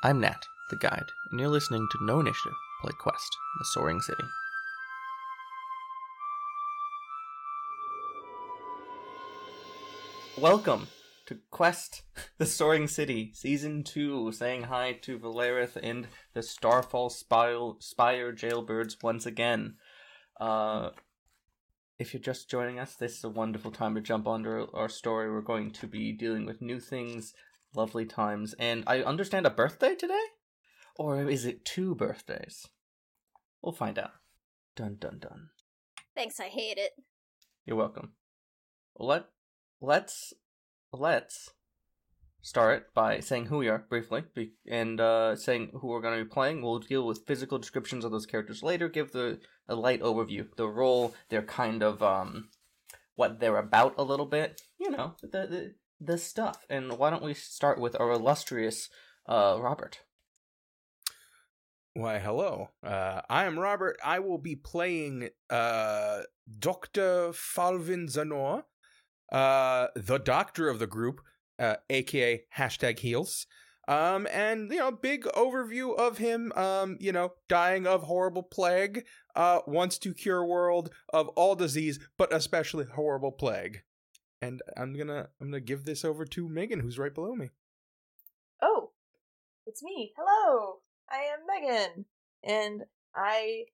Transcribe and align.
I'm 0.00 0.20
Nat, 0.20 0.46
the 0.70 0.76
guide, 0.76 1.10
and 1.32 1.40
you're 1.40 1.48
listening 1.48 1.88
to 1.90 2.04
No 2.04 2.20
Initiative 2.20 2.56
Play 2.80 2.92
Quest, 3.00 3.36
the 3.58 3.64
Soaring 3.64 4.00
City. 4.00 4.22
Welcome 10.38 10.86
to 11.26 11.38
Quest, 11.50 12.02
the 12.38 12.46
Soaring 12.46 12.86
City, 12.86 13.32
Season 13.34 13.82
2, 13.82 14.30
saying 14.30 14.62
hi 14.62 14.92
to 15.02 15.18
Valerith 15.18 15.76
and 15.82 16.06
the 16.32 16.44
Starfall 16.44 17.10
Spire, 17.10 17.72
Spire 17.80 18.32
jailbirds 18.32 19.02
once 19.02 19.26
again. 19.26 19.78
Uh, 20.40 20.90
if 21.98 22.14
you're 22.14 22.22
just 22.22 22.48
joining 22.48 22.78
us, 22.78 22.94
this 22.94 23.18
is 23.18 23.24
a 23.24 23.28
wonderful 23.28 23.72
time 23.72 23.96
to 23.96 24.00
jump 24.00 24.28
onto 24.28 24.68
our 24.72 24.88
story. 24.88 25.28
We're 25.28 25.40
going 25.40 25.72
to 25.72 25.88
be 25.88 26.12
dealing 26.12 26.46
with 26.46 26.62
new 26.62 26.78
things, 26.78 27.34
lovely 27.74 28.06
times, 28.06 28.54
and 28.58 28.84
I 28.86 29.02
understand 29.02 29.46
a 29.46 29.50
birthday 29.50 29.94
today? 29.94 30.24
Or 30.96 31.28
is 31.28 31.44
it 31.44 31.64
two 31.64 31.94
birthdays? 31.94 32.66
We'll 33.62 33.72
find 33.72 33.98
out. 33.98 34.12
Dun 34.76 34.96
dun 35.00 35.18
dun. 35.20 35.50
Thanks, 36.14 36.40
I 36.40 36.48
hate 36.48 36.78
it. 36.78 36.92
You're 37.64 37.76
welcome. 37.76 38.12
Let 38.98 39.26
let's 39.80 40.32
let's 40.92 41.50
start 42.40 42.94
by 42.94 43.20
saying 43.20 43.46
who 43.46 43.58
we 43.58 43.68
are 43.68 43.84
briefly 43.88 44.24
be- 44.34 44.52
and 44.68 45.00
uh, 45.00 45.36
saying 45.36 45.70
who 45.74 45.88
we're 45.88 46.00
going 46.00 46.18
to 46.18 46.24
be 46.24 46.30
playing. 46.30 46.62
We'll 46.62 46.78
deal 46.78 47.06
with 47.06 47.26
physical 47.26 47.58
descriptions 47.58 48.04
of 48.04 48.10
those 48.10 48.26
characters 48.26 48.62
later. 48.62 48.88
Give 48.88 49.12
the 49.12 49.40
a 49.68 49.74
light 49.74 50.00
overview, 50.00 50.46
the 50.56 50.68
role, 50.68 51.14
their 51.28 51.42
kind 51.42 51.82
of 51.82 52.02
um, 52.02 52.48
what 53.16 53.40
they're 53.40 53.58
about 53.58 53.94
a 53.98 54.02
little 54.02 54.26
bit. 54.26 54.62
You 54.78 54.90
know, 54.90 55.14
the 55.22 55.28
the, 55.28 55.74
the 56.00 56.18
stuff. 56.18 56.64
And 56.68 56.98
why 56.98 57.10
don't 57.10 57.22
we 57.22 57.34
start 57.34 57.80
with 57.80 57.98
our 58.00 58.12
illustrious 58.12 58.88
uh, 59.26 59.58
Robert? 59.60 60.00
Why, 61.94 62.18
hello. 62.18 62.68
Uh, 62.82 63.22
I 63.28 63.44
am 63.44 63.58
Robert. 63.58 63.98
I 64.04 64.20
will 64.20 64.38
be 64.38 64.54
playing 64.54 65.30
uh, 65.50 66.20
Dr. 66.58 67.32
Falvin 67.32 68.06
Zanor, 68.06 68.62
uh, 69.32 69.88
the 69.96 70.18
doctor 70.18 70.68
of 70.68 70.78
the 70.78 70.86
group, 70.86 71.20
uh, 71.58 71.76
aka 71.90 72.44
hashtag 72.56 73.00
heals. 73.00 73.46
Um, 73.88 74.28
and, 74.30 74.70
you 74.70 74.78
know, 74.78 74.92
big 74.92 75.24
overview 75.24 75.96
of 75.98 76.18
him, 76.18 76.52
um, 76.52 76.98
you 77.00 77.10
know, 77.10 77.32
dying 77.48 77.86
of 77.86 78.02
horrible 78.02 78.42
plague, 78.42 79.04
uh, 79.34 79.60
wants 79.66 79.98
to 79.98 80.12
cure 80.12 80.44
world 80.44 80.90
of 81.12 81.28
all 81.28 81.56
disease, 81.56 81.98
but 82.18 82.32
especially 82.32 82.84
horrible 82.84 83.32
plague. 83.32 83.82
And 84.40 84.62
I'm 84.76 84.96
gonna, 84.96 85.28
I'm 85.40 85.48
gonna 85.48 85.60
give 85.60 85.84
this 85.84 86.04
over 86.04 86.24
to 86.24 86.48
Megan, 86.48 86.80
who's 86.80 86.98
right 86.98 87.14
below 87.14 87.34
me. 87.34 87.50
Oh, 88.62 88.92
it's 89.66 89.82
me. 89.82 90.12
Hello, 90.16 90.76
I 91.10 91.16
am 91.16 91.40
Megan, 91.46 92.04
and 92.44 92.84
I 93.14 93.64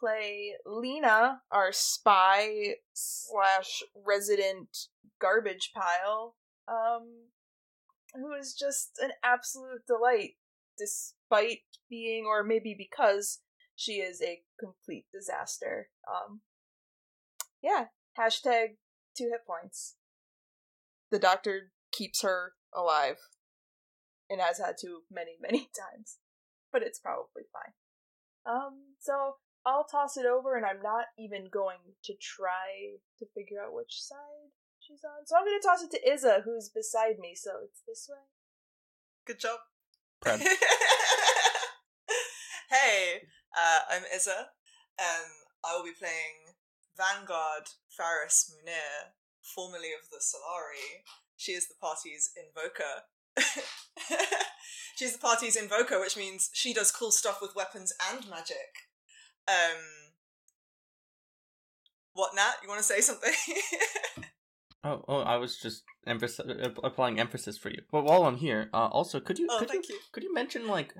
play 0.00 0.54
Lena, 0.66 1.42
our 1.50 1.72
spy 1.72 2.76
slash 2.94 3.82
resident 3.94 4.88
garbage 5.20 5.72
pile, 5.74 6.36
um, 6.68 7.06
who 8.14 8.32
is 8.32 8.54
just 8.54 8.98
an 9.02 9.10
absolute 9.22 9.86
delight, 9.86 10.32
despite 10.78 11.60
being, 11.90 12.24
or 12.26 12.42
maybe 12.42 12.74
because 12.76 13.40
she 13.76 13.94
is 13.94 14.22
a 14.22 14.40
complete 14.58 15.06
disaster. 15.12 15.88
Um, 16.08 16.40
yeah, 17.62 17.86
hashtag 18.18 18.76
two 19.16 19.30
hit 19.30 19.46
points. 19.46 19.96
The 21.14 21.20
doctor 21.20 21.70
keeps 21.92 22.22
her 22.22 22.54
alive 22.74 23.18
and 24.28 24.40
has 24.40 24.58
had 24.58 24.76
to 24.80 25.02
many, 25.08 25.36
many 25.40 25.70
times. 25.70 26.18
But 26.72 26.82
it's 26.82 26.98
probably 26.98 27.44
fine. 27.52 27.74
Um, 28.44 28.96
so 28.98 29.36
I'll 29.64 29.84
toss 29.84 30.16
it 30.16 30.26
over 30.26 30.56
and 30.56 30.66
I'm 30.66 30.82
not 30.82 31.04
even 31.16 31.50
going 31.52 31.94
to 32.02 32.14
try 32.20 32.98
to 33.20 33.26
figure 33.32 33.62
out 33.64 33.72
which 33.72 34.02
side 34.02 34.50
she's 34.80 35.04
on. 35.04 35.24
So 35.24 35.36
I'm 35.36 35.44
gonna 35.44 35.60
toss 35.62 35.84
it 35.84 35.92
to 35.92 36.12
Iza, 36.12 36.42
who's 36.44 36.68
beside 36.68 37.20
me, 37.20 37.36
so 37.36 37.60
it's 37.62 37.82
this 37.86 38.08
way. 38.10 38.26
Good 39.24 39.38
job. 39.38 39.60
Proud. 40.20 40.40
hey, 42.70 43.28
uh, 43.56 43.82
I'm 43.88 44.02
Iza, 44.12 44.48
and 44.98 45.30
I 45.64 45.76
will 45.76 45.84
be 45.84 45.92
playing 45.96 46.56
Vanguard 46.96 47.68
Faris 47.88 48.50
Munir, 48.50 49.12
formerly 49.44 49.90
of 49.92 50.08
the 50.10 50.18
Solari. 50.18 51.04
She 51.36 51.52
is 51.52 51.68
the 51.68 51.74
party's 51.80 52.30
invoker. 52.36 53.04
She's 54.96 55.12
the 55.12 55.18
party's 55.18 55.56
invoker, 55.56 56.00
which 56.00 56.16
means 56.16 56.50
she 56.52 56.72
does 56.72 56.92
cool 56.92 57.10
stuff 57.10 57.40
with 57.42 57.54
weapons 57.56 57.92
and 58.12 58.28
magic. 58.30 58.88
Um, 59.48 59.82
what, 62.12 62.34
Nat? 62.34 62.54
You 62.62 62.68
want 62.68 62.78
to 62.80 62.84
say 62.86 63.00
something? 63.00 63.32
Oh, 64.86 65.02
oh, 65.08 65.20
I 65.20 65.36
was 65.38 65.56
just 65.56 65.82
emphasis- 66.06 66.44
applying 66.84 67.18
emphasis 67.18 67.56
for 67.56 67.70
you. 67.70 67.80
But 67.90 68.04
while 68.04 68.24
I'm 68.24 68.36
here, 68.36 68.68
uh, 68.74 68.88
also 68.88 69.18
could 69.18 69.38
you 69.38 69.46
Oh, 69.50 69.58
could 69.58 69.72
you, 69.72 69.82
you. 69.88 69.98
could 70.12 70.22
you 70.22 70.34
mention 70.34 70.66
like 70.68 70.92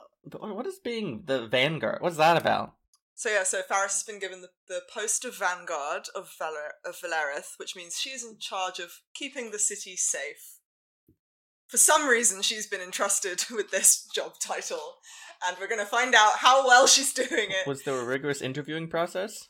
uh, 0.00 0.46
what 0.54 0.64
is 0.64 0.78
being 0.78 1.24
the 1.24 1.48
vanguard? 1.48 2.02
What's 2.02 2.18
that 2.18 2.36
about? 2.40 2.74
So 3.16 3.30
yeah, 3.30 3.44
so 3.44 3.62
Faris 3.62 3.94
has 3.94 4.02
been 4.02 4.18
given 4.20 4.42
the, 4.42 4.50
the 4.68 4.82
post 4.92 5.24
of 5.24 5.38
Vanguard 5.38 6.08
of 6.14 6.30
Valer- 6.38 6.74
of 6.84 7.00
Valerith, 7.00 7.54
which 7.56 7.74
means 7.74 7.98
she 7.98 8.10
is 8.10 8.22
in 8.22 8.38
charge 8.38 8.78
of 8.78 9.00
keeping 9.14 9.50
the 9.50 9.58
city 9.58 9.96
safe. 9.96 10.58
For 11.66 11.78
some 11.78 12.08
reason, 12.08 12.42
she's 12.42 12.66
been 12.66 12.82
entrusted 12.82 13.44
with 13.50 13.70
this 13.70 14.06
job 14.14 14.34
title, 14.38 14.98
and 15.46 15.56
we're 15.58 15.66
going 15.66 15.80
to 15.80 15.86
find 15.86 16.14
out 16.14 16.38
how 16.40 16.66
well 16.66 16.86
she's 16.86 17.14
doing 17.14 17.48
it. 17.50 17.66
Was 17.66 17.84
there 17.84 17.98
a 17.98 18.04
rigorous 18.04 18.42
interviewing 18.42 18.86
process? 18.86 19.48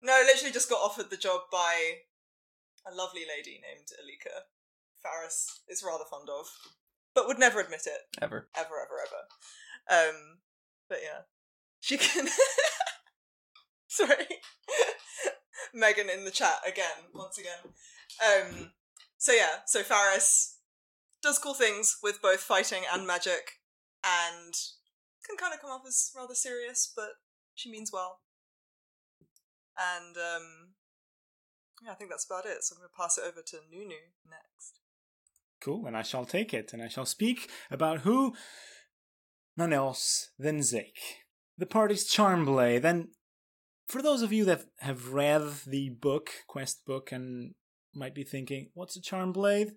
No, 0.00 0.22
literally 0.24 0.52
just 0.52 0.70
got 0.70 0.76
offered 0.76 1.10
the 1.10 1.16
job 1.16 1.40
by 1.50 1.74
a 2.90 2.94
lovely 2.94 3.22
lady 3.28 3.60
named 3.60 3.88
Alika. 4.00 4.46
Faris 5.02 5.62
is 5.68 5.82
rather 5.84 6.04
fond 6.08 6.28
of, 6.28 6.46
but 7.12 7.26
would 7.26 7.40
never 7.40 7.58
admit 7.58 7.82
it. 7.86 8.22
Ever? 8.22 8.48
ever, 8.56 8.74
ever, 8.86 9.00
ever. 9.02 10.08
Um, 10.08 10.38
but 10.88 10.98
yeah, 11.02 11.22
she 11.80 11.98
can. 11.98 12.28
Sorry, 13.92 14.38
Megan 15.74 16.08
in 16.08 16.24
the 16.24 16.30
chat 16.30 16.60
again, 16.64 17.10
once 17.12 17.38
again. 17.38 17.74
Um, 18.24 18.70
so 19.18 19.32
yeah, 19.32 19.66
so 19.66 19.82
Faris 19.82 20.58
does 21.20 21.40
cool 21.40 21.54
things 21.54 21.98
with 22.00 22.22
both 22.22 22.38
fighting 22.38 22.82
and 22.92 23.04
magic, 23.04 23.58
and 24.04 24.54
can 25.26 25.36
kind 25.36 25.52
of 25.52 25.60
come 25.60 25.70
off 25.70 25.82
as 25.88 26.12
rather 26.16 26.34
serious, 26.34 26.92
but 26.94 27.10
she 27.56 27.68
means 27.68 27.90
well. 27.92 28.20
And 29.76 30.16
um, 30.16 30.74
yeah, 31.84 31.90
I 31.90 31.94
think 31.94 32.10
that's 32.10 32.26
about 32.26 32.46
it. 32.46 32.62
So 32.62 32.76
I'm 32.76 32.82
going 32.82 32.90
to 32.90 32.96
pass 32.96 33.18
it 33.18 33.24
over 33.26 33.42
to 33.44 33.56
Nunu 33.72 33.96
next. 34.28 34.78
Cool, 35.60 35.86
and 35.86 35.96
I 35.96 36.02
shall 36.02 36.24
take 36.24 36.54
it, 36.54 36.72
and 36.72 36.80
I 36.80 36.86
shall 36.86 37.06
speak 37.06 37.50
about 37.72 38.00
who? 38.00 38.34
None 39.56 39.72
else 39.72 40.30
than 40.38 40.60
Zake, 40.60 41.24
the 41.58 41.66
party's 41.66 42.06
charm 42.06 42.44
blade. 42.44 42.84
And 42.84 43.08
for 43.90 44.02
those 44.02 44.22
of 44.22 44.32
you 44.32 44.44
that 44.44 44.66
have 44.78 45.12
read 45.12 45.42
the 45.66 45.88
book, 45.88 46.30
quest 46.46 46.86
book, 46.86 47.10
and 47.10 47.54
might 47.92 48.14
be 48.14 48.22
thinking, 48.22 48.70
what's 48.72 48.96
a 48.96 49.02
charm 49.02 49.32
blade? 49.32 49.72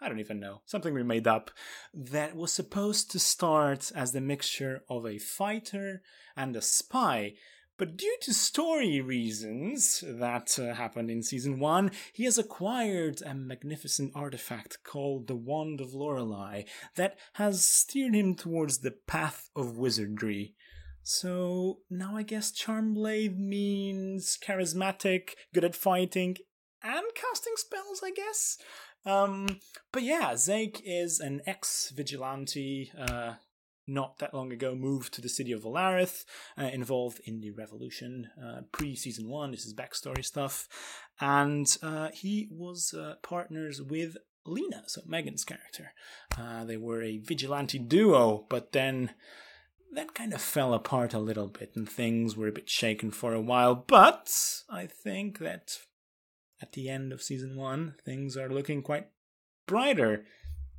I 0.00 0.08
don't 0.08 0.20
even 0.20 0.40
know. 0.40 0.62
Something 0.64 0.94
we 0.94 1.02
made 1.02 1.26
up 1.26 1.50
that 1.92 2.34
was 2.34 2.52
supposed 2.52 3.10
to 3.10 3.18
start 3.18 3.92
as 3.94 4.12
the 4.12 4.20
mixture 4.20 4.82
of 4.88 5.04
a 5.04 5.18
fighter 5.18 6.00
and 6.36 6.56
a 6.56 6.62
spy. 6.62 7.34
But 7.76 7.96
due 7.96 8.16
to 8.22 8.32
story 8.32 9.00
reasons 9.00 10.02
that 10.06 10.58
uh, 10.58 10.74
happened 10.74 11.10
in 11.10 11.22
season 11.22 11.60
one, 11.60 11.90
he 12.12 12.24
has 12.24 12.38
acquired 12.38 13.20
a 13.22 13.34
magnificent 13.34 14.12
artifact 14.14 14.78
called 14.82 15.26
the 15.26 15.36
Wand 15.36 15.80
of 15.80 15.92
Lorelei 15.92 16.62
that 16.96 17.18
has 17.34 17.64
steered 17.64 18.14
him 18.14 18.34
towards 18.34 18.78
the 18.78 18.92
path 19.06 19.50
of 19.54 19.76
wizardry. 19.76 20.54
So 21.08 21.78
now 21.88 22.18
I 22.18 22.22
guess 22.22 22.52
Charmblade 22.52 23.38
means 23.38 24.36
charismatic, 24.46 25.30
good 25.54 25.64
at 25.64 25.74
fighting, 25.74 26.36
and 26.82 27.06
casting 27.14 27.54
spells, 27.56 28.02
I 28.04 28.10
guess. 28.10 28.58
Um, 29.06 29.60
but 29.90 30.02
yeah, 30.02 30.34
Zake 30.34 30.82
is 30.84 31.18
an 31.18 31.40
ex 31.46 31.94
vigilante, 31.96 32.92
uh, 32.94 33.36
not 33.86 34.18
that 34.18 34.34
long 34.34 34.52
ago 34.52 34.74
moved 34.74 35.14
to 35.14 35.22
the 35.22 35.30
city 35.30 35.50
of 35.50 35.62
Valerith, 35.62 36.26
uh, 36.58 36.64
involved 36.64 37.22
in 37.24 37.40
the 37.40 37.52
revolution 37.52 38.28
uh, 38.38 38.60
pre 38.70 38.94
season 38.94 39.30
one. 39.30 39.52
This 39.52 39.64
is 39.64 39.72
backstory 39.72 40.22
stuff. 40.22 40.68
And 41.22 41.74
uh, 41.82 42.10
he 42.12 42.48
was 42.50 42.92
uh, 42.92 43.14
partners 43.22 43.80
with 43.80 44.18
Lena, 44.44 44.82
so 44.88 45.00
Megan's 45.06 45.44
character. 45.44 45.94
Uh, 46.36 46.66
they 46.66 46.76
were 46.76 47.02
a 47.02 47.16
vigilante 47.16 47.78
duo, 47.78 48.44
but 48.50 48.72
then 48.72 49.14
that 49.94 50.14
kind 50.14 50.32
of 50.32 50.40
fell 50.40 50.74
apart 50.74 51.14
a 51.14 51.18
little 51.18 51.48
bit 51.48 51.72
and 51.74 51.88
things 51.88 52.36
were 52.36 52.48
a 52.48 52.52
bit 52.52 52.68
shaken 52.68 53.10
for 53.10 53.32
a 53.32 53.40
while. 53.40 53.74
But 53.74 54.30
I 54.68 54.86
think 54.86 55.38
that 55.38 55.78
at 56.60 56.72
the 56.72 56.88
end 56.88 57.12
of 57.12 57.22
season 57.22 57.56
one, 57.56 57.94
things 58.04 58.36
are 58.36 58.48
looking 58.48 58.82
quite 58.82 59.08
brighter, 59.66 60.24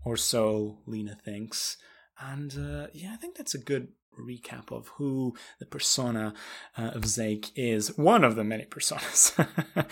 or 0.04 0.18
so 0.18 0.80
Lena 0.86 1.16
thinks. 1.16 1.78
And 2.20 2.54
uh, 2.58 2.88
yeah, 2.94 3.14
I 3.14 3.18
think 3.18 3.38
that's 3.38 3.56
a 3.56 3.60
good 3.60 3.90
recap 4.20 4.72
of 4.72 4.90
who 4.98 5.36
the 5.60 5.66
persona 5.66 6.34
uh, 6.78 6.92
of 6.94 7.04
Zake 7.04 7.52
is. 7.56 7.98
One 7.98 8.24
of 8.24 8.36
the 8.36 8.44
many 8.44 8.66
personas, 8.66 9.34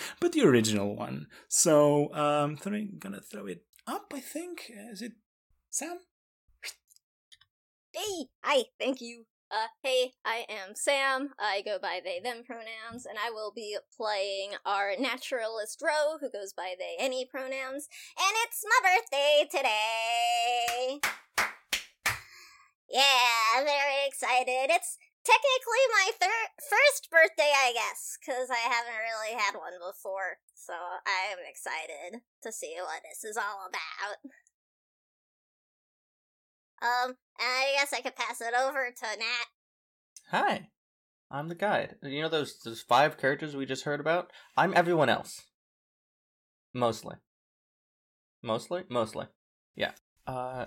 but 0.19 0.31
the 0.33 0.41
original 0.41 0.95
one. 0.95 1.27
So 1.47 2.13
um, 2.13 2.57
I'm 2.65 2.97
gonna 2.99 3.21
throw 3.21 3.45
it 3.45 3.63
up. 3.85 4.11
I 4.13 4.19
think 4.19 4.71
is 4.91 5.01
it 5.01 5.13
Sam? 5.69 5.99
Hey, 7.93 8.27
hi, 8.43 8.65
thank 8.79 9.01
you. 9.01 9.25
Uh, 9.49 9.67
hey, 9.81 10.11
I 10.25 10.45
am 10.49 10.75
Sam. 10.75 11.29
I 11.39 11.61
go 11.63 11.79
by 11.81 12.01
they, 12.03 12.19
them 12.19 12.43
pronouns, 12.45 13.05
and 13.05 13.17
I 13.17 13.31
will 13.31 13.51
be 13.55 13.77
playing 13.95 14.51
our 14.65 14.91
naturalist 14.99 15.81
Ro, 15.81 16.17
who 16.19 16.29
goes 16.29 16.51
by 16.53 16.75
they, 16.77 16.95
any 16.99 17.25
pronouns. 17.25 17.87
And 18.19 18.33
it's 18.45 18.63
my 18.67 18.79
birthday 18.83 19.47
today! 19.49 20.99
Yeah, 22.89 23.63
very 23.63 24.05
excited. 24.05 24.67
It's 24.69 24.97
technically 25.23 25.83
my 25.91 26.11
thir- 26.19 26.53
first 26.59 27.09
birthday, 27.09 27.51
I 27.55 27.71
guess, 27.73 28.17
because 28.19 28.49
I 28.51 28.67
haven't 28.67 28.99
really 28.99 29.33
had 29.39 29.55
one 29.55 29.79
before. 29.79 30.39
So 30.55 30.73
I 30.73 31.31
am 31.31 31.39
excited 31.47 32.21
to 32.43 32.51
see 32.51 32.75
what 32.79 33.01
this 33.03 33.23
is 33.23 33.37
all 33.37 33.67
about. 33.67 34.19
Um, 36.79 37.15
I 37.39 37.73
guess 37.75 37.93
I 37.93 38.01
could 38.01 38.15
pass 38.15 38.41
it 38.41 38.53
over 38.59 38.91
to 38.95 39.05
Nat. 39.19 39.47
Hi, 40.31 40.69
I'm 41.31 41.47
the 41.47 41.55
guide. 41.55 41.95
You 42.03 42.21
know 42.21 42.29
those 42.29 42.59
those 42.59 42.81
five 42.81 43.17
characters 43.17 43.55
we 43.55 43.65
just 43.65 43.83
heard 43.83 43.99
about? 43.99 44.31
I'm 44.55 44.73
everyone 44.75 45.09
else. 45.09 45.41
Mostly. 46.73 47.15
Mostly? 48.43 48.83
Mostly. 48.89 49.25
Yeah. 49.75 49.91
Uh, 50.25 50.65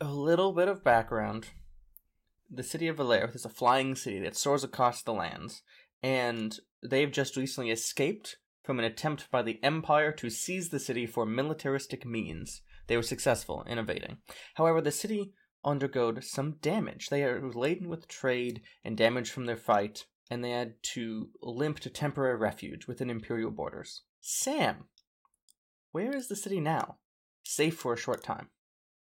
a 0.00 0.08
little 0.08 0.52
bit 0.52 0.68
of 0.68 0.84
background. 0.84 1.48
The 2.50 2.62
city 2.62 2.88
of 2.88 2.96
Valerith 2.96 3.34
is 3.34 3.44
a 3.44 3.50
flying 3.50 3.94
city 3.94 4.20
that 4.20 4.36
soars 4.36 4.64
across 4.64 5.02
the 5.02 5.12
lands, 5.12 5.62
and 6.02 6.58
they've 6.82 7.10
just 7.10 7.36
recently 7.36 7.70
escaped 7.70 8.36
from 8.64 8.78
an 8.78 8.84
attempt 8.84 9.30
by 9.30 9.42
the 9.42 9.58
Empire 9.62 10.12
to 10.12 10.30
seize 10.30 10.68
the 10.68 10.78
city 10.78 11.06
for 11.06 11.26
militaristic 11.26 12.06
means. 12.06 12.62
They 12.86 12.96
were 12.96 13.02
successful 13.02 13.64
in 13.66 13.78
evading. 13.78 14.18
However, 14.54 14.80
the 14.80 14.92
city 14.92 15.32
undergone 15.68 16.20
some 16.22 16.56
damage. 16.60 17.08
They 17.08 17.24
are 17.24 17.40
laden 17.52 17.88
with 17.88 18.08
trade 18.08 18.62
and 18.84 18.96
damage 18.96 19.30
from 19.30 19.46
their 19.46 19.56
fight, 19.56 20.06
and 20.30 20.42
they 20.42 20.50
had 20.50 20.74
to 20.94 21.30
limp 21.42 21.80
to 21.80 21.90
temporary 21.90 22.36
refuge 22.36 22.86
within 22.86 23.10
Imperial 23.10 23.50
borders. 23.50 24.02
Sam, 24.20 24.84
where 25.92 26.14
is 26.14 26.28
the 26.28 26.36
city 26.36 26.60
now? 26.60 26.96
Safe 27.44 27.76
for 27.76 27.92
a 27.92 27.98
short 27.98 28.22
time. 28.22 28.48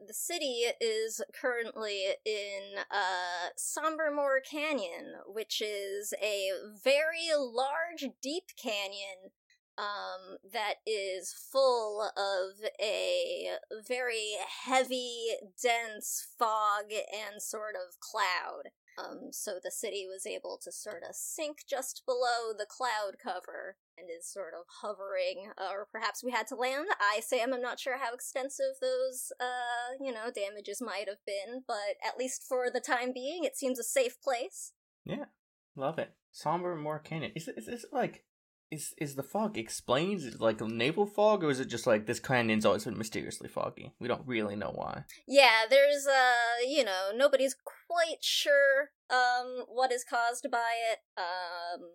The 0.04 0.14
city 0.14 0.64
is 0.80 1.20
currently 1.32 2.06
in 2.24 2.78
uh, 2.90 3.50
Sombermore 3.56 4.40
Canyon, 4.40 5.14
which 5.26 5.62
is 5.62 6.12
a 6.20 6.48
very 6.82 7.28
large, 7.38 8.12
deep 8.20 8.44
canyon 8.60 9.30
um, 9.78 10.38
that 10.52 10.74
is 10.86 11.34
full 11.50 12.02
of 12.02 12.70
a 12.80 13.48
very 13.86 14.36
heavy, 14.64 15.28
dense 15.62 16.26
fog 16.38 16.84
and 16.90 17.40
sort 17.40 17.74
of 17.74 17.98
cloud. 18.00 18.70
Um, 18.98 19.28
so 19.30 19.52
the 19.62 19.70
city 19.70 20.06
was 20.06 20.26
able 20.26 20.58
to 20.62 20.70
sort 20.70 21.02
of 21.08 21.14
sink 21.14 21.58
just 21.68 22.02
below 22.04 22.52
the 22.56 22.66
cloud 22.68 23.16
cover 23.22 23.76
and 23.96 24.08
is 24.10 24.30
sort 24.30 24.52
of 24.54 24.66
hovering, 24.82 25.50
or 25.58 25.88
perhaps 25.90 26.22
we 26.22 26.30
had 26.30 26.46
to 26.48 26.54
land. 26.54 26.88
I, 27.00 27.20
Sam, 27.20 27.54
I'm 27.54 27.62
not 27.62 27.80
sure 27.80 27.98
how 27.98 28.12
extensive 28.12 28.76
those, 28.80 29.32
uh, 29.40 29.96
you 29.98 30.12
know, 30.12 30.30
damages 30.34 30.82
might 30.82 31.08
have 31.08 31.24
been, 31.26 31.62
but 31.66 31.96
at 32.06 32.18
least 32.18 32.44
for 32.46 32.70
the 32.70 32.80
time 32.80 33.12
being, 33.14 33.44
it 33.44 33.56
seems 33.56 33.78
a 33.78 33.84
safe 33.84 34.20
place. 34.20 34.72
Yeah, 35.04 35.26
love 35.74 35.98
it. 35.98 36.12
Sombermore 36.30 36.98
Canyon. 36.98 37.32
Is 37.34 37.48
is 37.48 37.68
it 37.68 37.84
like 37.92 38.24
is 38.72 38.94
is 38.96 39.14
the 39.14 39.22
fog 39.22 39.58
explained? 39.58 40.20
Is 40.20 40.34
it 40.34 40.40
like 40.40 40.60
a 40.60 40.66
naval 40.66 41.06
fog, 41.06 41.44
or 41.44 41.50
is 41.50 41.60
it 41.60 41.68
just 41.68 41.86
like 41.86 42.06
this 42.06 42.18
canyon's 42.18 42.64
always 42.64 42.84
been 42.84 42.96
mysteriously 42.96 43.48
foggy? 43.48 43.92
We 44.00 44.08
don't 44.08 44.26
really 44.26 44.56
know 44.56 44.72
why. 44.74 45.04
Yeah, 45.28 45.66
there's 45.68 46.06
uh, 46.06 46.66
you 46.66 46.82
know, 46.82 47.10
nobody's 47.14 47.54
quite 47.86 48.22
sure 48.24 48.90
um 49.10 49.66
what 49.68 49.92
is 49.92 50.04
caused 50.04 50.48
by 50.50 50.72
it. 50.90 50.98
Um, 51.18 51.90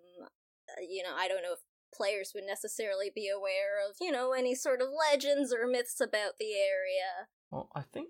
you 0.88 1.01
know, 1.01 1.15
I 1.18 1.27
don't 1.27 1.41
know 1.41 1.53
if 1.53 1.59
players 1.94 2.31
would 2.35 2.44
necessarily 2.45 3.09
be 3.13 3.27
aware 3.27 3.81
of, 3.89 3.95
you 4.00 4.12
know, 4.12 4.33
any 4.33 4.53
sort 4.53 4.81
of 4.81 4.89
legends 5.12 5.51
or 5.51 5.68
myths 5.68 6.00
about 6.00 6.33
the 6.39 6.53
area. 6.53 7.27
Well, 7.50 7.69
I 7.75 7.81
think 7.81 8.09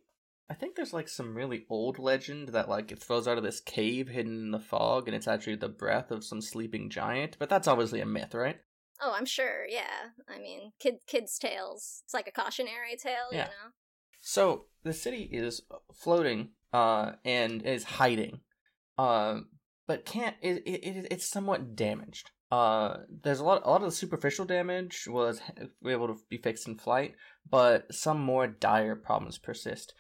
I 0.50 0.54
think 0.54 0.76
there's 0.76 0.94
like 0.94 1.10
some 1.10 1.36
really 1.36 1.66
old 1.70 2.00
legend 2.00 2.50
that 2.50 2.70
like 2.70 2.92
it 2.92 3.00
throws 3.04 3.28
out 3.28 3.38
of 3.38 3.44
this 3.44 3.60
cave 3.60 4.08
hidden 4.08 4.38
in 4.46 4.52
the 4.52 4.60
fog 4.60 5.08
and 5.08 5.16
it's 5.16 5.28
actually 5.28 5.56
the 5.58 5.68
breath 5.68 6.10
of 6.10 6.24
some 6.24 6.42
sleeping 6.42 6.90
giant, 6.90 7.36
but 7.38 7.50
that's 7.50 7.68
obviously 7.68 8.00
a 8.00 8.06
myth, 8.06 8.34
right? 8.34 8.58
Oh, 9.02 9.14
I'm 9.16 9.26
sure. 9.26 9.66
Yeah. 9.68 10.12
I 10.28 10.40
mean, 10.40 10.72
kid 10.80 10.96
kids 11.06 11.38
tales. 11.38 12.02
It's 12.06 12.14
like 12.14 12.28
a 12.28 12.32
cautionary 12.32 12.96
tale, 12.98 13.28
Yeah. 13.32 13.40
you 13.40 13.50
know. 13.50 13.72
So 14.22 14.66
the 14.84 14.94
city 14.94 15.24
is 15.32 15.62
floating 15.94 16.50
uh 16.74 17.14
and 17.26 17.62
is 17.64 17.84
hiding. 17.84 18.40
Uh 18.98 19.42
but 19.86 20.06
can't 20.06 20.36
it, 20.42 20.64
it 20.66 21.08
it's 21.12 21.28
somewhat 21.28 21.76
damaged. 21.76 22.32
Uh 22.52 23.00
there's 23.24 23.42
a 23.42 23.44
lot 23.44 23.62
a 23.66 23.70
lot 23.70 23.82
of 23.82 23.90
the 23.90 23.96
superficial 23.96 24.46
damage 24.46 25.08
was 25.10 25.42
able 25.86 26.08
to 26.08 26.18
be 26.30 26.38
fixed 26.38 26.68
in 26.70 26.78
flight, 26.78 27.16
but 27.50 27.94
some 27.94 28.20
more 28.22 28.48
dire 28.48 28.96
problems 28.96 29.38
persist. 29.38 29.94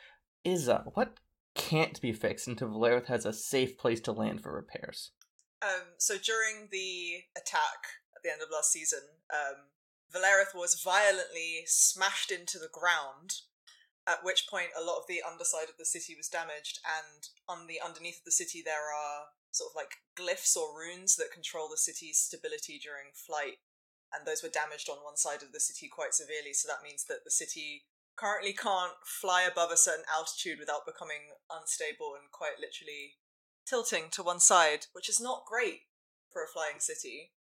Isa, 0.47 0.83
what 0.93 1.19
can't 1.55 1.99
be 1.99 2.13
fixed 2.13 2.47
until 2.47 2.69
Valerith 2.69 3.07
has 3.07 3.25
a 3.25 3.33
safe 3.33 3.77
place 3.77 3.99
to 4.01 4.13
land 4.13 4.41
for 4.41 4.53
repairs? 4.53 5.11
Um, 5.61 5.97
so 5.97 6.15
during 6.17 6.69
the 6.71 7.23
attack 7.35 7.99
at 8.15 8.23
the 8.23 8.31
end 8.31 8.41
of 8.41 8.49
last 8.51 8.71
season, 8.71 9.01
um, 9.29 9.67
Valerith 10.13 10.55
was 10.55 10.81
violently 10.81 11.63
smashed 11.65 12.31
into 12.31 12.57
the 12.59 12.71
ground. 12.71 13.41
At 14.07 14.23
which 14.23 14.47
point, 14.47 14.69
a 14.71 14.83
lot 14.83 14.99
of 14.99 15.07
the 15.09 15.21
underside 15.21 15.67
of 15.67 15.75
the 15.77 15.85
city 15.85 16.15
was 16.15 16.29
damaged, 16.29 16.79
and 16.87 17.27
on 17.49 17.67
the 17.67 17.81
underneath 17.83 18.19
of 18.19 18.23
the 18.23 18.31
city, 18.31 18.61
there 18.63 18.87
are 18.95 19.35
sort 19.51 19.71
of 19.71 19.75
like 19.75 19.99
glyphs 20.15 20.55
or 20.55 20.71
runes 20.71 21.17
that 21.17 21.33
control 21.33 21.67
the 21.67 21.75
city's 21.75 22.17
stability 22.17 22.79
during 22.79 23.11
flight. 23.11 23.59
And 24.15 24.25
those 24.25 24.41
were 24.41 24.53
damaged 24.53 24.87
on 24.87 25.03
one 25.03 25.17
side 25.17 25.43
of 25.43 25.51
the 25.51 25.59
city 25.59 25.89
quite 25.91 26.13
severely. 26.13 26.53
So 26.53 26.71
that 26.71 26.87
means 26.87 27.03
that 27.11 27.25
the 27.25 27.31
city 27.31 27.83
currently 28.17 28.51
can't 28.51 28.93
fly 29.05 29.43
above 29.43 29.71
a 29.71 29.77
certain 29.77 30.05
altitude 30.13 30.59
without 30.59 30.85
becoming 30.85 31.31
unstable 31.49 32.13
and 32.19 32.31
quite 32.31 32.59
literally 32.59 33.15
tilting 33.65 34.05
to 34.11 34.23
one 34.23 34.39
side, 34.39 34.87
which 34.93 35.07
is 35.07 35.21
not 35.21 35.45
great 35.45 35.81
for 36.31 36.43
a 36.43 36.47
flying 36.47 36.79
city. 36.79 37.31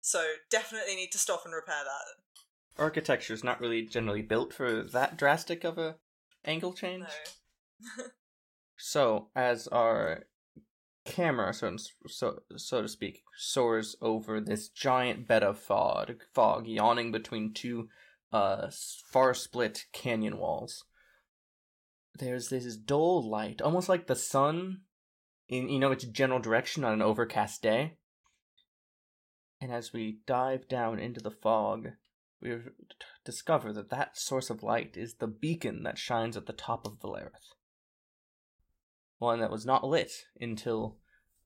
So 0.00 0.24
definitely 0.50 0.96
need 0.96 1.12
to 1.12 1.18
stop 1.18 1.42
and 1.44 1.54
repair 1.54 1.84
that. 1.84 2.82
Architecture 2.82 3.34
is 3.34 3.44
not 3.44 3.60
really 3.60 3.82
generally 3.82 4.22
built 4.22 4.52
for 4.52 4.82
that 4.82 5.16
drastic 5.16 5.62
of 5.64 5.78
a 5.78 5.96
angle 6.44 6.72
change. 6.72 7.06
No. 7.98 8.04
So, 8.84 9.28
as 9.36 9.68
our 9.68 10.24
camera, 11.04 11.54
so 11.54 11.76
so 12.08 12.42
so 12.56 12.82
to 12.82 12.88
speak, 12.88 13.22
soars 13.36 13.94
over 14.00 14.40
this 14.40 14.70
giant 14.70 15.28
bed 15.28 15.44
of 15.44 15.60
fog, 15.60 16.16
fog 16.34 16.66
yawning 16.66 17.12
between 17.12 17.54
two 17.54 17.88
uh 18.32 18.70
far 19.10 19.34
split 19.34 19.86
canyon 19.92 20.38
walls. 20.38 20.84
There's 22.18 22.48
this 22.48 22.76
dull 22.76 23.28
light, 23.28 23.62
almost 23.62 23.88
like 23.88 24.06
the 24.06 24.16
sun 24.16 24.82
in 25.48 25.68
you 25.68 25.78
know 25.78 25.92
its 25.92 26.04
general 26.04 26.40
direction 26.40 26.84
on 26.84 26.92
an 26.92 27.02
overcast 27.02 27.62
day. 27.62 27.96
And 29.60 29.72
as 29.72 29.92
we 29.92 30.18
dive 30.26 30.68
down 30.68 30.98
into 30.98 31.20
the 31.20 31.30
fog, 31.30 31.90
we 32.40 32.56
discover 33.24 33.72
that 33.72 33.90
that 33.90 34.18
source 34.18 34.50
of 34.50 34.62
light 34.62 34.96
is 34.96 35.14
the 35.14 35.28
beacon 35.28 35.84
that 35.84 35.98
shines 35.98 36.36
at 36.36 36.46
the 36.46 36.52
top 36.52 36.84
of 36.84 36.98
Valerith. 36.98 37.54
One 39.18 39.38
that 39.38 39.52
was 39.52 39.64
not 39.64 39.86
lit 39.86 40.10
until 40.40 40.96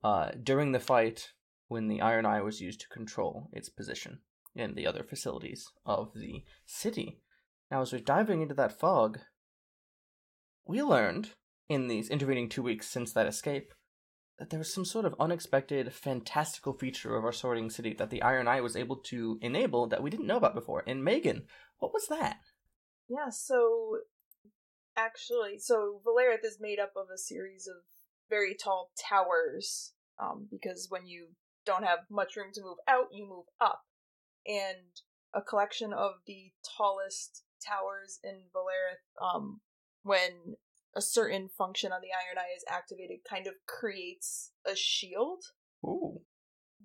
uh, 0.03 0.31
during 0.43 0.73
the 0.73 0.81
fight 0.81 1.33
when 1.69 1.89
the 1.89 2.01
Iron 2.01 2.25
Eye 2.25 2.41
was 2.41 2.63
used 2.63 2.81
to 2.81 2.89
control 2.89 3.51
its 3.53 3.69
position 3.69 4.21
in 4.57 4.75
the 4.75 4.87
other 4.87 5.03
facilities 5.03 5.67
of 5.85 6.13
the 6.15 6.45
city. 6.65 7.21
Now, 7.71 7.83
as 7.83 7.93
we're 7.93 8.01
diving 8.01 8.43
into 8.43 8.55
that 8.55 8.79
fog, 8.79 9.19
we 10.67 10.83
learned 10.83 11.31
in 11.69 11.89
these 11.89 12.09
intervening 12.09 12.49
two 12.49 12.63
weeks 12.63 12.89
since 12.89 13.13
that 13.13 13.27
escape 13.27 13.73
that 14.39 14.51
there 14.51 14.59
was 14.59 14.73
some 14.73 14.85
sort 14.85 15.05
of 15.05 15.15
unexpected, 15.19 15.93
fantastical 15.93 16.75
feature 16.75 17.17
of 17.17 17.25
our 17.25 17.33
sorting 17.33 17.71
city 17.71 17.95
that 17.95 18.11
the 18.11 18.23
Iron 18.23 18.47
Eye 18.47 18.61
was 18.61 18.77
able 18.77 18.97
to 18.97 19.39
enable 19.41 19.87
that 19.87 20.03
we 20.03 20.11
didn't 20.11 20.27
know 20.27 20.37
about 20.37 20.55
before. 20.55 20.85
And 20.87 21.03
Megan, 21.03 21.45
what 21.79 21.93
was 21.93 22.07
that? 22.09 22.39
Yeah, 23.09 23.31
so 23.31 23.99
actually, 24.97 25.59
so 25.59 26.03
Valerith 26.05 26.45
is 26.45 26.59
made 26.61 26.79
up 26.79 26.93
of 26.97 27.07
a 27.13 27.19
series 27.19 27.67
of 27.67 27.77
very 28.29 28.55
tall 28.55 28.91
towers, 28.99 29.95
um, 30.21 30.49
because 30.51 30.89
when 30.91 31.07
you 31.07 31.29
don't 31.65 31.85
have 31.85 32.01
much 32.11 32.37
room 32.37 32.51
to 32.55 32.63
move 32.63 32.79
out, 32.87 33.07
you 33.13 33.27
move 33.27 33.47
up. 33.61 33.83
And 34.47 35.01
a 35.35 35.43
collection 35.43 35.93
of 35.93 36.13
the 36.27 36.53
tallest 36.77 37.43
towers 37.67 38.19
in 38.23 38.43
Valerith, 38.55 39.05
um, 39.21 39.61
when 40.03 40.57
a 40.95 41.03
certain 41.03 41.49
function 41.49 41.93
on 41.93 42.01
the 42.01 42.09
iron 42.09 42.39
eye 42.39 42.55
is 42.57 42.65
activated 42.71 43.19
kind 43.29 43.47
of 43.47 43.55
creates 43.67 44.53
a 44.65 44.75
shield. 44.77 45.43
Ooh. 45.85 46.21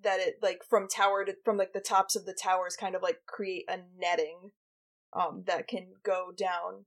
that 0.03 0.19
it 0.19 0.35
like 0.41 0.61
from 0.69 0.87
tower 0.87 1.23
to 1.23 1.33
from 1.45 1.57
like 1.57 1.73
the 1.73 1.79
tops 1.79 2.15
of 2.15 2.25
the 2.25 2.33
towers 2.33 2.75
kind 2.75 2.95
of 2.95 3.01
like 3.01 3.19
create 3.25 3.65
a 3.69 3.77
netting 3.97 4.51
um 5.13 5.43
that 5.47 5.67
can 5.67 5.87
go 6.03 6.31
down 6.35 6.85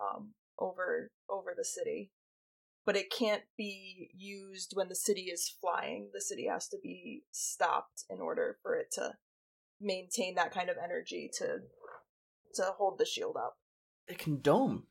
um 0.00 0.32
over 0.58 1.10
over 1.28 1.52
the 1.56 1.64
city. 1.64 2.10
But 2.86 2.96
it 2.96 3.12
can't 3.16 3.42
be 3.56 4.10
used 4.16 4.72
when 4.74 4.88
the 4.88 4.96
city 4.96 5.22
is 5.22 5.54
flying. 5.60 6.10
The 6.12 6.20
city 6.20 6.46
has 6.50 6.68
to 6.68 6.78
be 6.82 7.22
stopped 7.30 8.04
in 8.10 8.20
order 8.20 8.58
for 8.62 8.74
it 8.76 8.90
to 8.92 9.12
maintain 9.82 10.34
that 10.36 10.52
kind 10.52 10.68
of 10.70 10.76
energy 10.82 11.30
to 11.38 11.58
to 12.54 12.62
hold 12.78 12.98
the 12.98 13.04
shield 13.06 13.36
up 13.36 13.56
It 14.08 14.18
can 14.18 14.40
dome. 14.40 14.86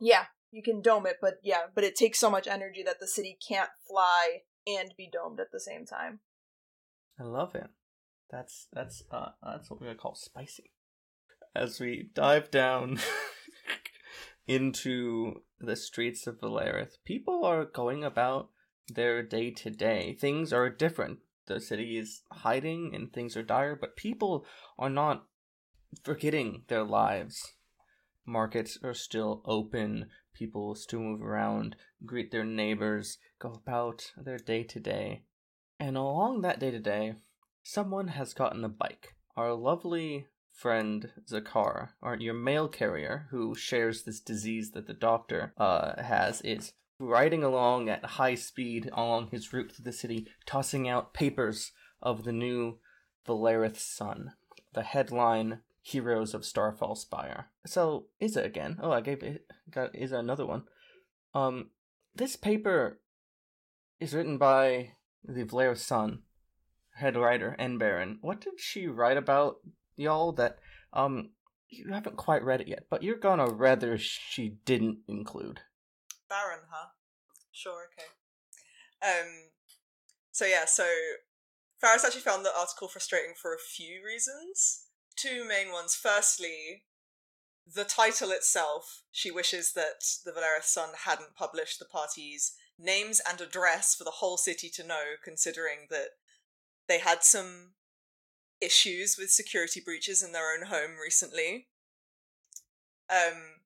yeah 0.00 0.24
you 0.50 0.62
can 0.62 0.80
dome 0.82 1.06
it 1.06 1.16
but 1.20 1.34
yeah 1.42 1.62
but 1.74 1.84
it 1.84 1.94
takes 1.94 2.18
so 2.18 2.30
much 2.30 2.46
energy 2.46 2.82
that 2.82 3.00
the 3.00 3.06
city 3.06 3.38
can't 3.46 3.70
fly 3.86 4.38
and 4.66 4.92
be 4.96 5.08
domed 5.12 5.38
at 5.40 5.52
the 5.52 5.60
same 5.60 5.84
time 5.86 6.20
I 7.18 7.24
love 7.24 7.54
it. 7.54 7.68
That's 8.30 8.66
that's 8.72 9.02
uh 9.10 9.30
that's 9.42 9.68
what 9.70 9.78
we're 9.80 9.88
gonna 9.88 9.98
call 9.98 10.14
spicy. 10.14 10.70
As 11.54 11.78
we 11.80 12.08
dive 12.14 12.50
down 12.50 12.98
into 14.46 15.42
the 15.60 15.76
streets 15.76 16.26
of 16.26 16.40
Valerith, 16.40 16.94
people 17.04 17.44
are 17.44 17.64
going 17.64 18.02
about 18.04 18.48
their 18.88 19.22
day 19.22 19.50
to 19.50 19.70
day. 19.70 20.16
Things 20.18 20.52
are 20.52 20.70
different. 20.70 21.18
The 21.50 21.58
city 21.58 21.98
is 21.98 22.22
hiding 22.30 22.92
and 22.94 23.12
things 23.12 23.36
are 23.36 23.42
dire, 23.42 23.74
but 23.74 23.96
people 23.96 24.46
are 24.78 24.88
not 24.88 25.26
forgetting 26.04 26.62
their 26.68 26.84
lives. 26.84 27.54
Markets 28.24 28.78
are 28.84 28.94
still 28.94 29.42
open. 29.44 30.06
People 30.32 30.76
still 30.76 31.00
move 31.00 31.20
around, 31.20 31.74
greet 32.06 32.30
their 32.30 32.44
neighbors, 32.44 33.18
go 33.40 33.50
about 33.50 34.12
their 34.16 34.38
day 34.38 34.62
to 34.62 34.78
day. 34.78 35.24
And 35.80 35.96
along 35.96 36.42
that 36.42 36.60
day 36.60 36.70
to 36.70 36.78
day, 36.78 37.16
someone 37.64 38.08
has 38.08 38.32
gotten 38.32 38.64
a 38.64 38.68
bike. 38.68 39.16
Our 39.36 39.52
lovely 39.52 40.28
friend 40.52 41.10
Zakar, 41.28 41.94
our 42.00 42.14
your 42.14 42.34
mail 42.34 42.68
carrier 42.68 43.26
who 43.32 43.56
shares 43.56 44.04
this 44.04 44.20
disease 44.20 44.70
that 44.70 44.86
the 44.86 44.94
doctor 44.94 45.52
uh, 45.56 46.00
has, 46.00 46.42
is 46.42 46.74
riding 47.00 47.42
along 47.42 47.88
at 47.88 48.04
high 48.04 48.34
speed 48.34 48.90
along 48.92 49.28
his 49.30 49.52
route 49.52 49.72
through 49.72 49.84
the 49.84 49.92
city, 49.92 50.28
tossing 50.46 50.86
out 50.88 51.14
papers 51.14 51.72
of 52.02 52.24
the 52.24 52.32
new 52.32 52.78
Valerith 53.26 53.78
Sun. 53.78 54.32
The 54.72 54.82
headline 54.82 55.60
Heroes 55.82 56.34
of 56.34 56.44
Starfall 56.44 56.94
Spire. 56.94 57.46
So 57.66 58.06
Isa 58.20 58.42
again. 58.42 58.78
Oh, 58.82 58.92
I 58.92 59.00
gave 59.00 59.22
it 59.22 59.46
got 59.70 59.96
Isa 59.96 60.18
another 60.18 60.46
one. 60.46 60.64
Um 61.34 61.70
this 62.14 62.36
paper 62.36 63.00
is 63.98 64.14
written 64.14 64.36
by 64.36 64.92
the 65.24 65.44
Valerith 65.44 65.78
Sun, 65.78 66.20
head 66.96 67.16
writer 67.16 67.56
and 67.58 67.78
Baron. 67.78 68.18
What 68.20 68.40
did 68.40 68.60
she 68.60 68.86
write 68.86 69.16
about 69.16 69.56
y'all 69.96 70.32
that 70.32 70.58
um 70.92 71.30
you 71.68 71.92
haven't 71.92 72.16
quite 72.16 72.44
read 72.44 72.60
it 72.60 72.68
yet, 72.68 72.86
but 72.90 73.02
you're 73.02 73.16
gonna 73.16 73.48
rather 73.48 73.96
she 73.96 74.56
didn't 74.64 74.98
include. 75.08 75.60
Baron, 76.30 76.64
huh? 76.70 76.90
Sure, 77.52 77.88
okay. 77.92 78.08
Um, 79.02 79.50
so 80.32 80.46
yeah, 80.46 80.64
so 80.64 80.86
Faris 81.80 82.04
actually 82.04 82.20
found 82.20 82.44
the 82.44 82.56
article 82.56 82.88
frustrating 82.88 83.34
for 83.36 83.52
a 83.52 83.58
few 83.58 84.04
reasons. 84.04 84.86
Two 85.16 85.44
main 85.46 85.72
ones. 85.72 85.94
Firstly, 85.94 86.84
the 87.74 87.84
title 87.84 88.30
itself. 88.30 89.02
She 89.10 89.30
wishes 89.30 89.72
that 89.72 90.04
the 90.24 90.30
Valerith 90.30 90.64
Sun 90.64 90.90
hadn't 91.04 91.34
published 91.34 91.78
the 91.78 91.84
party's 91.84 92.52
names 92.78 93.20
and 93.28 93.40
address 93.40 93.94
for 93.94 94.04
the 94.04 94.10
whole 94.10 94.36
city 94.36 94.70
to 94.70 94.86
know, 94.86 95.16
considering 95.22 95.86
that 95.90 96.10
they 96.88 96.98
had 96.98 97.22
some 97.22 97.72
issues 98.60 99.16
with 99.18 99.30
security 99.30 99.80
breaches 99.84 100.22
in 100.22 100.32
their 100.32 100.52
own 100.52 100.66
home 100.66 100.96
recently. 101.02 101.68
Um, 103.10 103.59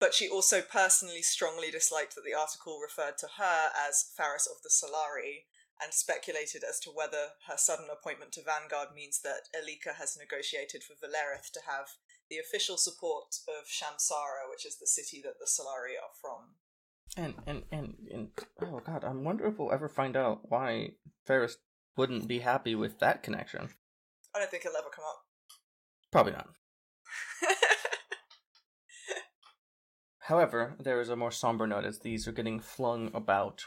but 0.00 0.14
she 0.14 0.28
also 0.28 0.62
personally 0.62 1.22
strongly 1.22 1.70
disliked 1.70 2.14
that 2.14 2.24
the 2.24 2.38
article 2.38 2.80
referred 2.80 3.18
to 3.18 3.28
her 3.38 3.70
as 3.88 4.12
Faris 4.16 4.46
of 4.46 4.62
the 4.62 4.70
Solari 4.70 5.46
and 5.82 5.94
speculated 5.94 6.64
as 6.68 6.80
to 6.80 6.90
whether 6.90 7.38
her 7.46 7.56
sudden 7.56 7.86
appointment 7.90 8.32
to 8.32 8.42
Vanguard 8.42 8.88
means 8.94 9.20
that 9.22 9.48
Elika 9.54 9.94
has 9.94 10.16
negotiated 10.18 10.82
for 10.82 10.94
Valerith 10.94 11.50
to 11.52 11.60
have 11.66 11.86
the 12.30 12.38
official 12.38 12.76
support 12.76 13.36
of 13.48 13.66
Shamsara, 13.66 14.50
which 14.50 14.66
is 14.66 14.78
the 14.78 14.86
city 14.86 15.22
that 15.24 15.38
the 15.38 15.46
Solari 15.46 15.94
are 15.96 16.14
from. 16.20 16.54
And 17.16 17.34
and 17.46 17.62
and, 17.72 17.94
and 18.12 18.28
oh 18.60 18.80
god, 18.84 19.04
I 19.04 19.10
wonder 19.10 19.46
if 19.46 19.58
we'll 19.58 19.72
ever 19.72 19.88
find 19.88 20.16
out 20.16 20.40
why 20.50 20.90
Faris 21.26 21.56
wouldn't 21.96 22.28
be 22.28 22.40
happy 22.40 22.74
with 22.74 22.98
that 22.98 23.22
connection. 23.22 23.70
I 24.34 24.40
don't 24.40 24.50
think 24.50 24.64
it'll 24.64 24.76
ever 24.76 24.90
come 24.94 25.04
up. 25.08 25.22
Probably 26.12 26.32
not. 26.32 26.48
However, 30.28 30.76
there 30.78 31.00
is 31.00 31.08
a 31.08 31.16
more 31.16 31.30
somber 31.30 31.66
note 31.66 31.86
as 31.86 32.00
these 32.00 32.28
are 32.28 32.32
getting 32.32 32.60
flung 32.60 33.10
about 33.14 33.64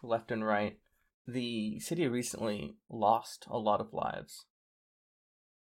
left 0.00 0.30
and 0.30 0.46
right. 0.46 0.78
The 1.26 1.80
city 1.80 2.06
recently 2.06 2.76
lost 2.88 3.46
a 3.50 3.58
lot 3.58 3.80
of 3.80 3.92
lives. 3.92 4.44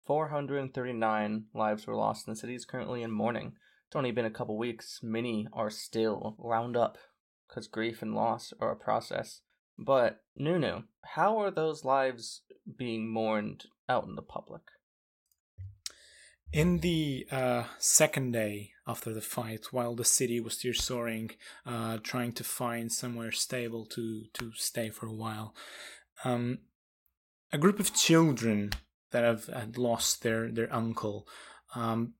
439 0.07 1.45
lives 1.53 1.87
were 1.87 1.95
lost, 1.95 2.27
and 2.27 2.35
the 2.35 2.41
city 2.41 2.55
is 2.55 2.65
currently 2.65 3.03
in 3.03 3.11
mourning. 3.11 3.53
It's 3.87 3.97
only 3.97 4.11
been 4.11 4.25
a 4.25 4.31
couple 4.31 4.57
weeks. 4.57 5.00
Many 5.03 5.47
are 5.53 5.69
still 5.69 6.37
wound 6.38 6.75
up 6.75 6.97
because 7.47 7.69
grief 7.69 8.00
and 8.00 8.15
loss 8.15 8.55
are 8.62 8.73
a 8.73 8.77
process. 8.77 9.43
But, 9.79 10.23
Nunu, 10.35 10.85
how 11.05 11.37
are 11.37 11.50
those 11.50 11.85
lives 11.85 12.41
being 12.79 13.12
mourned 13.12 13.67
out 13.91 14.07
in 14.07 14.15
the 14.15 14.23
public? 14.23 14.62
In 16.50 16.79
the 16.79 17.27
uh, 17.31 17.65
second 17.79 18.33
day 18.33 18.73
after 18.88 19.12
the 19.12 19.21
fight, 19.21 19.66
while 19.71 19.95
the 19.95 20.04
city 20.04 20.40
was 20.40 20.54
still 20.54 20.75
soaring, 20.75 21.30
uh, 21.66 21.99
trying 22.02 22.33
to 22.33 22.42
find 22.42 22.90
somewhere 22.90 23.30
stable 23.30 23.85
to, 23.85 24.25
to 24.33 24.50
stay 24.54 24.88
for 24.88 25.07
a 25.07 25.12
while, 25.12 25.54
um, 26.25 26.59
a 27.52 27.59
group 27.59 27.78
of 27.78 27.95
children 27.95 28.71
that 29.11 29.25
have 29.25 29.47
had 29.47 29.78
lost 29.78 30.23
their, 30.23 30.50
their 30.50 30.73
uncle 30.75 31.26
um, 31.75 32.14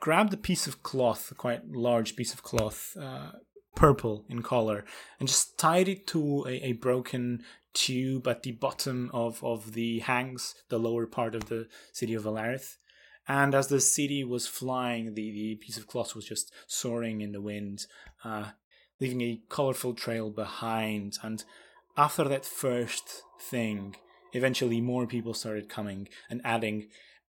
grabbed 0.00 0.32
a 0.32 0.36
piece 0.38 0.66
of 0.66 0.82
cloth, 0.82 1.30
a 1.30 1.34
quite 1.34 1.68
large 1.68 2.16
piece 2.16 2.32
of 2.32 2.42
cloth, 2.42 2.96
uh, 3.00 3.32
purple 3.74 4.24
in 4.28 4.42
color, 4.42 4.84
and 5.18 5.28
just 5.28 5.58
tied 5.58 5.88
it 5.88 6.06
to 6.06 6.44
a, 6.46 6.68
a 6.68 6.72
broken 6.72 7.42
tube 7.74 8.28
at 8.28 8.42
the 8.42 8.52
bottom 8.52 9.10
of, 9.12 9.42
of 9.42 9.72
the 9.72 10.00
hangs, 10.00 10.54
the 10.68 10.78
lower 10.78 11.06
part 11.06 11.34
of 11.34 11.46
the 11.46 11.66
city 11.92 12.14
of 12.14 12.24
Valerith. 12.24 12.76
And 13.28 13.54
as 13.54 13.68
the 13.68 13.80
city 13.80 14.24
was 14.24 14.46
flying, 14.46 15.14
the, 15.14 15.30
the 15.30 15.54
piece 15.56 15.76
of 15.76 15.86
cloth 15.86 16.14
was 16.14 16.24
just 16.24 16.52
soaring 16.66 17.20
in 17.20 17.32
the 17.32 17.40
wind, 17.40 17.86
uh, 18.24 18.50
leaving 19.00 19.20
a 19.20 19.40
colorful 19.48 19.94
trail 19.94 20.30
behind. 20.30 21.18
And 21.22 21.44
after 21.96 22.24
that 22.24 22.44
first 22.44 23.22
thing, 23.40 23.96
eventually 24.32 24.80
more 24.80 25.06
people 25.06 25.34
started 25.34 25.68
coming 25.68 26.08
and 26.28 26.40
adding 26.44 26.88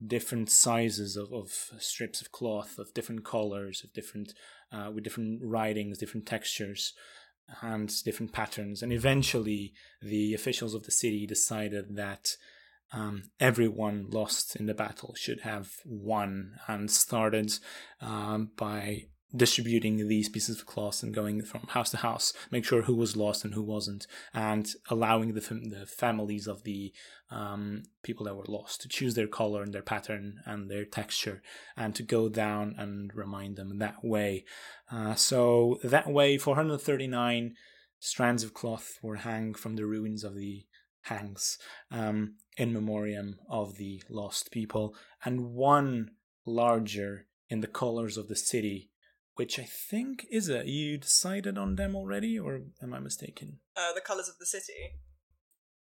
different 0.04 0.50
sizes 0.50 1.16
of, 1.16 1.32
of 1.32 1.50
strips 1.78 2.20
of 2.20 2.30
cloth 2.30 2.78
of 2.78 2.94
different 2.94 3.24
colors, 3.24 3.82
of 3.82 3.92
different 3.92 4.34
uh, 4.70 4.90
with 4.94 5.04
different 5.04 5.40
writings, 5.42 5.98
different 5.98 6.26
textures, 6.26 6.92
and 7.62 7.90
different 8.04 8.32
patterns. 8.32 8.82
And 8.82 8.92
eventually, 8.92 9.72
the 10.02 10.34
officials 10.34 10.74
of 10.74 10.84
the 10.84 10.92
city 10.92 11.26
decided 11.26 11.96
that 11.96 12.36
um, 12.92 13.30
everyone 13.38 14.06
lost 14.08 14.56
in 14.56 14.66
the 14.66 14.74
battle 14.74 15.14
should 15.16 15.40
have 15.40 15.70
won 15.84 16.54
and 16.66 16.90
started 16.90 17.52
um, 18.00 18.50
by 18.56 19.06
distributing 19.34 20.08
these 20.08 20.28
pieces 20.28 20.58
of 20.58 20.66
cloth 20.66 21.02
and 21.02 21.12
going 21.12 21.42
from 21.42 21.60
house 21.68 21.90
to 21.90 21.98
house, 21.98 22.32
make 22.50 22.64
sure 22.64 22.82
who 22.82 22.94
was 22.94 23.16
lost 23.16 23.44
and 23.44 23.52
who 23.52 23.62
wasn't, 23.62 24.06
and 24.32 24.74
allowing 24.88 25.34
the, 25.34 25.40
fam- 25.40 25.64
the 25.64 25.84
families 25.84 26.46
of 26.46 26.64
the 26.64 26.92
um, 27.30 27.82
people 28.02 28.24
that 28.24 28.34
were 28.34 28.46
lost 28.48 28.80
to 28.80 28.88
choose 28.88 29.14
their 29.14 29.26
color 29.26 29.62
and 29.62 29.74
their 29.74 29.82
pattern 29.82 30.40
and 30.46 30.70
their 30.70 30.84
texture 30.84 31.42
and 31.76 31.94
to 31.94 32.02
go 32.02 32.28
down 32.28 32.74
and 32.78 33.14
remind 33.14 33.56
them 33.56 33.78
that 33.78 34.02
way. 34.02 34.44
Uh, 34.90 35.14
so 35.14 35.78
that 35.84 36.08
way, 36.08 36.38
439 36.38 37.54
strands 38.00 38.42
of 38.42 38.54
cloth 38.54 38.98
were 39.02 39.16
hung 39.16 39.52
from 39.52 39.76
the 39.76 39.84
ruins 39.84 40.24
of 40.24 40.36
the 40.36 40.64
hangs 41.02 41.58
um, 41.90 42.36
in 42.56 42.72
memoriam 42.72 43.38
of 43.48 43.76
the 43.76 44.02
lost 44.08 44.50
people, 44.50 44.94
and 45.24 45.52
one 45.54 46.10
larger 46.44 47.26
in 47.48 47.60
the 47.60 47.66
colors 47.66 48.16
of 48.16 48.28
the 48.28 48.36
city, 48.36 48.90
which 49.34 49.58
I 49.58 49.64
think 49.64 50.26
is 50.30 50.48
it. 50.48 50.66
You 50.66 50.98
decided 50.98 51.56
on 51.56 51.76
them 51.76 51.94
already, 51.96 52.38
or 52.38 52.62
am 52.82 52.94
I 52.94 52.98
mistaken? 52.98 53.60
Uh, 53.76 53.92
the 53.92 54.00
colours 54.00 54.28
of 54.28 54.38
the 54.38 54.46
city. 54.46 55.00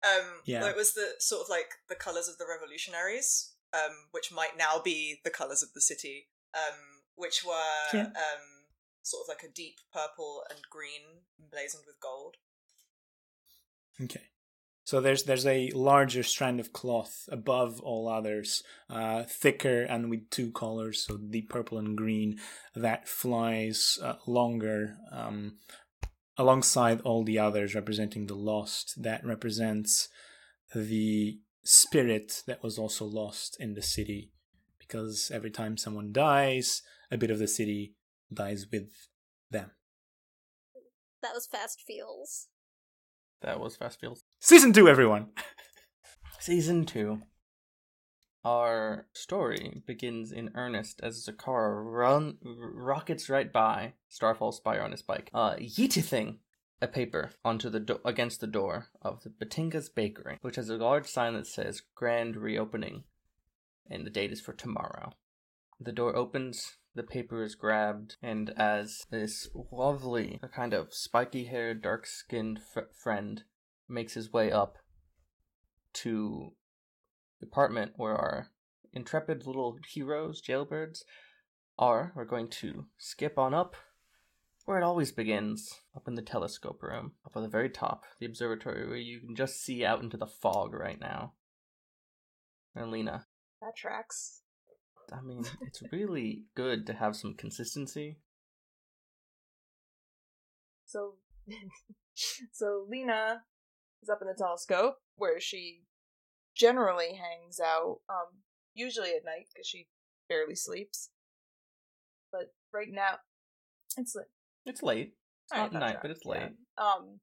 Um, 0.02 0.42
Yeah. 0.44 0.60
well, 0.60 0.70
it 0.70 0.76
was 0.76 0.92
the 0.92 1.14
sort 1.18 1.42
of 1.42 1.48
like 1.48 1.70
the 1.88 1.96
colours 1.96 2.28
of 2.28 2.38
the 2.38 2.46
revolutionaries, 2.46 3.54
um, 3.72 4.08
which 4.12 4.30
might 4.30 4.56
now 4.56 4.78
be 4.78 5.20
the 5.24 5.30
colours 5.30 5.62
of 5.62 5.72
the 5.72 5.80
city, 5.80 6.30
um, 6.54 7.02
which 7.14 7.44
were 7.44 7.88
Yeah. 7.92 8.12
um, 8.14 8.66
sort 9.02 9.22
of 9.22 9.28
like 9.28 9.42
a 9.42 9.52
deep 9.52 9.78
purple 9.92 10.44
and 10.50 10.60
green 10.70 11.24
emblazoned 11.40 11.84
with 11.86 11.98
gold. 12.00 12.36
Okay. 14.00 14.28
So 14.86 15.00
there's 15.00 15.24
there's 15.24 15.46
a 15.46 15.72
larger 15.72 16.22
strand 16.22 16.60
of 16.60 16.72
cloth 16.72 17.28
above 17.28 17.80
all 17.80 18.08
others, 18.08 18.62
uh, 18.88 19.24
thicker 19.24 19.82
and 19.82 20.08
with 20.08 20.30
two 20.30 20.52
colors, 20.52 21.04
so 21.04 21.16
deep 21.16 21.50
purple 21.50 21.76
and 21.78 21.96
green, 21.96 22.38
that 22.76 23.08
flies 23.08 23.98
uh, 24.00 24.14
longer 24.28 24.94
um, 25.10 25.56
alongside 26.38 27.00
all 27.00 27.24
the 27.24 27.36
others, 27.36 27.74
representing 27.74 28.28
the 28.28 28.36
lost. 28.36 29.02
That 29.02 29.26
represents 29.26 30.08
the 30.72 31.40
spirit 31.64 32.44
that 32.46 32.62
was 32.62 32.78
also 32.78 33.06
lost 33.06 33.56
in 33.58 33.74
the 33.74 33.82
city, 33.82 34.30
because 34.78 35.32
every 35.34 35.50
time 35.50 35.76
someone 35.76 36.12
dies, 36.12 36.82
a 37.10 37.18
bit 37.18 37.32
of 37.32 37.40
the 37.40 37.48
city 37.48 37.96
dies 38.32 38.68
with 38.70 38.92
them. 39.50 39.72
That 41.22 41.34
was 41.34 41.48
Fast 41.48 41.82
Feels. 41.84 42.46
That 43.42 43.58
was 43.58 43.76
Fastfield. 43.76 44.22
Season 44.38 44.72
two, 44.72 44.88
everyone. 44.88 45.30
Season 46.38 46.84
2. 46.84 47.22
Our 48.44 49.06
story 49.12 49.82
begins 49.86 50.30
in 50.30 50.52
earnest 50.54 51.00
as 51.02 51.26
Zakara 51.26 51.82
run 51.84 52.38
rockets 52.44 53.28
right 53.28 53.52
by 53.52 53.94
Starfall 54.08 54.52
Spire 54.52 54.82
on 54.82 54.92
his 54.92 55.02
bike, 55.02 55.30
uh, 55.34 55.56
yeetithing 55.56 56.38
a 56.80 56.86
paper 56.86 57.30
onto 57.44 57.68
the 57.68 57.80
do- 57.80 58.00
against 58.04 58.40
the 58.40 58.46
door 58.46 58.86
of 59.02 59.24
the 59.24 59.30
Batinga's 59.30 59.88
Bakery, 59.88 60.38
which 60.42 60.54
has 60.56 60.68
a 60.68 60.76
large 60.76 61.06
sign 61.06 61.34
that 61.34 61.48
says 61.48 61.82
"Grand 61.96 62.36
Reopening," 62.36 63.02
and 63.90 64.06
the 64.06 64.10
date 64.10 64.30
is 64.30 64.40
for 64.40 64.52
tomorrow. 64.52 65.14
The 65.80 65.92
door 65.92 66.14
opens, 66.14 66.76
the 66.94 67.02
paper 67.02 67.42
is 67.42 67.56
grabbed, 67.56 68.16
and 68.22 68.50
as 68.50 69.06
this 69.10 69.48
lovely, 69.72 70.38
kind 70.54 70.72
of 70.72 70.94
spiky-haired, 70.94 71.82
dark-skinned 71.82 72.60
f- 72.76 72.94
friend 72.94 73.42
makes 73.88 74.14
his 74.14 74.32
way 74.32 74.50
up 74.50 74.78
to 75.94 76.52
the 77.40 77.46
apartment 77.46 77.92
where 77.96 78.14
our 78.14 78.48
intrepid 78.92 79.46
little 79.46 79.78
heroes, 79.88 80.42
jailbirds, 80.42 81.02
are, 81.78 82.12
we're 82.14 82.24
going 82.24 82.48
to 82.48 82.86
skip 82.98 83.38
on 83.38 83.52
up 83.54 83.76
where 84.66 84.78
it 84.78 84.84
always 84.84 85.12
begins, 85.12 85.72
up 85.94 86.08
in 86.08 86.16
the 86.16 86.22
telescope 86.22 86.82
room, 86.82 87.12
up 87.24 87.36
at 87.36 87.42
the 87.42 87.48
very 87.48 87.70
top, 87.70 88.04
the 88.18 88.26
observatory 88.26 88.86
where 88.86 88.96
you 88.96 89.20
can 89.20 89.36
just 89.36 89.62
see 89.62 89.84
out 89.84 90.02
into 90.02 90.16
the 90.16 90.26
fog 90.26 90.74
right 90.74 91.00
now. 91.00 91.34
And 92.74 92.90
Lena, 92.90 93.26
That 93.62 93.76
tracks. 93.76 94.42
I 95.12 95.20
mean, 95.22 95.44
it's 95.62 95.82
really 95.92 96.46
good 96.56 96.84
to 96.88 96.94
have 96.94 97.14
some 97.14 97.34
consistency. 97.34 98.18
So, 100.84 101.14
so 102.52 102.86
Lena 102.88 103.42
is 104.06 104.10
up 104.10 104.22
in 104.22 104.28
the 104.28 104.34
telescope 104.34 104.96
where 105.16 105.40
she 105.40 105.82
generally 106.54 107.10
hangs 107.14 107.58
out, 107.60 107.98
um, 108.08 108.42
usually 108.74 109.10
at 109.10 109.24
night 109.24 109.48
because 109.52 109.66
she 109.66 109.88
barely 110.28 110.54
sleeps. 110.54 111.10
But 112.30 112.54
right 112.72 112.90
now, 112.90 113.16
it's 113.96 114.14
like 114.14 114.26
It's 114.64 114.82
late. 114.82 115.14
It's 115.44 115.56
not 115.56 115.72
night, 115.72 115.98
but 116.02 116.10
it's 116.10 116.22
yeah. 116.24 116.32
late. 116.32 116.52
Um, 116.78 117.20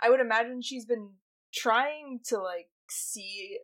I 0.00 0.10
would 0.10 0.20
imagine 0.20 0.62
she's 0.62 0.86
been 0.86 1.10
trying 1.52 2.20
to 2.26 2.38
like 2.38 2.68
see 2.90 3.58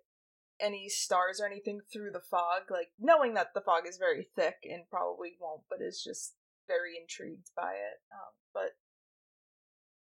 any 0.60 0.88
stars 0.88 1.40
or 1.40 1.46
anything 1.46 1.80
through 1.92 2.10
the 2.12 2.20
fog, 2.20 2.62
like 2.70 2.88
knowing 2.98 3.34
that 3.34 3.48
the 3.54 3.60
fog 3.60 3.82
is 3.88 3.98
very 3.98 4.28
thick 4.36 4.56
and 4.64 4.82
probably 4.90 5.36
won't, 5.40 5.62
but 5.68 5.80
is 5.80 6.02
just 6.02 6.34
very 6.66 6.98
intrigued 7.00 7.50
by 7.56 7.72
it. 7.72 8.00
Um, 8.12 8.34
but 8.52 8.70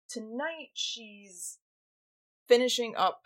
tonight 0.09 0.71
she's 0.75 1.59
finishing 2.49 2.95
up 2.97 3.23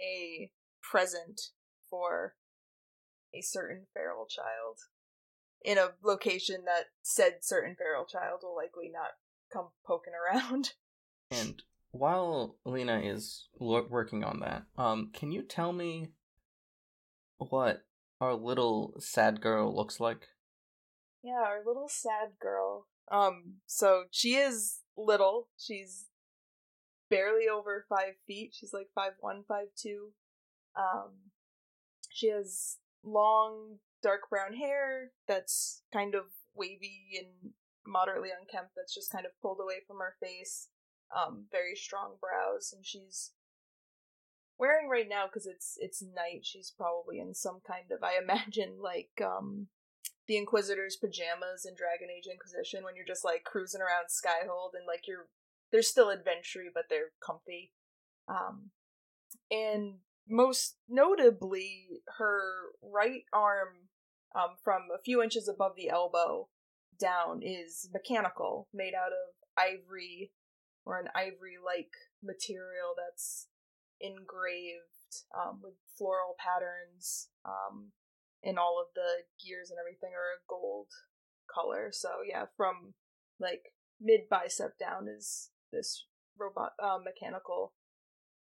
a 0.00 0.50
present 0.82 1.40
for 1.88 2.34
a 3.34 3.40
certain 3.40 3.86
feral 3.94 4.26
child 4.26 4.78
in 5.64 5.78
a 5.78 5.90
location 6.02 6.64
that 6.66 6.86
said 7.02 7.36
certain 7.42 7.76
feral 7.76 8.04
child 8.04 8.40
will 8.42 8.56
likely 8.56 8.90
not 8.92 9.10
come 9.52 9.68
poking 9.86 10.12
around. 10.14 10.72
And 11.30 11.62
while 11.92 12.56
Lena 12.66 13.00
is 13.00 13.48
lo- 13.58 13.86
working 13.88 14.22
on 14.22 14.40
that, 14.40 14.64
um, 14.76 15.12
can 15.14 15.32
you 15.32 15.40
tell 15.40 15.72
me 15.72 16.08
what 17.38 17.86
our 18.20 18.34
little 18.34 18.92
sad 18.98 19.40
girl 19.40 19.74
looks 19.74 19.98
like? 19.98 20.28
Yeah, 21.22 21.42
our 21.42 21.62
little 21.64 21.88
sad 21.88 22.32
girl. 22.38 22.86
Um, 23.10 23.60
so 23.66 24.04
she 24.10 24.34
is 24.34 24.80
little. 24.94 25.48
She's 25.56 26.06
barely 27.12 27.46
over 27.46 27.84
five 27.90 28.14
feet. 28.26 28.54
She's 28.54 28.72
like 28.72 28.88
five 28.94 29.12
one, 29.20 29.44
five 29.46 29.68
two. 29.76 30.12
Um, 30.76 31.30
she 32.10 32.28
has 32.28 32.78
long, 33.04 33.76
dark 34.02 34.30
brown 34.30 34.54
hair 34.54 35.10
that's 35.28 35.82
kind 35.92 36.14
of 36.14 36.24
wavy 36.54 37.12
and 37.18 37.52
moderately 37.86 38.30
unkempt. 38.30 38.72
That's 38.74 38.94
just 38.94 39.12
kind 39.12 39.26
of 39.26 39.32
pulled 39.42 39.58
away 39.62 39.84
from 39.86 39.98
her 39.98 40.16
face. 40.20 40.68
Um, 41.14 41.44
very 41.52 41.76
strong 41.76 42.16
brows, 42.18 42.72
and 42.74 42.86
she's 42.86 43.32
wearing 44.58 44.88
right 44.88 45.08
now 45.08 45.26
because 45.26 45.46
it's 45.46 45.76
it's 45.78 46.02
night. 46.02 46.40
She's 46.44 46.72
probably 46.74 47.20
in 47.20 47.34
some 47.34 47.60
kind 47.66 47.92
of 47.92 48.02
I 48.02 48.16
imagine 48.22 48.78
like 48.80 49.10
um 49.22 49.68
the 50.26 50.38
Inquisitor's 50.38 50.96
pajamas 50.96 51.66
in 51.66 51.74
Dragon 51.74 52.08
Age 52.08 52.28
Inquisition 52.30 52.84
when 52.84 52.96
you're 52.96 53.04
just 53.04 53.24
like 53.24 53.44
cruising 53.44 53.82
around 53.82 54.06
Skyhold 54.08 54.72
and 54.72 54.86
like 54.86 55.04
you're 55.06 55.28
they're 55.72 55.82
still 55.82 56.10
adventure 56.10 56.64
but 56.74 56.84
they're 56.88 57.12
comfy. 57.24 57.72
Um 58.28 58.70
and 59.50 59.94
most 60.28 60.76
notably 60.88 62.02
her 62.18 62.42
right 62.82 63.24
arm 63.32 63.88
um 64.34 64.56
from 64.62 64.82
a 64.94 65.02
few 65.02 65.22
inches 65.22 65.48
above 65.48 65.72
the 65.76 65.88
elbow 65.88 66.48
down 67.02 67.40
is 67.42 67.88
mechanical, 67.92 68.68
made 68.72 68.94
out 68.94 69.10
of 69.12 69.34
ivory 69.58 70.32
or 70.84 70.98
an 70.98 71.08
ivory 71.14 71.58
like 71.64 71.90
material 72.22 72.94
that's 72.96 73.48
engraved 74.00 75.26
um, 75.36 75.60
with 75.62 75.74
floral 75.98 76.34
patterns 76.38 77.28
um, 77.44 77.92
and 78.42 78.58
all 78.58 78.80
of 78.80 78.94
the 78.94 79.24
gears 79.44 79.70
and 79.70 79.78
everything 79.78 80.10
are 80.14 80.38
a 80.38 80.46
gold 80.48 80.88
color. 81.52 81.90
So 81.92 82.08
yeah, 82.28 82.46
from 82.56 82.94
like 83.38 83.74
mid 84.00 84.28
bicep 84.30 84.78
down 84.78 85.06
is 85.08 85.50
this 85.72 86.06
robot 86.38 86.72
uh, 86.82 86.98
mechanical 87.02 87.72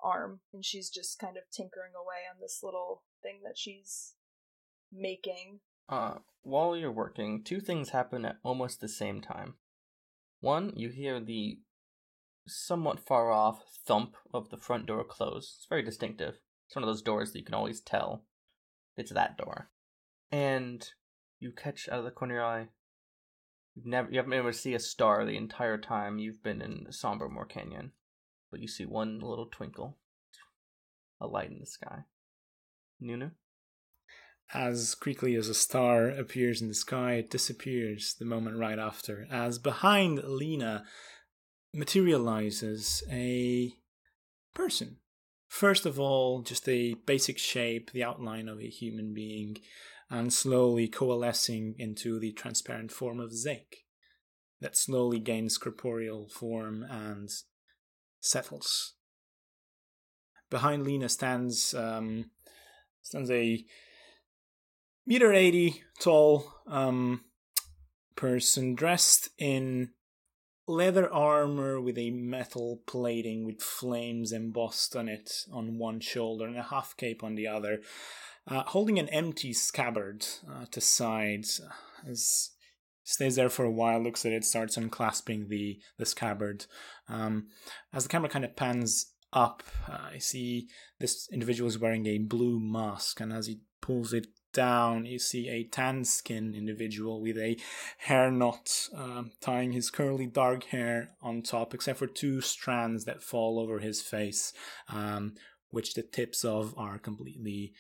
arm, 0.01 0.41
and 0.53 0.65
she's 0.65 0.91
just 0.91 1.19
kind 1.19 1.37
of 1.37 1.43
tinkering 1.53 1.93
away 1.95 2.23
on 2.33 2.41
this 2.41 2.61
little 2.63 3.03
thing 3.23 3.41
that 3.45 3.59
she's 3.59 4.15
making. 4.93 5.61
Uh, 5.89 6.15
while 6.43 6.77
you're 6.77 6.93
working, 6.93 7.43
two 7.43 7.61
things 7.61 7.91
happen 7.91 8.25
at 8.25 8.39
almost 8.43 8.81
the 8.81 8.89
same 8.89 9.21
time. 9.21 9.55
One, 10.41 10.73
you 10.77 10.89
hear 10.91 11.21
the 11.21 11.59
somewhat 12.47 13.01
far 13.01 13.31
off 13.31 13.63
thump 13.87 14.17
of 14.33 14.51
the 14.51 14.57
front 14.57 14.87
door 14.87 15.05
close. 15.05 15.57
It's 15.59 15.67
very 15.69 15.83
distinctive. 15.83 16.39
It's 16.67 16.77
one 16.77 16.83
of 16.83 16.89
those 16.89 17.03
doors 17.03 17.33
that 17.33 17.39
you 17.39 17.45
can 17.45 17.55
always 17.55 17.81
tell 17.81 18.25
it's 18.97 19.13
that 19.13 19.37
door. 19.39 19.71
And 20.31 20.87
you 21.41 21.53
catch 21.53 21.89
out 21.89 22.01
of 22.01 22.05
the 22.05 22.11
corner 22.11 22.35
of 22.35 22.37
your 22.37 22.45
eye. 22.45 22.69
Never, 23.85 24.11
you 24.11 24.17
haven't 24.19 24.31
been 24.31 24.41
able 24.41 24.53
to 24.53 24.59
see 24.59 24.75
a 24.75 24.81
star 24.81 25.25
the 25.25 25.37
entire 25.37 25.79
time 25.79 26.19
you've 26.19 26.43
been 26.43 26.63
in 26.63 26.87
Sombermore 26.91 27.47
Canyon, 27.47 27.93
but 28.51 28.61
you 28.61 28.69
see 28.69 28.87
one 28.87 29.21
little 29.21 29.47
twinkle, 29.47 29.97
a 31.21 31.27
light 31.27 31.51
in 31.51 31.59
the 31.59 31.67
sky. 31.67 32.05
Nunu. 33.01 33.31
As 34.55 34.95
quickly 34.95 35.35
as 35.35 35.49
a 35.49 35.55
star 35.55 36.09
appears 36.09 36.63
in 36.63 36.69
the 36.69 36.75
sky, 36.75 37.15
it 37.15 37.31
disappears 37.31 38.15
the 38.15 38.25
moment 38.25 38.57
right 38.57 38.79
after, 38.79 39.27
as 39.31 39.59
behind 39.59 40.23
Lena 40.25 40.85
materializes 41.75 43.03
a 43.11 43.75
person. 44.55 44.97
First 45.49 45.87
of 45.87 46.01
all, 46.01 46.43
just 46.43 46.69
a 46.69 46.95
basic 47.07 47.39
shape, 47.39 47.93
the 47.93 48.05
outline 48.05 48.49
of 48.49 48.59
a 48.61 48.69
human 48.69 49.13
being, 49.13 49.59
and 50.11 50.33
slowly 50.33 50.89
coalescing 50.89 51.75
into 51.79 52.19
the 52.19 52.33
transparent 52.33 52.91
form 52.91 53.21
of 53.21 53.33
Zake, 53.33 53.85
that 54.61 54.77
slowly 54.77 55.19
gains 55.19 55.59
corporeal 55.59 56.29
form 56.29 56.85
and 56.89 57.29
settles. 58.21 58.95
Behind 60.51 60.85
Lena 60.85 61.09
stands 61.09 61.75
um, 61.75 62.31
stands 63.03 63.31
a 63.31 63.65
meter 65.07 65.33
eighty 65.33 65.83
tall 66.01 66.53
um, 66.67 67.25
person 68.17 68.75
dressed 68.75 69.29
in 69.39 69.91
leather 70.67 71.11
armor 71.11 71.81
with 71.81 71.97
a 71.97 72.11
metal 72.11 72.81
plating 72.87 73.47
with 73.47 73.63
flames 73.63 74.33
embossed 74.33 74.97
on 74.97 75.09
it 75.09 75.31
on 75.53 75.79
one 75.79 76.01
shoulder 76.01 76.47
and 76.47 76.59
a 76.59 76.63
half 76.63 76.97
cape 76.97 77.23
on 77.23 77.35
the 77.35 77.47
other, 77.47 77.81
uh, 78.49 78.65
holding 78.67 78.99
an 78.99 79.09
empty 79.11 79.53
scabbard 79.53 80.27
uh, 80.51 80.65
to 80.71 80.81
sides 80.81 81.61
as 82.09 82.51
stays 83.05 83.37
there 83.37 83.49
for 83.49 83.65
a 83.65 83.71
while, 83.71 84.03
looks 84.03 84.27
at 84.27 84.33
it, 84.33 84.45
starts 84.45 84.77
unclasping 84.77 85.49
the 85.49 85.81
the 85.99 86.07
scabbard. 86.07 86.67
Um, 87.09 87.49
as 87.93 88.03
the 88.03 88.09
camera 88.09 88.29
kind 88.29 88.45
of 88.45 88.57
pans 88.57 89.13
up, 89.33 89.63
uh, 89.89 90.09
I 90.15 90.19
see 90.19 90.69
this 90.99 91.29
individual 91.33 91.69
is 91.69 91.79
wearing 91.79 92.07
a 92.07 92.19
blue 92.19 92.61
mask, 92.61 93.21
and 93.21 93.33
as 93.33 93.47
he 93.47 93.61
pulls 93.81 94.13
it 94.13 94.27
down, 94.53 95.05
you 95.05 95.19
see 95.19 95.49
a 95.49 95.65
tan 95.65 96.05
skinned 96.05 96.55
individual 96.55 97.21
with 97.21 97.37
a 97.39 97.57
hair 97.99 98.31
knot 98.31 98.89
um, 98.95 99.31
tying 99.41 99.73
his 99.73 99.91
curly 99.91 100.27
dark 100.27 100.65
hair 100.65 101.11
on 101.23 101.43
top, 101.43 101.75
except 101.75 101.99
for 101.99 102.07
two 102.07 102.41
strands 102.41 103.05
that 103.05 103.23
fall 103.23 103.59
over 103.59 103.79
his 103.79 104.03
face, 104.03 104.53
um, 104.89 105.35
which 105.71 105.95
the 105.95 106.03
tips 106.03 106.45
of 106.45 106.75
are 106.77 106.99
completely 106.99 107.73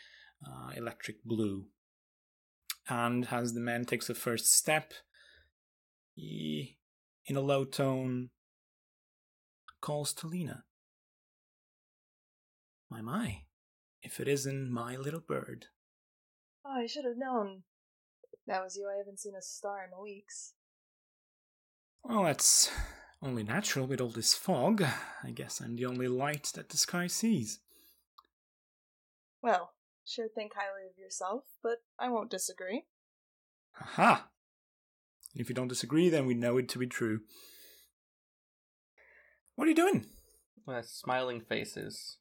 uh, 0.46 0.72
electric 0.76 1.24
blue. 1.24 1.66
And 2.88 3.28
as 3.30 3.52
the 3.52 3.60
man 3.60 3.84
takes 3.84 4.06
the 4.06 4.14
first 4.14 4.54
step, 4.54 4.92
he, 6.14 6.78
in 7.26 7.36
a 7.36 7.40
low 7.40 7.64
tone, 7.64 8.30
calls 9.80 10.12
to 10.14 10.26
Lena. 10.26 10.64
My, 12.90 13.02
my, 13.02 13.42
if 14.02 14.20
it 14.20 14.28
isn't 14.28 14.70
my 14.70 14.96
little 14.96 15.20
bird. 15.20 15.66
Oh, 16.64 16.80
I 16.82 16.86
should 16.86 17.04
have 17.04 17.18
known. 17.18 17.62
That 18.46 18.64
was 18.64 18.76
you. 18.76 18.88
I 18.92 18.96
haven't 18.96 19.20
seen 19.20 19.34
a 19.38 19.42
star 19.42 19.84
in 19.84 20.02
weeks. 20.02 20.54
Well, 22.02 22.24
that's 22.24 22.70
only 23.22 23.42
natural 23.42 23.86
with 23.86 24.00
all 24.00 24.08
this 24.08 24.34
fog. 24.34 24.82
I 25.22 25.30
guess 25.30 25.60
I'm 25.60 25.76
the 25.76 25.86
only 25.86 26.08
light 26.08 26.52
that 26.54 26.70
the 26.70 26.78
sky 26.78 27.06
sees. 27.06 27.60
Well, 29.42 29.72
sure 30.08 30.28
think 30.28 30.52
highly 30.54 30.88
of 30.88 30.98
yourself, 30.98 31.44
but 31.62 31.82
I 31.98 32.08
won't 32.08 32.30
disagree. 32.30 32.84
Aha! 33.80 34.28
If 35.34 35.48
you 35.48 35.54
don't 35.54 35.68
disagree, 35.68 36.08
then 36.08 36.26
we 36.26 36.34
know 36.34 36.58
it 36.58 36.68
to 36.70 36.78
be 36.78 36.86
true. 36.86 37.20
What 39.54 39.66
are 39.66 39.70
you 39.70 39.76
doing? 39.76 40.06
Uh, 40.66 40.82
smiling 40.82 41.40
faces. 41.40 42.18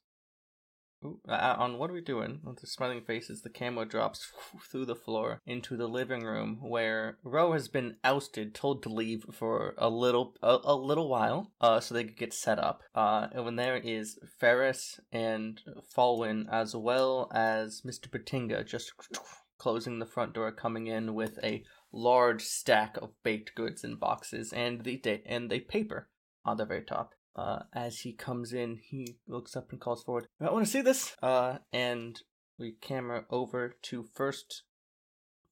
Ooh, 1.04 1.20
uh, 1.28 1.54
on 1.58 1.78
what 1.78 1.90
are 1.90 1.94
we 1.94 2.00
doing? 2.00 2.40
With 2.42 2.60
the 2.60 2.66
smiling 2.66 3.02
faces, 3.02 3.42
the 3.42 3.50
camera 3.50 3.86
drops 3.86 4.32
through 4.70 4.86
the 4.86 4.96
floor 4.96 5.40
into 5.46 5.76
the 5.76 5.86
living 5.86 6.24
room 6.24 6.58
where 6.60 7.18
Ro 7.22 7.52
has 7.52 7.68
been 7.68 7.96
ousted, 8.02 8.52
told 8.52 8.82
to 8.82 8.88
leave 8.88 9.24
for 9.32 9.74
a 9.78 9.88
little 9.88 10.34
a, 10.42 10.58
a 10.64 10.74
little 10.74 11.08
while, 11.08 11.52
uh, 11.60 11.78
so 11.78 11.94
they 11.94 12.02
could 12.02 12.16
get 12.16 12.34
set 12.34 12.58
up. 12.58 12.82
Uh, 12.96 13.28
and 13.32 13.44
when 13.44 13.56
there 13.56 13.76
is 13.76 14.18
Faris 14.40 14.98
and 15.12 15.60
Falwyn, 15.96 16.48
as 16.50 16.74
well 16.74 17.30
as 17.32 17.82
Mr. 17.82 18.08
Batinga, 18.08 18.66
just 18.66 18.92
closing 19.58 20.00
the 20.00 20.06
front 20.06 20.32
door, 20.32 20.50
coming 20.50 20.88
in 20.88 21.14
with 21.14 21.38
a 21.44 21.62
large 21.92 22.42
stack 22.42 22.96
of 22.96 23.10
baked 23.22 23.54
goods 23.54 23.84
in 23.84 23.94
boxes 23.96 24.52
and 24.52 24.82
the 24.82 24.96
da- 24.96 25.22
and 25.24 25.48
the 25.48 25.60
paper 25.60 26.08
on 26.44 26.56
the 26.56 26.64
very 26.64 26.82
top. 26.82 27.14
Uh, 27.38 27.62
as 27.72 28.00
he 28.00 28.12
comes 28.12 28.52
in, 28.52 28.80
he 28.82 29.16
looks 29.28 29.54
up 29.54 29.70
and 29.70 29.80
calls 29.80 30.02
forward. 30.02 30.26
I 30.40 30.50
want 30.50 30.64
to 30.66 30.70
see 30.70 30.80
this. 30.80 31.16
Uh, 31.22 31.58
and 31.72 32.20
we 32.58 32.72
camera 32.80 33.26
over 33.30 33.76
to 33.82 34.06
first 34.12 34.64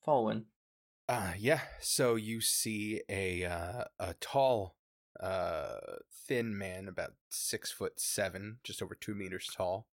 Falwyn. 0.04 0.46
Uh 1.08 1.34
yeah. 1.38 1.60
So 1.80 2.16
you 2.16 2.40
see 2.40 3.02
a 3.08 3.44
uh, 3.44 3.84
a 4.00 4.14
tall, 4.20 4.74
uh, 5.20 5.76
thin 6.26 6.58
man, 6.58 6.88
about 6.88 7.12
six 7.30 7.70
foot 7.70 8.00
seven, 8.00 8.58
just 8.64 8.82
over 8.82 8.96
two 8.96 9.14
meters 9.14 9.48
tall, 9.56 9.86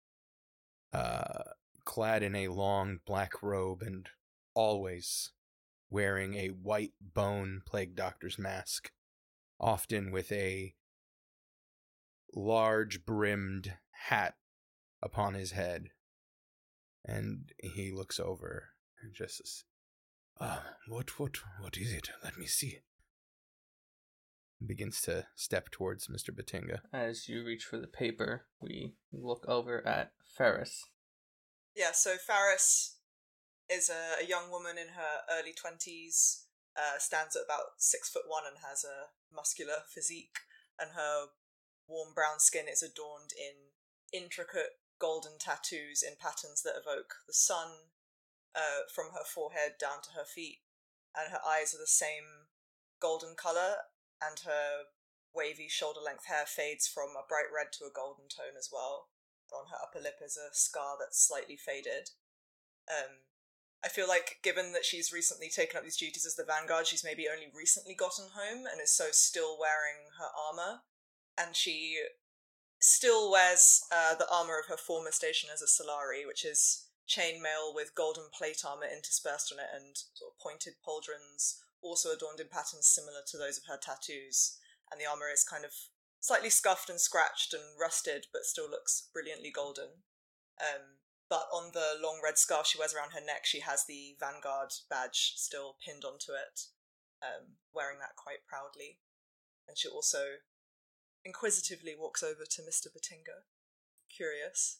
uh, 0.91 1.43
clad 1.85 2.23
in 2.23 2.35
a 2.35 2.47
long 2.47 3.01
black 3.05 3.43
robe 3.43 3.83
and 3.83 4.09
always 4.55 5.31
wearing 5.91 6.33
a 6.33 6.47
white 6.47 6.93
bone 6.99 7.61
plague 7.67 7.95
doctor's 7.95 8.39
mask, 8.39 8.91
often 9.59 10.11
with 10.11 10.31
a 10.31 10.73
large 12.35 13.05
brimmed 13.05 13.73
hat 14.07 14.35
upon 15.01 15.33
his 15.33 15.51
head. 15.51 15.89
And 17.05 17.51
he 17.57 17.91
looks 17.91 18.19
over 18.19 18.69
and 19.01 19.13
just 19.13 19.37
says, 19.37 19.63
uh, 20.39 20.59
what, 20.87 21.19
what, 21.19 21.37
what 21.59 21.77
is 21.77 21.91
it? 21.91 22.09
Let 22.23 22.37
me 22.37 22.45
see. 22.45 22.79
Begins 24.65 25.01
to 25.01 25.25
step 25.35 25.69
towards 25.71 26.07
Mr. 26.07 26.29
Batinga. 26.29 26.79
As 26.93 27.27
you 27.27 27.43
reach 27.43 27.65
for 27.65 27.77
the 27.77 27.87
paper, 27.87 28.45
we 28.61 28.95
look 29.11 29.45
over 29.47 29.85
at 29.85 30.13
Faris. 30.23 30.85
Yeah, 31.75 31.91
so 31.91 32.15
Faris 32.15 32.97
is 33.69 33.89
a, 33.89 34.23
a 34.23 34.27
young 34.27 34.49
woman 34.49 34.77
in 34.77 34.89
her 34.89 35.21
early 35.29 35.53
20s, 35.53 36.43
uh, 36.77 36.97
stands 36.97 37.35
at 37.35 37.43
about 37.45 37.77
six 37.77 38.09
foot 38.09 38.23
one 38.27 38.43
and 38.47 38.57
has 38.67 38.83
a 38.83 39.11
muscular 39.35 39.83
physique, 39.93 40.37
and 40.79 40.91
her 40.91 41.25
warm 41.87 42.13
brown 42.13 42.39
skin 42.39 42.65
is 42.71 42.83
adorned 42.83 43.31
in 43.35 43.73
intricate 44.13 44.79
golden 44.99 45.37
tattoos 45.39 46.03
in 46.03 46.15
patterns 46.19 46.61
that 46.63 46.79
evoke 46.79 47.15
the 47.27 47.33
sun 47.33 47.91
uh, 48.55 48.87
from 48.93 49.11
her 49.13 49.25
forehead 49.25 49.73
down 49.79 50.01
to 50.03 50.15
her 50.15 50.25
feet, 50.25 50.61
and 51.15 51.31
her 51.31 51.41
eyes 51.45 51.73
are 51.73 51.81
the 51.81 51.87
same 51.87 52.49
golden 53.01 53.35
color, 53.35 53.89
and 54.21 54.45
her 54.45 54.93
wavy 55.35 55.67
shoulder 55.67 55.99
length 55.99 56.27
hair 56.27 56.45
fades 56.45 56.87
from 56.87 57.17
a 57.17 57.27
bright 57.27 57.49
red 57.49 57.73
to 57.73 57.85
a 57.85 57.93
golden 57.93 58.29
tone 58.29 58.55
as 58.57 58.69
well. 58.71 59.09
On 59.51 59.69
her 59.69 59.77
upper 59.83 60.01
lip 60.01 60.17
is 60.23 60.37
a 60.37 60.53
scar 60.53 60.95
that's 60.99 61.21
slightly 61.21 61.57
faded. 61.57 62.09
Um, 62.89 63.29
I 63.83 63.89
feel 63.89 64.07
like, 64.07 64.39
given 64.41 64.71
that 64.71 64.85
she's 64.85 65.11
recently 65.11 65.49
taken 65.49 65.77
up 65.77 65.83
these 65.83 65.97
duties 65.97 66.25
as 66.25 66.35
the 66.35 66.45
Vanguard, 66.45 66.87
she's 66.87 67.03
maybe 67.03 67.27
only 67.27 67.51
recently 67.53 67.93
gotten 67.93 68.31
home 68.33 68.65
and 68.65 68.81
is 68.81 68.95
so 68.95 69.11
still 69.11 69.59
wearing 69.59 70.09
her 70.17 70.31
armor. 70.33 70.81
And 71.37 71.55
she 71.55 71.97
still 72.79 73.31
wears 73.31 73.81
uh, 73.91 74.15
the 74.15 74.29
armor 74.31 74.59
of 74.59 74.67
her 74.67 74.77
former 74.77 75.11
station 75.11 75.49
as 75.53 75.61
a 75.61 75.65
Solari, 75.65 76.27
which 76.27 76.43
is 76.45 76.87
chainmail 77.07 77.73
with 77.73 77.95
golden 77.95 78.25
plate 78.37 78.63
armor 78.65 78.87
interspersed 78.91 79.51
on 79.51 79.59
it 79.59 79.71
and 79.73 79.97
sort 80.13 80.31
of 80.31 80.39
pointed 80.39 80.73
pauldrons, 80.85 81.59
also 81.81 82.11
adorned 82.11 82.39
in 82.39 82.47
patterns 82.47 82.87
similar 82.87 83.21
to 83.27 83.37
those 83.37 83.57
of 83.57 83.65
her 83.67 83.79
tattoos. 83.81 84.57
And 84.91 84.99
the 84.99 85.09
armor 85.09 85.31
is 85.31 85.43
kind 85.43 85.65
of 85.65 85.71
slightly 86.19 86.49
scuffed 86.49 86.89
and 86.89 86.99
scratched 86.99 87.53
and 87.53 87.63
rusted, 87.79 88.27
but 88.31 88.45
still 88.45 88.69
looks 88.69 89.09
brilliantly 89.13 89.51
golden. 89.51 90.03
Um, 90.61 90.99
but 91.29 91.47
on 91.51 91.71
the 91.73 91.97
long 92.01 92.21
red 92.23 92.37
scarf 92.37 92.67
she 92.67 92.77
wears 92.77 92.93
around 92.93 93.11
her 93.11 93.25
neck, 93.25 93.45
she 93.45 93.61
has 93.61 93.85
the 93.85 94.15
Vanguard 94.19 94.71
badge 94.89 95.33
still 95.35 95.77
pinned 95.83 96.05
onto 96.05 96.33
it, 96.33 96.67
um, 97.23 97.57
wearing 97.73 97.99
that 97.99 98.15
quite 98.15 98.45
proudly. 98.47 98.99
And 99.67 99.77
she 99.77 99.87
also 99.87 100.43
inquisitively 101.25 101.95
walks 101.97 102.23
over 102.23 102.43
to 102.49 102.61
Mr. 102.61 102.87
Batinga, 102.87 103.45
curious. 104.15 104.79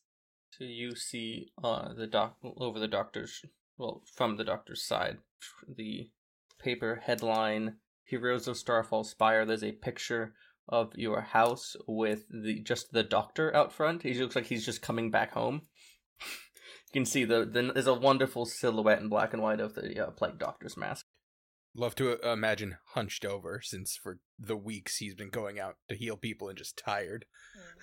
So 0.52 0.66
you 0.66 0.96
see 0.96 1.52
uh, 1.64 1.94
the 1.94 2.08
doc 2.08 2.38
over 2.44 2.80
the 2.80 2.88
doctor's 2.88 3.44
well 3.78 4.04
from 4.16 4.38
the 4.38 4.44
doctor's 4.44 4.86
side 4.86 5.18
the 5.68 6.12
paper 6.60 7.02
headline 7.04 7.78
Heroes 8.06 8.48
of 8.48 8.58
Starfall 8.58 9.04
Spire. 9.04 9.46
There's 9.46 9.64
a 9.64 9.72
picture 9.72 10.36
of 10.68 10.94
your 10.96 11.22
house 11.22 11.76
with 11.88 12.26
the 12.30 12.60
just 12.60 12.92
the 12.92 13.04
doctor 13.04 13.56
out 13.56 13.72
front. 13.74 14.04
He 14.04 14.14
looks 14.14 14.36
like 14.36 14.46
he's 14.46 14.66
just 14.66 14.82
coming 14.82 15.10
back 15.10 15.32
home. 15.32 15.64
you 16.20 17.02
can 17.02 17.06
see 17.06 17.26
the, 17.26 17.46
the 17.46 17.72
there's 17.74 17.88
a 17.88 17.94
wonderful 17.94 18.46
silhouette 18.46 19.02
in 19.02 19.10
black 19.10 19.34
and 19.34 19.42
white 19.42 19.60
of 19.60 19.74
the 19.74 20.08
uh, 20.08 20.12
plague 20.12 20.38
doctor's 20.38 20.78
mask. 20.78 21.03
Love 21.76 21.96
to 21.96 22.24
uh, 22.24 22.34
imagine 22.34 22.78
hunched 22.90 23.26
over, 23.26 23.60
since 23.64 23.98
for 23.98 24.20
the 24.38 24.56
weeks 24.56 24.98
he's 24.98 25.16
been 25.16 25.30
going 25.30 25.60
out 25.60 25.78
to 25.90 25.96
heal 25.96 26.16
people 26.16 26.48
and 26.48 26.58
just 26.58 26.78
tired. 26.78 27.26
Hmm. 27.56 27.80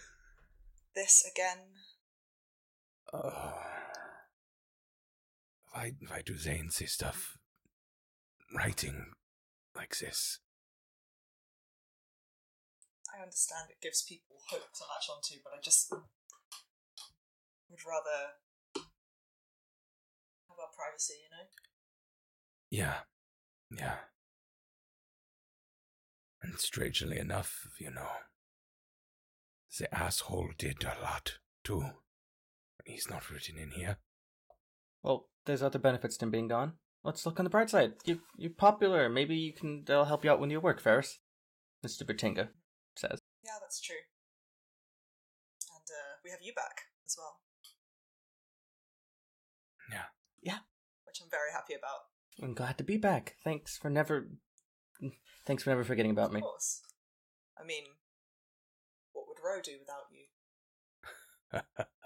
This 0.94 1.28
again. 1.34 1.58
Uh, 3.12 3.52
why, 5.72 5.92
why 6.06 6.22
do 6.24 6.34
they 6.34 6.58
insist 6.58 7.02
of 7.02 7.36
writing 8.54 9.06
like 9.74 9.98
this? 9.98 10.38
I 13.12 13.22
understand 13.22 13.70
it 13.70 13.82
gives 13.82 14.02
people 14.02 14.36
hope 14.50 14.72
to 14.72 14.84
latch 14.84 15.08
onto, 15.12 15.40
but 15.42 15.52
I 15.52 15.60
just 15.60 15.90
would 17.68 17.80
rather 17.84 18.34
have 20.48 20.58
our 20.60 20.70
privacy, 20.76 21.14
you 21.24 21.30
know? 21.36 21.48
Yeah, 22.70 22.98
yeah. 23.70 23.96
And 26.42 26.58
strangely 26.58 27.18
enough, 27.18 27.68
you 27.78 27.90
know, 27.90 28.08
the 29.78 29.94
asshole 29.94 30.50
did 30.56 30.82
a 30.84 30.96
lot 31.02 31.38
too. 31.62 31.84
He's 32.84 33.08
not 33.10 33.30
written 33.30 33.58
in 33.58 33.72
here. 33.72 33.98
Well, 35.02 35.28
there's 35.46 35.62
other 35.62 35.78
benefits 35.78 36.16
to 36.18 36.24
him 36.24 36.30
being 36.30 36.48
gone. 36.48 36.72
Let's 37.04 37.24
look 37.24 37.38
on 37.38 37.44
the 37.44 37.50
bright 37.50 37.70
side. 37.70 37.94
You 38.04 38.20
you're 38.36 38.50
popular. 38.50 39.08
Maybe 39.08 39.36
you 39.36 39.52
can 39.54 39.84
they'll 39.86 40.04
help 40.04 40.24
you 40.24 40.30
out 40.30 40.40
when 40.40 40.50
you 40.50 40.60
work, 40.60 40.80
Faris. 40.80 41.18
Mister 41.82 42.04
Batinga 42.04 42.48
says. 42.96 43.20
Yeah, 43.44 43.56
that's 43.60 43.80
true. 43.80 43.96
And 45.74 45.86
uh, 45.88 46.20
we 46.24 46.30
have 46.30 46.40
you 46.42 46.52
back 46.52 46.82
as 47.06 47.16
well. 47.16 47.40
Yeah. 49.90 50.08
Yeah. 50.42 50.58
Which 51.06 51.20
I'm 51.22 51.30
very 51.30 51.52
happy 51.52 51.74
about. 51.74 52.09
I'm 52.42 52.54
glad 52.54 52.78
to 52.78 52.84
be 52.84 52.96
back. 52.96 53.36
Thanks 53.44 53.76
for 53.76 53.90
never 53.90 54.28
Thanks 55.46 55.62
for 55.62 55.70
never 55.70 55.84
forgetting 55.84 56.10
about 56.10 56.32
me. 56.32 56.38
Of 56.38 56.44
course. 56.44 56.82
I 57.58 57.64
mean, 57.64 57.84
what 59.12 59.26
would 59.26 59.38
Ro 59.42 59.60
do 59.62 59.72
without 59.80 60.06
you? 60.12 61.84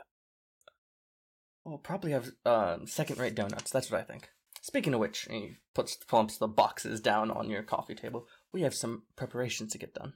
We'll 1.65 1.79
probably 1.79 2.13
have 2.13 2.31
uh, 2.45 2.79
second-rate 2.85 3.35
donuts. 3.35 3.71
That's 3.71 3.91
what 3.91 4.01
I 4.01 4.05
think. 4.05 4.29
Speaking 4.61 4.93
of 4.93 5.01
which, 5.01 5.27
he 5.31 5.57
puts 5.75 5.97
plumps 5.97 6.37
the 6.37 6.47
boxes 6.49 7.01
down 7.01 7.31
on 7.31 7.49
your 7.49 7.63
coffee 7.63 7.95
table. 7.95 8.27
We 8.53 8.63
have 8.63 8.75
some 8.75 9.05
preparations 9.17 9.73
to 9.73 9.79
get 9.79 9.95
done. 9.95 10.13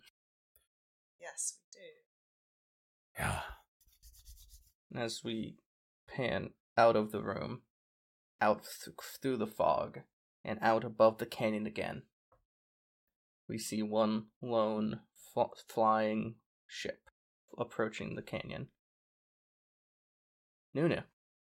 Yes, 1.21 1.57
we 1.75 1.81
do. 1.81 3.29
Yeah. 4.95 5.01
As 5.03 5.25
we 5.25 5.57
pan 6.07 6.51
out 6.77 6.97
of 6.97 7.13
the 7.13 7.23
room, 7.23 7.63
out 8.41 8.63
th- 8.85 8.97
through 9.21 9.37
the 9.37 9.47
fog, 9.47 10.01
and 10.45 10.59
out 10.63 10.85
above 10.85 11.19
the 11.19 11.27
canyon 11.27 11.67
again, 11.67 12.03
we 13.49 13.59
see 13.59 13.83
one 13.83 14.27
lone 14.43 15.01
fl- 15.35 15.55
flying 15.67 16.37
ship 16.67 17.09
approaching 17.59 18.15
the 18.15 18.23
canyon. 18.23 18.69
Nunu, 20.75 21.01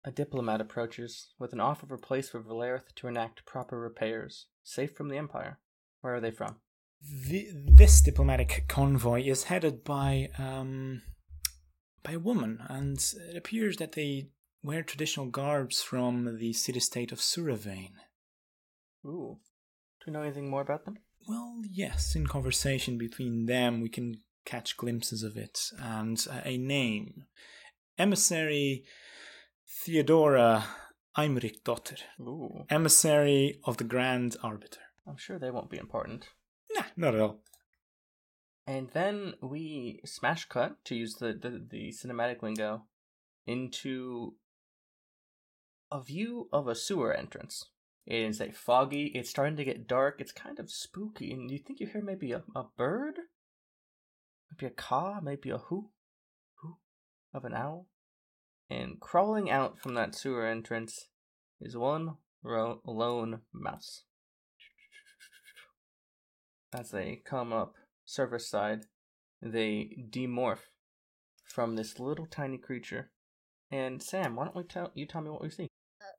a 0.03 0.11
diplomat 0.11 0.61
approaches 0.61 1.33
with 1.39 1.53
an 1.53 1.59
offer 1.59 1.85
of 1.85 1.91
a 1.91 1.97
place 1.97 2.29
for 2.29 2.41
Valerith 2.41 2.93
to 2.95 3.07
enact 3.07 3.45
proper 3.45 3.79
repairs, 3.79 4.47
safe 4.63 4.93
from 4.95 5.09
the 5.09 5.17
Empire. 5.17 5.59
Where 6.01 6.15
are 6.15 6.21
they 6.21 6.31
from? 6.31 6.57
The, 7.01 7.49
this 7.53 8.01
diplomatic 8.01 8.65
convoy 8.67 9.23
is 9.23 9.45
headed 9.45 9.83
by 9.83 10.29
um, 10.37 11.01
by 12.03 12.13
a 12.13 12.19
woman, 12.19 12.59
and 12.67 12.97
it 13.29 13.37
appears 13.37 13.77
that 13.77 13.93
they 13.93 14.29
wear 14.63 14.83
traditional 14.83 15.27
garbs 15.27 15.81
from 15.81 16.37
the 16.39 16.53
city-state 16.53 17.11
of 17.11 17.19
Suravane. 17.19 17.95
Ooh. 19.05 19.39
Do 19.99 20.05
you 20.07 20.13
know 20.13 20.21
anything 20.21 20.49
more 20.49 20.61
about 20.61 20.85
them? 20.85 20.97
Well, 21.27 21.61
yes, 21.69 22.15
in 22.15 22.27
conversation 22.27 22.97
between 22.97 23.45
them, 23.45 23.81
we 23.81 23.89
can 23.89 24.21
catch 24.45 24.77
glimpses 24.77 25.23
of 25.23 25.37
it, 25.37 25.59
and 25.79 26.25
uh, 26.29 26.41
a 26.43 26.57
name 26.57 27.25
Emissary 27.97 28.83
Theodora 29.67 30.65
Eimrichdotter, 31.17 31.99
Ooh. 32.19 32.65
Emissary 32.69 33.59
of 33.65 33.77
the 33.77 33.83
Grand 33.83 34.35
Arbiter. 34.43 34.79
I'm 35.07 35.17
sure 35.17 35.37
they 35.37 35.51
won't 35.51 35.69
be 35.69 35.77
important. 35.77 36.27
Nah, 36.73 36.83
not 36.95 37.15
at 37.15 37.21
all. 37.21 37.41
And 38.65 38.89
then 38.93 39.33
we 39.41 40.01
smash 40.05 40.45
cut, 40.45 40.83
to 40.85 40.95
use 40.95 41.15
the, 41.15 41.33
the, 41.33 41.65
the 41.69 41.93
cinematic 41.93 42.41
lingo, 42.41 42.83
into 43.45 44.35
a 45.91 46.01
view 46.01 46.47
of 46.53 46.67
a 46.67 46.75
sewer 46.75 47.13
entrance. 47.13 47.65
It 48.05 48.15
is 48.15 48.41
a 48.41 48.51
foggy, 48.51 49.07
it's 49.07 49.29
starting 49.29 49.57
to 49.57 49.65
get 49.65 49.87
dark, 49.87 50.15
it's 50.19 50.31
kind 50.31 50.59
of 50.59 50.71
spooky, 50.71 51.31
and 51.33 51.51
you 51.51 51.59
think 51.59 51.79
you 51.79 51.87
hear 51.87 52.01
maybe 52.01 52.31
a, 52.31 52.43
a 52.55 52.63
bird? 52.77 53.15
Maybe 54.51 54.71
a 54.71 54.75
caw, 54.75 55.19
maybe 55.21 55.49
a 55.49 55.57
who? 55.57 55.91
Who? 56.61 56.77
Of 57.33 57.45
an 57.45 57.53
owl? 57.53 57.87
And 58.69 58.99
crawling 58.99 59.51
out 59.51 59.79
from 59.79 59.93
that 59.95 60.15
sewer 60.15 60.47
entrance 60.47 61.07
is 61.59 61.77
one 61.77 62.15
ro- 62.41 62.81
lone 62.85 63.41
mouse. 63.53 64.03
As 66.73 66.91
they 66.91 67.21
come 67.23 67.51
up 67.51 67.75
surface 68.05 68.49
side, 68.49 68.85
they 69.41 70.05
demorph 70.09 70.69
from 71.45 71.75
this 71.75 71.99
little 71.99 72.25
tiny 72.25 72.57
creature. 72.57 73.11
And 73.69 74.01
Sam, 74.01 74.35
why 74.35 74.45
don't 74.45 74.55
we 74.55 74.63
tell 74.63 74.91
you 74.95 75.05
tell 75.05 75.21
me 75.21 75.29
what 75.29 75.41
we 75.41 75.49
see? 75.49 75.67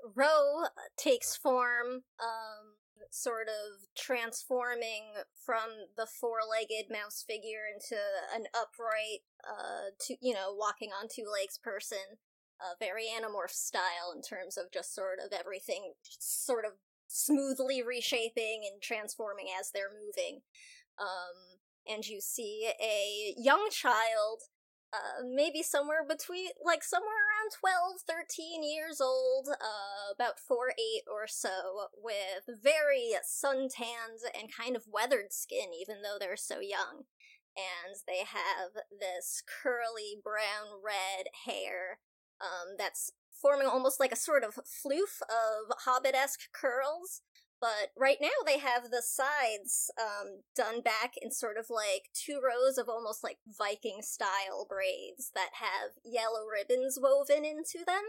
Uh, 0.05 0.09
Ro 0.15 0.65
takes 0.97 1.37
form, 1.37 2.03
um, 2.21 2.77
sort 3.11 3.49
of 3.49 3.88
transforming 3.97 5.12
from 5.45 5.69
the 5.97 6.07
four-legged 6.07 6.91
mouse 6.91 7.25
figure 7.27 7.65
into 7.73 8.01
an 8.35 8.45
upright, 8.55 9.21
uh, 9.45 9.91
to 10.01 10.17
you 10.21 10.35
know, 10.35 10.55
walking 10.57 10.91
on 10.91 11.09
two 11.09 11.27
legs 11.31 11.59
person. 11.59 12.19
Uh, 12.61 12.75
very 12.79 13.07
Animorph 13.07 13.51
style 13.51 14.12
in 14.15 14.23
terms 14.23 14.57
of 14.57 14.71
just 14.73 14.95
sort 14.95 15.19
of 15.19 15.33
everything, 15.33 15.95
sort 16.21 16.65
of 16.65 16.73
smoothly 17.09 17.83
reshaping 17.83 18.62
and 18.71 18.81
transforming 18.81 19.47
as 19.59 19.71
they're 19.73 19.91
moving. 19.91 20.43
Um, 20.97 21.59
and 21.93 22.07
you 22.07 22.21
see 22.21 22.71
a 22.81 23.35
young 23.37 23.69
child 23.73 24.43
uh, 24.93 25.25
maybe 25.25 25.62
somewhere 25.62 26.05
between, 26.09 26.51
like 26.65 26.85
somewhere 26.85 27.27
around 27.42 27.50
12, 27.59 28.02
13 28.09 28.62
years 28.62 29.00
old, 29.00 29.48
uh, 29.48 30.12
about 30.14 30.38
4, 30.38 30.70
8 30.78 31.02
or 31.11 31.26
so, 31.26 31.88
with 31.96 32.62
very 32.62 33.12
suntanned 33.24 34.20
and 34.38 34.48
kind 34.55 34.76
of 34.76 34.85
weathered 34.90 35.33
skin, 35.33 35.70
even 35.78 36.02
though 36.02 36.18
they're 36.18 36.37
so 36.37 36.61
young. 36.61 37.05
And 37.57 37.96
they 38.07 38.24
have 38.24 38.83
this 38.90 39.42
curly 39.46 40.16
brown 40.22 40.81
red 40.85 41.26
hair, 41.46 41.98
um, 42.40 42.76
that's 42.78 43.12
forming 43.31 43.66
almost 43.66 44.00
like 44.00 44.12
a 44.12 44.16
sort 44.16 44.44
of 44.44 44.55
floof 44.55 45.20
of 45.22 45.76
hobbit 45.85 46.14
esque 46.14 46.52
curls, 46.52 47.22
but 47.62 47.92
right 47.96 48.18
now 48.20 48.35
they 48.44 48.59
have 48.59 48.90
the 48.90 49.03
sides 49.03 49.88
um, 49.96 50.40
done 50.57 50.81
back 50.81 51.14
in 51.22 51.31
sort 51.31 51.57
of 51.57 51.66
like 51.70 52.11
two 52.12 52.40
rows 52.42 52.77
of 52.77 52.88
almost 52.88 53.22
like 53.22 53.38
Viking 53.46 54.01
style 54.03 54.66
braids 54.68 55.31
that 55.37 55.51
have 55.55 55.92
yellow 56.05 56.42
ribbons 56.44 56.98
woven 57.01 57.44
into 57.44 57.85
them. 57.87 58.03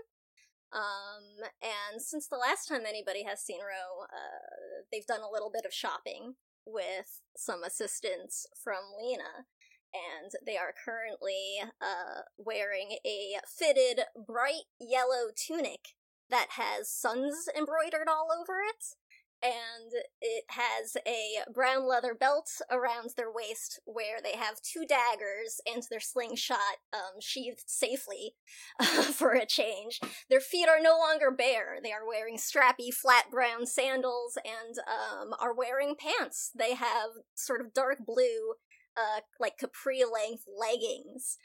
Um, 0.74 1.48
and 1.62 2.02
since 2.02 2.28
the 2.28 2.38
last 2.38 2.68
time 2.68 2.82
anybody 2.88 3.26
has 3.26 3.42
seen 3.42 3.60
Ro, 3.60 4.06
uh, 4.06 4.82
they've 4.92 5.06
done 5.06 5.22
a 5.22 5.32
little 5.32 5.52
bit 5.54 5.66
of 5.66 5.74
shopping 5.74 6.34
with 6.66 7.22
some 7.38 7.64
assistance 7.64 8.48
from 8.64 8.80
Lena, 9.00 9.46
and 9.94 10.32
they 10.44 10.58
are 10.58 10.74
currently 10.84 11.62
uh, 11.80 12.22
wearing 12.40 12.98
a 13.06 13.36
fitted 13.48 14.06
bright 14.26 14.66
yellow 14.80 15.30
tunic 15.36 15.90
that 16.32 16.48
has 16.58 16.90
suns 16.90 17.48
embroidered 17.56 18.08
all 18.10 18.30
over 18.34 18.54
it 18.68 18.96
and 19.44 19.92
it 20.22 20.46
has 20.50 20.96
a 21.06 21.52
brown 21.54 21.88
leather 21.88 22.16
belt 22.16 22.50
around 22.72 23.12
their 23.18 23.32
waist 23.32 23.80
where 23.86 24.20
they 24.24 24.38
have 24.38 24.62
two 24.62 24.86
daggers 24.88 25.60
and 25.72 25.84
their 25.90 26.00
slingshot 26.00 26.80
um, 26.94 27.20
sheathed 27.20 27.64
safely 27.68 28.36
uh, 28.80 29.04
for 29.04 29.34
a 29.34 29.46
change. 29.46 30.00
Their 30.30 30.40
feet 30.40 30.70
are 30.70 30.82
no 30.82 30.98
longer 30.98 31.30
bare. 31.30 31.80
They 31.84 31.92
are 31.92 32.08
wearing 32.08 32.38
strappy, 32.38 32.94
flat 32.94 33.30
brown 33.30 33.66
sandals 33.66 34.38
and 34.46 34.78
um, 34.88 35.34
are 35.40 35.54
wearing 35.54 35.96
pants. 36.00 36.52
They 36.58 36.76
have 36.76 37.10
sort 37.36 37.60
of 37.60 37.74
dark 37.74 37.98
blue, 38.06 38.54
uh, 38.96 39.22
like 39.40 39.58
capri 39.58 40.04
length 40.04 40.46
leggings. 40.48 41.38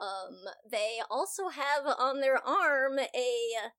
Um, 0.00 0.36
they 0.70 0.98
also 1.10 1.48
have 1.48 1.86
on 1.98 2.20
their 2.20 2.38
arm 2.46 2.98
a 2.98 3.70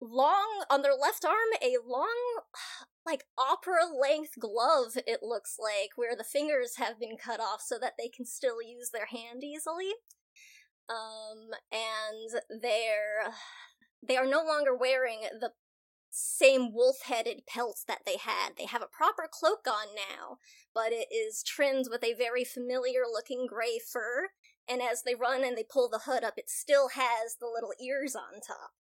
long 0.00 0.64
on 0.68 0.82
their 0.82 0.94
left 0.94 1.24
arm 1.24 1.34
a 1.62 1.76
long 1.86 2.40
like 3.06 3.24
opera 3.38 3.84
length 4.00 4.38
glove 4.38 4.96
it 5.06 5.22
looks 5.22 5.56
like 5.58 5.90
where 5.96 6.16
the 6.16 6.24
fingers 6.24 6.76
have 6.76 6.98
been 6.98 7.16
cut 7.16 7.40
off 7.40 7.60
so 7.60 7.78
that 7.78 7.94
they 7.98 8.08
can 8.08 8.24
still 8.24 8.62
use 8.62 8.90
their 8.90 9.06
hand 9.06 9.44
easily. 9.44 9.92
Um 10.88 11.50
and 11.70 12.62
they're 12.62 13.32
they 14.06 14.16
are 14.16 14.26
no 14.26 14.44
longer 14.44 14.76
wearing 14.76 15.20
the 15.40 15.50
same 16.10 16.72
wolf-headed 16.72 17.42
pelts 17.48 17.82
that 17.88 18.02
they 18.06 18.16
had. 18.16 18.50
They 18.56 18.66
have 18.66 18.82
a 18.82 18.86
proper 18.86 19.28
cloak 19.30 19.66
on 19.66 19.94
now 19.94 20.38
but 20.74 20.92
it 20.92 21.08
is 21.14 21.42
trimmed 21.42 21.86
with 21.90 22.04
a 22.04 22.14
very 22.14 22.44
familiar 22.44 23.02
looking 23.10 23.46
gray 23.48 23.78
fur 23.78 24.30
and 24.68 24.80
as 24.80 25.02
they 25.02 25.14
run 25.14 25.44
and 25.44 25.58
they 25.58 25.64
pull 25.68 25.90
the 25.90 26.02
hood 26.06 26.24
up 26.24 26.34
it 26.38 26.48
still 26.48 26.88
has 26.94 27.36
the 27.38 27.50
little 27.52 27.72
ears 27.82 28.14
on 28.16 28.40
top. 28.40 28.72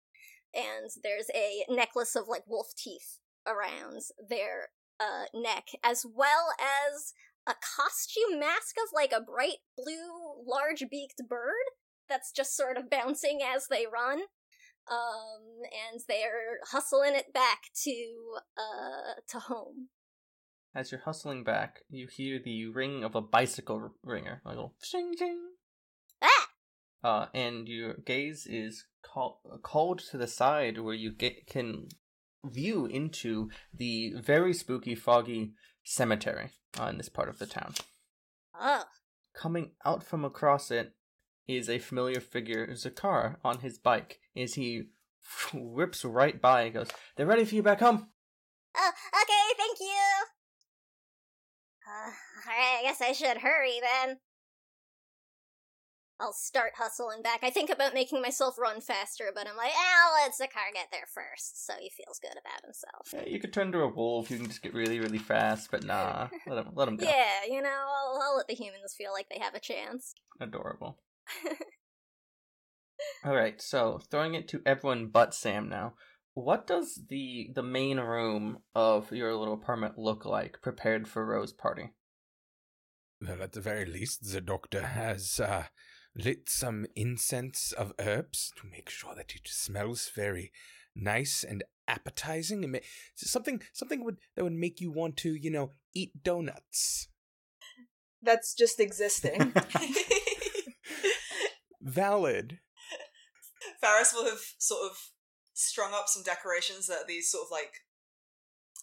And 0.55 0.91
there's 1.03 1.31
a 1.35 1.65
necklace 1.69 2.15
of 2.15 2.29
like 2.29 2.45
wolf 2.47 2.69
teeth 2.77 3.19
around 3.47 4.01
their 4.29 4.69
uh, 5.01 5.25
neck, 5.35 5.69
as 5.83 6.05
well 6.05 6.49
as 6.59 7.13
a 7.47 7.55
costume 7.55 8.39
mask 8.39 8.77
of 8.83 8.91
like 8.95 9.13
a 9.13 9.21
bright 9.21 9.59
blue, 9.77 10.45
large 10.47 10.85
beaked 10.91 11.23
bird 11.29 11.67
that's 12.09 12.33
just 12.33 12.57
sort 12.57 12.77
of 12.77 12.91
bouncing 12.91 13.41
as 13.43 13.67
they 13.69 13.87
run. 13.93 14.21
Um, 14.91 15.63
and 15.91 16.01
they're 16.09 16.59
hustling 16.73 17.15
it 17.15 17.33
back 17.33 17.71
to 17.85 18.15
uh 18.59 19.21
to 19.29 19.39
home. 19.39 19.89
As 20.75 20.91
you're 20.91 21.03
hustling 21.03 21.45
back, 21.45 21.83
you 21.89 22.09
hear 22.09 22.41
the 22.43 22.67
ring 22.67 23.05
of 23.05 23.15
a 23.15 23.21
bicycle 23.21 23.93
ringer, 24.03 24.43
a 24.45 24.49
little 24.49 24.75
shing 24.83 25.15
shing. 25.17 25.39
Ah! 26.21 26.49
Uh, 27.05 27.27
and 27.35 27.69
your 27.69 27.95
gaze 27.95 28.47
is 28.47 28.87
call- 29.03 29.41
called 29.63 30.01
to 30.11 30.17
the 30.17 30.27
side 30.27 30.79
where 30.79 30.95
you 30.95 31.13
get 31.13 31.47
can 31.47 31.89
view 32.45 32.87
into 32.87 33.51
the 33.73 34.13
very 34.17 34.53
spooky, 34.55 34.95
foggy 34.95 35.53
cemetery 35.85 36.51
uh, 36.81 36.85
in 36.85 36.97
this 36.97 37.09
part 37.09 37.29
of 37.29 37.39
the 37.39 37.47
town. 37.47 37.75
Oh, 38.59 38.85
Coming 39.35 39.71
out 39.85 40.05
from 40.05 40.25
across 40.25 40.71
it 40.71 40.93
is 41.49 41.69
a 41.69 41.79
familiar 41.79 42.21
figure, 42.21 42.69
Zakar, 42.75 43.37
on 43.45 43.61
his 43.61 43.79
bike. 43.79 44.21
As 44.37 44.55
he 44.55 44.89
whips 45.55 46.05
right 46.05 46.41
by 46.41 46.63
and 46.63 46.75
goes, 46.75 46.89
They're 47.17 47.27
ready 47.27 47.45
for 47.45 47.55
you 47.55 47.63
back 47.63 47.81
home. 47.81 48.09
oh, 48.77 48.91
okay, 49.23 49.55
thank 49.59 49.81
you. 49.81 50.27
alright, 51.89 52.81
I 52.81 52.83
guess 52.83 53.01
I 53.01 53.13
should 53.13 53.39
hurry 53.39 53.81
then. 53.81 54.19
I'll 56.21 56.33
start 56.33 56.73
hustling 56.77 57.23
back. 57.23 57.41
I 57.43 57.51
think 57.51 57.71
about 57.71 57.95
making 57.95 58.23
myself 58.23 58.59
run 58.59 58.81
faster, 58.81 59.33
but 59.35 59.49
I'm 59.49 59.57
like, 59.57 59.73
ah, 59.75 60.13
let 60.23 60.33
the 60.39 60.47
car 60.47 60.65
get 60.73 60.89
there 60.93 61.09
first, 61.13 61.67
so 61.67 61.75
he 61.81 61.91
feels 61.91 62.21
good 62.21 62.33
about 62.33 62.65
himself. 62.65 63.13
Yeah, 63.13 63.33
you 63.33 63.41
could 63.41 63.53
turn 63.53 63.67
into 63.69 63.81
a 63.81 63.89
wolf. 63.89 64.31
You 64.31 64.37
can 64.37 64.47
just 64.47 64.63
get 64.63 64.75
really, 64.75 65.01
really 65.01 65.19
fast, 65.19 65.71
but 65.71 65.85
nah, 65.85 66.29
let 66.47 66.65
him, 66.65 66.73
let 66.75 66.89
him 66.89 66.97
go. 66.97 67.07
Yeah, 67.07 67.45
you 67.49 67.61
know, 67.61 67.69
I'll, 67.69 68.21
I'll 68.23 68.37
let 68.37 68.47
the 68.47 68.55
humans 68.55 68.95
feel 68.97 69.13
like 69.13 69.29
they 69.29 69.41
have 69.41 69.55
a 69.55 69.61
chance. 69.61 70.15
Adorable. 70.41 70.99
All 73.25 73.35
right, 73.35 73.61
so 73.61 74.01
throwing 74.11 74.35
it 74.35 74.49
to 74.49 74.63
everyone 74.65 75.09
but 75.09 75.35
Sam 75.35 75.69
now. 75.69 75.95
What 76.35 76.67
does 76.67 77.01
the 77.09 77.51
the 77.55 77.63
main 77.63 78.01
room 78.01 78.59
of 78.75 79.13
your 79.13 79.35
little 79.37 79.55
apartment 79.55 79.99
look 79.99 80.25
like, 80.25 80.63
prepared 80.63 81.07
for 81.07 81.27
Ro's 81.27 81.53
party? 81.53 81.91
Well, 83.21 83.43
at 83.43 83.53
the 83.53 83.61
very 83.61 83.85
least, 83.85 84.33
the 84.33 84.41
doctor 84.41 84.83
has 84.83 85.39
uh, 85.39 85.65
lit 86.15 86.49
some 86.49 86.87
incense 86.95 87.73
of 87.73 87.93
herbs 87.99 88.53
to 88.57 88.67
make 88.67 88.91
sure 88.91 89.15
that 89.15 89.35
it 89.35 89.47
smells 89.47 90.11
very 90.15 90.53
nice 90.95 91.45
and 91.45 91.65
appetizing, 91.89 92.65
and 92.65 92.81
something 93.17 93.63
something 93.73 94.05
would 94.05 94.19
that 94.37 94.45
would 94.45 94.53
make 94.53 94.81
you 94.81 94.91
want 94.91 95.17
to, 95.19 95.35
you 95.35 95.51
know, 95.51 95.73
eat 95.95 96.23
donuts. 96.23 97.09
That's 98.23 98.55
just 98.55 98.79
existing. 98.79 99.53
Valid. 101.81 102.61
Faris 103.81 104.13
will 104.15 104.27
have 104.27 104.41
sort 104.59 104.91
of 104.91 104.97
strung 105.55 105.93
up 105.93 106.05
some 106.07 106.23
decorations 106.23 106.87
that 106.87 106.99
are 106.99 107.07
these 107.07 107.31
sort 107.31 107.45
of 107.47 107.51
like 107.51 107.73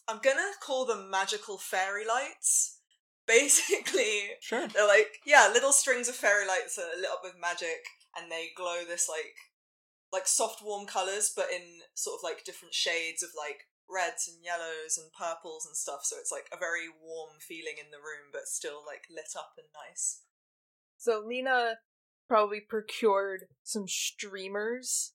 I'm 0.08 0.20
gonna 0.22 0.52
call 0.62 0.86
them 0.86 1.10
magical 1.10 1.58
fairy 1.58 2.06
lights. 2.06 2.79
Basically, 3.30 4.32
Sure. 4.42 4.68
they're 4.68 4.88
like 4.88 5.22
yeah, 5.26 5.50
little 5.54 5.72
strings 5.72 6.10
of 6.10 6.16
fairy 6.16 6.48
lights 6.48 6.76
that 6.76 6.86
are 6.94 7.00
lit 7.00 7.12
up 7.12 7.22
with 7.24 7.40
magic, 7.40 7.86
and 8.18 8.32
they 8.32 8.50
glow 8.58 8.84
this 8.88 9.08
like 9.08 9.36
like 10.12 10.28
soft 10.28 10.62
warm 10.64 10.88
colors, 10.88 11.32
but 11.36 11.48
in 11.54 11.62
sort 11.94 12.20
of 12.20 12.24
like 12.24 12.44
different 12.44 12.74
shades 12.74 13.22
of 13.22 13.30
like 13.38 13.68
reds 13.90 14.28
and 14.28 14.44
yellows 14.44 14.98
and 14.98 15.12
purples 15.14 15.66
and 15.66 15.76
stuff. 15.76 16.02
So 16.04 16.16
it's 16.20 16.32
like 16.32 16.48
a 16.52 16.58
very 16.58 16.90
warm 16.90 17.38
feeling 17.40 17.76
in 17.80 17.92
the 17.92 17.98
room, 17.98 18.30
but 18.34 18.48
still 18.48 18.82
like 18.86 19.04
lit 19.10 19.34
up 19.38 19.54
and 19.58 19.68
nice. 19.88 20.22
so 20.98 21.24
Lena 21.26 21.76
probably 22.28 22.60
procured 22.62 23.46
some 23.64 23.88
streamers, 23.88 25.14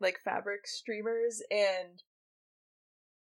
like 0.00 0.18
fabric 0.24 0.66
streamers, 0.66 1.42
and 1.50 2.02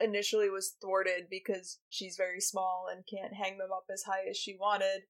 initially 0.02 0.50
was 0.50 0.74
thwarted 0.80 1.28
because 1.30 1.78
she's 1.88 2.16
very 2.16 2.40
small 2.40 2.86
and 2.90 3.04
can't 3.06 3.34
hang 3.34 3.58
them 3.58 3.70
up 3.72 3.84
as 3.92 4.04
high 4.04 4.28
as 4.28 4.36
she 4.36 4.56
wanted. 4.58 5.02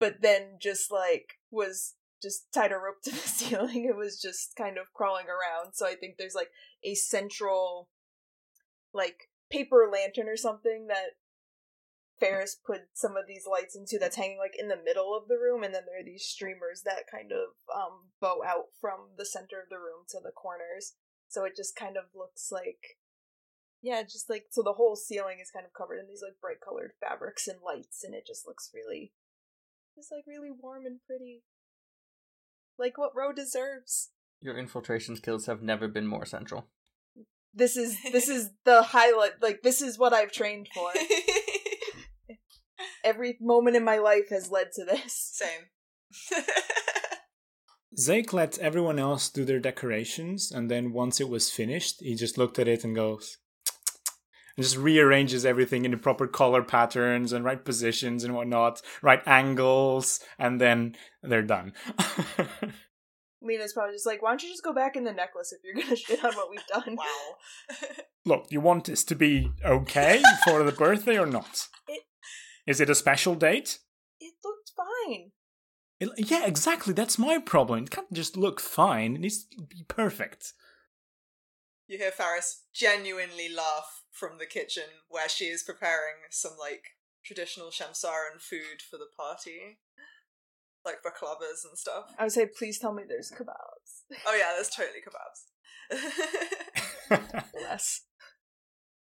But 0.00 0.22
then 0.22 0.58
just 0.60 0.90
like 0.90 1.38
was 1.50 1.94
just 2.22 2.52
tied 2.52 2.72
a 2.72 2.76
rope 2.76 3.02
to 3.04 3.10
the 3.12 3.16
ceiling. 3.16 3.84
It 3.84 3.96
was 3.96 4.20
just 4.20 4.56
kind 4.56 4.78
of 4.78 4.92
crawling 4.92 5.26
around. 5.26 5.74
So 5.74 5.86
I 5.86 5.94
think 5.94 6.16
there's 6.16 6.34
like 6.34 6.50
a 6.82 6.94
central 6.94 7.88
like 8.92 9.28
paper 9.50 9.88
lantern 9.92 10.28
or 10.28 10.36
something 10.36 10.86
that 10.88 11.16
Faris 12.18 12.56
put 12.64 12.82
some 12.94 13.16
of 13.16 13.26
these 13.26 13.46
lights 13.50 13.76
into 13.76 13.98
that's 13.98 14.16
hanging 14.16 14.38
like 14.38 14.54
in 14.58 14.68
the 14.68 14.80
middle 14.82 15.16
of 15.16 15.28
the 15.28 15.36
room, 15.36 15.62
and 15.62 15.74
then 15.74 15.82
there 15.84 16.00
are 16.00 16.04
these 16.04 16.24
streamers 16.24 16.82
that 16.84 17.10
kind 17.10 17.32
of 17.32 17.58
um 17.74 18.10
bow 18.20 18.40
out 18.46 18.70
from 18.80 19.10
the 19.18 19.26
center 19.26 19.60
of 19.60 19.68
the 19.68 19.78
room 19.78 20.06
to 20.08 20.18
the 20.22 20.30
corners. 20.30 20.94
So 21.28 21.44
it 21.44 21.56
just 21.56 21.74
kind 21.74 21.96
of 21.96 22.04
looks 22.14 22.50
like 22.52 22.98
yeah, 23.84 24.02
just 24.02 24.30
like 24.30 24.46
so 24.50 24.62
the 24.62 24.72
whole 24.72 24.96
ceiling 24.96 25.38
is 25.42 25.50
kind 25.50 25.66
of 25.66 25.74
covered 25.74 25.98
in 25.98 26.08
these 26.08 26.22
like 26.22 26.40
bright 26.40 26.62
colored 26.64 26.92
fabrics 27.00 27.46
and 27.46 27.58
lights, 27.64 28.02
and 28.02 28.14
it 28.14 28.26
just 28.26 28.46
looks 28.46 28.70
really 28.74 29.12
just 29.94 30.10
like 30.10 30.24
really 30.26 30.50
warm 30.50 30.86
and 30.86 31.00
pretty. 31.06 31.42
Like 32.78 32.96
what 32.96 33.14
Ro 33.14 33.32
deserves. 33.32 34.10
Your 34.40 34.56
infiltration 34.56 35.16
skills 35.16 35.46
have 35.46 35.62
never 35.62 35.86
been 35.86 36.06
more 36.06 36.24
central. 36.24 36.66
This 37.52 37.76
is 37.76 37.98
this 38.10 38.28
is 38.28 38.50
the 38.64 38.82
highlight 38.82 39.42
like 39.42 39.62
this 39.62 39.82
is 39.82 39.98
what 39.98 40.14
I've 40.14 40.32
trained 40.32 40.68
for. 40.74 40.90
Every 43.04 43.36
moment 43.38 43.76
in 43.76 43.84
my 43.84 43.98
life 43.98 44.30
has 44.30 44.50
led 44.50 44.72
to 44.76 44.84
this. 44.86 45.34
Same. 45.34 46.40
Zake 48.00 48.32
let 48.32 48.58
everyone 48.58 48.98
else 48.98 49.28
do 49.28 49.44
their 49.44 49.60
decorations, 49.60 50.50
and 50.50 50.70
then 50.70 50.92
once 50.92 51.20
it 51.20 51.28
was 51.28 51.50
finished, 51.50 51.96
he 52.00 52.16
just 52.16 52.38
looked 52.38 52.58
at 52.58 52.66
it 52.66 52.82
and 52.82 52.96
goes, 52.96 53.38
and 54.56 54.64
just 54.64 54.76
rearranges 54.76 55.44
everything 55.44 55.84
in 55.84 55.90
the 55.90 55.96
proper 55.96 56.26
color 56.26 56.62
patterns 56.62 57.32
and 57.32 57.44
right 57.44 57.64
positions 57.64 58.24
and 58.24 58.34
whatnot, 58.34 58.80
right 59.02 59.22
angles, 59.26 60.20
and 60.38 60.60
then 60.60 60.96
they're 61.22 61.42
done. 61.42 61.72
Lena's 63.42 63.74
probably 63.74 63.94
just 63.94 64.06
like, 64.06 64.22
why 64.22 64.30
don't 64.30 64.42
you 64.42 64.48
just 64.48 64.62
go 64.64 64.72
back 64.72 64.96
in 64.96 65.04
the 65.04 65.12
necklace 65.12 65.52
if 65.52 65.60
you're 65.62 65.74
gonna 65.82 65.96
shit 65.96 66.24
on 66.24 66.32
what 66.34 66.50
we've 66.50 66.66
done? 66.66 66.96
wow. 66.96 67.86
Look, 68.24 68.46
you 68.50 68.60
want 68.60 68.84
this 68.86 69.04
to 69.04 69.14
be 69.14 69.50
okay 69.64 70.22
for 70.44 70.62
the 70.62 70.72
birthday 70.72 71.18
or 71.18 71.26
not? 71.26 71.68
It- 71.88 72.04
Is 72.66 72.80
it 72.80 72.88
a 72.88 72.94
special 72.94 73.34
date? 73.34 73.80
It 74.18 74.32
looked 74.42 74.70
fine. 74.74 75.32
It- 76.00 76.30
yeah, 76.30 76.46
exactly. 76.46 76.94
That's 76.94 77.18
my 77.18 77.38
problem. 77.38 77.84
It 77.84 77.90
can't 77.90 78.10
just 78.14 78.36
look 78.38 78.60
fine. 78.60 79.16
It 79.16 79.20
needs 79.20 79.44
to 79.44 79.62
be 79.62 79.84
perfect. 79.88 80.54
You 81.86 81.98
hear 81.98 82.10
Faris 82.12 82.62
genuinely 82.72 83.50
laugh 83.54 84.03
from 84.14 84.38
the 84.38 84.46
kitchen 84.46 84.84
where 85.08 85.28
she 85.28 85.46
is 85.46 85.62
preparing 85.62 86.22
some 86.30 86.52
like 86.58 86.96
traditional 87.24 87.68
Shamsaran 87.68 88.40
food 88.40 88.80
for 88.88 88.96
the 88.96 89.08
party. 89.16 89.78
Like 90.84 91.02
baklavas 91.02 91.64
and 91.68 91.78
stuff. 91.78 92.14
I 92.18 92.24
would 92.24 92.32
say, 92.32 92.46
please 92.46 92.78
tell 92.78 92.92
me 92.92 93.04
there's 93.08 93.32
kebabs. 93.32 94.18
Oh 94.26 94.36
yeah, 94.36 94.52
there's 94.54 94.68
totally 94.68 95.00
kebabs. 95.00 95.46
Bless. 97.52 98.02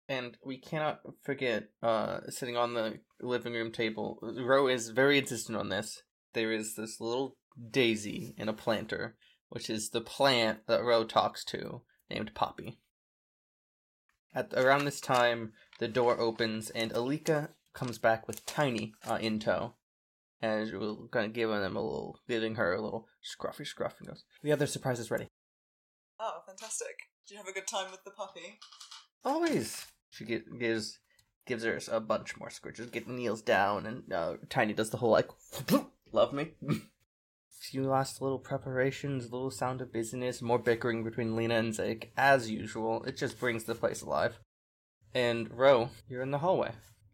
And 0.08 0.36
we 0.44 0.58
cannot 0.58 1.00
forget, 1.22 1.70
uh, 1.82 2.20
sitting 2.28 2.56
on 2.56 2.74
the 2.74 3.00
living 3.20 3.52
room 3.52 3.72
table, 3.72 4.18
Ro 4.22 4.68
is 4.68 4.90
very 4.90 5.18
insistent 5.18 5.58
on 5.58 5.70
this. 5.70 6.02
There 6.34 6.52
is 6.52 6.76
this 6.76 7.00
little 7.00 7.36
daisy 7.70 8.34
in 8.38 8.48
a 8.48 8.52
planter, 8.52 9.16
which 9.48 9.68
is 9.68 9.90
the 9.90 10.00
plant 10.00 10.66
that 10.68 10.84
Ro 10.84 11.04
talks 11.04 11.44
to, 11.46 11.82
named 12.10 12.32
Poppy. 12.34 12.78
At 14.34 14.52
around 14.54 14.84
this 14.84 15.00
time, 15.00 15.52
the 15.78 15.88
door 15.88 16.18
opens 16.18 16.70
and 16.70 16.92
Alika 16.92 17.50
comes 17.74 17.98
back 17.98 18.26
with 18.26 18.46
Tiny 18.46 18.94
uh, 19.06 19.18
in 19.20 19.38
tow, 19.38 19.74
and 20.40 20.72
we're 20.72 20.94
gonna 21.10 21.28
give 21.28 21.50
them 21.50 21.76
a 21.76 21.82
little, 21.82 22.18
giving 22.28 22.54
her 22.54 22.72
a 22.72 22.80
little 22.80 23.08
scruffy 23.22 23.66
scruff, 23.66 23.96
and 23.98 24.08
goes, 24.08 24.24
"The 24.42 24.52
other 24.52 24.66
surprise 24.66 25.00
is 25.00 25.10
ready." 25.10 25.28
oh, 26.22 26.42
fantastic. 26.46 26.96
Did 27.26 27.34
you 27.34 27.38
have 27.38 27.48
a 27.48 27.52
good 27.52 27.66
time 27.66 27.90
with 27.90 28.04
the 28.04 28.10
puppy? 28.10 28.58
Always. 29.24 29.86
She 30.10 30.24
get, 30.24 30.58
gives 30.58 30.98
gives 31.46 31.64
her 31.64 31.78
a 31.90 32.00
bunch 32.00 32.36
more 32.38 32.48
squirches. 32.48 32.90
Get 32.90 33.08
kneels 33.08 33.42
down, 33.42 33.86
and 33.86 34.12
uh, 34.12 34.36
Tiny 34.48 34.72
does 34.72 34.90
the 34.90 34.98
whole 34.98 35.10
like, 35.10 35.28
love 36.12 36.32
me. 36.32 36.52
Few 37.72 37.88
last 37.88 38.20
little 38.20 38.38
preparations, 38.38 39.32
little 39.32 39.50
sound 39.50 39.80
of 39.80 39.90
busyness, 39.90 40.42
more 40.42 40.58
bickering 40.58 41.02
between 41.02 41.34
Lena 41.34 41.54
and 41.54 41.72
Zake, 41.72 42.10
as 42.18 42.50
usual. 42.50 43.02
It 43.04 43.16
just 43.16 43.40
brings 43.40 43.64
the 43.64 43.74
place 43.74 44.02
alive. 44.02 44.38
And 45.14 45.50
Ro, 45.50 45.88
you're 46.06 46.20
in 46.20 46.32
the 46.32 46.40
hallway. 46.40 46.72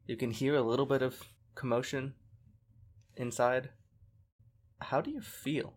You 0.09 0.16
can 0.16 0.33
hear 0.33 0.57
a 0.57 0.62
little 0.62 0.85
bit 0.85 1.01
of 1.01 1.23
commotion 1.55 2.14
inside. 3.16 3.68
How 4.81 5.01
do 5.01 5.12
you 5.12 5.21
feel? 5.21 5.75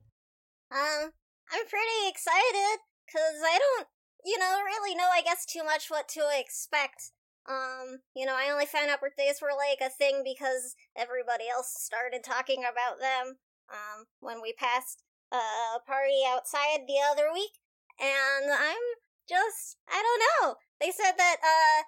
Um, 0.71 1.11
I'm 1.53 1.67
pretty 1.69 2.09
excited 2.09 2.79
because 3.05 3.37
I 3.45 3.59
don't, 3.59 3.87
you 4.25 4.39
know, 4.39 4.61
really 4.65 4.95
know, 4.95 5.09
I 5.13 5.21
guess, 5.21 5.45
too 5.45 5.63
much 5.63 5.91
what 5.91 6.09
to 6.09 6.23
expect. 6.35 7.11
Um, 7.47 7.99
you 8.15 8.25
know, 8.25 8.35
I 8.35 8.49
only 8.51 8.65
found 8.65 8.89
out 8.89 9.01
birthdays 9.01 9.43
were 9.43 9.49
like 9.55 9.77
a 9.79 9.93
thing 9.93 10.23
because 10.23 10.75
everybody 10.97 11.43
else 11.55 11.71
started 11.77 12.23
talking 12.23 12.63
about 12.63 12.99
them. 12.99 13.37
Um, 13.71 14.05
when 14.19 14.41
we 14.41 14.53
passed 14.53 15.03
a 15.31 15.79
party 15.87 16.21
outside 16.27 16.83
the 16.87 16.99
other 17.09 17.31
week, 17.33 17.51
and 17.99 18.51
I'm 18.51 18.85
just, 19.29 19.77
I 19.87 20.03
don't 20.03 20.23
know. 20.27 20.55
They 20.79 20.91
said 20.91 21.13
that 21.17 21.37
uh, 21.41 21.83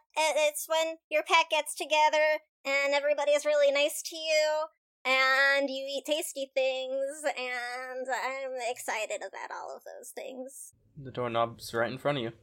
it's 0.47 0.67
when 0.69 0.95
your 1.09 1.23
pack 1.23 1.49
gets 1.49 1.75
together 1.75 2.39
and 2.65 2.93
everybody 2.93 3.31
is 3.31 3.45
really 3.45 3.71
nice 3.71 4.01
to 4.03 4.15
you, 4.15 4.65
and 5.03 5.69
you 5.69 5.86
eat 5.86 6.05
tasty 6.05 6.51
things, 6.53 7.23
and 7.25 8.07
I'm 8.07 8.51
excited 8.69 9.17
about 9.17 9.51
all 9.53 9.75
of 9.75 9.84
those 9.84 10.11
things. 10.15 10.73
The 10.97 11.11
doorknob's 11.11 11.73
right 11.73 11.91
in 11.91 11.97
front 11.97 12.19
of 12.19 12.23
you. 12.23 12.31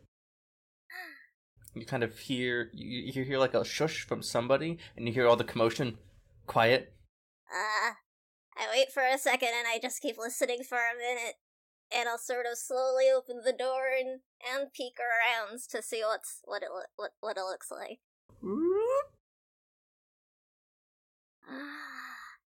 You 1.73 1.87
kind 1.87 2.03
of 2.03 2.19
hear 2.19 2.69
you, 2.75 3.13
you 3.15 3.25
hear 3.25 3.39
like 3.39 3.55
a 3.55 3.65
shush 3.65 4.03
from 4.03 4.25
somebody, 4.25 4.79
and 4.97 5.07
you 5.07 5.15
hear 5.15 5.29
all 5.29 5.37
the 5.37 5.45
commotion. 5.45 5.99
Quiet. 6.49 6.93
Uh, 7.49 7.93
I 8.61 8.67
wait 8.71 8.93
for 8.93 9.03
a 9.03 9.17
second 9.17 9.49
and 9.57 9.67
I 9.67 9.79
just 9.81 10.03
keep 10.03 10.19
listening 10.19 10.63
for 10.69 10.77
a 10.77 10.99
minute, 10.99 11.37
and 11.97 12.09
I'll 12.09 12.19
sort 12.19 12.45
of 12.51 12.59
slowly 12.59 13.07
open 13.15 13.41
the 13.43 13.55
door 13.55 13.89
and, 13.99 14.21
and 14.55 14.73
peek 14.73 14.99
around 15.01 15.61
to 15.71 15.81
see 15.83 16.03
what's 16.05 16.43
what 16.45 16.63
it 16.63 16.69
lo- 16.71 16.93
what 16.97 17.13
what 17.21 17.39
it 17.39 17.43
looks 17.43 17.71
like. 17.71 18.01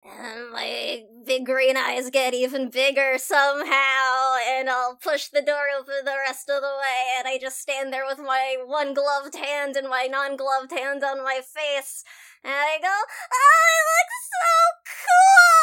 My 0.04 1.04
big 1.24 1.46
green 1.46 1.76
eyes 1.76 2.10
get 2.10 2.34
even 2.34 2.70
bigger 2.70 3.14
somehow, 3.18 4.34
and 4.48 4.68
I'll 4.68 4.96
push 4.96 5.28
the 5.28 5.42
door 5.42 5.64
open 5.78 6.04
the 6.04 6.16
rest 6.26 6.48
of 6.50 6.60
the 6.60 6.68
way, 6.68 7.18
and 7.18 7.28
I 7.28 7.38
just 7.38 7.60
stand 7.60 7.92
there 7.92 8.06
with 8.06 8.18
my 8.18 8.56
one 8.64 8.94
gloved 8.94 9.34
hand 9.34 9.76
and 9.76 9.88
my 9.88 10.08
non 10.10 10.36
gloved 10.36 10.72
hand 10.72 11.04
on 11.04 11.22
my 11.22 11.40
face, 11.42 12.04
and 12.44 12.52
I 12.52 12.78
go, 12.80 12.88
Oh, 12.88 13.62
I 13.62 13.78
look 13.90 14.10
so 14.30 14.48
cool! 14.86 15.62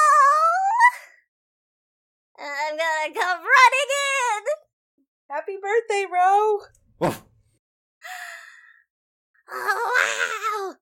And 2.40 2.50
I'm 2.50 2.78
gonna 2.78 3.14
come 3.14 3.40
running 3.40 3.90
in! 4.08 4.44
Happy 5.30 5.58
birthday, 5.62 6.06
Ro! 6.12 6.60
Woof. 7.00 7.24
Oh, 9.52 10.72
wow! 10.72 10.76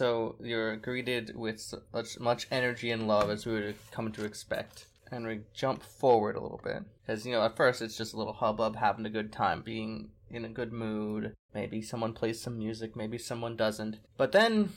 So 0.00 0.36
you're 0.42 0.76
greeted 0.76 1.36
with 1.36 1.74
much, 1.92 2.18
much 2.18 2.46
energy 2.50 2.90
and 2.90 3.06
love 3.06 3.28
as 3.28 3.44
we 3.44 3.52
would 3.52 3.74
come 3.90 4.10
to 4.12 4.24
expect. 4.24 4.86
And 5.12 5.26
we 5.26 5.40
jump 5.52 5.82
forward 5.82 6.36
a 6.36 6.40
little 6.40 6.62
bit. 6.64 6.84
Because, 7.02 7.26
you 7.26 7.32
know, 7.32 7.44
at 7.44 7.54
first 7.54 7.82
it's 7.82 7.98
just 7.98 8.14
a 8.14 8.16
little 8.16 8.32
hubbub, 8.32 8.76
having 8.76 9.04
a 9.04 9.10
good 9.10 9.30
time, 9.30 9.60
being 9.60 10.08
in 10.30 10.46
a 10.46 10.48
good 10.48 10.72
mood. 10.72 11.34
Maybe 11.52 11.82
someone 11.82 12.14
plays 12.14 12.40
some 12.40 12.56
music, 12.56 12.96
maybe 12.96 13.18
someone 13.18 13.56
doesn't. 13.56 13.98
But 14.16 14.32
then 14.32 14.70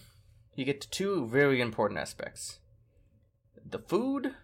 you 0.56 0.66
get 0.66 0.82
to 0.82 0.90
two 0.90 1.26
very 1.28 1.62
important 1.62 2.02
aspects 2.02 2.60
the 3.66 3.80
food 3.80 4.36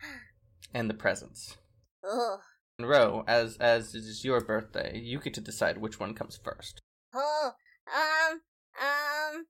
and 0.72 0.88
the 0.88 0.94
presents. 0.94 1.56
Ugh. 2.08 2.38
Ro, 2.78 3.24
as 3.26 3.56
as 3.56 3.96
it 3.96 4.04
is 4.04 4.24
your 4.24 4.40
birthday, 4.40 4.96
you 4.96 5.18
get 5.18 5.34
to 5.34 5.40
decide 5.40 5.78
which 5.78 5.98
one 5.98 6.14
comes 6.14 6.38
first. 6.40 6.80
Oh, 7.12 7.50
um, 7.92 8.42
um, 8.80 9.46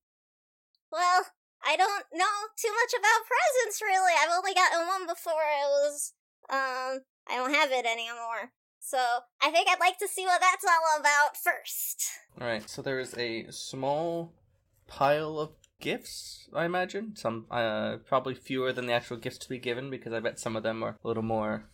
well, 0.93 1.27
I 1.65 1.77
don't 1.77 2.05
know 2.13 2.37
too 2.57 2.73
much 2.73 2.93
about 2.99 3.29
presents, 3.29 3.83
really. 3.83 4.13
I've 4.19 4.37
only 4.37 4.55
gotten 4.55 4.87
one 4.87 5.07
before 5.07 5.33
it 5.33 5.69
was, 5.69 6.15
um, 6.49 7.01
I 7.29 7.37
don't 7.37 7.55
have 7.55 7.71
it 7.71 7.87
anymore. 7.87 8.53
So, 8.81 8.99
I 9.43 9.51
think 9.51 9.69
I'd 9.69 9.79
like 9.79 9.99
to 9.99 10.09
see 10.09 10.25
what 10.25 10.41
that's 10.41 10.65
all 10.65 11.01
about 11.01 11.37
first. 11.37 12.03
Alright, 12.41 12.69
so 12.71 12.81
there 12.81 12.99
is 12.99 13.15
a 13.17 13.47
small 13.51 14.33
pile 14.87 15.39
of 15.39 15.51
gifts, 15.81 16.49
I 16.55 16.65
imagine. 16.65 17.15
Some, 17.15 17.47
uh, 17.51 17.99
probably 18.09 18.35
fewer 18.35 18.73
than 18.73 18.87
the 18.87 18.95
actual 18.95 19.19
gifts 19.19 19.39
to 19.39 19.49
be 19.49 19.59
given 19.59 19.91
because 19.91 20.15
I 20.15 20.21
bet 20.21 20.41
some 20.41 20.57
of 20.57 20.63
them 20.63 20.83
are 20.83 20.97
a 21.05 21.09
little 21.09 21.23
more, 21.23 21.69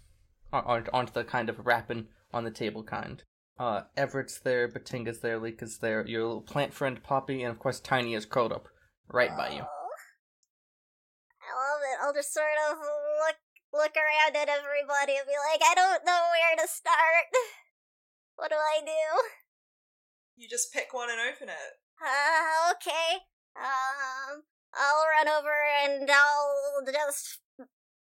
aren't, 0.52 0.88
aren't 0.92 1.14
the 1.14 1.24
kind 1.24 1.48
of 1.48 1.64
wrapping 1.64 2.08
on 2.34 2.44
the 2.44 2.50
table 2.50 2.82
kind. 2.82 3.22
Uh, 3.58 3.82
Everett's 3.96 4.40
there, 4.40 4.68
Batinga's 4.68 5.20
there, 5.20 5.38
Lika's 5.38 5.78
there, 5.78 6.04
your 6.06 6.24
little 6.24 6.42
plant 6.42 6.74
friend 6.74 7.02
Poppy, 7.02 7.42
and 7.42 7.52
of 7.52 7.58
course 7.58 7.80
Tiny 7.80 8.14
is 8.14 8.26
curled 8.26 8.52
up 8.52 8.68
right 9.08 9.36
by 9.36 9.50
you. 9.50 9.62
Oh. 9.62 9.96
I 11.42 11.50
love 11.54 11.82
it. 11.82 11.96
I'll 12.02 12.14
just 12.14 12.34
sort 12.34 12.58
of 12.70 12.78
look 12.78 13.38
look 13.72 13.94
around 13.96 14.36
at 14.36 14.48
everybody 14.48 15.18
and 15.18 15.26
be 15.26 15.36
like, 15.52 15.60
I 15.62 15.74
don't 15.74 16.04
know 16.04 16.22
where 16.32 16.56
to 16.56 16.68
start. 16.68 17.26
What 18.36 18.50
do 18.50 18.56
I 18.56 18.84
do? 18.84 19.22
You 20.36 20.46
just 20.46 20.70
pick 20.70 20.92
one 20.92 21.08
and 21.08 21.18
open 21.18 21.48
it. 21.48 21.72
Uh, 21.98 22.72
okay. 22.72 23.24
Um, 23.56 24.42
I'll 24.74 25.06
run 25.16 25.26
over 25.26 25.54
and 25.82 26.10
I'll 26.10 26.84
just 26.84 27.38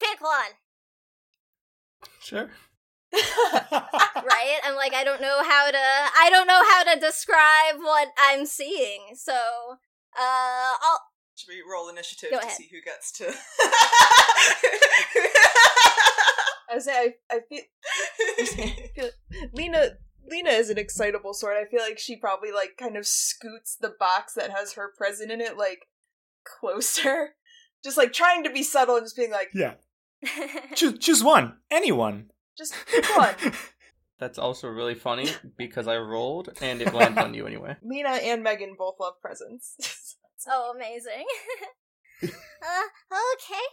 pick 0.00 0.20
one. 0.20 0.54
Sure. 2.20 2.50
Right? 4.24 4.60
I'm 4.64 4.76
like, 4.76 4.94
I 4.94 5.02
don't 5.02 5.20
know 5.20 5.42
how 5.42 5.70
to. 5.70 5.78
I 5.78 6.28
don't 6.30 6.46
know 6.46 6.62
how 6.62 6.84
to 6.84 7.00
describe 7.00 7.78
what 7.78 8.08
I'm 8.16 8.46
seeing. 8.46 9.14
So, 9.16 9.78
uh, 10.18 10.74
I'll. 10.82 11.00
Should 11.34 11.48
we 11.48 11.62
roll 11.70 11.88
initiative 11.88 12.30
Go 12.30 12.38
to 12.38 12.44
ahead. 12.44 12.56
see 12.56 12.68
who 12.70 12.80
gets 12.82 13.10
to? 13.12 13.32
I 16.70 16.74
was 16.74 16.84
saying, 16.84 17.12
I, 17.30 17.36
I 17.36 17.40
feel, 17.48 17.62
I 18.38 18.88
feel 18.94 19.10
Lena 19.52 19.90
Lena 20.28 20.50
is 20.50 20.70
an 20.70 20.78
excitable 20.78 21.34
sort. 21.34 21.56
I 21.56 21.64
feel 21.64 21.80
like 21.80 21.98
she 21.98 22.16
probably 22.16 22.52
like 22.52 22.76
kind 22.78 22.96
of 22.96 23.06
scoots 23.06 23.76
the 23.76 23.94
box 23.98 24.34
that 24.34 24.50
has 24.50 24.74
her 24.74 24.92
present 24.96 25.30
in 25.30 25.40
it 25.40 25.56
like 25.58 25.86
closer, 26.44 27.30
just 27.84 27.96
like 27.98 28.12
trying 28.12 28.44
to 28.44 28.50
be 28.50 28.62
subtle 28.62 28.96
and 28.96 29.04
just 29.04 29.16
being 29.16 29.30
like, 29.32 29.50
yeah. 29.54 29.74
Choose, 30.76 30.98
choose 31.00 31.24
one. 31.24 31.56
Anyone. 31.70 32.30
just 32.56 32.74
pick 32.86 33.04
one. 33.16 33.34
That's 34.20 34.38
also 34.38 34.68
really 34.68 34.94
funny 34.94 35.28
because 35.58 35.88
I 35.88 35.96
rolled 35.96 36.50
and 36.60 36.80
it 36.80 36.94
landed 36.94 37.20
on 37.20 37.34
you 37.34 37.44
anyway. 37.44 37.76
Lena 37.82 38.10
and 38.10 38.44
Megan 38.44 38.76
both 38.78 38.94
love 39.00 39.14
presents. 39.20 39.74
Oh, 40.48 40.72
amazing. 40.74 41.24
uh, 42.22 42.26
okay. 42.26 43.66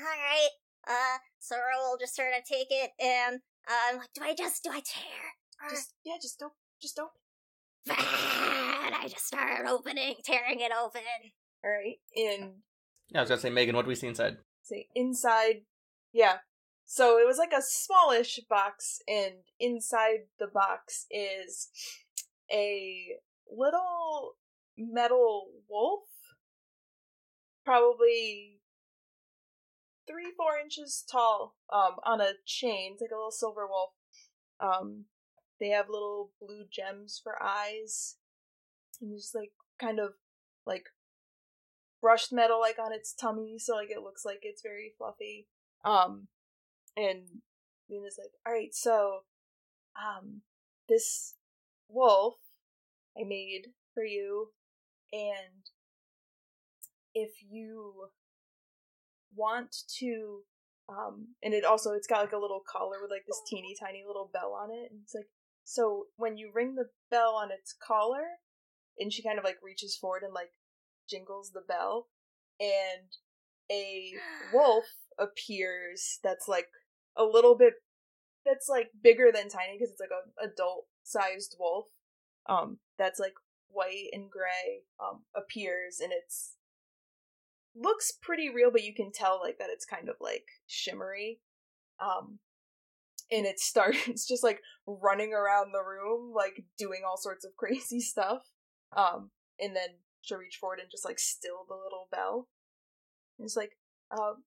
Alright. 0.00 0.50
Uh, 0.86 1.18
so 1.38 1.56
Ro 1.56 1.90
will 1.90 1.98
just 1.98 2.14
sort 2.16 2.32
of 2.36 2.44
take 2.44 2.68
it 2.70 2.90
and, 3.00 3.40
uh, 3.68 3.92
I'm 3.92 3.98
like, 3.98 4.12
do 4.14 4.22
I 4.22 4.34
just, 4.34 4.62
do 4.62 4.70
I 4.70 4.80
tear? 4.84 5.64
Or- 5.64 5.70
just 5.70 5.94
yeah, 6.04 6.14
just 6.20 6.38
don't, 6.38 6.52
just 6.82 6.96
don't. 6.96 7.10
and 7.88 8.94
I 8.94 9.08
just 9.08 9.26
start 9.26 9.66
opening, 9.66 10.16
tearing 10.24 10.60
it 10.60 10.72
open. 10.78 11.02
All 11.64 11.70
right, 11.70 11.96
and 12.16 12.52
Yeah, 13.08 13.18
I 13.18 13.22
was 13.22 13.30
gonna 13.30 13.40
say, 13.40 13.50
Megan, 13.50 13.74
what 13.76 13.82
do 13.82 13.88
we 13.88 13.94
see 13.94 14.08
inside? 14.08 14.36
say 14.64 14.88
inside 14.94 15.60
yeah 16.12 16.36
so 16.86 17.18
it 17.18 17.26
was 17.26 17.38
like 17.38 17.52
a 17.52 17.62
smallish 17.62 18.40
box 18.48 19.00
and 19.06 19.34
inside 19.60 20.20
the 20.38 20.46
box 20.46 21.06
is 21.10 21.68
a 22.50 23.16
little 23.54 24.36
metal 24.76 25.48
wolf 25.68 26.02
probably 27.64 28.60
three 30.06 30.32
four 30.36 30.58
inches 30.62 31.04
tall 31.10 31.56
um 31.72 31.96
on 32.04 32.20
a 32.20 32.32
chain 32.44 32.92
it's 32.92 33.00
like 33.02 33.10
a 33.10 33.14
little 33.16 33.30
silver 33.30 33.66
wolf. 33.66 33.90
Um 34.60 35.04
they 35.60 35.68
have 35.68 35.86
little 35.88 36.32
blue 36.40 36.64
gems 36.70 37.20
for 37.22 37.42
eyes 37.42 38.16
and 39.00 39.16
just 39.16 39.34
like 39.34 39.52
kind 39.80 39.98
of 39.98 40.12
like 40.66 40.84
brushed 42.02 42.32
metal 42.32 42.60
like 42.60 42.78
on 42.78 42.92
its 42.92 43.14
tummy 43.14 43.58
so 43.58 43.74
like 43.74 43.90
it 43.90 44.02
looks 44.02 44.24
like 44.24 44.40
it's 44.42 44.62
very 44.62 44.92
fluffy. 44.98 45.46
Um 45.84 46.28
and 46.96 47.22
Lena's 47.88 48.18
like 48.18 48.32
all 48.46 48.52
right 48.52 48.74
so 48.74 49.20
um 49.96 50.42
this 50.88 51.34
wolf 51.88 52.34
i 53.16 53.22
made 53.24 53.68
for 53.94 54.04
you 54.04 54.48
and 55.14 55.70
if 57.14 57.30
you 57.48 58.08
want 59.34 59.74
to 59.98 60.40
um 60.88 61.28
and 61.42 61.54
it 61.54 61.64
also 61.64 61.92
it's 61.92 62.06
got 62.06 62.20
like 62.20 62.32
a 62.32 62.38
little 62.38 62.62
collar 62.68 62.96
with 63.00 63.10
like 63.10 63.24
this 63.26 63.40
teeny 63.48 63.74
tiny 63.78 64.02
little 64.06 64.28
bell 64.32 64.52
on 64.52 64.70
it 64.70 64.90
and 64.90 65.00
it's 65.02 65.14
like 65.14 65.28
so 65.64 66.06
when 66.16 66.36
you 66.36 66.50
ring 66.52 66.74
the 66.74 66.88
bell 67.10 67.38
on 67.40 67.50
its 67.50 67.74
collar 67.86 68.24
and 68.98 69.12
she 69.12 69.22
kind 69.22 69.38
of 69.38 69.44
like 69.44 69.56
reaches 69.62 69.96
forward 69.96 70.22
and 70.22 70.34
like 70.34 70.50
jingles 71.08 71.52
the 71.54 71.62
bell 71.66 72.08
and 72.60 73.08
a 73.70 74.12
wolf 74.52 74.84
appears 75.18 76.18
that's 76.22 76.48
like 76.48 76.66
a 77.16 77.24
little 77.24 77.56
bit 77.56 77.74
that's 78.44 78.68
like 78.68 78.90
bigger 79.02 79.30
than 79.32 79.48
tiny 79.48 79.78
because 79.78 79.90
it's 79.90 80.00
like 80.00 80.10
a 80.10 80.44
adult 80.44 80.86
sized 81.02 81.56
wolf 81.58 81.86
um 82.46 82.78
that's 82.98 83.18
like 83.18 83.34
white 83.74 84.08
and 84.12 84.30
gray 84.30 84.82
um 85.02 85.22
appears 85.36 86.00
and 86.00 86.12
it's 86.12 86.54
looks 87.76 88.12
pretty 88.22 88.48
real 88.48 88.70
but 88.70 88.84
you 88.84 88.94
can 88.94 89.10
tell 89.12 89.40
like 89.42 89.58
that 89.58 89.68
it's 89.70 89.84
kind 89.84 90.08
of 90.08 90.14
like 90.20 90.44
shimmery 90.66 91.40
um 92.00 92.38
and 93.30 93.46
it 93.46 93.58
starts 93.60 94.26
just 94.26 94.44
like 94.44 94.60
running 94.86 95.32
around 95.32 95.72
the 95.72 95.82
room 95.82 96.32
like 96.34 96.64
doing 96.78 97.02
all 97.06 97.16
sorts 97.16 97.44
of 97.44 97.54
crazy 97.56 98.00
stuff 98.00 98.42
um 98.96 99.30
and 99.60 99.74
then 99.74 99.88
she'll 100.22 100.38
reach 100.38 100.56
forward 100.60 100.78
and 100.80 100.90
just 100.90 101.04
like 101.04 101.18
still 101.18 101.64
the 101.68 101.74
little 101.74 102.08
bell 102.10 102.48
and 103.38 103.44
it's 103.44 103.56
like 103.56 103.72
um 104.10 104.44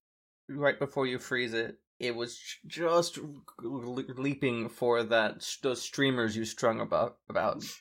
Right 0.50 0.80
before 0.80 1.06
you 1.06 1.20
freeze 1.20 1.54
it, 1.54 1.78
it 2.00 2.16
was 2.16 2.40
just 2.66 3.20
leaping 3.62 4.70
for 4.70 5.04
that 5.04 5.46
those 5.62 5.82
streamers 5.82 6.38
you 6.38 6.46
strung 6.46 6.80
about 6.80 7.18
about. 7.30 7.64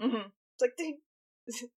Mm-hmm. 0.00 0.28
It's 0.58 0.62
like 0.62 0.76
ding. 0.76 0.98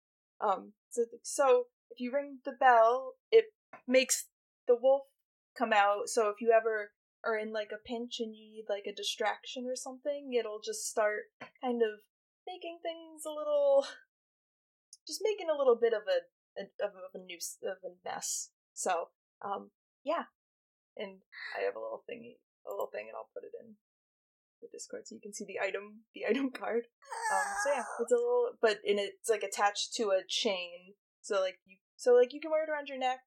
um. 0.41 0.73
So, 0.89 1.03
so 1.21 1.63
if 1.91 1.99
you 1.99 2.13
ring 2.13 2.39
the 2.45 2.53
bell, 2.53 3.15
it 3.31 3.45
makes 3.87 4.27
the 4.67 4.75
wolf 4.75 5.03
come 5.57 5.73
out. 5.73 6.07
So 6.07 6.29
if 6.29 6.39
you 6.39 6.53
ever 6.55 6.91
are 7.25 7.37
in 7.37 7.51
like 7.51 7.71
a 7.73 7.83
pinch 7.85 8.19
and 8.19 8.33
you 8.33 8.49
need 8.49 8.65
like 8.69 8.85
a 8.87 8.95
distraction 8.95 9.65
or 9.67 9.75
something, 9.75 10.31
it'll 10.33 10.61
just 10.63 10.87
start 10.87 11.27
kind 11.61 11.81
of 11.83 11.99
making 12.47 12.79
things 12.81 13.23
a 13.27 13.35
little, 13.35 13.85
just 15.07 15.19
making 15.23 15.47
a 15.53 15.57
little 15.57 15.75
bit 15.75 15.91
of 15.91 16.03
a, 16.07 16.23
a 16.61 16.63
of 16.85 16.93
a 17.13 17.19
noose 17.19 17.57
of 17.61 17.83
a 17.83 17.91
mess. 18.07 18.51
So 18.73 19.09
um 19.43 19.71
yeah, 20.05 20.31
and 20.95 21.19
I 21.59 21.65
have 21.65 21.75
a 21.75 21.83
little 21.83 22.03
thingy, 22.09 22.39
a 22.65 22.71
little 22.71 22.87
thing, 22.87 23.11
and 23.11 23.15
I'll 23.17 23.29
put 23.33 23.43
it 23.43 23.51
in 23.59 23.75
the 24.61 24.67
Discord 24.71 25.07
so 25.07 25.15
you 25.15 25.21
can 25.21 25.33
see 25.33 25.45
the 25.45 25.59
item, 25.59 26.05
the 26.13 26.25
item 26.29 26.51
card. 26.51 26.87
Um, 27.31 27.47
so 27.63 27.71
yeah, 27.71 27.83
it's 27.99 28.11
a 28.11 28.15
little, 28.15 28.51
but 28.61 28.79
in 28.83 28.99
it's 28.99 29.29
like 29.29 29.43
attached 29.43 29.93
to 29.95 30.11
a 30.11 30.23
chain, 30.27 30.95
so 31.21 31.41
like 31.41 31.59
you, 31.65 31.77
so 31.95 32.13
like 32.13 32.33
you 32.33 32.39
can 32.39 32.51
wear 32.51 32.63
it 32.63 32.69
around 32.69 32.87
your 32.87 32.99
neck. 32.99 33.19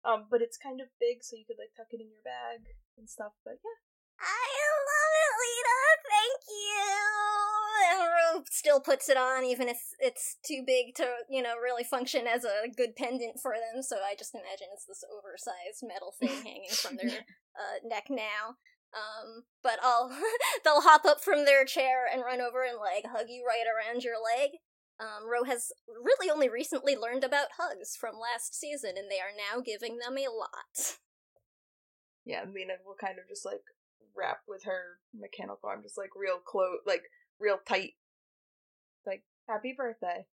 Um, 0.00 0.26
but 0.30 0.40
it's 0.40 0.56
kind 0.56 0.80
of 0.80 0.88
big, 0.96 1.20
so 1.20 1.36
you 1.36 1.44
could 1.44 1.60
like 1.60 1.76
tuck 1.76 1.92
it 1.92 2.00
in 2.00 2.08
your 2.08 2.24
bag 2.24 2.64
and 2.96 3.04
stuff. 3.04 3.36
But 3.44 3.60
yeah, 3.60 3.80
I 4.20 4.48
love 4.80 5.12
it, 5.20 5.32
Lena. 5.40 5.80
Thank 6.08 6.40
you. 6.48 7.20
And 7.90 8.00
Ro 8.00 8.44
still 8.50 8.80
puts 8.80 9.08
it 9.08 9.16
on, 9.16 9.44
even 9.44 9.68
if 9.68 9.80
it's 9.98 10.36
too 10.46 10.62
big 10.66 10.94
to, 10.96 11.06
you 11.28 11.42
know, 11.42 11.54
really 11.56 11.84
function 11.84 12.26
as 12.26 12.44
a 12.44 12.68
good 12.76 12.96
pendant 12.96 13.40
for 13.40 13.52
them. 13.52 13.82
So 13.82 13.96
I 13.96 14.14
just 14.16 14.34
imagine 14.34 14.68
it's 14.72 14.86
this 14.86 15.04
oversized 15.08 15.84
metal 15.84 16.14
thing 16.18 16.44
hanging 16.44 16.72
from 16.72 16.96
their 17.00 17.24
uh, 17.56 17.80
neck 17.84 18.04
now. 18.10 18.56
Um, 18.90 19.44
but 19.62 19.78
I'll 19.82 20.08
they'll 20.64 20.82
hop 20.82 21.04
up 21.04 21.22
from 21.22 21.44
their 21.44 21.64
chair 21.64 22.06
and 22.12 22.22
run 22.22 22.40
over 22.40 22.64
and 22.64 22.78
like 22.78 23.04
hug 23.06 23.26
you 23.28 23.44
right 23.46 23.66
around 23.66 24.02
your 24.02 24.16
leg. 24.18 24.50
Um, 25.00 25.30
Ro 25.30 25.44
has 25.44 25.72
really 25.88 26.30
only 26.30 26.48
recently 26.48 26.94
learned 26.94 27.24
about 27.24 27.56
hugs 27.56 27.96
from 27.96 28.20
last 28.20 28.54
season, 28.54 28.94
and 28.98 29.10
they 29.10 29.16
are 29.16 29.32
now 29.32 29.62
giving 29.62 29.98
them 29.98 30.18
a 30.18 30.28
lot. 30.28 30.98
yeah. 32.26 32.44
Lena 32.44 32.74
will 32.84 32.96
kind 33.00 33.18
of 33.18 33.28
just 33.28 33.46
like 33.46 33.64
wrap 34.14 34.40
with 34.46 34.64
her 34.64 34.98
mechanical 35.14 35.68
arm, 35.68 35.82
just 35.82 35.96
like 35.96 36.10
real 36.14 36.38
close, 36.38 36.80
like 36.86 37.04
real 37.38 37.58
tight. 37.66 37.94
Like 39.06 39.22
happy 39.48 39.74
birthday. 39.76 40.26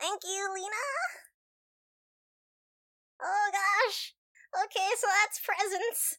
Thank 0.00 0.22
you, 0.24 0.48
Lena. 0.54 0.86
Oh 3.20 3.50
gosh. 3.52 4.14
Okay, 4.64 4.88
so 4.96 5.06
that's 5.08 5.40
presents. 5.40 6.18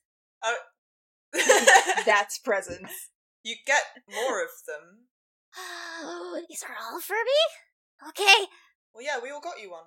That's 2.06 2.40
presents. 2.40 3.10
you 3.44 3.56
get 3.66 3.84
more 4.10 4.42
of 4.42 4.50
them. 4.68 5.08
Oh, 6.00 6.40
these 6.48 6.62
are 6.62 6.76
all 6.80 7.02
for 7.02 7.14
me? 7.16 8.10
Okay. 8.10 8.46
Well, 8.94 9.04
yeah, 9.04 9.18
we 9.22 9.32
all 9.32 9.42
got 9.42 9.60
you 9.60 9.72
one. 9.72 9.86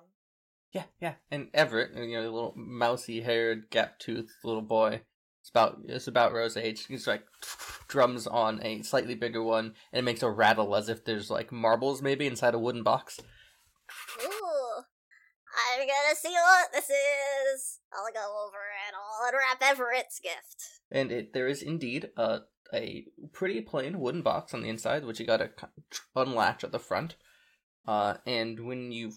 Yeah, 0.73 0.83
yeah. 0.99 1.13
And 1.29 1.47
Everett, 1.53 1.95
you 1.95 2.17
know, 2.17 2.23
the 2.23 2.29
little 2.31 2.53
mousy 2.57 3.21
haired, 3.21 3.69
gap 3.69 3.99
toothed 3.99 4.31
little 4.43 4.61
boy. 4.61 5.01
It's 5.41 5.49
about 5.49 5.79
it's 5.85 6.07
about 6.07 6.33
Ro's 6.33 6.57
age. 6.57 6.85
He's 6.85 7.07
like 7.07 7.23
drums 7.87 8.27
on 8.27 8.61
a 8.63 8.81
slightly 8.83 9.15
bigger 9.15 9.41
one, 9.41 9.73
and 9.93 9.99
it 9.99 10.03
makes 10.03 10.21
a 10.21 10.29
rattle 10.29 10.75
as 10.75 10.87
if 10.89 11.03
there's 11.03 11.29
like 11.31 11.51
marbles 11.51 12.01
maybe 12.01 12.27
inside 12.27 12.53
a 12.53 12.59
wooden 12.59 12.83
box. 12.83 13.19
Ooh. 14.23 14.83
I'm 15.51 15.79
gonna 15.79 16.15
see 16.15 16.31
what 16.31 16.71
this 16.71 16.89
is. 16.89 17.79
I'll 17.93 18.13
go 18.13 18.45
over 18.47 18.57
and 18.87 18.95
I'll 18.95 19.27
unwrap 19.27 19.61
Everett's 19.61 20.19
gift. 20.19 20.80
And 20.91 21.11
it 21.11 21.33
there 21.33 21.47
is 21.47 21.61
indeed 21.61 22.09
a 22.17 22.41
a 22.73 23.05
pretty 23.33 23.61
plain 23.61 23.99
wooden 23.99 24.21
box 24.21 24.53
on 24.53 24.61
the 24.61 24.69
inside, 24.69 25.05
which 25.05 25.19
you 25.19 25.25
gotta 25.25 25.51
unlatch 26.15 26.63
at 26.63 26.71
the 26.71 26.79
front. 26.79 27.15
Uh, 27.87 28.15
and 28.25 28.59
when 28.65 28.91
you 28.91 29.11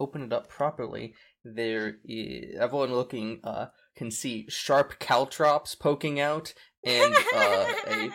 open 0.00 0.22
it 0.22 0.32
up 0.32 0.48
properly, 0.48 1.14
there 1.44 1.98
is, 2.04 2.56
everyone 2.58 2.92
looking 2.92 3.40
uh 3.44 3.66
can 3.94 4.10
see 4.10 4.46
sharp 4.48 4.98
caltrops 4.98 5.74
poking 5.74 6.18
out 6.18 6.52
and 6.84 7.14
uh, 7.34 7.66
a 7.86 8.10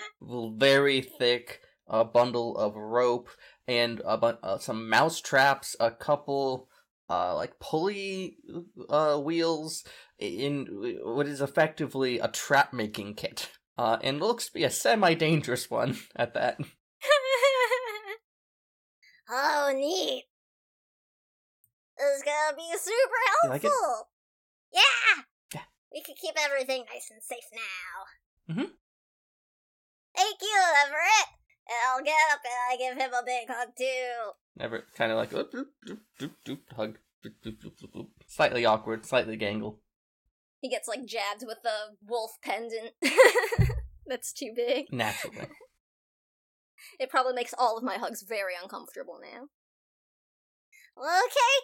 very 0.57 1.01
thick 1.01 1.61
uh, 1.89 2.03
bundle 2.03 2.55
of 2.57 2.75
rope 2.75 3.29
and 3.67 3.97
bu- 3.97 4.37
uh, 4.43 4.57
some 4.57 4.89
mouse 4.89 5.21
traps, 5.21 5.75
a 5.79 5.91
couple 5.91 6.69
uh, 7.09 7.35
like 7.35 7.59
pulley 7.59 8.37
uh, 8.89 9.17
wheels 9.17 9.83
in 10.17 10.97
what 11.03 11.27
is 11.27 11.41
effectively 11.41 12.19
a 12.19 12.27
trap 12.27 12.73
making 12.73 13.15
kit. 13.15 13.49
Uh, 13.77 13.97
and 14.03 14.19
looks 14.19 14.47
to 14.47 14.53
be 14.53 14.63
a 14.65 14.69
semi 14.69 15.13
dangerous 15.13 15.69
one 15.69 15.97
at 16.15 16.33
that. 16.33 16.59
oh, 19.29 19.71
neat. 19.73 20.25
This 21.97 22.17
is 22.17 22.23
gonna 22.23 22.57
be 22.57 22.77
super 22.77 22.93
You 23.43 23.49
like 23.49 23.61
helpful. 23.61 24.09
Yeah. 24.73 24.81
Yeah. 25.53 25.61
We 25.93 26.01
can 26.01 26.15
keep 26.21 26.35
everything 26.37 26.83
nice 26.93 27.09
and 27.11 27.23
safe 27.23 27.45
now. 27.53 28.53
Mhm. 28.53 28.71
Thank 30.15 30.41
you, 30.41 30.61
Everett. 30.85 31.38
And 31.69 31.77
I'll 31.87 32.03
get 32.03 32.15
up 32.33 32.39
and 32.43 32.53
I 32.71 32.77
give 32.77 32.97
him 32.97 33.13
a 33.13 33.23
big 33.23 33.47
hug 33.47 33.69
too. 33.77 34.31
Never 34.57 34.85
kind 34.95 35.11
of 35.11 35.17
like 35.17 35.31
oop, 35.33 35.51
doop, 35.51 35.67
doop, 35.85 35.99
doop, 36.19 36.31
doop, 36.47 36.75
hug, 36.75 36.97
slightly 38.27 38.65
awkward, 38.65 39.05
slightly 39.05 39.37
gangle. 39.37 39.77
He 40.61 40.69
gets 40.69 40.87
like 40.87 41.05
jabbed 41.05 41.43
with 41.45 41.59
the 41.63 41.95
wolf 42.05 42.31
pendant. 42.43 42.91
That's 44.07 44.33
too 44.33 44.51
big. 44.55 44.91
Naturally. 44.91 45.47
It 46.97 47.09
probably 47.09 47.33
makes 47.33 47.53
all 47.57 47.77
of 47.77 47.83
my 47.83 47.95
hugs 47.95 48.23
very 48.23 48.53
uncomfortable 48.61 49.19
now. 49.21 49.47
Okay. 50.97 51.55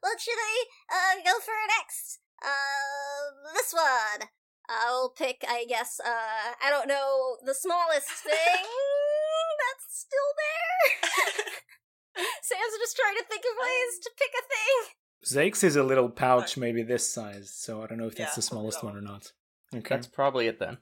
What 0.00 0.20
should 0.20 0.38
I 0.38 0.64
uh, 0.90 1.22
go 1.24 1.38
for 1.40 1.54
next? 1.78 2.18
Uh, 2.42 3.52
this 3.54 3.72
one. 3.72 4.28
I'll 4.68 5.10
pick, 5.16 5.44
I 5.48 5.64
guess, 5.68 6.00
uh, 6.04 6.08
I 6.64 6.70
don't 6.70 6.88
know, 6.88 7.36
the 7.44 7.54
smallest 7.54 8.08
thing 8.22 8.32
that's 8.34 9.86
still 9.88 10.30
there. 10.36 11.44
Sam's 12.42 12.78
just 12.80 12.96
trying 12.96 13.16
to 13.16 13.24
think 13.28 13.42
of 13.44 13.56
ways 13.60 13.98
to 14.02 14.10
pick 14.18 14.30
a 14.38 14.42
thing. 14.42 14.94
Zake's 15.24 15.64
is 15.64 15.76
a 15.76 15.82
little 15.82 16.08
pouch, 16.08 16.56
maybe 16.56 16.82
this 16.82 17.08
size, 17.08 17.50
so 17.54 17.82
I 17.82 17.86
don't 17.86 17.98
know 17.98 18.06
if 18.06 18.16
that's 18.16 18.32
Yeah, 18.32 18.36
the 18.36 18.42
smallest 18.42 18.82
one 18.84 18.96
or 18.96 19.00
not. 19.00 19.32
Okay. 19.74 19.94
That's 19.96 20.06
probably 20.06 20.46
it 20.46 20.58
then. 20.58 20.78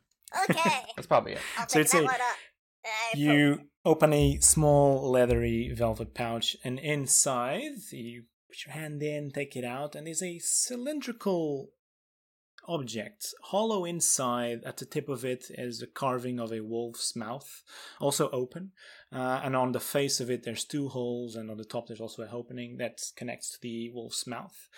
Okay. 0.51 0.71
That's 0.97 1.07
probably 1.07 1.33
it. 1.33 1.39
I'll 1.57 1.69
So 1.69 1.75
pick 1.79 1.83
it's 1.83 1.93
that 1.93 2.03
a- 2.03 2.05
one 2.05 2.15
up. 2.15 2.21
I 2.85 3.11
put- 3.13 3.19
You 3.21 3.61
open 3.85 4.13
a 4.13 4.39
small 4.41 5.11
leathery 5.11 5.73
velvet 5.75 6.15
pouch, 6.15 6.57
and 6.65 6.79
inside 6.79 7.73
you 7.93 8.25
put 8.49 8.65
your 8.67 8.75
hand 8.75 9.03
in, 9.03 9.31
take 9.31 9.57
it 9.57 9.65
out, 9.65 9.95
and 9.95 10.07
there's 10.07 10.23
a 10.23 10.39
cylindrical 10.41 11.71
object, 12.69 13.35
hollow 13.43 13.85
inside. 13.85 14.63
At 14.65 14.77
the 14.77 14.85
tip 14.85 15.09
of 15.09 15.25
it 15.25 15.47
is 15.51 15.83
a 15.83 15.87
carving 15.87 16.39
of 16.41 16.53
a 16.53 16.61
wolf's 16.61 17.17
mouth, 17.17 17.63
also 18.01 18.31
open. 18.31 18.73
Uh, 19.13 19.41
and 19.45 19.55
on 19.57 19.73
the 19.73 19.81
face 19.81 20.21
of 20.21 20.31
it, 20.31 20.43
there's 20.43 20.65
two 20.65 20.89
holes, 20.89 21.37
and 21.37 21.51
on 21.51 21.57
the 21.57 21.65
top, 21.65 21.87
there's 21.87 22.01
also 22.01 22.23
an 22.23 22.31
opening 22.33 22.77
that 22.79 23.01
connects 23.17 23.51
to 23.53 23.59
the 23.61 23.91
wolf's 23.91 24.27
mouth. 24.27 24.69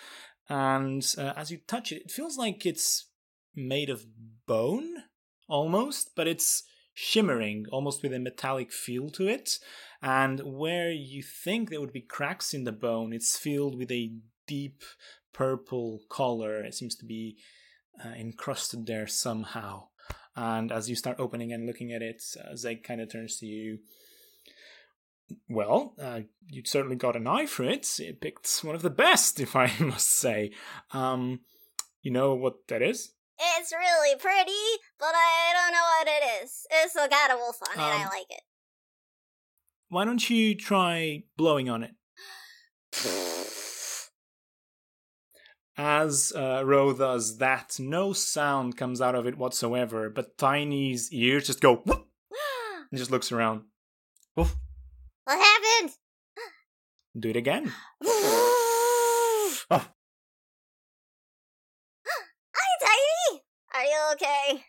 And 0.47 1.05
uh, 1.17 1.33
as 1.35 1.51
you 1.51 1.59
touch 1.67 1.91
it, 1.91 2.03
it 2.03 2.11
feels 2.11 2.37
like 2.37 2.65
it's 2.65 3.07
made 3.55 3.89
of 3.89 4.05
bone, 4.47 5.03
almost, 5.47 6.11
but 6.15 6.27
it's 6.27 6.63
shimmering, 6.93 7.65
almost 7.71 8.03
with 8.03 8.13
a 8.13 8.19
metallic 8.19 8.71
feel 8.71 9.09
to 9.11 9.27
it. 9.27 9.59
And 10.01 10.41
where 10.43 10.91
you 10.91 11.23
think 11.23 11.69
there 11.69 11.81
would 11.81 11.93
be 11.93 12.01
cracks 12.01 12.53
in 12.53 12.63
the 12.63 12.71
bone, 12.71 13.13
it's 13.13 13.37
filled 13.37 13.77
with 13.77 13.91
a 13.91 14.11
deep 14.47 14.83
purple 15.33 16.01
color. 16.09 16.63
It 16.63 16.73
seems 16.73 16.95
to 16.97 17.05
be 17.05 17.37
uh, 18.03 18.09
encrusted 18.09 18.85
there 18.85 19.07
somehow. 19.07 19.87
And 20.35 20.71
as 20.71 20.89
you 20.89 20.95
start 20.95 21.19
opening 21.19 21.51
and 21.51 21.65
looking 21.65 21.91
at 21.91 22.01
it, 22.01 22.23
uh, 22.39 22.55
Zeg 22.55 22.83
kind 22.83 23.01
of 23.01 23.11
turns 23.11 23.37
to 23.39 23.45
you. 23.45 23.79
Well, 25.47 25.93
uh, 26.01 26.21
you 26.47 26.63
certainly 26.65 26.95
got 26.95 27.15
an 27.15 27.27
eye 27.27 27.45
for 27.45 27.63
it. 27.63 27.99
It 27.99 28.21
picked 28.21 28.59
one 28.63 28.73
of 28.75 28.81
the 28.81 28.89
best, 28.89 29.39
if 29.39 29.55
I 29.55 29.71
must 29.79 30.09
say. 30.11 30.51
Um, 30.91 31.41
you 32.01 32.11
know 32.11 32.33
what 32.35 32.67
that 32.69 32.81
is? 32.81 33.11
It's 33.57 33.71
really 33.71 34.17
pretty, 34.17 34.51
but 34.99 35.13
I 35.13 35.53
don't 35.53 35.73
know 35.73 35.83
what 35.83 36.07
it 36.07 36.43
is. 36.43 36.65
It's 36.71 36.93
got 36.95 37.31
a 37.31 37.35
wolf 37.37 37.57
on 37.61 37.79
it. 37.79 37.81
I 37.81 38.03
Um, 38.03 38.09
like 38.09 38.25
it. 38.29 38.41
Why 39.89 40.05
don't 40.05 40.29
you 40.29 40.55
try 40.55 41.23
blowing 41.37 41.69
on 41.69 41.83
it? 41.83 41.91
As 45.81 46.33
uh, 46.35 46.61
Ro 46.65 46.91
does 46.91 47.37
that, 47.37 47.77
no 47.79 48.11
sound 48.11 48.75
comes 48.75 48.99
out 48.99 49.15
of 49.15 49.25
it 49.25 49.37
whatsoever, 49.37 50.09
but 50.09 50.37
Tiny's 50.37 51.09
ears 51.13 51.47
just 51.47 51.61
go 51.61 51.77
whoop 51.77 52.05
and 52.91 52.97
just 52.99 53.11
looks 53.11 53.31
around. 53.31 53.61
Woof. 54.35 54.57
what 55.23 55.39
happened? 55.39 55.95
Do 57.17 57.29
it 57.29 57.37
again. 57.37 57.71
Hi, 58.03 59.85
Tiny. 62.81 63.41
Are 63.73 63.83
you 63.85 63.99
okay? 64.15 64.65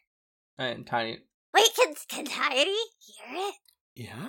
And 0.59 0.87
Tiny, 0.87 1.19
Wait, 1.53 1.71
can 1.75 1.93
can 2.09 2.25
Tiny 2.25 2.61
hear 2.61 3.35
it? 3.35 3.55
Yeah, 3.97 4.29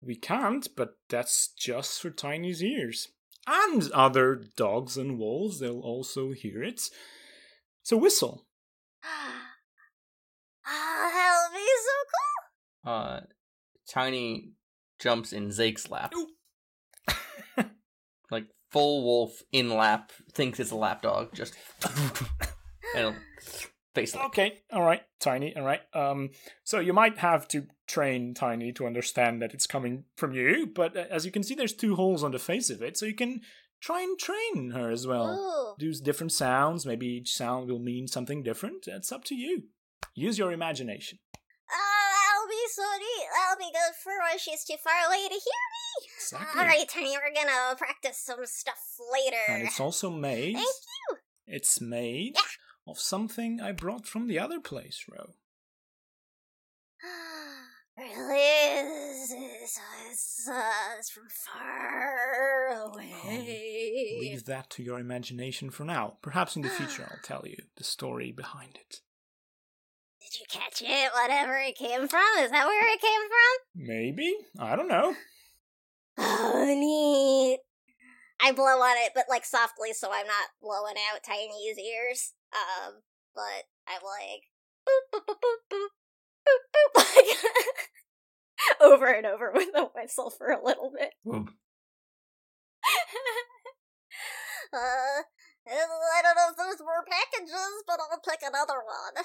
we 0.00 0.14
can't, 0.14 0.68
but 0.76 0.90
that's 1.08 1.48
just 1.48 2.00
for 2.00 2.10
Tiny's 2.10 2.62
ears. 2.62 3.08
And 3.46 3.90
other 3.92 4.42
dogs 4.56 4.96
and 4.96 5.18
wolves, 5.18 5.60
they'll 5.60 5.80
also 5.80 6.32
hear 6.32 6.62
it. 6.62 6.82
It's 7.82 7.92
a 7.92 7.96
whistle. 7.96 8.46
Ah, 10.72 11.10
that'll 11.12 11.58
be 11.58 11.66
so 11.66 11.96
cool. 12.84 12.92
uh, 12.92 13.20
Tiny 13.88 14.52
jumps 15.00 15.32
in 15.32 15.50
Zake's 15.50 15.90
lap. 15.90 16.12
like 18.30 18.44
full 18.70 19.02
wolf 19.02 19.42
in 19.50 19.70
lap, 19.70 20.12
thinks 20.32 20.60
it's 20.60 20.70
a 20.70 20.76
lap 20.76 21.02
dog, 21.02 21.34
just 21.34 21.54
and 22.94 23.16
face 23.94 24.14
lick. 24.14 24.24
Okay, 24.26 24.62
all 24.72 24.82
right, 24.82 25.02
Tiny, 25.20 25.56
all 25.56 25.64
right. 25.64 25.80
Um, 25.94 26.30
so 26.64 26.80
you 26.80 26.92
might 26.92 27.18
have 27.18 27.48
to 27.48 27.66
train 27.86 28.34
Tiny 28.34 28.72
to 28.72 28.86
understand 28.86 29.42
that 29.42 29.54
it's 29.54 29.66
coming 29.66 30.04
from 30.16 30.32
you, 30.32 30.66
but 30.72 30.96
uh, 30.96 31.04
as 31.10 31.24
you 31.24 31.32
can 31.32 31.42
see, 31.42 31.54
there's 31.54 31.72
two 31.74 31.96
holes 31.96 32.22
on 32.22 32.32
the 32.32 32.38
face 32.38 32.70
of 32.70 32.82
it, 32.82 32.96
so 32.96 33.06
you 33.06 33.14
can 33.14 33.40
try 33.80 34.02
and 34.02 34.18
train 34.18 34.70
her 34.70 34.90
as 34.90 35.06
well. 35.06 35.30
Ooh. 35.30 35.74
Do 35.78 35.92
different 35.94 36.32
sounds. 36.32 36.86
Maybe 36.86 37.06
each 37.06 37.34
sound 37.34 37.70
will 37.70 37.78
mean 37.78 38.06
something 38.06 38.42
different. 38.42 38.86
It's 38.86 39.12
up 39.12 39.24
to 39.24 39.34
you. 39.34 39.64
Use 40.14 40.38
your 40.38 40.52
imagination. 40.52 41.18
Oh, 41.72 42.12
that'll 42.12 42.48
be 42.48 42.66
so 42.68 42.82
neat. 42.98 43.26
That'll 43.32 43.58
be 43.58 43.72
good 43.72 43.94
for 44.02 44.12
when 44.28 44.38
she's 44.38 44.64
too 44.64 44.76
far 44.82 45.06
away 45.08 45.28
to 45.28 45.34
hear 45.34 45.38
me. 45.38 46.08
Exactly. 46.16 46.60
All 46.60 46.66
right, 46.66 46.88
Tiny, 46.88 47.16
we're 47.16 47.34
gonna 47.34 47.76
practice 47.76 48.18
some 48.18 48.44
stuff 48.44 48.80
later. 49.12 49.36
And 49.48 49.66
it's 49.66 49.80
also 49.80 50.10
made. 50.10 50.54
Thank 50.54 50.66
you. 50.66 51.16
It's 51.46 51.80
made 51.80 52.34
Yeah. 52.36 52.42
Of 52.86 52.98
something 52.98 53.60
I 53.60 53.72
brought 53.72 54.06
from 54.06 54.26
the 54.26 54.38
other 54.38 54.60
place, 54.60 55.04
Ro. 55.10 55.30
really? 57.98 58.50
This 59.20 59.30
is 59.30 59.78
it's, 60.10 60.48
uh, 60.50 60.62
it's 60.98 61.10
from 61.10 61.24
far 61.28 62.68
away. 62.68 64.18
Leave 64.20 64.44
that 64.46 64.70
to 64.70 64.82
your 64.82 64.98
imagination 64.98 65.70
for 65.70 65.84
now. 65.84 66.18
Perhaps 66.22 66.56
in 66.56 66.62
the 66.62 66.68
future 66.78 67.06
I'll 67.10 67.22
tell 67.22 67.42
you 67.46 67.56
the 67.76 67.84
story 67.84 68.32
behind 68.32 68.76
it. 68.76 69.00
Did 70.20 70.40
you 70.40 70.46
catch 70.50 70.82
it? 70.82 71.12
Whatever 71.12 71.56
it 71.58 71.76
came 71.76 72.06
from? 72.06 72.22
Is 72.38 72.50
that 72.50 72.66
where 72.66 72.94
it 72.94 73.00
came 73.00 73.20
from? 73.20 73.86
Maybe? 73.86 74.34
I 74.58 74.76
don't 74.76 74.88
know. 74.88 75.14
Oh, 76.22 76.64
neat. 76.66 77.60
I 78.42 78.52
blow 78.52 78.64
on 78.64 78.96
it, 79.04 79.12
but 79.14 79.24
like 79.30 79.44
softly, 79.46 79.92
so 79.94 80.10
I'm 80.12 80.26
not 80.26 80.50
blowing 80.60 80.96
out 81.12 81.22
Tiny's 81.22 81.78
ears. 81.78 82.32
Um, 82.52 83.02
but 83.34 83.64
I'm 83.86 84.02
like 84.02 84.50
boop 84.86 85.04
boop 85.12 85.26
boop 85.26 85.38
boop 85.42 85.60
boop 85.70 85.88
boop 86.46 86.62
boop, 86.74 86.96
like 86.96 87.40
over 88.80 89.06
and 89.06 89.26
over 89.26 89.52
with 89.54 89.72
the 89.72 89.88
whistle 89.94 90.30
for 90.30 90.48
a 90.48 90.64
little 90.64 90.92
bit. 90.96 91.12
Uh, 94.72 95.22
I 95.66 96.22
don't 96.22 96.36
know 96.36 96.50
if 96.50 96.56
those 96.56 96.86
were 96.86 97.04
packages, 97.10 97.82
but 97.88 97.98
I'll 98.00 98.20
pick 98.20 98.40
another 98.42 98.74
one. 98.74 99.24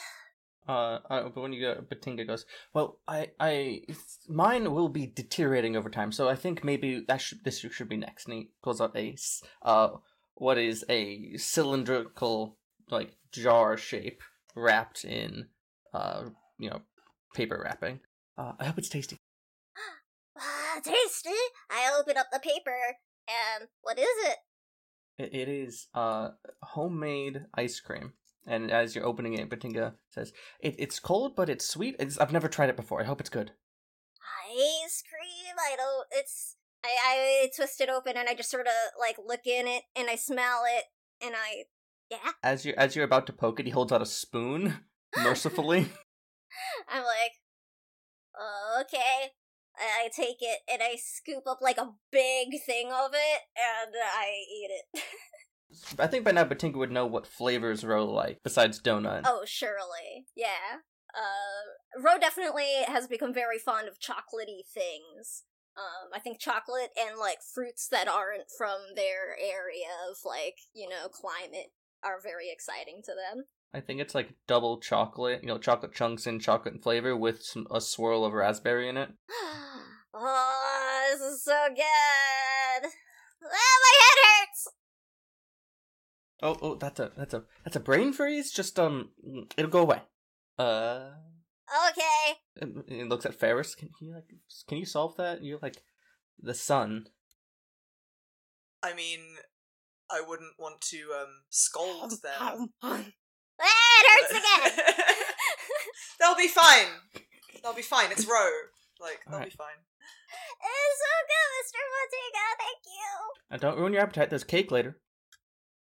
Uh, 0.67 0.99
uh, 1.09 1.29
but 1.29 1.41
when 1.41 1.53
you 1.53 1.61
go, 1.61 1.81
Batinga 1.81 2.25
goes, 2.25 2.45
well, 2.73 2.99
I, 3.07 3.29
I, 3.39 3.81
mine 4.27 4.71
will 4.73 4.89
be 4.89 5.05
deteriorating 5.05 5.77
over 5.77 5.89
time, 5.89 6.11
so 6.11 6.27
I 6.27 6.35
think 6.35 6.63
maybe 6.63 7.05
that 7.07 7.17
should, 7.21 7.43
this 7.43 7.59
should 7.59 7.89
be 7.89 7.97
next. 7.97 8.25
And 8.25 8.33
he 8.33 8.49
pulls 8.63 8.81
out 8.81 8.97
a, 8.97 9.15
uh, 9.61 9.89
what 10.33 10.57
is 10.57 10.83
a 10.89 11.37
cylindrical, 11.37 12.57
like, 12.89 13.15
jar 13.31 13.77
shape 13.77 14.21
wrapped 14.55 15.03
in, 15.05 15.47
uh, 15.93 16.25
you 16.57 16.69
know, 16.69 16.81
paper 17.33 17.61
wrapping. 17.63 17.99
Uh, 18.37 18.53
I 18.59 18.65
hope 18.65 18.77
it's 18.77 18.89
tasty. 18.89 19.17
Ah, 20.37 20.81
tasty! 20.83 21.29
I 21.69 21.89
open 21.97 22.17
up 22.17 22.27
the 22.33 22.39
paper, 22.39 22.97
and 23.29 23.69
what 23.81 23.97
is 23.97 24.05
it? 24.25 24.37
It, 25.17 25.33
it 25.33 25.47
is, 25.47 25.87
uh, 25.93 26.31
homemade 26.61 27.45
ice 27.53 27.79
cream. 27.79 28.11
And 28.45 28.69
as 28.69 28.93
you're 28.93 29.05
opening 29.05 29.33
it, 29.33 29.49
Batinga 29.49 29.93
says, 30.09 30.33
it, 30.59 30.75
it's 30.77 30.99
cold, 30.99 31.35
but 31.35 31.49
it's 31.49 31.65
sweet. 31.67 31.95
It's, 31.99 32.17
I've 32.17 32.33
never 32.33 32.47
tried 32.47 32.69
it 32.69 32.75
before. 32.75 33.01
I 33.01 33.05
hope 33.05 33.21
it's 33.21 33.29
good. 33.29 33.51
ice 34.85 35.03
cream. 35.07 35.55
I 35.57 35.75
don't. 35.75 36.07
It's. 36.11 36.57
I 36.83 36.89
I 37.03 37.49
twist 37.55 37.81
it 37.81 37.89
open 37.89 38.15
and 38.15 38.29
I 38.29 38.35
just 38.35 38.51
sort 38.51 38.67
of 38.67 38.73
like 38.99 39.17
look 39.25 39.47
in 39.47 39.67
it 39.67 39.83
and 39.95 40.07
I 40.09 40.15
smell 40.15 40.63
it 40.67 40.85
and 41.25 41.33
I. 41.35 41.63
Yeah. 42.09 42.31
As 42.43 42.65
you 42.65 42.73
as 42.77 42.95
you're 42.95 43.05
about 43.05 43.27
to 43.27 43.33
poke 43.33 43.59
it, 43.59 43.65
he 43.65 43.71
holds 43.71 43.91
out 43.91 44.01
a 44.01 44.05
spoon, 44.05 44.85
mercifully. 45.17 45.89
I'm 46.89 47.03
like, 47.03 47.31
okay. 48.81 49.31
I 49.77 50.09
take 50.15 50.37
it 50.39 50.59
and 50.71 50.81
I 50.81 50.95
scoop 50.95 51.43
up 51.47 51.59
like 51.61 51.77
a 51.77 51.91
big 52.11 52.61
thing 52.65 52.91
of 52.93 53.11
it 53.13 53.41
and 53.57 53.93
I 53.93 54.27
eat 54.49 54.69
it. 54.71 55.03
I 55.99 56.07
think 56.07 56.23
by 56.23 56.31
now 56.31 56.45
Batinga 56.45 56.75
would 56.75 56.91
know 56.91 57.05
what 57.05 57.27
flavors 57.27 57.83
Ro 57.83 58.05
like 58.05 58.39
besides 58.43 58.81
donut. 58.81 59.23
oh, 59.25 59.43
surely. 59.45 60.27
Yeah. 60.35 60.79
Uh, 61.13 62.01
Ro 62.01 62.17
definitely 62.19 62.83
has 62.87 63.07
become 63.07 63.33
very 63.33 63.59
fond 63.59 63.87
of 63.89 63.99
chocolatey 63.99 64.63
things. 64.73 65.43
Um, 65.77 66.11
I 66.13 66.19
think 66.19 66.39
chocolate 66.39 66.91
and 66.97 67.19
like 67.19 67.39
fruits 67.53 67.89
that 67.89 68.07
aren't 68.07 68.49
from 68.57 68.77
their 68.95 69.35
area 69.37 69.91
of 70.09 70.17
like, 70.23 70.55
you 70.73 70.87
know, 70.87 71.09
climate 71.09 71.71
are 72.05 72.21
very 72.21 72.49
exciting 72.51 73.01
to 73.03 73.11
them. 73.11 73.45
I 73.73 73.81
think 73.81 73.99
it's 73.99 74.15
like 74.15 74.35
double 74.47 74.79
chocolate, 74.79 75.41
you 75.41 75.47
know, 75.47 75.57
chocolate 75.57 75.93
chunks 75.93 76.25
and 76.25 76.41
chocolate 76.41 76.81
flavor 76.81 77.15
with 77.15 77.43
some, 77.43 77.67
a 77.71 77.81
swirl 77.81 78.23
of 78.23 78.33
raspberry 78.33 78.87
in 78.87 78.95
it. 78.95 79.09
oh, 80.13 81.07
this 81.11 81.19
is 81.21 81.43
so 81.43 81.65
good. 81.69 82.89
Ah, 83.43 83.77
my 83.81 83.93
head 83.99 84.17
hurts. 84.23 84.67
Oh, 86.41 86.57
oh, 86.61 86.75
that's 86.75 86.99
a 86.99 87.11
that's 87.17 87.33
a 87.33 87.43
that's 87.63 87.75
a 87.75 87.81
brain 87.81 88.13
freeze. 88.13 88.51
Just 88.51 88.79
um, 88.79 89.09
it'll 89.57 89.71
go 89.71 89.81
away. 89.81 90.01
Uh, 90.57 91.09
Okay. 91.89 92.37
it, 92.57 92.69
it 92.87 93.09
looks 93.09 93.25
at 93.25 93.35
Faris. 93.35 93.75
Can 93.75 93.89
you 93.99 94.13
like 94.13 94.25
can 94.67 94.77
you 94.77 94.85
solve 94.85 95.17
that? 95.17 95.43
You're 95.43 95.59
like 95.61 95.81
the 96.39 96.53
sun. 96.53 97.07
I 98.83 98.93
mean, 98.93 99.19
I 100.11 100.21
wouldn't 100.21 100.53
want 100.59 100.81
to 100.81 100.97
um 101.19 101.43
scold 101.49 102.11
them. 102.21 102.69
Ah, 102.81 102.99
it 103.59 104.05
hurts 104.11 104.31
again. 104.31 104.95
They'll 106.19 106.35
be 106.35 106.47
fine. 106.47 106.87
They'll 107.63 107.73
be 107.73 107.81
fine. 107.81 108.11
It's 108.11 108.25
Ro. 108.25 108.47
Like 108.99 109.19
they'll 109.25 109.35
Alright. 109.35 109.51
be 109.51 109.55
fine. 109.55 109.79
It's 110.61 110.99
so 110.99 111.13
good, 111.27 111.49
Mr. 111.59 111.81
Batinga. 111.93 112.47
Thank 112.59 112.81
you. 112.85 113.11
Uh, 113.51 113.57
don't 113.57 113.77
ruin 113.77 113.93
your 113.93 114.01
appetite. 114.03 114.29
There's 114.29 114.43
cake 114.43 114.71
later. 114.71 114.99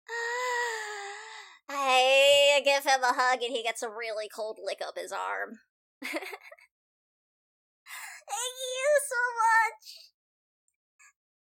I 1.71 2.61
give 2.65 2.85
him 2.85 3.03
a 3.03 3.13
hug 3.13 3.43
and 3.43 3.53
he 3.55 3.63
gets 3.63 3.83
a 3.83 3.89
really 3.89 4.29
cold 4.29 4.59
lick 4.63 4.81
up 4.87 4.99
his 4.99 5.13
arm. 5.13 5.61
Thank 6.03 6.23
you 8.33 8.89
so 9.09 9.21
much. 9.39 10.11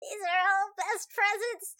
These 0.01 0.19
are 0.19 0.39
all 0.43 0.73
best 0.75 1.09
presents. 1.11 1.75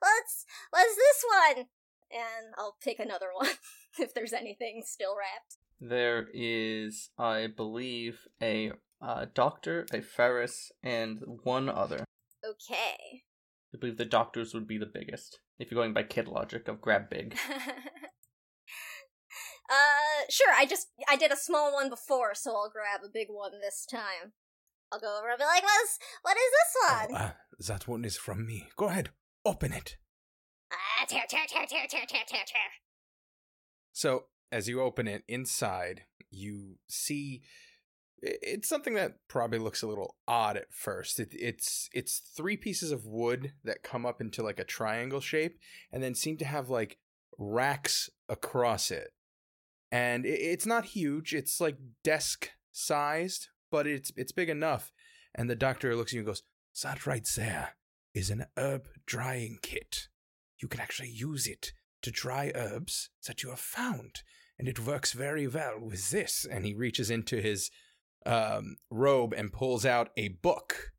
What's 0.00 0.44
what's 0.70 0.96
this 0.96 1.24
one? 1.54 1.66
And 2.10 2.54
I'll 2.56 2.76
pick 2.82 2.98
another 2.98 3.28
one 3.34 3.50
if 3.98 4.14
there's 4.14 4.32
anything 4.32 4.82
still 4.84 5.16
wrapped. 5.16 5.56
There 5.80 6.28
is, 6.32 7.10
I 7.18 7.48
believe, 7.48 8.20
a 8.40 8.72
uh, 9.02 9.26
doctor, 9.34 9.86
a 9.92 10.00
Faris, 10.00 10.70
and 10.82 11.20
one 11.42 11.68
other. 11.68 12.04
Okay. 12.44 13.22
I 13.74 13.78
believe 13.78 13.98
the 13.98 14.04
doctors 14.04 14.54
would 14.54 14.66
be 14.66 14.78
the 14.78 14.86
biggest. 14.86 15.38
If 15.58 15.70
you're 15.70 15.80
going 15.80 15.92
by 15.92 16.04
kid 16.04 16.28
logic 16.28 16.68
of 16.68 16.80
grab 16.80 17.10
big. 17.10 17.36
uh, 19.70 20.24
sure. 20.30 20.52
I 20.56 20.64
just 20.66 20.88
I 21.08 21.16
did 21.16 21.32
a 21.32 21.36
small 21.36 21.72
one 21.72 21.88
before, 21.90 22.34
so 22.34 22.52
I'll 22.52 22.70
grab 22.70 23.00
a 23.04 23.12
big 23.12 23.28
one 23.30 23.60
this 23.60 23.84
time. 23.90 24.32
I'll 24.92 25.00
go 25.00 25.18
over 25.18 25.28
and 25.30 25.38
be 25.38 25.44
like, 25.44 25.62
"What's 25.64 25.98
what 26.22 26.36
is 26.36 26.52
this 26.52 26.76
Oh, 26.84 27.06
one?" 27.10 27.16
uh, 27.20 27.32
that 27.66 27.88
one 27.88 28.04
is 28.04 28.16
from 28.16 28.46
me. 28.46 28.68
Go 28.76 28.86
ahead, 28.86 29.10
open 29.46 29.72
it. 29.72 29.96
Ah, 30.72 31.04
tear, 31.06 31.22
tear, 31.28 31.46
tear, 31.48 31.66
tear, 31.68 31.86
tear, 31.88 32.04
tear, 32.06 32.24
tear, 32.26 32.44
tear. 32.46 32.70
So, 33.92 34.24
as 34.52 34.68
you 34.68 34.82
open 34.82 35.08
it 35.08 35.22
inside, 35.28 36.02
you 36.30 36.78
see 36.88 37.42
it's 38.22 38.68
something 38.68 38.94
that 38.94 39.16
probably 39.28 39.58
looks 39.58 39.82
a 39.82 39.86
little 39.86 40.16
odd 40.26 40.56
at 40.56 40.72
first. 40.72 41.20
It, 41.20 41.28
it's 41.32 41.88
it's 41.92 42.18
three 42.18 42.56
pieces 42.56 42.90
of 42.90 43.06
wood 43.06 43.52
that 43.64 43.82
come 43.82 44.06
up 44.06 44.20
into 44.20 44.42
like 44.42 44.58
a 44.58 44.64
triangle 44.64 45.20
shape, 45.20 45.58
and 45.92 46.02
then 46.02 46.14
seem 46.14 46.36
to 46.38 46.44
have 46.44 46.68
like 46.68 46.98
racks 47.38 48.10
across 48.28 48.90
it. 48.90 49.12
And 49.92 50.24
i 50.24 50.28
it's 50.28 50.66
not 50.66 50.86
huge; 50.86 51.34
it's 51.34 51.60
like 51.60 51.76
desk 52.02 52.50
sized, 52.72 53.48
but 53.70 53.86
it's 53.86 54.10
it's 54.16 54.32
big 54.32 54.48
enough. 54.48 54.92
And 55.34 55.50
the 55.50 55.56
doctor 55.56 55.94
looks 55.94 56.12
at 56.12 56.14
you 56.14 56.20
and 56.20 56.26
goes, 56.26 56.42
"That 56.82 57.06
right 57.06 57.28
there 57.36 57.76
is 58.14 58.30
an 58.30 58.46
herb 58.56 58.88
drying 59.06 59.58
kit. 59.62 60.08
You 60.60 60.68
can 60.68 60.80
actually 60.80 61.10
use 61.10 61.46
it 61.46 61.72
to 62.02 62.10
dry 62.10 62.52
herbs 62.54 63.10
that 63.26 63.42
you 63.42 63.50
have 63.50 63.60
found, 63.60 64.22
and 64.58 64.68
it 64.68 64.78
works 64.78 65.12
very 65.12 65.46
well 65.46 65.80
with 65.80 66.10
this." 66.10 66.46
And 66.50 66.64
he 66.64 66.74
reaches 66.74 67.10
into 67.10 67.40
his 67.40 67.70
um, 68.24 68.76
robe 68.90 69.32
and 69.32 69.52
pulls 69.52 69.86
out 69.86 70.10
a 70.16 70.28
book 70.28 70.92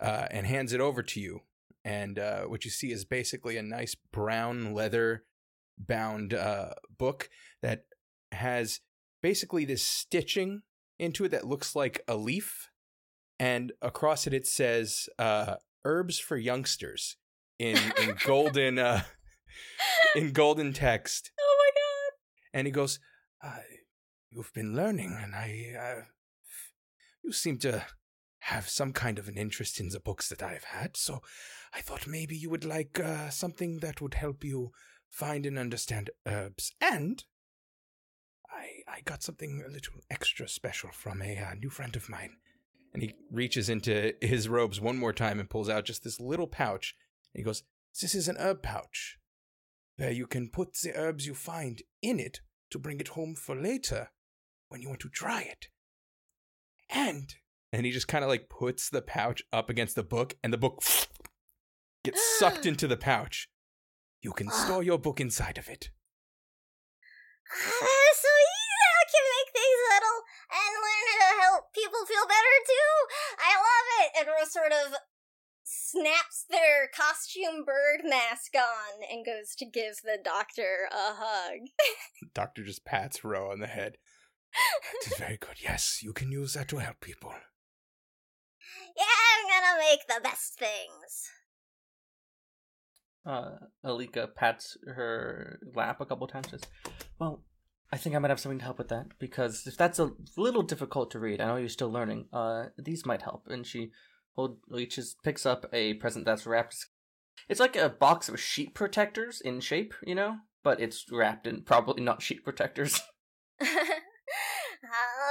uh, 0.00 0.26
and 0.30 0.46
hands 0.46 0.72
it 0.72 0.80
over 0.80 1.02
to 1.02 1.20
you. 1.20 1.40
And 1.84 2.18
uh, 2.18 2.42
what 2.42 2.64
you 2.64 2.70
see 2.70 2.92
is 2.92 3.04
basically 3.04 3.56
a 3.56 3.62
nice 3.62 3.94
brown 4.12 4.74
leather 4.74 5.24
bound 5.78 6.34
uh, 6.34 6.70
book 6.98 7.30
that 7.62 7.84
has 8.32 8.80
basically 9.22 9.64
this 9.64 9.82
stitching 9.82 10.62
into 10.98 11.24
it 11.24 11.30
that 11.30 11.46
looks 11.46 11.74
like 11.74 12.02
a 12.08 12.16
leaf. 12.16 12.68
And 13.38 13.72
across 13.80 14.26
it, 14.26 14.34
it 14.34 14.46
says 14.46 15.08
uh, 15.18 15.56
"Herbs 15.84 16.18
for 16.18 16.36
Youngsters" 16.36 17.16
in 17.58 17.78
in 18.00 18.16
golden 18.24 18.78
uh, 18.78 19.02
in 20.16 20.32
golden 20.32 20.72
text. 20.72 21.30
Oh 21.40 21.56
my 21.58 21.70
god! 21.74 22.58
And 22.58 22.66
he 22.66 22.72
goes, 22.72 23.00
uh, 23.42 23.58
"You've 24.30 24.52
been 24.52 24.74
learning, 24.74 25.18
and 25.20 25.34
I, 25.34 25.74
uh, 25.78 26.02
you 27.22 27.32
seem 27.32 27.58
to 27.58 27.84
have 28.40 28.68
some 28.68 28.92
kind 28.92 29.18
of 29.18 29.28
an 29.28 29.36
interest 29.36 29.80
in 29.80 29.88
the 29.88 30.00
books 30.00 30.28
that 30.28 30.42
I've 30.42 30.64
had, 30.64 30.96
so 30.96 31.20
I 31.74 31.80
thought 31.80 32.06
maybe 32.06 32.36
you 32.36 32.50
would 32.50 32.64
like 32.64 32.98
uh, 32.98 33.30
something 33.30 33.78
that 33.78 34.00
would 34.00 34.14
help 34.14 34.44
you 34.44 34.70
find 35.10 35.46
and 35.46 35.58
understand 35.58 36.10
herbs. 36.26 36.72
And 36.80 37.24
I 38.50 38.82
I 38.88 39.00
got 39.04 39.22
something 39.22 39.62
a 39.66 39.70
little 39.70 40.00
extra 40.10 40.48
special 40.48 40.90
from 40.92 41.22
a 41.22 41.36
uh, 41.38 41.54
new 41.54 41.70
friend 41.70 41.94
of 41.96 42.08
mine. 42.08 42.36
And 42.94 43.02
he 43.02 43.14
reaches 43.30 43.68
into 43.68 44.14
his 44.20 44.48
robes 44.48 44.80
one 44.80 44.96
more 44.96 45.12
time 45.12 45.38
and 45.38 45.50
pulls 45.50 45.68
out 45.68 45.84
just 45.84 46.04
this 46.04 46.20
little 46.20 46.46
pouch. 46.46 46.94
He 47.34 47.42
goes, 47.42 47.62
"This 48.00 48.14
is 48.14 48.28
an 48.28 48.36
herb 48.38 48.62
pouch, 48.62 49.18
where 49.96 50.10
you 50.10 50.26
can 50.26 50.50
put 50.50 50.74
the 50.74 50.94
herbs 50.94 51.26
you 51.26 51.34
find 51.34 51.82
in 52.02 52.18
it 52.18 52.40
to 52.70 52.78
bring 52.78 53.00
it 53.00 53.08
home 53.08 53.34
for 53.34 53.56
later, 53.56 54.10
when 54.68 54.80
you 54.80 54.88
want 54.88 55.00
to 55.00 55.08
try 55.08 55.42
it." 55.42 55.68
And 56.90 57.34
and 57.72 57.84
he 57.84 57.92
just 57.92 58.08
kind 58.08 58.24
of 58.24 58.28
like 58.28 58.48
puts 58.48 58.88
the 58.88 59.02
pouch 59.02 59.42
up 59.52 59.68
against 59.68 59.94
the 59.94 60.02
book, 60.02 60.36
and 60.42 60.52
the 60.52 60.58
book 60.58 60.82
gets 62.04 62.38
sucked 62.38 62.64
into 62.66 62.88
the 62.88 62.96
pouch. 62.96 63.48
You 64.20 64.32
can 64.32 64.50
store 64.64 64.82
your 64.82 64.98
book 64.98 65.20
inside 65.20 65.58
of 65.58 65.68
it. 65.68 65.90
Ah, 67.50 68.10
so 68.14 68.28
you 68.28 68.92
can 69.08 69.24
make 69.24 69.50
things 69.56 69.80
little 69.88 70.18
and 70.52 70.72
learn 70.84 71.04
to 71.08 71.28
help 71.44 71.72
people 71.72 72.04
feel 72.04 72.26
better 72.28 72.56
too. 72.66 72.92
I 73.40 73.52
love 73.56 73.88
it. 74.04 74.08
And 74.18 74.28
Rose 74.28 74.52
sort 74.52 74.72
of 74.72 74.94
snaps 75.70 76.46
their 76.48 76.88
costume 76.96 77.64
bird 77.64 78.00
mask 78.04 78.54
on 78.56 79.02
and 79.10 79.26
goes 79.26 79.54
to 79.56 79.66
give 79.66 79.96
the 80.02 80.18
doctor 80.22 80.88
a 80.90 81.12
hug. 81.14 81.68
The 82.22 82.28
doctor 82.34 82.64
just 82.64 82.84
pats 82.84 83.22
Ro 83.22 83.50
on 83.50 83.60
the 83.60 83.66
head. 83.66 83.98
It 85.02 85.12
is 85.12 85.18
very 85.18 85.36
good. 85.36 85.56
Yes, 85.62 86.00
you 86.02 86.12
can 86.14 86.32
use 86.32 86.54
that 86.54 86.68
to 86.68 86.78
help 86.78 87.00
people. 87.00 87.32
yeah, 88.96 89.04
I'm 89.04 89.46
gonna 89.48 89.78
make 89.78 90.06
the 90.08 90.20
best 90.22 90.58
things. 90.58 91.30
Uh, 93.26 93.58
Alika 93.84 94.34
pats 94.34 94.78
her 94.86 95.60
lap 95.74 96.00
a 96.00 96.06
couple 96.06 96.26
times. 96.26 96.50
Says, 96.50 96.62
"Well, 97.18 97.44
I 97.92 97.98
think 97.98 98.14
I 98.16 98.18
might 98.18 98.30
have 98.30 98.40
something 98.40 98.58
to 98.58 98.64
help 98.64 98.78
with 98.78 98.88
that 98.88 99.18
because 99.18 99.66
if 99.66 99.76
that's 99.76 99.98
a 99.98 100.12
little 100.36 100.62
difficult 100.62 101.10
to 101.10 101.18
read, 101.18 101.40
I 101.40 101.46
know 101.46 101.56
you're 101.56 101.68
still 101.68 101.90
learning. 101.92 102.28
Uh, 102.32 102.66
these 102.78 103.04
might 103.04 103.22
help." 103.22 103.46
And 103.48 103.66
she 103.66 103.92
hold 104.38 104.58
reaches, 104.68 105.16
picks 105.24 105.44
up 105.44 105.66
a 105.72 105.94
present 105.94 106.24
that's 106.24 106.46
wrapped. 106.46 106.86
It's 107.48 107.58
like 107.58 107.74
a 107.74 107.88
box 107.88 108.28
of 108.28 108.38
sheet 108.38 108.72
protectors 108.72 109.40
in 109.40 109.58
shape, 109.58 109.94
you 110.06 110.14
know, 110.14 110.36
but 110.62 110.80
it's 110.80 111.06
wrapped 111.10 111.48
in 111.48 111.62
probably 111.62 112.04
not 112.04 112.22
sheet 112.22 112.44
protectors. 112.44 113.00
I'll 113.60 113.66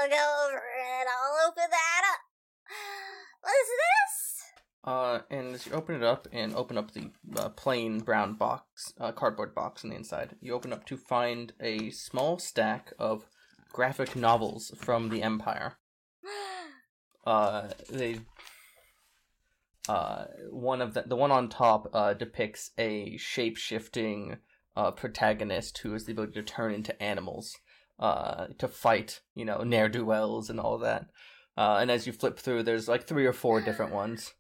go 0.09 0.47
over 0.47 0.57
it. 0.57 1.07
I'll 1.07 1.47
open 1.47 1.63
that 1.69 2.03
up. 2.11 2.19
What's 3.41 3.69
this? 3.69 4.43
Uh, 4.83 5.19
and 5.31 5.55
as 5.55 5.65
you 5.65 5.71
open 5.71 5.95
it 5.95 6.03
up 6.03 6.27
and 6.33 6.53
open 6.53 6.77
up 6.77 6.91
the 6.91 7.09
uh, 7.37 7.47
plain 7.49 7.99
brown 7.99 8.33
box, 8.33 8.93
uh, 8.99 9.13
cardboard 9.13 9.55
box 9.55 9.85
on 9.85 9.91
the 9.91 9.95
inside, 9.95 10.35
you 10.41 10.53
open 10.53 10.73
up 10.73 10.85
to 10.85 10.97
find 10.97 11.53
a 11.61 11.91
small 11.91 12.39
stack 12.39 12.91
of 12.99 13.25
graphic 13.71 14.17
novels 14.17 14.73
from 14.75 15.09
the 15.09 15.23
Empire. 15.23 15.77
Uh, 17.25 17.67
they, 17.89 18.17
uh, 19.87 20.25
one 20.51 20.81
of 20.81 20.93
the 20.93 21.03
the 21.03 21.15
one 21.15 21.31
on 21.31 21.49
top 21.49 21.89
uh, 21.93 22.13
depicts 22.13 22.71
a 22.77 23.17
shape 23.17 23.57
shifting 23.57 24.37
uh, 24.75 24.91
protagonist 24.91 25.77
who 25.79 25.93
has 25.93 26.05
the 26.05 26.11
ability 26.11 26.33
to 26.33 26.43
turn 26.43 26.73
into 26.73 27.01
animals, 27.01 27.55
uh, 27.99 28.47
to 28.59 28.67
fight, 28.67 29.21
you 29.35 29.45
know, 29.45 29.63
ne'er 29.63 29.89
do 29.89 30.05
wells 30.05 30.49
and 30.49 30.59
all 30.59 30.77
that. 30.77 31.07
Uh, 31.57 31.77
and 31.81 31.89
as 31.89 32.05
you 32.05 32.13
flip 32.13 32.37
through, 32.37 32.63
there's 32.63 32.87
like 32.87 33.07
three 33.07 33.25
or 33.25 33.33
four 33.33 33.61
different 33.61 33.91
ones 33.93 34.33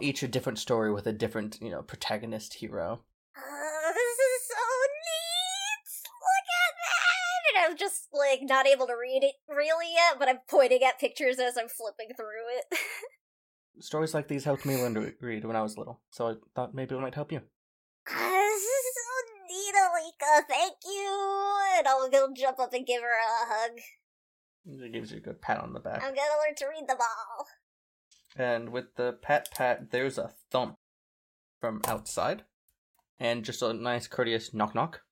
each 0.00 0.22
a 0.22 0.28
different 0.28 0.58
story 0.58 0.92
with 0.92 1.06
a 1.06 1.12
different 1.12 1.58
you 1.60 1.70
know 1.70 1.82
protagonist 1.82 2.54
hero 2.54 3.02
Uh, 3.36 3.92
this 3.92 4.18
is 4.18 4.46
so 4.46 4.64
neat. 5.04 5.90
Look 6.22 6.48
at 6.62 6.74
that. 6.86 7.64
And 7.64 7.70
I'm 7.70 7.76
just 7.76 8.08
like 8.12 8.40
not 8.42 8.66
able 8.66 8.86
to 8.86 8.94
read 8.94 9.24
it 9.24 9.34
really 9.48 9.92
yet, 9.92 10.18
but 10.18 10.28
I'm 10.28 10.38
pointing 10.48 10.82
at 10.82 11.00
pictures 11.00 11.38
as 11.38 11.56
I'm 11.56 11.68
flipping 11.68 12.14
through 12.14 12.46
it. 12.58 12.78
stories 13.80 14.14
like 14.14 14.28
these 14.28 14.44
helped 14.44 14.64
me 14.66 14.76
learn 14.76 14.94
to 14.94 15.12
read 15.20 15.44
when 15.44 15.56
i 15.56 15.62
was 15.62 15.76
little 15.78 16.00
so 16.10 16.28
i 16.28 16.34
thought 16.54 16.74
maybe 16.74 16.94
it 16.94 17.00
might 17.00 17.14
help 17.14 17.32
you 17.32 17.40
Ah, 18.08 18.40
this 18.48 18.62
is 18.62 18.94
so 18.96 19.46
neat, 19.48 19.74
Alika. 19.76 20.42
Thank 20.48 20.74
you. 20.84 21.60
And 21.78 21.86
I'll 21.86 22.10
go 22.10 22.32
jump 22.36 22.58
up 22.58 22.72
and 22.72 22.84
give 22.84 23.00
her 23.00 23.08
a 23.08 23.46
hug. 23.54 23.78
it 24.66 24.92
gives 24.92 25.12
you 25.12 25.18
a 25.18 25.20
good 25.20 25.40
pat 25.40 25.60
on 25.60 25.72
the 25.72 25.78
back 25.80 26.02
I'm 26.02 26.14
gonna 26.14 26.38
learn 26.44 26.54
to 26.56 26.66
read 26.66 26.88
them 26.88 26.96
all. 27.00 27.46
and 28.36 28.70
with 28.70 28.94
the 28.96 29.12
pat 29.22 29.50
pat 29.52 29.90
there's 29.92 30.18
a 30.18 30.32
thump 30.50 30.74
from 31.60 31.80
outside 31.86 32.42
and 33.20 33.44
just 33.44 33.62
a 33.62 33.72
nice 33.72 34.08
courteous 34.08 34.52
knock 34.52 34.74
knock 34.74 35.02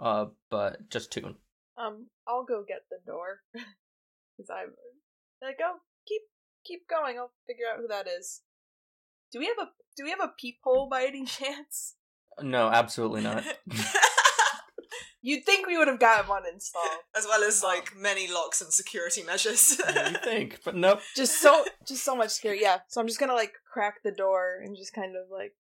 uh 0.00 0.26
but 0.50 0.88
just 0.90 1.12
two 1.12 1.36
Um, 1.76 2.08
I'll 2.26 2.44
go 2.44 2.64
get 2.66 2.82
the 2.90 2.98
door 3.06 3.42
because 3.52 4.50
I'm 4.50 4.72
like, 5.40 5.58
go 5.58 5.74
keep 6.06 6.22
keep 6.70 6.88
going. 6.88 7.18
I'll 7.18 7.32
figure 7.46 7.64
out 7.72 7.80
who 7.80 7.88
that 7.88 8.06
is. 8.06 8.42
Do 9.32 9.38
we 9.38 9.46
have 9.46 9.58
a 9.58 9.70
do 9.96 10.04
we 10.04 10.10
have 10.10 10.20
a 10.20 10.32
peephole 10.38 10.88
by 10.88 11.04
any 11.04 11.24
chance? 11.24 11.96
no 12.42 12.68
absolutely 12.68 13.20
not 13.20 13.44
You'd 15.22 15.44
think 15.44 15.66
we 15.66 15.76
would 15.76 15.88
have 15.88 16.00
gotten 16.00 16.28
one 16.30 16.44
installed. 16.50 16.86
as 17.14 17.26
well 17.26 17.42
as 17.42 17.62
um, 17.62 17.68
like 17.68 17.94
many 17.94 18.32
locks 18.32 18.62
and 18.62 18.72
security 18.72 19.22
measures. 19.22 19.78
what 19.84 20.12
you 20.12 20.16
think 20.24 20.60
but 20.64 20.74
nope 20.74 21.00
Just 21.14 21.40
so 21.42 21.64
just 21.86 22.04
so 22.04 22.16
much 22.16 22.30
scary. 22.30 22.62
Yeah. 22.62 22.78
So 22.88 23.00
I'm 23.00 23.06
just 23.06 23.20
gonna 23.20 23.34
like 23.34 23.52
crack 23.70 23.96
the 24.02 24.12
door 24.12 24.60
and 24.64 24.76
just 24.76 24.94
kind 24.94 25.14
of 25.16 25.30
like 25.30 25.54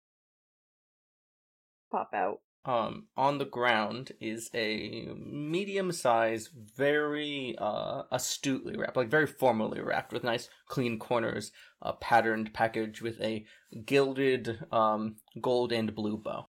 pop 1.92 2.12
out. 2.14 2.42
Um 2.68 3.08
on 3.16 3.38
the 3.38 3.46
ground 3.46 4.12
is 4.20 4.50
a 4.54 5.08
medium-sized 5.16 6.50
very 6.76 7.56
uh 7.58 8.04
astutely 8.12 8.76
wrapped 8.78 8.98
like 8.98 9.10
very 9.10 9.26
formally 9.26 9.80
wrapped 9.82 10.12
with 10.14 10.24
nice 10.24 10.50
clean 10.68 11.00
corners 11.00 11.52
a 11.82 11.94
patterned 11.94 12.54
package 12.54 13.02
with 13.02 13.20
a 13.22 13.46
gilded 13.86 14.60
um 14.72 15.16
gold 15.42 15.72
and 15.72 15.96
blue 15.96 16.18
bow 16.18 16.48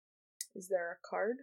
Is 0.55 0.67
there 0.67 0.91
a 0.91 1.07
card? 1.07 1.37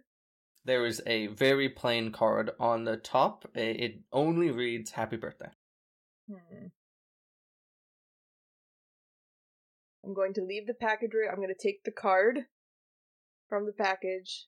there 0.65 0.85
is 0.85 1.01
a 1.05 1.27
very 1.27 1.69
plain 1.69 2.11
card 2.11 2.51
on 2.59 2.83
the 2.83 2.97
top 2.97 3.45
it 3.55 4.01
only 4.11 4.51
reads 4.51 4.91
happy 4.91 5.15
birthday 5.17 5.49
Hmm. 6.29 6.67
I'm 10.03 10.13
going 10.13 10.33
to 10.35 10.41
leave 10.43 10.67
the 10.67 10.73
package. 10.75 11.11
I'm 11.29 11.37
going 11.37 11.49
to 11.49 11.67
take 11.67 11.83
the 11.83 11.91
card 11.91 12.45
from 13.49 13.65
the 13.65 13.71
package. 13.73 14.45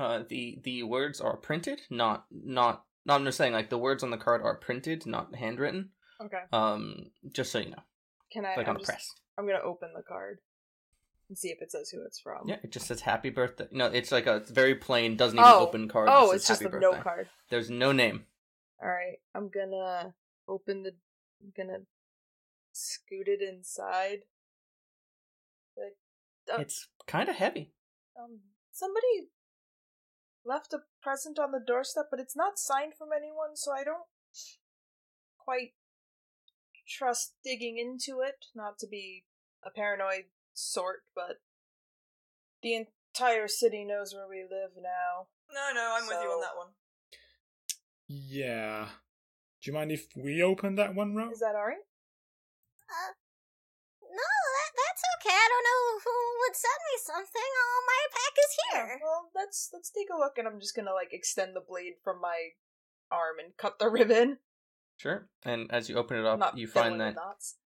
Uh 0.00 0.22
the 0.28 0.58
the 0.64 0.82
words 0.82 1.20
are 1.20 1.36
printed 1.36 1.80
not 1.90 2.24
not 2.30 2.84
no, 3.06 3.14
i'm 3.14 3.24
just 3.24 3.38
saying 3.38 3.52
like 3.52 3.70
the 3.70 3.78
words 3.78 4.02
on 4.02 4.10
the 4.10 4.16
card 4.16 4.42
are 4.42 4.56
printed 4.56 5.06
not 5.06 5.34
handwritten 5.34 5.90
Okay. 6.20 6.40
um 6.52 7.10
just 7.32 7.50
so 7.52 7.58
you 7.60 7.70
know 7.70 7.82
Can 8.32 8.44
I? 8.44 8.54
like 8.56 8.66
I'm 8.68 8.74
on 8.76 8.80
just- 8.80 8.90
press 8.90 9.10
I'm 9.38 9.46
gonna 9.46 9.60
open 9.60 9.90
the 9.94 10.02
card 10.02 10.38
and 11.28 11.38
see 11.38 11.48
if 11.48 11.62
it 11.62 11.70
says 11.70 11.88
who 11.90 12.02
it's 12.04 12.18
from. 12.18 12.48
Yeah, 12.48 12.56
it 12.64 12.72
just 12.72 12.88
says 12.88 13.00
happy 13.02 13.30
birthday. 13.30 13.68
No, 13.70 13.86
it's 13.86 14.10
like 14.10 14.26
a 14.26 14.40
very 14.40 14.74
plain, 14.74 15.16
doesn't 15.16 15.38
even 15.38 15.48
Oh. 15.48 15.60
open 15.60 15.88
card. 15.88 16.08
Oh, 16.10 16.32
it's 16.32 16.46
just 16.48 16.60
a 16.60 16.68
birthday. 16.68 16.90
note 16.90 17.04
card. 17.04 17.28
There's 17.50 17.70
no 17.70 17.92
name. 17.92 18.26
All 18.82 18.88
right. 18.88 19.18
I'm 19.34 19.48
gonna 19.48 20.12
open 20.48 20.82
the. 20.82 20.90
I'm 21.40 21.52
gonna 21.56 21.78
scoot 22.72 23.28
it 23.28 23.40
inside. 23.40 24.24
Like, 25.76 26.60
It's 26.60 26.88
kind 27.06 27.28
of 27.28 27.36
heavy. 27.36 27.72
um, 28.20 28.40
somebody 28.72 29.28
left 30.44 30.72
a 30.72 30.80
present 31.02 31.38
on 31.38 31.52
the 31.52 31.60
doorstep, 31.64 32.06
but 32.10 32.20
it's 32.20 32.36
not 32.36 32.58
signed 32.58 32.94
from 32.96 33.08
anyone, 33.16 33.54
so 33.56 33.72
I 33.72 33.84
don't 33.84 34.06
quite 35.38 35.74
trust 36.88 37.34
digging 37.44 37.78
into 37.78 38.20
it. 38.20 38.46
Not 38.54 38.78
to 38.80 38.86
be 38.86 39.24
a 39.64 39.70
paranoid 39.70 40.24
sort, 40.54 41.02
but 41.14 41.40
the 42.62 42.74
entire 42.74 43.48
city 43.48 43.84
knows 43.84 44.14
where 44.14 44.28
we 44.28 44.42
live 44.42 44.72
now. 44.76 45.28
no, 45.52 45.74
no, 45.74 45.96
I'm 45.96 46.06
with 46.06 46.22
you 46.22 46.30
on 46.30 46.40
that 46.40 46.56
one. 46.56 46.68
Yeah. 48.08 48.88
Do 49.62 49.70
you 49.70 49.74
mind 49.76 49.92
if 49.92 50.08
we 50.16 50.42
open 50.42 50.74
that 50.76 50.94
one, 50.94 51.14
Ro? 51.14 51.30
Is 51.30 51.40
that 51.40 51.54
alright? 51.54 51.84
Uh, 52.90 53.12
no, 54.02 54.32
that, 54.56 54.70
that's 54.74 55.04
okay. 55.20 55.36
I 55.36 55.46
don't 55.46 55.68
know 55.68 55.84
who 56.02 56.16
would 56.42 56.56
send 56.56 56.80
me 56.90 56.96
something. 57.06 57.50
Oh, 57.60 57.78
my 57.86 58.02
pack 58.10 58.19
is 58.50 58.56
here. 58.72 59.00
Well, 59.02 59.30
let's 59.34 59.70
let's 59.72 59.90
take 59.90 60.08
a 60.14 60.18
look, 60.18 60.38
and 60.38 60.46
I'm 60.46 60.60
just 60.60 60.74
gonna 60.74 60.92
like 60.92 61.12
extend 61.12 61.54
the 61.54 61.60
blade 61.66 61.94
from 62.02 62.20
my 62.20 62.50
arm 63.10 63.36
and 63.42 63.56
cut 63.56 63.78
the 63.78 63.88
ribbon. 63.90 64.38
Sure. 64.96 65.28
And 65.44 65.70
as 65.72 65.88
you 65.88 65.96
open 65.96 66.18
it 66.18 66.26
up, 66.26 66.38
Not 66.38 66.58
you 66.58 66.66
find 66.66 67.00
that 67.00 67.16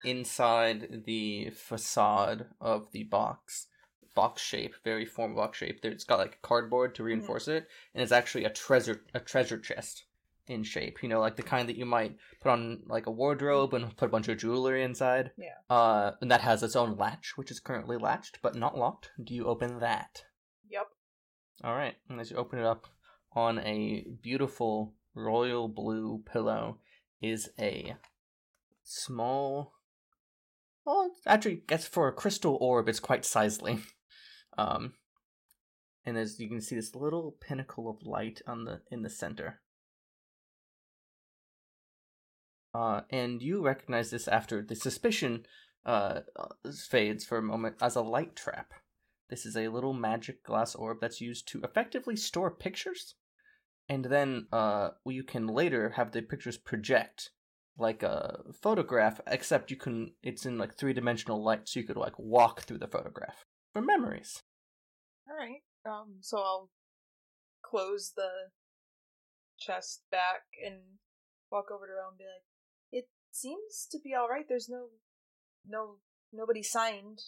inside 0.03 1.03
the 1.05 1.49
facade 1.49 2.45
of 2.61 2.91
the 2.91 3.03
box, 3.03 3.67
box 4.13 4.41
shape, 4.41 4.75
very 4.83 5.05
form 5.05 5.35
box 5.35 5.57
shape, 5.57 5.81
there 5.81 5.91
it's 5.91 6.03
got 6.03 6.19
like 6.19 6.41
cardboard 6.41 6.93
to 6.95 7.03
reinforce 7.03 7.47
it, 7.47 7.67
and 7.93 8.03
it's 8.03 8.11
actually 8.11 8.45
a 8.45 8.51
treasure 8.51 9.01
a 9.13 9.19
treasure 9.19 9.57
chest 9.57 10.05
in 10.47 10.63
shape. 10.63 11.01
You 11.01 11.09
know, 11.09 11.19
like 11.19 11.35
the 11.35 11.43
kind 11.43 11.67
that 11.67 11.77
you 11.77 11.85
might 11.85 12.15
put 12.41 12.51
on 12.51 12.83
like 12.85 13.07
a 13.07 13.11
wardrobe 13.11 13.73
and 13.73 13.95
put 13.97 14.05
a 14.05 14.11
bunch 14.11 14.27
of 14.27 14.37
jewelry 14.37 14.83
inside. 14.83 15.31
Yeah. 15.37 15.75
Uh, 15.75 16.11
and 16.21 16.29
that 16.29 16.41
has 16.41 16.61
its 16.61 16.75
own 16.75 16.95
latch, 16.97 17.33
which 17.35 17.49
is 17.49 17.59
currently 17.59 17.97
latched 17.97 18.39
but 18.43 18.55
not 18.55 18.77
locked. 18.77 19.09
Do 19.23 19.33
you 19.33 19.45
open 19.45 19.79
that? 19.79 20.23
All 21.63 21.75
right. 21.75 21.95
And 22.09 22.19
as 22.19 22.31
you 22.31 22.37
open 22.37 22.59
it 22.59 22.65
up, 22.65 22.87
on 23.33 23.59
a 23.59 24.05
beautiful 24.21 24.93
royal 25.13 25.67
blue 25.67 26.23
pillow 26.25 26.79
is 27.21 27.49
a 27.59 27.95
small. 28.83 29.73
Well, 30.85 31.11
actually, 31.25 31.63
guess 31.67 31.87
for 31.87 32.07
a 32.07 32.13
crystal 32.13 32.57
orb, 32.61 32.87
it's 32.87 32.99
quite 32.99 33.25
sizely. 33.25 33.79
Um, 34.57 34.93
and 36.05 36.17
as 36.17 36.39
you 36.39 36.47
can 36.47 36.61
see, 36.61 36.77
this 36.77 36.95
little 36.95 37.35
pinnacle 37.41 37.89
of 37.89 38.07
light 38.07 38.41
on 38.47 38.63
the 38.63 38.79
in 38.89 39.01
the 39.01 39.09
center. 39.09 39.59
Uh, 42.73 43.01
and 43.09 43.41
you 43.41 43.61
recognize 43.61 44.11
this 44.11 44.29
after 44.29 44.61
the 44.61 44.75
suspicion 44.75 45.45
uh, 45.85 46.21
fades 46.89 47.25
for 47.25 47.37
a 47.37 47.41
moment 47.41 47.75
as 47.81 47.95
a 47.95 48.01
light 48.01 48.35
trap. 48.35 48.73
This 49.29 49.45
is 49.45 49.57
a 49.57 49.69
little 49.69 49.93
magic 49.93 50.43
glass 50.43 50.75
orb 50.75 50.99
that's 51.01 51.21
used 51.21 51.47
to 51.49 51.61
effectively 51.61 52.15
store 52.15 52.51
pictures, 52.51 53.15
and 53.89 54.05
then 54.05 54.47
uh, 54.51 54.89
you 55.05 55.23
can 55.23 55.47
later 55.47 55.91
have 55.91 56.11
the 56.11 56.21
pictures 56.21 56.57
project 56.57 57.31
like 57.77 58.03
a 58.03 58.43
photograph, 58.61 59.19
except 59.27 59.71
you 59.71 59.77
can 59.77 60.13
it's 60.23 60.45
in 60.45 60.57
like 60.57 60.75
three 60.75 60.93
dimensional 60.93 61.43
light, 61.43 61.67
so 61.67 61.79
you 61.79 61.85
could 61.85 61.97
like 61.97 62.17
walk 62.17 62.61
through 62.61 62.77
the 62.77 62.87
photograph 62.87 63.45
for 63.73 63.81
memories. 63.81 64.43
All 65.27 65.35
right. 65.35 65.63
Um. 65.85 66.17
So 66.21 66.37
I'll 66.37 66.69
close 67.63 68.13
the 68.15 68.29
chest 69.59 70.03
back 70.11 70.43
and 70.63 70.75
walk 71.51 71.65
over 71.71 71.87
to 71.87 71.93
Ro 71.93 72.09
and 72.09 72.17
be 72.17 72.25
like, 72.25 72.45
"It 72.91 73.09
seems 73.31 73.87
to 73.91 73.99
be 74.03 74.13
all 74.13 74.29
right. 74.29 74.45
There's 74.47 74.69
no, 74.69 74.87
no, 75.67 75.95
nobody 76.31 76.63
signed 76.63 77.19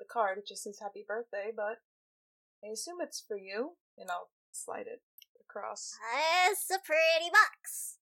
the 0.00 0.10
card. 0.10 0.38
It 0.38 0.48
just 0.48 0.64
says 0.64 0.80
happy 0.80 1.04
birthday, 1.06 1.52
but 1.54 1.78
I 2.64 2.72
assume 2.72 2.98
it's 3.00 3.20
for 3.20 3.36
you." 3.36 3.76
And 3.96 4.10
I'll 4.10 4.30
slide 4.50 4.88
it 4.88 5.02
across. 5.38 5.94
It's 6.50 6.70
a 6.70 6.80
pretty 6.84 7.30
box. 7.30 7.98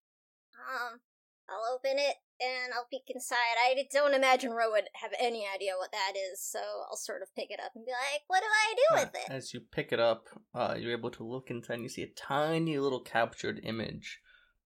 Um, 0.55 1.01
I'll 1.49 1.75
open 1.75 1.99
it 1.99 2.17
and 2.41 2.73
I'll 2.75 2.87
peek 2.91 3.09
inside. 3.09 3.57
I 3.59 3.87
don't 3.93 4.15
imagine 4.15 4.53
Ro 4.53 4.71
would 4.71 4.89
have 4.95 5.13
any 5.19 5.47
idea 5.53 5.73
what 5.77 5.93
that 5.93 6.13
is, 6.15 6.43
so 6.43 6.61
I'll 6.89 6.97
sort 6.97 7.23
of 7.23 7.35
pick 7.35 7.51
it 7.51 7.61
up 7.61 7.73
and 7.75 7.85
be 7.85 7.93
like, 7.93 8.23
"What 8.27 8.41
do 8.41 8.47
I 8.47 8.75
do 8.77 9.03
with 9.03 9.15
it?" 9.15 9.31
As 9.31 9.55
you 9.55 9.61
pick 9.61 9.93
it 9.93 10.01
up, 10.01 10.29
uh, 10.55 10.77
you're 10.79 10.93
able 10.93 11.11
to 11.13 11.25
look 11.25 11.51
inside 11.51 11.75
and 11.75 11.83
you 11.83 11.89
see 11.89 12.03
a 12.03 12.09
tiny 12.09 12.79
little 12.79 13.01
captured 13.01 13.61
image 13.65 14.21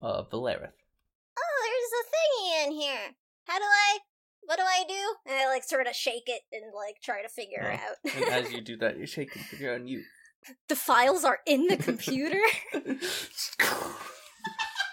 of 0.01 0.29
Valerith. 0.29 0.73
Oh, 1.37 1.59
there's 1.65 1.93
a 2.01 2.05
thingy 2.13 2.65
in 2.65 2.71
here. 2.73 3.15
How 3.47 3.57
do 3.57 3.65
I? 3.65 3.99
What 4.45 4.57
do 4.57 4.63
I 4.63 4.83
do? 4.87 5.15
And 5.31 5.35
I 5.35 5.47
like 5.47 5.63
sort 5.63 5.87
of 5.87 5.95
shake 5.95 6.27
it 6.27 6.41
and 6.51 6.63
like 6.75 7.01
try 7.03 7.21
to 7.21 7.29
figure 7.29 7.61
Yeah. 7.63 7.79
out. 7.89 8.13
And 8.15 8.25
as 8.25 8.51
you 8.51 8.61
do 8.61 8.77
that, 8.77 8.97
you 8.97 9.05
shake 9.05 9.35
it 9.35 9.59
and 9.61 9.89
you 9.89 10.03
the 10.69 10.75
files 10.75 11.23
are 11.23 11.39
in 11.47 11.67
the 11.67 11.77
computer. 11.89 12.41
and 12.73 12.99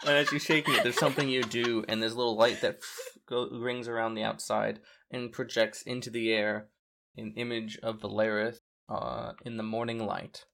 as 0.06 0.32
you 0.32 0.38
shake 0.38 0.68
it, 0.68 0.82
there's 0.82 0.98
something 0.98 1.28
you 1.28 1.42
do, 1.42 1.84
and 1.88 2.02
there's 2.02 2.12
a 2.14 2.18
little 2.18 2.36
light 2.36 2.60
that 2.62 2.78
go, 3.28 3.48
rings 3.50 3.88
around 3.88 4.14
the 4.14 4.22
outside 4.22 4.80
and 5.10 5.32
projects 5.32 5.82
into 5.82 6.10
the 6.10 6.32
air 6.32 6.68
an 7.16 7.34
image 7.36 7.78
of 7.82 8.00
Valerith 8.00 8.60
uh, 8.88 9.32
in 9.44 9.58
the 9.58 9.62
morning 9.62 9.98
light. 10.06 10.46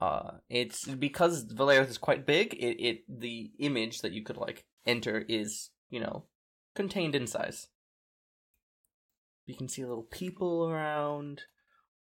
Uh, 0.00 0.38
it's 0.48 0.86
because 0.86 1.44
Valerith 1.44 1.88
is 1.88 1.98
quite 1.98 2.26
big. 2.26 2.54
It, 2.54 2.82
it 2.82 2.98
the 3.08 3.52
image 3.58 4.00
that 4.00 4.12
you 4.12 4.24
could 4.24 4.36
like 4.36 4.64
enter 4.86 5.24
is 5.28 5.70
you 5.90 6.00
know 6.00 6.24
contained 6.74 7.14
in 7.14 7.26
size. 7.28 7.68
You 9.50 9.56
can 9.56 9.68
see 9.68 9.84
little 9.84 10.04
people 10.04 10.68
around. 10.68 11.42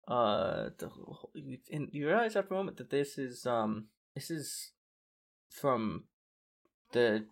Uh, 0.05 0.69
the, 0.77 0.89
you, 1.33 1.57
and 1.71 1.87
you 1.93 2.07
realize 2.07 2.35
after 2.35 2.53
a 2.53 2.57
moment 2.57 2.75
that 2.77 2.89
this 2.89 3.17
is 3.17 3.45
um 3.45 3.87
this 4.15 4.29
is 4.29 4.71
from 5.49 6.03
the 6.91 7.25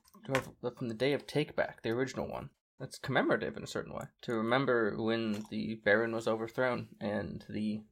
from 0.78 0.88
the 0.88 0.94
day 0.94 1.12
of 1.12 1.28
Take 1.28 1.56
Back, 1.56 1.82
the 1.82 1.90
original 1.90 2.28
one. 2.28 2.50
That's 2.80 2.98
commemorative 2.98 3.58
in 3.58 3.64
a 3.64 3.68
certain 3.68 3.94
way 3.94 4.06
to 4.22 4.34
remember 4.34 4.96
when 4.98 5.46
the 5.50 5.82
Baron 5.84 6.14
was 6.14 6.28
overthrown 6.28 6.88
and 7.00 7.44
the 7.50 7.84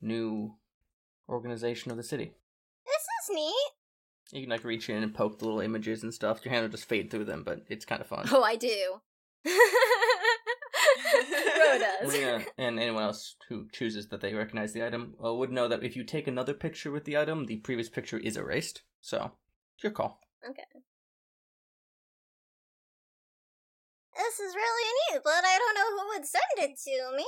new 0.00 0.54
organization 1.28 1.90
of 1.90 1.96
the 1.96 2.02
city. 2.02 2.32
this 2.84 3.02
is 3.02 3.34
neat. 3.34 3.70
You 4.32 4.42
can 4.42 4.50
like 4.50 4.64
reach 4.64 4.90
in 4.90 5.02
and 5.02 5.14
poke 5.14 5.38
the 5.38 5.46
little 5.46 5.60
images 5.60 6.02
and 6.02 6.12
stuff. 6.12 6.44
Your 6.44 6.52
hand 6.52 6.64
will 6.64 6.70
just 6.70 6.88
fade 6.88 7.10
through 7.10 7.26
them, 7.26 7.44
but 7.44 7.64
it's 7.68 7.84
kind 7.86 8.00
of 8.00 8.06
fun. 8.06 8.26
Oh, 8.30 8.42
I 8.42 8.56
do. 8.56 9.00
Ro 11.72 11.78
does. 12.00 12.12
Marina 12.12 12.44
and 12.58 12.78
anyone 12.78 13.02
else 13.02 13.36
who 13.48 13.68
chooses 13.72 14.08
that 14.08 14.20
they 14.20 14.34
recognize 14.34 14.72
the 14.72 14.84
item 14.84 15.14
uh, 15.24 15.32
would 15.34 15.50
know 15.50 15.68
that 15.68 15.82
if 15.82 15.96
you 15.96 16.04
take 16.04 16.26
another 16.26 16.54
picture 16.54 16.90
with 16.90 17.04
the 17.04 17.16
item, 17.16 17.46
the 17.46 17.56
previous 17.58 17.88
picture 17.88 18.18
is 18.18 18.36
erased. 18.36 18.82
So, 19.00 19.32
it's 19.74 19.84
your 19.84 19.92
call. 19.92 20.20
Okay. 20.48 20.62
This 24.14 24.40
is 24.40 24.54
really 24.54 24.90
neat, 25.10 25.20
but 25.24 25.44
I 25.44 25.58
don't 25.58 25.74
know 25.74 26.02
who 26.02 26.08
would 26.08 26.26
send 26.26 26.70
it 26.70 26.78
to 26.84 27.16
me. 27.16 27.26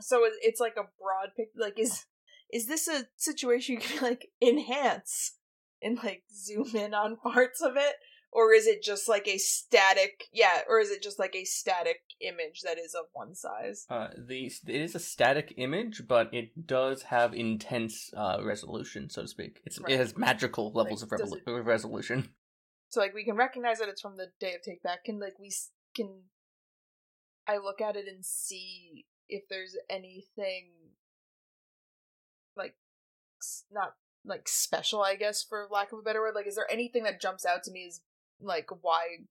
So 0.00 0.20
it's 0.42 0.60
like 0.60 0.76
a 0.76 0.88
broad 1.00 1.30
pic. 1.36 1.48
Like, 1.56 1.78
is 1.78 2.04
is 2.52 2.66
this 2.66 2.88
a 2.88 3.04
situation 3.16 3.74
you 3.74 3.80
can 3.80 4.02
like 4.02 4.28
enhance 4.40 5.34
and 5.82 5.98
like 6.02 6.22
zoom 6.34 6.74
in 6.74 6.94
on 6.94 7.16
parts 7.22 7.60
of 7.60 7.76
it, 7.76 7.94
or 8.30 8.52
is 8.52 8.66
it 8.66 8.82
just 8.82 9.08
like 9.08 9.26
a 9.26 9.38
static? 9.38 10.24
Yeah, 10.32 10.60
or 10.68 10.80
is 10.80 10.90
it 10.90 11.02
just 11.02 11.18
like 11.18 11.34
a 11.34 11.44
static 11.44 12.00
image 12.20 12.60
that 12.62 12.78
is 12.78 12.94
of 12.94 13.06
one 13.12 13.34
size? 13.34 13.86
Uh, 13.88 14.08
the 14.16 14.46
it 14.66 14.80
is 14.80 14.94
a 14.94 15.00
static 15.00 15.54
image, 15.56 16.02
but 16.06 16.32
it 16.32 16.66
does 16.66 17.04
have 17.04 17.34
intense 17.34 18.10
uh, 18.16 18.38
resolution, 18.44 19.10
so 19.10 19.22
to 19.22 19.28
speak. 19.28 19.60
It's 19.64 19.80
Right. 19.80 19.92
it 19.92 19.98
has 19.98 20.16
magical 20.16 20.72
levels 20.72 21.02
Like, 21.02 21.20
of 21.20 21.28
revolu- 21.28 21.64
resolution. 21.64 22.32
So 22.90 23.00
like 23.00 23.12
we 23.12 23.22
can 23.22 23.36
recognize 23.36 23.80
that 23.80 23.90
it's 23.90 24.00
from 24.00 24.16
the 24.16 24.28
day 24.40 24.54
of 24.54 24.62
Take 24.62 24.82
Back. 24.82 25.04
Can 25.04 25.20
like 25.20 25.38
we 25.38 25.52
can 25.94 26.22
I 27.46 27.58
look 27.58 27.82
at 27.82 27.96
it 27.96 28.08
and 28.08 28.24
see 28.24 29.04
if 29.28 29.42
there's 29.50 29.76
anything 29.90 30.70
like 32.56 32.76
not 33.70 33.94
like 34.24 34.48
special, 34.48 35.02
I 35.02 35.16
guess, 35.16 35.42
for 35.42 35.66
lack 35.70 35.92
of 35.92 35.98
a 35.98 36.02
better 36.02 36.20
word. 36.20 36.34
Like, 36.34 36.46
is 36.46 36.56
there 36.56 36.70
anything 36.70 37.02
that 37.04 37.20
jumps 37.20 37.46
out 37.46 37.62
to 37.64 37.70
me 37.70 37.86
as 37.86 38.00
like 38.40 38.68
why 38.82 39.26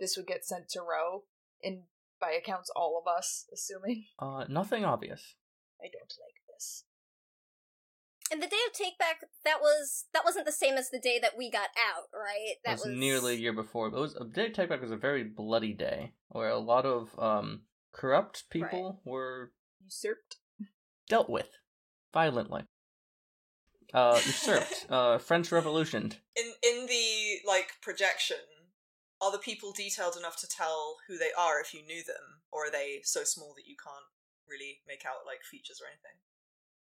this 0.00 0.16
would 0.16 0.26
get 0.26 0.44
sent 0.44 0.68
to 0.70 0.80
Ro? 0.80 1.24
And 1.62 1.82
by 2.20 2.32
accounts, 2.32 2.70
all 2.74 3.00
of 3.00 3.08
us, 3.10 3.46
assuming 3.52 4.06
Uh, 4.18 4.44
nothing 4.48 4.84
obvious. 4.84 5.34
I 5.80 5.86
don't 5.86 6.14
like 6.20 6.34
this. 6.54 6.84
And 8.30 8.42
the 8.42 8.46
day 8.46 8.56
of 8.66 8.72
take 8.74 8.98
back 8.98 9.20
that 9.44 9.60
was 9.60 10.04
that 10.12 10.24
wasn't 10.24 10.46
the 10.46 10.52
same 10.52 10.74
as 10.74 10.90
the 10.90 10.98
day 10.98 11.18
that 11.20 11.36
we 11.38 11.50
got 11.50 11.70
out, 11.78 12.04
right? 12.12 12.56
That 12.64 12.72
was, 12.84 12.86
nearly 12.86 13.34
a 13.34 13.38
year 13.38 13.52
before. 13.54 13.90
But 13.90 13.98
it 13.98 14.00
was 14.00 14.16
a 14.16 14.24
day 14.24 14.50
take 14.50 14.68
back 14.68 14.82
was 14.82 14.90
a 14.90 14.96
very 14.96 15.24
bloody 15.24 15.72
day 15.72 16.12
where 16.28 16.50
a 16.50 16.58
lot 16.58 16.84
of 16.84 17.18
um 17.18 17.62
corrupt 17.92 18.50
people 18.50 19.00
were 19.04 19.52
Usurped. 19.82 20.36
dealt 21.08 21.30
with 21.30 21.48
violently. 22.12 22.64
Uh, 23.94 24.20
usurped. 24.24 24.86
uh, 24.90 25.18
French 25.18 25.50
Revolution. 25.50 26.14
In 26.36 26.52
in 26.62 26.86
the 26.86 27.38
like 27.46 27.72
projection, 27.80 28.36
are 29.20 29.32
the 29.32 29.38
people 29.38 29.72
detailed 29.72 30.16
enough 30.16 30.36
to 30.40 30.46
tell 30.46 30.96
who 31.08 31.18
they 31.18 31.30
are 31.38 31.60
if 31.60 31.72
you 31.74 31.82
knew 31.84 32.02
them, 32.04 32.42
or 32.52 32.66
are 32.66 32.70
they 32.70 33.00
so 33.02 33.24
small 33.24 33.54
that 33.56 33.66
you 33.66 33.76
can't 33.82 34.04
really 34.48 34.80
make 34.86 35.04
out 35.06 35.26
like 35.26 35.42
features 35.42 35.80
or 35.82 35.86
anything? 35.86 36.18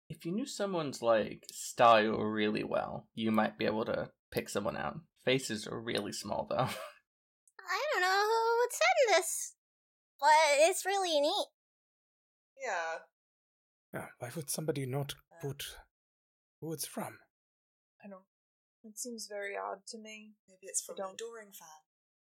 If 0.10 0.26
you 0.26 0.32
knew 0.32 0.46
someone's 0.46 1.02
like 1.02 1.46
style 1.52 2.18
really 2.18 2.64
well, 2.64 3.08
you 3.16 3.32
might 3.32 3.58
be 3.58 3.66
able 3.66 3.86
to 3.86 4.10
pick 4.32 4.50
someone 4.50 4.78
out. 4.78 5.00
Faces 5.24 5.68
are 5.68 5.80
really 5.80 6.12
small 6.12 6.48
though. 6.50 6.56
I 6.58 7.84
don't 7.94 8.02
know 8.02 8.24
who 8.24 8.60
would 8.60 8.72
send 8.72 9.18
this, 9.18 9.54
but 10.20 10.30
it's 10.60 10.86
really 10.86 11.22
neat. 11.22 11.48
Yeah. 12.62 13.00
Yeah, 13.94 14.08
why 14.20 14.30
would 14.36 14.50
somebody 14.50 14.86
not 14.86 15.16
put 15.42 15.64
who 16.62 16.72
it's 16.74 16.86
from? 16.88 17.18
I 18.04 18.08
don't. 18.08 18.22
It 18.84 18.98
seems 18.98 19.28
very 19.28 19.56
odd 19.58 19.86
to 19.90 19.98
me. 19.98 20.32
Maybe 20.48 20.60
it's 20.64 20.82
from 20.82 20.96
Don't- 20.96 21.10
an 21.10 21.16
adoring 21.16 21.52
fan. 21.52 21.68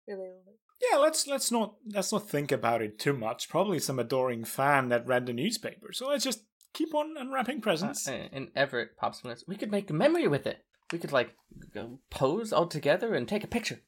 Really. 0.09 0.59
Yeah, 0.91 0.99
let's 0.99 1.29
let's 1.29 1.53
not 1.53 1.77
let's 1.95 2.11
not 2.13 2.29
think 2.29 2.51
about 2.51 2.83
it 2.83 2.99
too 2.99 3.13
much. 3.13 3.49
Probably 3.49 3.79
some 3.79 4.01
adoring 4.01 4.45
fan 4.45 4.89
that 4.89 5.07
read 5.07 5.27
the 5.27 5.33
newspaper. 5.33 5.93
So 5.93 6.09
let's 6.09 6.25
just 6.25 6.43
keep 6.75 6.93
on 6.93 7.15
unwrapping 7.17 7.61
presents. 7.61 8.09
Uh, 8.09 8.27
and 8.33 8.49
Everett 8.57 8.97
pops 8.97 9.23
in. 9.23 9.31
and 9.31 9.41
We 9.47 9.55
could 9.57 9.71
make 9.71 9.89
a 9.91 9.95
memory 9.95 10.27
with 10.27 10.45
it. 10.47 10.59
We 10.93 10.99
could 10.99 11.13
like 11.13 11.37
go 11.73 12.01
pose 12.11 12.53
all 12.53 12.67
together 12.67 13.15
and 13.15 13.29
take 13.29 13.45
a 13.45 13.47
picture. 13.49 13.81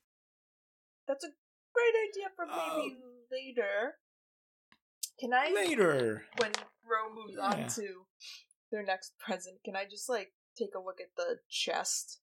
That's 1.08 1.24
a 1.24 1.28
great 1.74 1.94
idea 2.08 2.28
for 2.36 2.46
maybe 2.46 2.96
later. 3.32 3.94
Can 5.18 5.32
I 5.32 5.52
Later. 5.52 6.24
when 6.38 6.52
Ro 6.84 7.12
moves 7.14 7.38
on 7.38 7.68
to 7.70 8.04
their 8.74 8.84
next 8.84 9.18
present, 9.24 9.56
can 9.64 9.76
I 9.76 9.84
just 9.88 10.08
like 10.08 10.32
take 10.58 10.74
a 10.76 10.80
look 10.80 11.00
at 11.00 11.14
the 11.16 11.38
chest? 11.48 12.20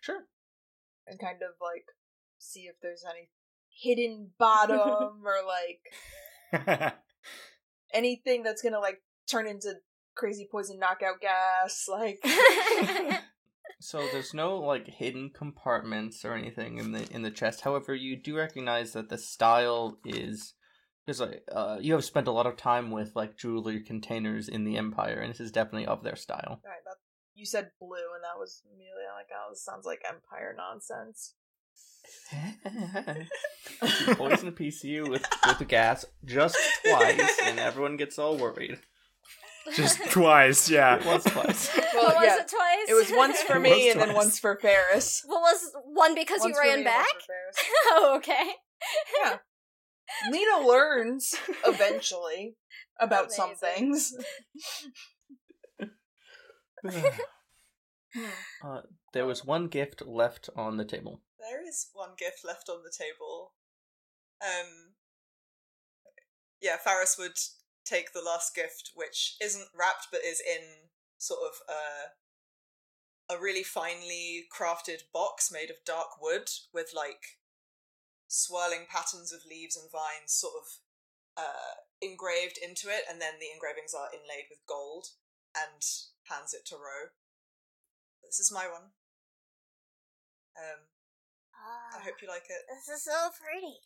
Sure. 0.00 0.26
and 1.06 1.18
kind 1.18 1.38
of 1.42 1.54
like 1.60 1.86
see 2.38 2.62
if 2.62 2.74
there's 2.82 3.04
any 3.08 3.30
hidden 3.70 4.30
bottom 4.38 5.22
or 5.24 5.36
like 5.46 6.92
anything 7.94 8.42
that's 8.42 8.62
gonna 8.62 8.80
like 8.80 9.02
turn 9.30 9.46
into 9.46 9.74
crazy 10.14 10.46
poison 10.50 10.78
knockout 10.78 11.20
gas. 11.20 11.86
Like, 11.88 12.22
So 13.80 13.98
there's 14.12 14.32
no 14.32 14.58
like 14.58 14.86
hidden 14.88 15.30
compartments 15.34 16.24
or 16.24 16.34
anything 16.34 16.78
in 16.78 16.92
the 16.92 17.06
in 17.10 17.22
the 17.22 17.30
chest. 17.30 17.62
However, 17.62 17.94
you 17.94 18.16
do 18.16 18.36
recognize 18.36 18.92
that 18.92 19.08
the 19.10 19.18
style 19.18 19.98
is 20.06 20.54
because 21.04 21.20
like 21.20 21.42
uh, 21.52 21.78
you 21.80 21.92
have 21.92 22.04
spent 22.04 22.28
a 22.28 22.32
lot 22.32 22.46
of 22.46 22.56
time 22.56 22.90
with 22.90 23.14
like 23.14 23.36
jewelry 23.36 23.80
containers 23.80 24.48
in 24.48 24.64
the 24.64 24.76
Empire, 24.76 25.20
and 25.20 25.30
this 25.30 25.40
is 25.40 25.52
definitely 25.52 25.86
of 25.86 26.02
their 26.02 26.16
style. 26.16 26.60
Alright, 26.64 26.84
that 26.84 26.96
you 27.34 27.46
said 27.46 27.70
blue, 27.80 28.14
and 28.14 28.24
that 28.24 28.38
was 28.38 28.62
immediately 28.66 29.04
like, 29.16 29.26
oh, 29.34 29.50
this 29.50 29.64
sounds 29.64 29.86
like 29.86 30.02
Empire 30.08 30.54
nonsense. 30.56 31.34
You 34.08 34.14
poison 34.14 34.48
a 34.48 34.52
PCU 34.52 35.08
with 35.08 35.26
with 35.46 35.58
the 35.58 35.64
gas 35.64 36.04
just 36.24 36.56
twice, 36.84 37.38
and 37.44 37.58
everyone 37.58 37.96
gets 37.96 38.18
all 38.18 38.36
worried. 38.36 38.78
Just 39.74 40.10
twice, 40.10 40.68
yeah. 40.68 41.04
Once, 41.06 41.24
twice. 41.24 41.70
Well, 41.94 42.06
what 42.06 42.16
was 42.16 42.24
yeah, 42.24 42.40
it 42.40 42.48
twice? 42.48 42.88
It 42.88 42.94
was 42.94 43.10
once 43.16 43.40
for 43.42 43.58
me, 43.58 43.86
was 43.86 43.92
and 43.92 44.00
then 44.00 44.14
once 44.14 44.38
for 44.38 44.58
Faris. 44.60 45.22
What 45.26 45.40
was 45.40 45.70
one 45.84 46.14
because 46.14 46.40
Once 46.40 46.50
you 46.50 46.54
for 46.54 46.62
me 46.62 46.68
ran 46.68 46.78
and 46.80 46.86
once 46.86 46.96
back? 46.96 47.22
for 47.24 47.34
oh, 47.92 48.16
okay. 48.16 48.50
Yeah. 49.22 49.36
Lena 50.30 50.66
learns 50.66 51.34
eventually 51.66 52.56
about 53.00 53.32
some 53.32 53.54
things. 53.54 54.14
uh, 58.64 58.82
there 59.12 59.26
was 59.26 59.44
one 59.44 59.68
gift 59.68 60.02
left 60.06 60.50
on 60.56 60.76
the 60.76 60.84
table. 60.84 61.22
There 61.38 61.66
is 61.66 61.88
one 61.92 62.10
gift 62.18 62.44
left 62.44 62.68
on 62.68 62.82
the 62.82 62.92
table. 62.96 63.52
Um, 64.42 64.94
yeah, 66.60 66.76
Faris 66.76 67.16
would 67.18 67.38
take 67.84 68.12
the 68.12 68.22
last 68.22 68.54
gift, 68.54 68.90
which 68.94 69.36
isn't 69.42 69.68
wrapped 69.78 70.08
but 70.10 70.20
is 70.24 70.40
in 70.40 70.88
sort 71.18 71.40
of 71.46 71.60
a 71.68 72.12
a 73.30 73.40
really 73.40 73.62
finely 73.62 74.44
crafted 74.54 75.02
box 75.12 75.50
made 75.50 75.70
of 75.70 75.76
dark 75.86 76.20
wood 76.20 76.50
with 76.74 76.90
like 76.94 77.38
swirling 78.34 78.86
patterns 78.90 79.32
of 79.32 79.46
leaves 79.48 79.76
and 79.76 79.86
vines 79.90 80.34
sort 80.34 80.54
of 80.58 80.66
uh, 81.36 81.78
engraved 82.02 82.58
into 82.58 82.88
it, 82.90 83.06
and 83.08 83.20
then 83.20 83.38
the 83.38 83.50
engravings 83.54 83.94
are 83.94 84.10
inlaid 84.12 84.50
with 84.50 84.66
gold, 84.66 85.06
and 85.54 85.82
hands 86.26 86.52
it 86.54 86.66
to 86.66 86.76
Ro. 86.76 87.14
This 88.22 88.40
is 88.40 88.50
my 88.52 88.66
one. 88.66 88.90
Um, 90.58 90.90
I 91.54 91.96
Ah, 91.96 92.00
hope 92.04 92.20
you 92.20 92.28
like 92.28 92.44
it. 92.50 92.62
this 92.68 92.88
is 92.94 93.04
so 93.04 93.30
pretty. 93.40 93.78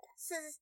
This 0.00 0.30
is. 0.38 0.58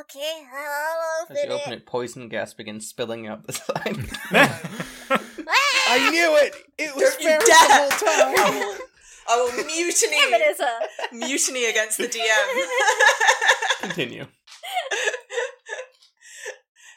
Okay, 0.00 0.42
I'll 0.52 1.22
open 1.22 1.36
it. 1.36 1.40
As 1.40 1.44
you 1.44 1.50
open 1.52 1.60
open 1.62 1.72
it. 1.74 1.76
it, 1.76 1.86
poison 1.86 2.28
gas 2.28 2.54
begins 2.54 2.88
spilling 2.88 3.26
out 3.28 3.46
the 3.46 3.52
side. 3.54 3.96
I 5.88 6.10
knew 6.10 6.36
it. 6.42 6.54
It 6.76 6.94
was 6.96 7.14
Don't 7.16 7.22
you 7.22 7.40
Faris 7.46 8.00
dare! 8.00 8.78
The 9.26 9.32
whole 9.32 9.48
time. 9.48 9.56
I 9.56 9.56
will, 9.56 9.64
mutiny. 9.66 10.16
Damn 10.30 10.34
it, 10.40 10.50
Issa. 10.50 10.78
mutiny 11.12 11.64
against 11.66 11.98
the 11.98 12.08
DM. 12.08 12.66
Continue. 13.80 14.26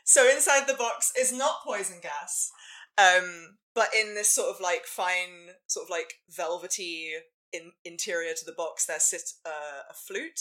so 0.05 0.29
inside 0.29 0.67
the 0.67 0.73
box 0.73 1.11
is 1.17 1.31
not 1.31 1.63
poison 1.65 1.99
gas, 2.01 2.51
um, 2.97 3.57
but 3.75 3.89
in 3.99 4.15
this 4.15 4.31
sort 4.31 4.49
of 4.49 4.61
like 4.61 4.85
fine, 4.85 5.55
sort 5.67 5.85
of 5.85 5.89
like 5.89 6.13
velvety 6.29 7.11
in- 7.53 7.73
interior 7.85 8.33
to 8.33 8.45
the 8.45 8.53
box, 8.55 8.85
there 8.85 8.99
sits 8.99 9.39
uh, 9.45 9.83
a 9.89 9.93
flute, 9.93 10.39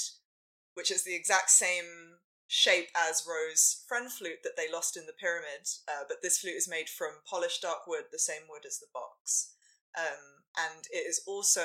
which 0.74 0.91
is 0.91 1.05
the 1.05 1.14
exact 1.14 1.51
same 1.51 2.18
shape 2.47 2.89
as 2.97 3.26
Ro's 3.28 3.84
friend 3.86 4.11
flute 4.11 4.39
that 4.43 4.57
they 4.57 4.72
lost 4.72 4.97
in 4.97 5.07
the 5.07 5.12
pyramid. 5.12 5.68
Uh, 5.86 6.05
but 6.09 6.18
this 6.22 6.39
flute 6.39 6.57
is 6.57 6.68
made 6.68 6.89
from 6.89 7.20
polished 7.28 7.62
dark 7.62 7.86
wood, 7.86 8.05
the 8.11 8.18
same 8.18 8.43
wood 8.49 8.62
as 8.66 8.78
the 8.78 8.86
box, 8.93 9.53
um, 9.99 10.38
and 10.57 10.84
it 10.90 11.07
is 11.07 11.22
also 11.26 11.64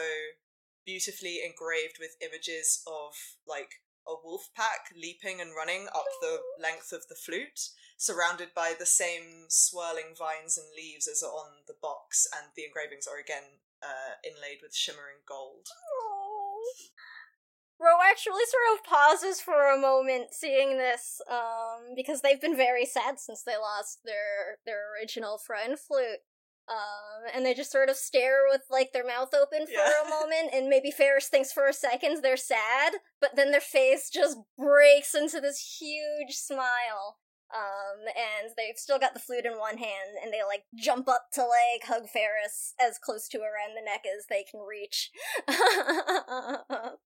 beautifully 0.85 1.39
engraved 1.43 1.97
with 1.99 2.17
images 2.21 2.83
of 2.87 3.13
like 3.47 3.83
a 4.07 4.13
wolf 4.23 4.49
pack 4.55 4.91
leaping 4.95 5.39
and 5.39 5.55
running 5.55 5.87
up 5.95 6.05
the 6.21 6.39
length 6.61 6.91
of 6.91 7.07
the 7.07 7.15
flute, 7.15 7.69
surrounded 7.97 8.49
by 8.53 8.73
the 8.77 8.85
same 8.85 9.45
swirling 9.47 10.13
vines 10.17 10.57
and 10.57 10.67
leaves 10.75 11.07
as 11.07 11.23
are 11.23 11.31
on 11.31 11.63
the 11.67 11.75
box, 11.81 12.27
and 12.35 12.51
the 12.55 12.65
engravings 12.65 13.07
are 13.07 13.19
again 13.19 13.63
uh, 13.81 14.19
inlaid 14.23 14.59
with 14.61 14.75
shimmering 14.75 15.23
gold. 15.27 15.67
Ro 17.79 17.97
actually 18.09 18.43
sort 18.47 18.79
of 18.79 18.85
pauses 18.85 19.41
for 19.41 19.71
a 19.71 19.79
moment 19.79 20.33
seeing 20.33 20.77
this, 20.77 21.21
um, 21.29 21.95
because 21.95 22.21
they've 22.21 22.39
been 22.39 22.55
very 22.55 22.85
sad 22.85 23.19
since 23.19 23.43
they 23.43 23.57
lost 23.57 23.99
their 24.05 24.59
their 24.65 24.93
original 24.93 25.37
friend 25.37 25.77
flute. 25.77 26.23
Um, 26.69 27.27
and 27.35 27.45
they 27.45 27.53
just 27.53 27.71
sort 27.71 27.89
of 27.89 27.97
stare 27.97 28.43
with 28.49 28.61
like 28.69 28.93
their 28.93 29.05
mouth 29.05 29.33
open 29.33 29.65
for 29.65 29.71
Yeah. 29.73 29.91
a 30.05 30.09
moment, 30.21 30.53
and 30.53 30.69
maybe 30.69 30.91
Faris 30.91 31.27
thinks 31.27 31.51
for 31.51 31.67
a 31.67 31.73
second 31.73 32.21
they're 32.23 32.37
sad, 32.37 32.93
but 33.19 33.35
then 33.35 33.51
their 33.51 33.59
face 33.61 34.09
just 34.09 34.37
breaks 34.57 35.13
into 35.13 35.41
this 35.41 35.77
huge 35.79 36.35
smile. 36.35 37.17
Um, 37.53 38.07
and 38.07 38.49
they've 38.57 38.77
still 38.77 38.97
got 38.97 39.13
the 39.13 39.19
flute 39.19 39.45
in 39.45 39.59
one 39.59 39.77
hand, 39.77 40.17
and 40.23 40.33
they 40.33 40.41
like 40.41 40.63
jump 40.73 41.07
up 41.07 41.27
to 41.33 41.41
like 41.41 41.83
hug 41.85 42.09
Faris 42.09 42.73
as 42.81 42.97
close 42.97 43.27
to 43.27 43.37
around 43.39 43.75
the 43.77 43.83
neck 43.85 44.05
as 44.09 44.25
they 44.27 44.43
can 44.49 44.61
reach. 44.61 45.11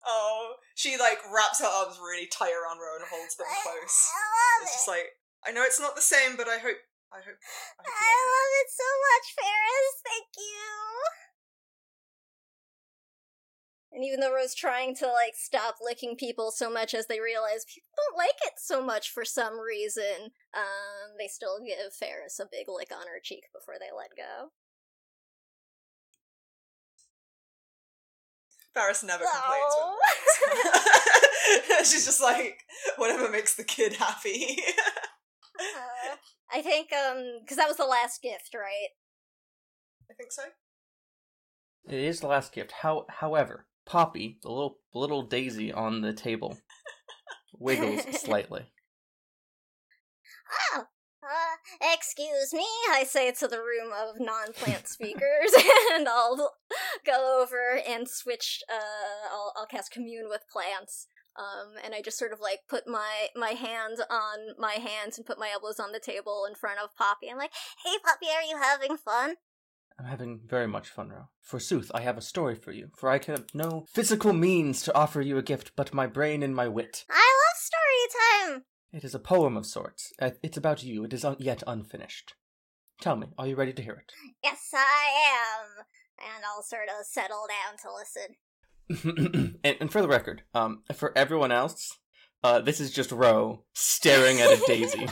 Oh, 0.10 0.54
she 0.76 0.98
like 0.98 1.18
wraps 1.34 1.60
her 1.60 1.68
arms 1.68 2.00
really 2.00 2.28
tight 2.28 2.54
around 2.54 2.80
Ro 2.80 2.96
and 2.96 3.06
holds 3.12 3.36
them 3.36 3.48
close. 3.62 4.08
I 4.08 4.62
love 4.62 4.64
It's 4.64 4.74
just 4.74 4.88
like 4.88 5.08
I 5.46 5.52
know 5.52 5.64
it's 5.64 5.80
not 5.82 5.96
the 5.96 6.02
same, 6.02 6.38
but 6.38 6.48
I 6.48 6.58
hope 6.60 6.78
I 7.12 7.18
hope 7.18 7.40
I 7.80 7.84
hope 7.84 7.88
I 7.88 8.20
love 8.28 8.54
it 8.62 8.70
so 8.72 8.90
much, 9.08 9.26
Faris. 9.36 9.96
Thank 10.04 10.30
you. 10.38 11.28
And 13.94 14.04
even 14.04 14.20
though 14.20 14.34
Ro's 14.34 14.54
trying 14.54 14.96
to 14.98 15.08
like 15.08 15.34
stop 15.36 15.78
licking 15.82 16.18
people 16.18 16.52
so 16.52 16.70
much 16.70 16.94
as 16.94 17.08
they 17.08 17.20
realize 17.20 17.66
people 17.66 17.90
don't 17.96 18.18
like 18.18 18.38
it 18.46 18.54
so 18.58 18.84
much 18.84 19.10
for 19.10 19.26
some 19.26 19.60
reason, 19.60 20.32
um, 20.54 21.16
they 21.18 21.28
still 21.28 21.60
give 21.66 21.94
Faris 21.94 22.40
a 22.40 22.46
big 22.52 22.68
lick 22.68 22.92
on 22.92 23.08
her 23.08 23.20
cheek 23.24 23.46
before 23.54 23.76
they 23.80 23.90
let 23.96 24.12
go. 24.16 24.52
Faris 28.74 29.04
never 29.04 29.24
complains. 29.24 29.74
Oh. 29.74 29.98
She's 31.80 32.06
just 32.06 32.22
like 32.22 32.60
whatever 32.98 33.30
makes 33.30 33.56
the 33.56 33.64
kid 33.64 33.94
happy. 33.94 34.58
Uh, 35.60 36.16
I 36.52 36.62
think 36.62 36.90
um 36.94 37.40
because 37.42 37.58
that 37.58 37.68
was 37.68 37.78
the 37.78 37.86
last 37.86 38.22
gift, 38.22 38.54
right? 38.56 38.90
I 40.10 40.14
think 40.14 40.32
so. 40.32 40.44
It 41.88 42.00
is 42.00 42.20
the 42.20 42.28
last 42.28 42.52
gift. 42.52 42.72
How, 42.72 43.06
however, 43.08 43.66
Poppy, 43.86 44.40
the 44.44 44.50
little 44.50 44.80
little 44.94 45.24
daisy 45.24 45.72
on 45.72 46.02
the 46.02 46.14
table, 46.14 46.58
wiggles 47.54 48.04
slightly. 48.20 48.66
Oh, 50.74 50.84
uh, 51.24 51.88
excuse 51.94 52.54
me, 52.54 52.66
I 52.92 53.04
say 53.06 53.32
to 53.32 53.48
the 53.48 53.60
room 53.60 53.92
of 53.94 54.20
non-plant 54.20 54.88
speakers, 54.88 55.52
and 55.94 56.08
I'll 56.08 56.52
go 57.06 57.42
over 57.42 57.80
and 57.88 58.08
switch. 58.08 58.62
Uh, 58.70 59.32
I'll 59.32 59.54
I'll 59.58 59.68
cast 59.68 59.92
commune 59.92 60.28
with 60.30 60.42
plants. 60.52 61.08
Um, 61.38 61.74
and 61.84 61.94
I 61.94 62.02
just 62.02 62.18
sort 62.18 62.34
of 62.34 62.40
like 62.40 62.62
put 62.68 62.88
my 62.88 63.28
my 63.36 63.50
hands 63.52 64.02
on 64.10 64.56
my 64.58 64.74
hands 64.74 65.18
and 65.18 65.26
put 65.26 65.38
my 65.40 65.50
elbows 65.54 65.80
on 65.80 65.92
the 65.92 66.00
table 66.00 66.46
in 66.48 66.56
front 66.56 66.80
of 66.84 66.96
Poppy. 66.96 67.30
I'm 67.30 67.38
like, 67.38 67.54
"Hey, 67.84 67.98
Poppy, 68.04 68.26
are 68.36 68.42
you 68.44 68.58
having 68.62 68.98
fun?" 68.98 69.36
I'm 70.00 70.06
having 70.06 70.42
very 70.46 70.68
much 70.68 70.90
fun, 70.90 71.10
Ro. 71.10 71.30
Forsooth, 71.42 71.90
I 71.94 72.02
have 72.02 72.18
a 72.18 72.22
story 72.22 72.54
for 72.56 72.72
you, 72.72 72.90
for 72.96 73.10
I 73.10 73.18
can 73.20 73.36
have 73.36 73.46
no 73.54 73.86
physical 73.92 74.32
means 74.34 74.84
to 74.84 74.96
offer 74.96 75.22
you 75.22 75.38
a 75.38 75.44
gift 75.44 75.72
but 75.76 75.94
my 75.94 76.06
brain 76.08 76.44
and 76.44 76.56
my 76.56 76.68
wit. 76.68 77.06
I 77.10 77.14
love 77.16 77.58
story 77.58 78.54
time. 78.54 78.66
It 78.94 79.04
is 79.04 79.16
a 79.16 79.20
poem 79.20 79.58
of 79.58 79.66
sorts. 79.66 80.14
Uh, 80.22 80.32
It's 80.44 80.58
about 80.58 80.84
you. 80.84 81.04
It 81.04 81.14
is 81.14 81.26
un- 81.26 81.36
yet 81.40 81.64
unfinished. 81.66 82.36
Tell 83.02 83.16
me, 83.16 83.28
are 83.38 83.48
you 83.48 83.56
ready 83.56 83.74
to 83.74 83.82
hear 83.82 83.94
it? 83.96 84.12
Yes, 84.44 84.70
I 84.74 85.06
am. 85.34 85.86
And 86.20 86.44
I'll 86.46 86.64
sort 86.64 86.90
of 86.90 87.06
settle 87.06 87.46
down 87.48 87.78
to 87.84 87.94
listen. 87.94 88.36
And, 88.90 89.58
and 89.64 89.92
for 89.92 90.02
the 90.02 90.08
record, 90.08 90.44
um, 90.54 90.84
for 90.94 91.18
everyone 91.18 91.52
else, 91.52 91.98
uh, 92.44 92.60
this 92.62 92.80
is 92.80 92.92
just 92.92 93.12
Ro 93.12 93.64
staring 93.74 94.40
at 94.40 94.50
a 94.52 94.62
daisy. 94.66 95.08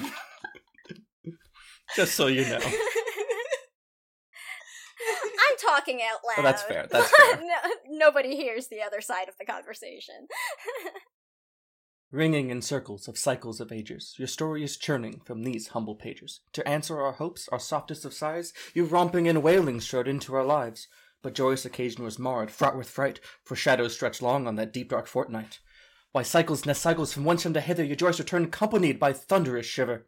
just 1.96 2.16
so 2.16 2.28
you 2.28 2.44
know. 2.46 2.60
I'm 5.38 5.58
talking 5.60 6.02
out 6.02 6.20
loud. 6.26 6.40
Oh, 6.40 6.42
that's 6.44 6.64
fair, 6.64 6.88
that's 6.90 7.10
fair. 7.18 7.38
no, 7.38 7.56
nobody 7.90 8.36
hears 8.36 8.68
the 8.68 8.82
other 8.82 9.02
side 9.02 9.28
of 9.28 9.36
the 9.40 9.46
conversation. 9.46 10.28
Ringing 12.12 12.50
in 12.50 12.62
circles 12.62 13.08
of 13.08 13.18
cycles 13.18 13.60
of 13.60 13.72
ages, 13.72 14.16
your 14.18 14.28
story 14.28 14.64
is 14.64 14.78
churning 14.78 15.20
from 15.26 15.44
these 15.44 15.70
humble 15.70 15.96
pages. 15.96 16.40
To 16.54 16.66
answer 16.68 17.02
our 17.02 17.14
hopes, 17.14 17.50
our 17.52 17.60
softest 17.60 18.06
of 18.06 18.14
sighs, 18.14 18.54
you 18.74 18.86
romping 18.86 19.28
and 19.28 19.44
wailing 19.44 19.82
strode 19.82 20.08
into 20.08 20.34
our 20.36 20.46
lives. 20.46 20.88
But 21.26 21.34
joyous 21.34 21.66
occasion 21.66 22.04
was 22.04 22.20
marred, 22.20 22.52
fraught 22.52 22.78
with 22.78 22.88
fright, 22.88 23.20
for 23.44 23.56
shadows 23.56 23.96
stretched 23.96 24.22
long 24.22 24.46
on 24.46 24.58
that 24.58 24.72
deep 24.72 24.90
dark 24.90 25.08
fortnight. 25.08 25.58
Why 26.12 26.22
cycles 26.22 26.68
nest 26.68 26.84
cycles 26.84 27.14
from 27.14 27.26
whence 27.26 27.42
to 27.42 27.62
hither, 27.62 27.84
your 27.84 27.96
joys 27.96 28.20
return, 28.20 28.44
accompanied 28.44 29.00
by 29.00 29.12
thunderous 29.12 29.66
shiver. 29.66 30.06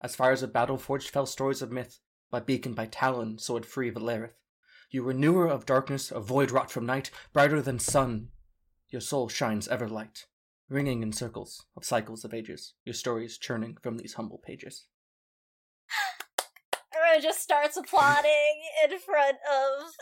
As 0.00 0.16
fires 0.16 0.42
of 0.42 0.52
battle 0.52 0.76
forged 0.76 1.10
fell 1.10 1.26
stories 1.26 1.62
of 1.62 1.70
myth, 1.70 2.00
by 2.28 2.40
beacon, 2.40 2.74
by 2.74 2.86
talon, 2.86 3.38
sword 3.38 3.66
free 3.66 3.92
Valerith. 3.92 4.34
You 4.90 5.04
renewer 5.04 5.46
of 5.46 5.64
darkness, 5.64 6.10
a 6.10 6.18
void 6.18 6.50
wrought 6.50 6.72
from 6.72 6.84
night, 6.84 7.12
brighter 7.32 7.62
than 7.62 7.78
sun. 7.78 8.30
Your 8.88 9.00
soul 9.00 9.28
shines 9.28 9.68
ever 9.68 9.86
light 9.86 10.26
ringing 10.68 11.02
in 11.02 11.12
circles 11.12 11.66
of 11.76 11.84
cycles 11.84 12.24
of 12.24 12.34
ages, 12.34 12.74
your 12.84 12.94
stories 12.94 13.38
churning 13.38 13.76
from 13.80 13.96
these 13.96 14.14
humble 14.14 14.38
pages. 14.38 14.86
Everyone 17.08 17.22
just 17.22 17.40
starts 17.40 17.76
applauding 17.76 18.60
in 18.84 18.98
front 18.98 19.38
of 19.40 19.92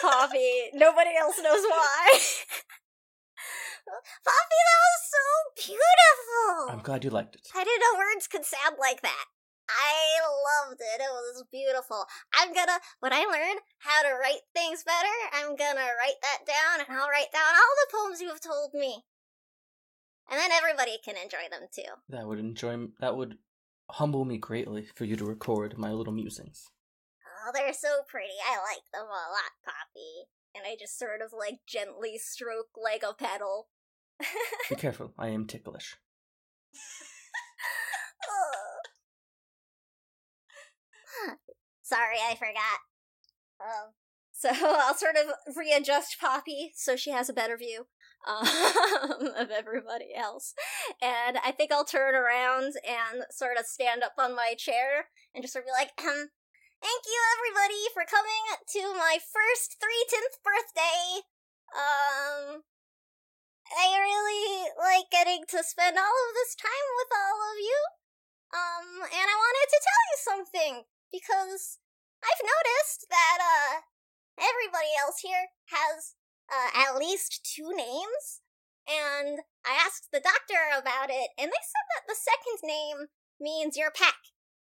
Poppy. 0.00 0.70
Nobody 0.72 1.10
else 1.18 1.36
knows 1.36 1.60
why. 1.60 2.08
Poppy, 4.24 4.60
that 4.64 4.80
was 4.80 5.02
so 5.12 5.24
beautiful. 5.68 6.72
I'm 6.72 6.80
glad 6.80 7.04
you 7.04 7.10
liked 7.10 7.34
it. 7.36 7.48
I 7.54 7.64
didn't 7.64 7.80
know 7.80 7.98
words 7.98 8.28
could 8.28 8.46
sound 8.46 8.76
like 8.80 9.02
that. 9.02 9.26
I 9.68 10.20
loved 10.64 10.80
it. 10.80 11.02
It 11.02 11.12
was 11.12 11.44
beautiful. 11.52 12.06
I'm 12.34 12.54
gonna, 12.54 12.78
when 13.00 13.12
I 13.12 13.28
learn 13.28 13.58
how 13.78 14.02
to 14.02 14.14
write 14.14 14.48
things 14.54 14.84
better, 14.84 15.16
I'm 15.34 15.56
gonna 15.56 15.92
write 16.00 16.20
that 16.22 16.46
down 16.46 16.86
and 16.88 16.96
I'll 16.96 17.10
write 17.10 17.32
down 17.32 17.42
all 17.42 17.74
the 17.84 17.92
poems 17.92 18.22
you 18.22 18.28
have 18.28 18.40
told 18.40 18.72
me 18.72 19.04
and 20.30 20.40
then 20.40 20.50
everybody 20.52 20.96
can 21.04 21.16
enjoy 21.16 21.48
them 21.50 21.68
too. 21.72 21.92
That 22.08 22.26
would 22.26 22.38
enjoy. 22.38 22.86
That 23.00 23.16
would 23.16 23.36
humble 23.90 24.24
me 24.24 24.38
greatly 24.38 24.86
for 24.94 25.04
you 25.04 25.16
to 25.16 25.24
record 25.24 25.78
my 25.78 25.92
little 25.92 26.12
musings. 26.12 26.70
Oh, 27.46 27.50
they're 27.54 27.72
so 27.72 28.02
pretty. 28.08 28.34
I 28.46 28.56
like 28.56 28.84
them 28.92 29.06
a 29.06 29.30
lot, 29.30 29.52
Poppy. 29.64 30.28
And 30.54 30.64
I 30.66 30.76
just 30.78 30.98
sort 30.98 31.20
of 31.20 31.32
like 31.36 31.60
gently 31.66 32.16
stroke 32.18 32.68
like 32.82 33.02
a 33.02 33.12
petal. 33.12 33.68
Be 34.70 34.76
careful. 34.76 35.12
I 35.18 35.28
am 35.28 35.46
ticklish. 35.46 35.96
Sorry, 41.84 42.16
I 42.26 42.34
forgot. 42.34 42.80
Um, 43.60 43.92
so 44.32 44.48
I'll 44.52 44.94
sort 44.94 45.16
of 45.16 45.54
readjust 45.54 46.18
Poppy 46.18 46.72
so 46.74 46.96
she 46.96 47.10
has 47.10 47.28
a 47.28 47.34
better 47.34 47.56
view 47.56 47.86
um, 48.26 49.28
of 49.38 49.50
everybody 49.50 50.14
else. 50.16 50.54
And 51.00 51.38
I 51.44 51.52
think 51.52 51.72
I'll 51.72 51.84
turn 51.84 52.14
around 52.14 52.74
and 52.84 53.24
sort 53.30 53.58
of 53.58 53.66
stand 53.66 54.02
up 54.02 54.14
on 54.18 54.34
my 54.34 54.54
chair 54.56 55.12
and 55.34 55.42
just 55.42 55.52
sort 55.52 55.64
of 55.64 55.72
be 55.72 55.78
like, 55.78 55.92
um, 56.00 56.30
thank 56.80 57.02
you 57.06 57.20
everybody 57.36 57.82
for 57.92 58.04
coming 58.04 58.44
to 58.76 58.82
my 58.96 59.18
first 59.20 59.76
310th 59.80 60.36
birthday. 60.44 61.24
Um, 61.74 62.62
I 63.72 63.88
really 63.98 64.70
like 64.76 65.08
getting 65.10 65.44
to 65.48 65.64
spend 65.64 65.96
all 65.96 66.16
of 66.28 66.32
this 66.36 66.54
time 66.54 66.88
with 67.00 67.10
all 67.16 67.38
of 67.40 67.58
you. 67.58 67.80
Um, 68.54 68.88
and 69.02 69.26
I 69.26 69.36
wanted 69.36 69.68
to 69.72 69.80
tell 69.82 70.02
you 70.06 70.18
something 70.20 70.74
because 71.10 71.80
I've 72.22 72.44
noticed 72.44 73.08
that, 73.10 73.38
uh, 73.42 73.72
everybody 74.38 74.90
else 74.98 75.22
here 75.22 75.50
has 75.70 76.14
uh, 76.50 76.70
at 76.74 76.98
least 76.98 77.44
two 77.44 77.70
names. 77.74 78.42
And 78.84 79.40
I 79.64 79.80
asked 79.80 80.12
the 80.12 80.20
doctor 80.20 80.60
about 80.76 81.08
it, 81.08 81.32
and 81.40 81.48
they 81.48 81.64
said 81.64 81.86
that 81.96 82.04
the 82.04 82.18
second 82.18 82.60
name 82.68 83.08
means 83.40 83.76
your 83.76 83.90
pack. 83.90 84.20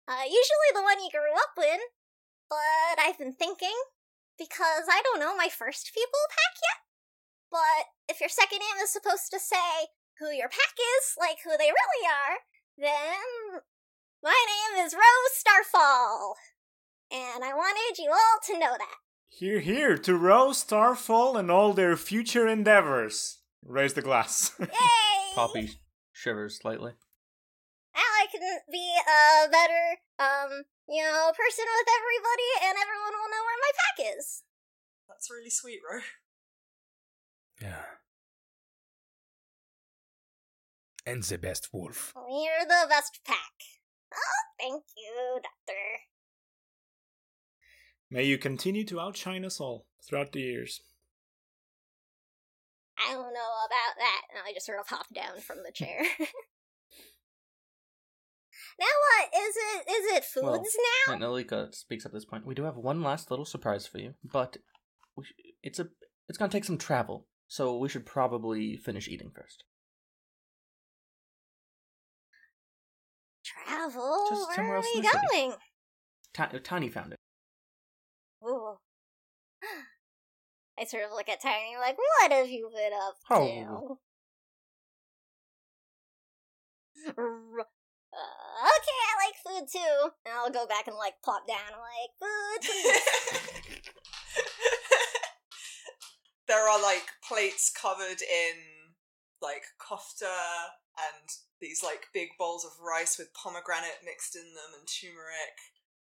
Uh, 0.07 0.25
usually 0.25 0.71
the 0.73 0.81
one 0.81 0.97
you 1.03 1.13
grew 1.13 1.35
up 1.37 1.53
in, 1.61 1.79
but 2.49 2.97
I've 2.97 3.19
been 3.19 3.33
thinking, 3.33 3.77
because 4.39 4.89
I 4.89 5.01
don't 5.03 5.19
know 5.19 5.35
my 5.35 5.49
first 5.49 5.93
people 5.93 6.33
pack 6.33 6.55
yet. 6.65 6.79
But 7.51 7.93
if 8.09 8.19
your 8.19 8.29
second 8.29 8.59
name 8.59 8.81
is 8.81 8.89
supposed 8.89 9.29
to 9.31 9.39
say 9.39 9.93
who 10.19 10.31
your 10.31 10.49
pack 10.49 10.75
is, 10.97 11.13
like 11.19 11.37
who 11.43 11.53
they 11.57 11.69
really 11.69 12.03
are, 12.09 12.37
then 12.77 13.61
my 14.23 14.33
name 14.33 14.85
is 14.85 14.93
Ro 14.93 15.13
Starfall. 15.33 16.35
And 17.11 17.43
I 17.43 17.53
wanted 17.53 18.01
you 18.01 18.11
all 18.11 18.39
to 18.47 18.59
know 18.59 18.75
that. 18.77 18.97
Here, 19.29 19.59
here, 19.59 19.97
to 19.97 20.15
Ro, 20.15 20.51
Starfall, 20.51 21.37
and 21.37 21.51
all 21.51 21.73
their 21.73 21.95
future 21.95 22.47
endeavors. 22.47 23.39
Raise 23.63 23.93
the 23.93 24.01
glass. 24.01 24.51
Yay! 24.59 24.67
Poppy 25.35 25.71
shivers 26.11 26.57
slightly. 26.57 26.93
Now 27.95 28.01
I 28.01 28.25
can 28.31 28.41
be 28.71 28.95
a 28.97 29.49
better, 29.49 29.97
um, 30.19 30.63
you 30.87 31.03
know, 31.03 31.31
person 31.37 31.65
with 31.65 31.87
everybody, 31.99 32.67
and 32.67 32.77
everyone 32.81 33.13
will 33.13 33.29
know 33.29 33.43
where 33.43 33.61
my 33.61 33.71
pack 33.75 34.17
is. 34.17 34.43
That's 35.09 35.29
really 35.29 35.49
sweet, 35.49 35.79
Ro. 35.89 35.99
Yeah. 37.61 37.83
And 41.05 41.23
the 41.23 41.37
best 41.37 41.69
wolf. 41.71 42.13
We're 42.15 42.65
the 42.67 42.87
best 42.89 43.19
pack. 43.25 43.53
Oh, 44.13 44.41
thank 44.59 44.83
you, 44.95 45.39
Doctor. 45.41 46.16
May 48.09 48.23
you 48.23 48.37
continue 48.37 48.85
to 48.85 48.99
outshine 49.01 49.43
us 49.43 49.59
all 49.59 49.85
throughout 50.07 50.31
the 50.31 50.39
years. 50.39 50.81
I 52.97 53.11
don't 53.11 53.21
know 53.33 53.53
about 53.65 53.97
that. 53.99 54.21
And 54.31 54.39
I 54.47 54.53
just 54.53 54.65
sort 54.65 54.79
of 54.79 54.87
hop 54.87 55.07
down 55.13 55.39
from 55.41 55.57
the 55.65 55.71
chair. 55.73 55.99
now 58.79 58.85
what? 58.85 59.29
Is 59.35 59.55
it 59.55 59.89
is 59.91 60.17
it 60.17 60.23
foods 60.23 60.43
Well, 60.45 60.63
now? 61.07 61.13
And 61.13 61.21
Alika 61.21 61.73
speaks 61.75 62.05
at 62.05 62.13
this 62.13 62.25
point. 62.25 62.45
We 62.45 62.55
do 62.55 62.63
have 62.63 62.77
one 62.77 63.03
last 63.03 63.29
little 63.29 63.45
surprise 63.45 63.85
for 63.85 63.99
you, 63.99 64.13
but 64.23 64.57
we 65.15 65.25
sh- 65.25 65.33
it's 65.61 65.79
a 65.79 65.87
it's 66.29 66.37
gonna 66.37 66.51
take 66.51 66.65
some 66.65 66.77
travel, 66.77 67.27
so 67.47 67.77
we 67.77 67.89
should 67.89 68.05
probably 68.05 68.77
finish 68.77 69.07
eating 69.07 69.31
first. 69.35 69.63
Travel? 73.43 74.27
Just 74.29 74.47
Where 74.47 74.55
somewhere 74.55 74.73
are 74.73 74.77
else 74.77 74.87
we 74.93 74.99
in 74.99 75.03
the 75.03 75.09
city. 75.09 75.27
going? 75.31 76.51
Ti- 76.51 76.59
Tiny 76.59 76.89
found 76.89 77.13
it. 77.13 77.19
Ooh. 78.43 78.77
I 80.79 80.85
sort 80.85 81.03
of 81.05 81.11
look 81.11 81.27
at 81.29 81.41
Tiny 81.41 81.75
like, 81.79 81.97
what 81.97 82.31
have 82.31 82.49
you 82.49 82.69
been 82.73 82.93
up 82.93 83.15
to? 83.27 83.33
Oh. 83.33 83.99
R- 87.17 87.67
Uh, 88.13 88.67
okay, 88.77 88.99
I 89.03 89.13
like 89.25 89.37
food 89.43 89.67
too. 89.71 90.11
And 90.25 90.33
I'll 90.35 90.49
go 90.51 90.65
back 90.67 90.87
and 90.87 90.95
like 90.97 91.21
plop 91.23 91.47
down 91.47 91.71
like 91.77 92.11
food. 92.17 92.61
there 96.47 96.67
are 96.69 96.81
like 96.81 97.07
plates 97.27 97.69
covered 97.69 98.21
in 98.21 98.55
like 99.41 99.63
kofta 99.79 100.33
and 100.97 101.29
these 101.61 101.83
like 101.83 102.07
big 102.13 102.29
bowls 102.39 102.65
of 102.65 102.71
rice 102.81 103.17
with 103.19 103.33
pomegranate 103.33 104.01
mixed 104.05 104.35
in 104.35 104.41
them 104.55 104.73
and 104.79 104.87
turmeric. 104.87 105.57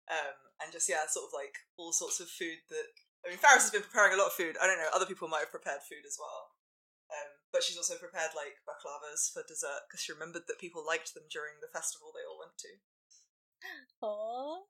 Um, 0.08 0.38
and 0.64 0.72
just 0.72 0.88
yeah, 0.88 1.04
sort 1.08 1.28
of 1.28 1.34
like 1.36 1.56
all 1.78 1.92
sorts 1.92 2.20
of 2.20 2.32
food 2.32 2.64
that 2.70 2.88
I 3.26 3.30
mean 3.30 3.38
Faris 3.38 3.68
has 3.68 3.76
been 3.76 3.84
preparing 3.86 4.16
a 4.16 4.20
lot 4.20 4.32
of 4.32 4.40
food. 4.40 4.56
I 4.62 4.68
don't 4.68 4.80
know, 4.80 4.92
other 4.94 5.06
people 5.06 5.28
might 5.28 5.46
have 5.46 5.54
prepared 5.54 5.84
food 5.84 6.08
as 6.08 6.18
well. 6.20 6.56
Um, 7.08 7.40
but 7.52 7.64
she's 7.64 7.78
also 7.78 7.96
prepared 7.96 8.36
like 8.36 8.60
baklavas 8.68 9.32
for 9.32 9.44
dessert 9.48 9.88
because 9.88 10.04
she 10.04 10.12
remembered 10.12 10.44
that 10.48 10.60
people 10.60 10.84
liked 10.84 11.14
them 11.14 11.24
during 11.32 11.60
the 11.62 11.72
festival 11.72 12.12
they 12.12 12.28
all 12.28 12.40
went 12.40 12.58
to. 12.60 12.72
Aww. 14.04 14.68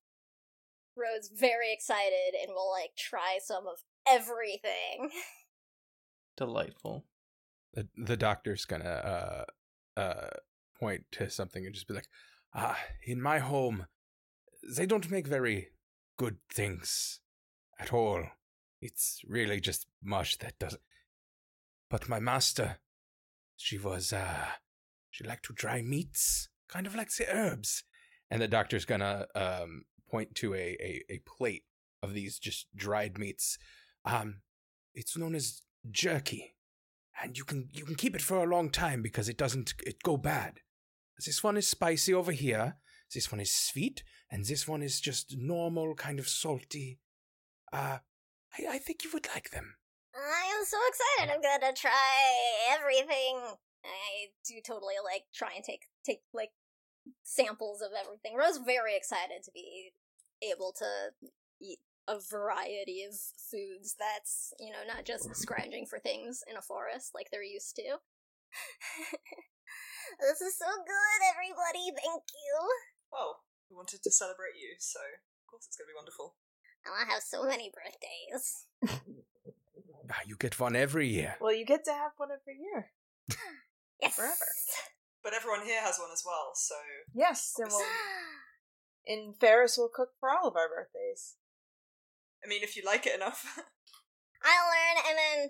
Ro's 0.95 1.29
very 1.33 1.73
excited 1.73 2.33
and 2.39 2.53
will 2.53 2.71
like 2.71 2.97
try 2.97 3.37
some 3.43 3.65
of 3.67 3.79
everything. 4.07 5.09
Delightful. 6.37 7.05
The 7.73 7.87
the 7.95 8.17
doctor's 8.17 8.65
gonna 8.65 9.45
uh 9.95 9.99
uh 9.99 10.29
point 10.79 11.05
to 11.13 11.29
something 11.29 11.65
and 11.65 11.73
just 11.73 11.87
be 11.87 11.93
like, 11.93 12.07
ah, 12.53 12.77
in 13.05 13.21
my 13.21 13.39
home, 13.39 13.87
they 14.67 14.85
don't 14.85 15.09
make 15.11 15.27
very 15.27 15.69
good 16.17 16.37
things 16.51 17.19
at 17.79 17.93
all. 17.93 18.23
It's 18.81 19.21
really 19.25 19.59
just 19.59 19.87
mush 20.03 20.37
that 20.37 20.59
doesn't. 20.59 20.81
But 21.89 22.09
my 22.09 22.19
master, 22.19 22.77
she 23.55 23.77
was 23.77 24.11
uh, 24.13 24.47
she 25.09 25.23
liked 25.23 25.45
to 25.45 25.53
dry 25.53 25.81
meats, 25.81 26.49
kind 26.69 26.85
of 26.85 26.95
like 26.95 27.13
the 27.15 27.33
herbs. 27.33 27.83
And 28.29 28.41
the 28.41 28.47
doctor's 28.47 28.85
gonna 28.85 29.27
um 29.35 29.85
point 30.09 30.35
to 30.35 30.53
a 30.53 30.77
a, 30.79 31.03
a 31.09 31.19
plate 31.19 31.63
of 32.03 32.13
these 32.13 32.37
just 32.39 32.67
dried 32.75 33.17
meats. 33.17 33.57
Um, 34.05 34.41
it's 34.93 35.17
known 35.17 35.35
as 35.35 35.61
jerky 35.89 36.55
and 37.21 37.37
you 37.37 37.43
can 37.43 37.69
you 37.73 37.85
can 37.85 37.95
keep 37.95 38.15
it 38.15 38.21
for 38.21 38.43
a 38.43 38.49
long 38.49 38.69
time 38.69 39.01
because 39.01 39.29
it 39.29 39.37
doesn't 39.37 39.73
it 39.85 40.03
go 40.03 40.17
bad. 40.17 40.61
This 41.25 41.43
one 41.43 41.57
is 41.57 41.67
spicy 41.67 42.13
over 42.13 42.31
here. 42.31 42.75
This 43.13 43.31
one 43.31 43.39
is 43.39 43.53
sweet, 43.53 44.03
and 44.29 44.45
this 44.45 44.67
one 44.67 44.81
is 44.81 44.99
just 44.99 45.35
normal, 45.37 45.95
kind 45.95 46.19
of 46.19 46.27
salty. 46.27 46.99
Uh, 47.71 47.99
I, 48.57 48.75
I 48.75 48.77
think 48.77 49.03
you 49.03 49.11
would 49.13 49.27
like 49.33 49.51
them. 49.51 49.75
I 50.15 50.57
am 50.57 50.65
so 50.65 50.77
excited. 50.87 51.33
I'm 51.33 51.41
gonna 51.41 51.73
try 51.73 52.73
everything 52.73 53.57
I 53.85 54.33
do 54.45 54.55
totally 54.65 54.95
like 55.03 55.23
try 55.33 55.53
and 55.55 55.63
take 55.63 55.83
take 56.05 56.21
like 56.33 56.51
samples 57.23 57.81
of 57.81 57.91
everything. 57.97 58.35
Ro's 58.35 58.57
very 58.57 58.95
excited 58.95 59.43
to 59.43 59.51
be 59.53 59.91
able 60.43 60.73
to 60.77 61.11
eat 61.61 61.79
a 62.07 62.19
variety 62.19 63.03
of 63.03 63.13
foods 63.51 63.95
that's, 63.99 64.53
you 64.59 64.71
know, 64.71 64.83
not 64.87 65.05
just 65.05 65.33
scrounging 65.35 65.85
for 65.85 65.99
things 65.99 66.43
in 66.49 66.55
a 66.57 66.61
forest 66.61 67.11
like 67.13 67.27
they're 67.31 67.43
used 67.43 67.75
to. 67.75 67.83
this 70.21 70.41
is 70.41 70.57
so 70.57 70.65
good, 70.65 71.19
everybody. 71.27 71.91
Thank 71.91 72.23
you. 72.31 72.96
Well, 73.11 73.43
we 73.69 73.75
wanted 73.75 74.03
to 74.03 74.11
celebrate 74.11 74.55
you, 74.59 74.75
so 74.79 74.99
of 74.99 75.47
course 75.49 75.65
it's 75.67 75.75
going 75.77 75.87
to 75.87 75.93
be 75.93 75.97
wonderful. 75.97 76.35
I 76.87 77.03
have 77.11 77.21
so 77.23 77.43
many 77.45 77.71
birthdays. 77.73 78.65
Ah, 80.09 80.21
You 80.25 80.37
get 80.37 80.57
one 80.57 80.73
every 80.73 81.09
year. 81.09 81.35
Well, 81.41 81.53
you 81.53 81.65
get 81.65 81.83
to 81.83 81.91
have 81.91 82.13
one 82.17 82.29
every 82.31 82.57
year. 82.59 82.91
Yes. 83.99 84.15
Forever. 84.15 84.45
But 85.23 85.33
everyone 85.33 85.65
here 85.65 85.81
has 85.81 85.97
one 85.97 86.11
as 86.13 86.23
well, 86.25 86.51
so 86.53 86.75
Yes, 87.15 87.55
and 87.57 87.67
we'll, 87.69 87.81
and 89.07 89.35
Faris 89.35 89.75
will 89.75 89.89
cook 89.93 90.11
for 90.19 90.29
all 90.29 90.47
of 90.47 90.55
our 90.55 90.69
birthdays. 90.69 91.35
I 92.45 92.47
mean, 92.47 92.61
if 92.63 92.77
you 92.77 92.83
like 92.85 93.05
it 93.07 93.15
enough. 93.15 93.43
I'll 94.43 94.69
learn 94.69 95.03
and 95.09 95.17
then. 95.17 95.49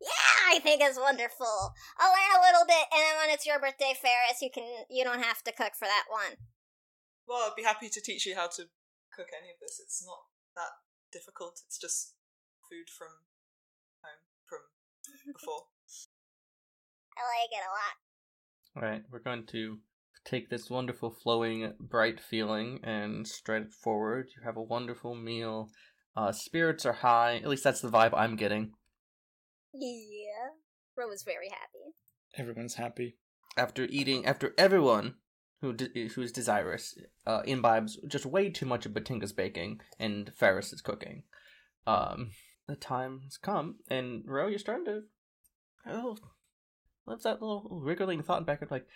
Yeah, 0.00 0.54
I 0.54 0.58
think 0.60 0.80
it's 0.80 0.98
wonderful. 0.98 1.74
I'll 1.98 2.12
learn 2.14 2.38
a 2.38 2.44
little 2.46 2.66
bit, 2.66 2.86
and 2.92 3.02
then 3.02 3.16
when 3.18 3.30
it's 3.34 3.46
your 3.46 3.58
birthday, 3.58 3.94
Faris, 3.98 4.40
you 4.42 4.50
can 4.50 4.64
you 4.90 5.02
don't 5.04 5.22
have 5.22 5.42
to 5.44 5.52
cook 5.52 5.74
for 5.74 5.86
that 5.86 6.04
one. 6.08 6.38
well, 7.26 7.48
I'd 7.50 7.56
be 7.56 7.64
happy 7.64 7.88
to 7.88 8.00
teach 8.00 8.26
you 8.26 8.36
how 8.36 8.46
to 8.46 8.68
cook 9.14 9.28
any 9.36 9.50
of 9.50 9.58
this. 9.60 9.80
It's 9.82 10.04
not 10.06 10.30
that 10.54 10.70
difficult. 11.12 11.60
It's 11.66 11.78
just 11.78 12.14
food 12.70 12.88
from 12.96 13.08
home, 14.02 14.22
from 14.48 14.60
before. 15.32 15.66
I 17.16 17.22
like 17.24 17.50
it 17.50 17.64
a 17.64 17.72
lot. 17.72 17.96
All 18.76 18.82
right, 18.88 19.02
we're 19.10 19.20
going 19.20 19.46
to 19.46 19.78
take 20.24 20.50
this 20.50 20.68
wonderful, 20.68 21.10
flowing, 21.10 21.72
bright 21.80 22.20
feeling 22.20 22.80
and 22.84 23.26
stride 23.26 23.62
it 23.62 23.72
forward. 23.72 24.28
You 24.36 24.42
have 24.44 24.56
a 24.56 24.62
wonderful 24.62 25.14
meal. 25.14 25.70
Uh, 26.16 26.32
spirits 26.32 26.84
are 26.84 26.92
high. 26.92 27.36
At 27.36 27.48
least 27.48 27.64
that's 27.64 27.80
the 27.80 27.88
vibe 27.88 28.12
I'm 28.14 28.36
getting. 28.36 28.72
Yeah. 29.78 30.50
Ro 30.96 31.08
was 31.08 31.22
very 31.22 31.48
happy. 31.48 31.94
Everyone's 32.36 32.74
happy. 32.74 33.16
After 33.56 33.84
eating, 33.84 34.26
after 34.26 34.54
everyone 34.58 35.14
who 35.60 35.72
de- 35.72 36.08
who 36.08 36.22
is 36.22 36.32
desirous 36.32 36.98
uh, 37.26 37.42
imbibes 37.46 37.98
just 38.06 38.26
way 38.26 38.50
too 38.50 38.66
much 38.66 38.86
of 38.86 38.92
Batinga's 38.92 39.32
baking 39.32 39.80
and 39.98 40.32
Faris's 40.34 40.80
cooking. 40.80 41.22
Um, 41.86 42.30
the 42.66 42.76
time 42.76 43.20
has 43.24 43.36
come, 43.36 43.76
and 43.88 44.22
Ro, 44.26 44.48
you're 44.48 44.58
starting 44.58 44.84
to. 44.86 45.02
Oh, 45.88 46.16
what's 47.04 47.24
that 47.24 47.40
little 47.40 47.80
wriggling 47.82 48.22
thought 48.22 48.46
back 48.46 48.62
of 48.62 48.70
like? 48.70 48.86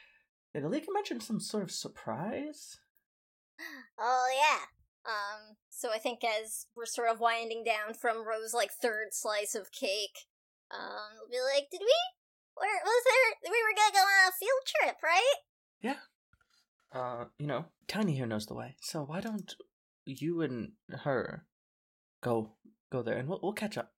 Did 0.55 0.65
Alika 0.65 0.87
mention 0.93 1.21
some 1.21 1.41
sort 1.41 1.63
of 1.63 1.71
surprise? 1.71 2.79
Oh 3.99 4.27
yeah. 4.35 4.65
Um. 5.07 5.57
So 5.69 5.91
I 5.93 5.99
think 5.99 6.21
as 6.25 6.67
we're 6.77 6.87
sort 6.87 7.11
of 7.11 7.21
winding 7.21 7.65
down 7.65 7.95
from 7.95 8.27
Ro's 8.27 8.53
like 8.53 8.71
third 8.73 9.09
slice 9.13 9.55
of 9.55 9.73
cake, 9.73 10.27
um, 10.71 11.19
we'll 11.19 11.31
be 11.31 11.41
like, 11.55 11.71
did 11.71 11.81
we? 11.81 11.99
Where 12.55 12.81
was 12.85 13.05
there? 13.05 13.51
We 13.53 13.63
were 13.63 13.77
gonna 13.77 13.95
go 13.95 14.05
on 14.05 14.29
a 14.29 14.33
field 14.33 14.65
trip, 14.67 14.97
right? 15.03 15.37
Yeah. 15.81 16.01
Uh, 16.93 17.27
you 17.39 17.47
know, 17.47 17.67
Tiny 17.87 18.17
here 18.17 18.27
knows 18.27 18.47
the 18.47 18.55
way, 18.55 18.77
so 18.81 19.03
why 19.03 19.21
don't 19.21 19.55
you 20.05 20.43
and 20.43 20.73
her 21.05 21.47
go 22.21 22.53
go 22.91 23.03
there, 23.03 23.17
and 23.17 23.29
we'll 23.29 23.41
we'll 23.43 23.53
catch 23.53 23.79
up. 23.79 23.93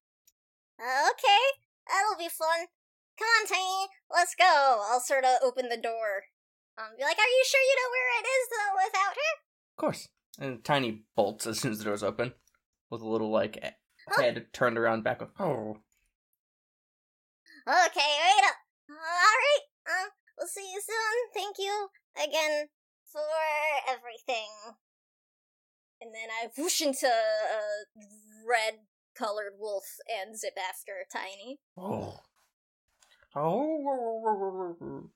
Okay, 0.79 1.45
that'll 1.89 2.19
be 2.19 2.29
fun. 2.29 2.67
Come 3.19 3.29
on, 3.29 3.47
Tiny, 3.47 3.89
let's 4.11 4.35
go. 4.35 4.85
I'll 4.91 5.01
sort 5.01 5.25
of 5.25 5.43
open 5.43 5.69
the 5.69 5.77
door. 5.77 6.25
Um, 6.79 6.97
be 6.97 7.05
like, 7.05 7.19
are 7.19 7.21
you 7.21 7.45
sure 7.47 7.61
you 7.61 7.77
know 7.77 7.91
where 7.91 8.21
it 8.21 8.27
is 8.27 8.49
though 8.51 8.75
without 8.85 9.15
her? 9.15 9.33
Of 9.73 9.77
course. 9.77 10.09
And 10.39 10.65
Tiny 10.65 11.05
bolts 11.15 11.47
as 11.47 11.61
soon 11.61 11.73
as 11.73 11.79
the 11.79 11.85
door's 11.85 12.03
open, 12.03 12.33
with 12.91 13.03
a 13.03 13.09
little 13.09 13.31
like 13.31 13.63
head 14.17 14.47
turned 14.53 14.79
around 14.79 15.05
back. 15.05 15.21
With, 15.21 15.31
oh, 15.39 15.79
Okay, 17.67 18.11
wait 18.19 18.45
up. 18.45 18.57
Alright, 18.91 19.65
um, 19.87 20.11
we'll 20.37 20.49
see 20.49 20.69
you 20.73 20.81
soon. 20.81 21.31
Thank 21.33 21.57
you 21.59 21.89
again 22.17 22.67
for 23.05 23.21
everything. 23.89 24.49
And 26.01 26.13
then 26.13 26.29
I 26.43 26.49
whoosh 26.59 26.83
into 26.83 27.07
a 27.07 27.61
red 28.49 28.81
colored 29.17 29.53
wolf 29.61 29.85
and 30.09 30.37
zip 30.37 30.55
after 30.59 30.93
Tiny. 31.13 31.61
oh, 31.77 32.19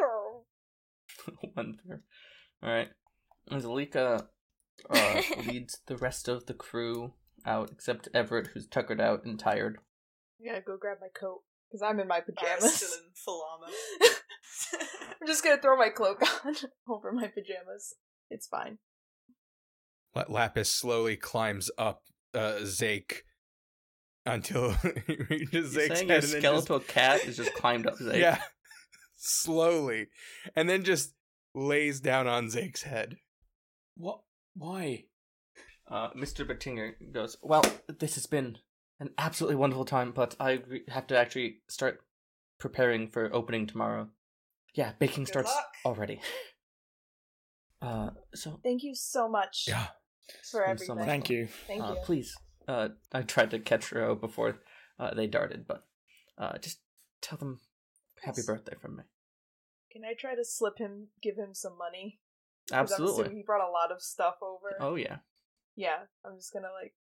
oh. 0.00 0.44
One 1.54 1.78
there. 1.84 2.02
All 2.62 2.70
right. 2.70 2.88
As 3.50 3.64
Alika 3.64 4.26
uh, 4.88 5.22
leads 5.46 5.80
the 5.86 5.96
rest 5.96 6.28
of 6.28 6.46
the 6.46 6.54
crew 6.54 7.14
out, 7.44 7.70
except 7.72 8.08
Everett, 8.14 8.48
who's 8.48 8.68
tuckered 8.68 9.00
out 9.00 9.24
and 9.24 9.38
tired. 9.38 9.78
I 10.42 10.48
gotta 10.48 10.60
go 10.62 10.76
grab 10.76 10.98
my 11.00 11.08
coat 11.18 11.42
because 11.70 11.82
I'm 11.82 12.00
in 12.00 12.08
my 12.08 12.20
Barrett's 12.20 12.40
pajamas. 12.64 12.74
still 12.74 12.88
in 12.98 13.12
full 13.14 13.44
armor. 13.52 13.72
I'm 15.20 15.26
just 15.26 15.44
gonna 15.44 15.60
throw 15.60 15.76
my 15.76 15.88
cloak 15.90 16.22
on 16.44 16.54
over 16.88 17.12
my 17.12 17.28
pajamas. 17.28 17.94
It's 18.30 18.46
fine. 18.46 18.78
La- 20.14 20.24
Lapis 20.28 20.70
slowly 20.70 21.16
climbs 21.16 21.70
up 21.78 22.02
uh, 22.34 22.58
Zake 22.62 23.22
until 24.26 24.72
he 25.06 25.16
reaches 25.30 25.74
You're 25.74 25.88
Zake's 25.88 25.88
head 25.88 25.88
your 25.88 26.00
and 26.00 26.10
then 26.10 26.20
just- 26.20 26.32
skeletal 26.38 26.80
cat 26.80 27.24
is 27.24 27.36
just 27.36 27.54
climbed 27.54 27.86
up 27.86 27.94
Zake? 27.98 28.18
yeah, 28.20 28.40
slowly, 29.16 30.08
and 30.56 30.68
then 30.68 30.84
just 30.84 31.14
lays 31.54 32.00
down 32.00 32.26
on 32.26 32.46
Zake's 32.48 32.82
head. 32.82 33.16
What? 33.96 34.20
Why? 34.54 35.04
Uh, 35.90 36.10
Mr. 36.16 36.46
Batinga 36.46 36.92
goes, 37.12 37.36
Well, 37.42 37.64
this 38.00 38.14
has 38.14 38.26
been 38.26 38.56
an 39.02 39.10
absolutely 39.18 39.56
wonderful 39.56 39.84
time, 39.84 40.12
but 40.12 40.36
I 40.38 40.62
have 40.88 41.08
to 41.08 41.18
actually 41.18 41.56
start 41.68 42.00
preparing 42.58 43.08
for 43.08 43.28
opening 43.34 43.66
tomorrow. 43.66 44.08
Yeah, 44.74 44.92
baking 45.00 45.24
Good 45.24 45.30
starts 45.32 45.50
luck. 45.50 45.74
already. 45.84 46.20
Uh, 47.82 48.10
so, 48.32 48.60
Thank 48.62 48.84
you 48.84 48.94
so 48.94 49.28
much 49.28 49.64
Yeah, 49.66 49.88
for 50.48 50.64
Thanks 50.64 50.86
so 50.86 50.94
much. 50.94 51.04
Thank 51.04 51.30
you. 51.30 51.48
Thank 51.66 51.82
uh, 51.82 51.94
you. 51.94 52.00
please, 52.04 52.32
uh, 52.68 52.90
I 53.12 53.22
tried 53.22 53.50
to 53.50 53.58
catch 53.58 53.90
Ro 53.90 54.14
before 54.14 54.60
uh, 55.00 55.12
they 55.14 55.26
darted, 55.26 55.66
but 55.66 55.82
uh, 56.38 56.58
just 56.58 56.78
tell 57.20 57.38
them 57.38 57.58
happy 58.22 58.36
Yes. 58.38 58.46
birthday 58.46 58.76
from 58.80 58.98
me. 58.98 59.02
Can 59.90 60.04
I 60.04 60.14
try 60.14 60.36
to 60.36 60.44
slip 60.44 60.78
him, 60.78 61.08
give 61.20 61.34
him 61.36 61.54
some 61.54 61.76
money? 61.76 62.20
'Cause 62.68 62.78
I'm 62.78 62.78
Absolutely. 62.78 63.34
he 63.34 63.42
brought 63.42 63.68
a 63.68 63.72
lot 63.72 63.90
of 63.90 64.00
stuff 64.00 64.36
over. 64.40 64.76
Oh, 64.78 64.94
yeah. 64.94 65.18
Yeah, 65.74 66.06
I'm 66.24 66.36
just 66.36 66.52
gonna 66.52 66.70
like, 66.72 66.94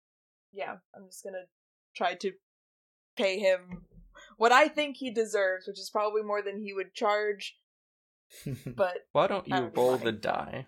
yeah, 0.53 0.77
I'm 0.95 1.07
just 1.07 1.25
gonna 1.25 1.47
try 1.99 2.15
to 2.15 2.33
pay 3.17 3.39
him 3.39 3.83
what 4.39 4.53
I 4.53 4.69
think 4.69 4.97
he 4.97 5.11
deserves, 5.11 5.67
which 5.67 5.79
is 5.81 5.91
probably 5.91 6.23
more 6.23 6.41
than 6.43 6.61
he 6.63 6.73
would 6.73 6.95
charge. 6.95 7.57
But 8.67 9.07
Why 9.13 9.27
don't 9.27 9.47
you 9.49 9.55
That 9.55 9.63
would 9.65 9.75
be 9.75 9.81
roll 9.81 9.97
fine. 9.97 10.05
the 10.07 10.13
die? 10.13 10.67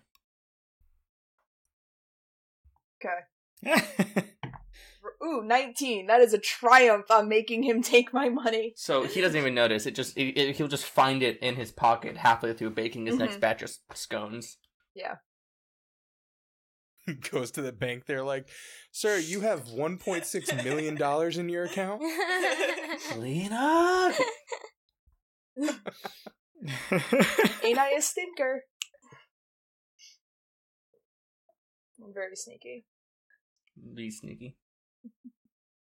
okay, 3.03 3.21
ooh, 5.23 5.43
19. 5.43 6.07
That 6.07 6.21
is 6.21 6.33
a 6.33 6.37
triumph 6.37 7.09
on 7.09 7.27
making 7.29 7.63
him 7.63 7.81
take 7.93 8.13
my 8.13 8.29
money. 8.29 8.73
So 8.75 9.03
he 9.03 9.21
doesn't 9.21 9.39
even 9.39 9.55
notice. 9.55 9.85
It 9.85 9.95
just 9.95 10.17
it, 10.17 10.37
it- 10.37 10.55
he'll 10.55 10.67
just 10.67 10.85
find 10.85 11.23
it 11.23 11.39
in 11.39 11.55
his 11.55 11.71
pocket 11.71 12.17
halfway 12.17 12.53
through 12.53 12.71
baking 12.71 13.05
his 13.07 13.17
next 13.17 13.37
Mhm. 13.37 13.39
batch 13.41 13.61
of 13.63 13.71
scones. 13.93 14.57
Yeah, 14.93 15.15
goes 17.31 17.51
to 17.51 17.61
the 17.61 17.71
bank. 17.71 18.05
They're 18.05 18.23
like, 18.23 18.47
"Sir, 18.91 19.17
you 19.17 19.41
have 19.41 19.65
1.6 19.67 20.63
million 20.63 20.95
dollars 20.95 21.37
in 21.37 21.49
your 21.49 21.65
account." 21.65 22.01
Lena. 23.17 24.13
ain't 27.63 27.77
I 27.77 27.91
a 27.97 28.01
stinker? 28.01 28.63
I'm 32.03 32.13
very 32.13 32.35
sneaky. 32.35 32.85
Be 33.95 34.09
sneaky. 34.09 34.57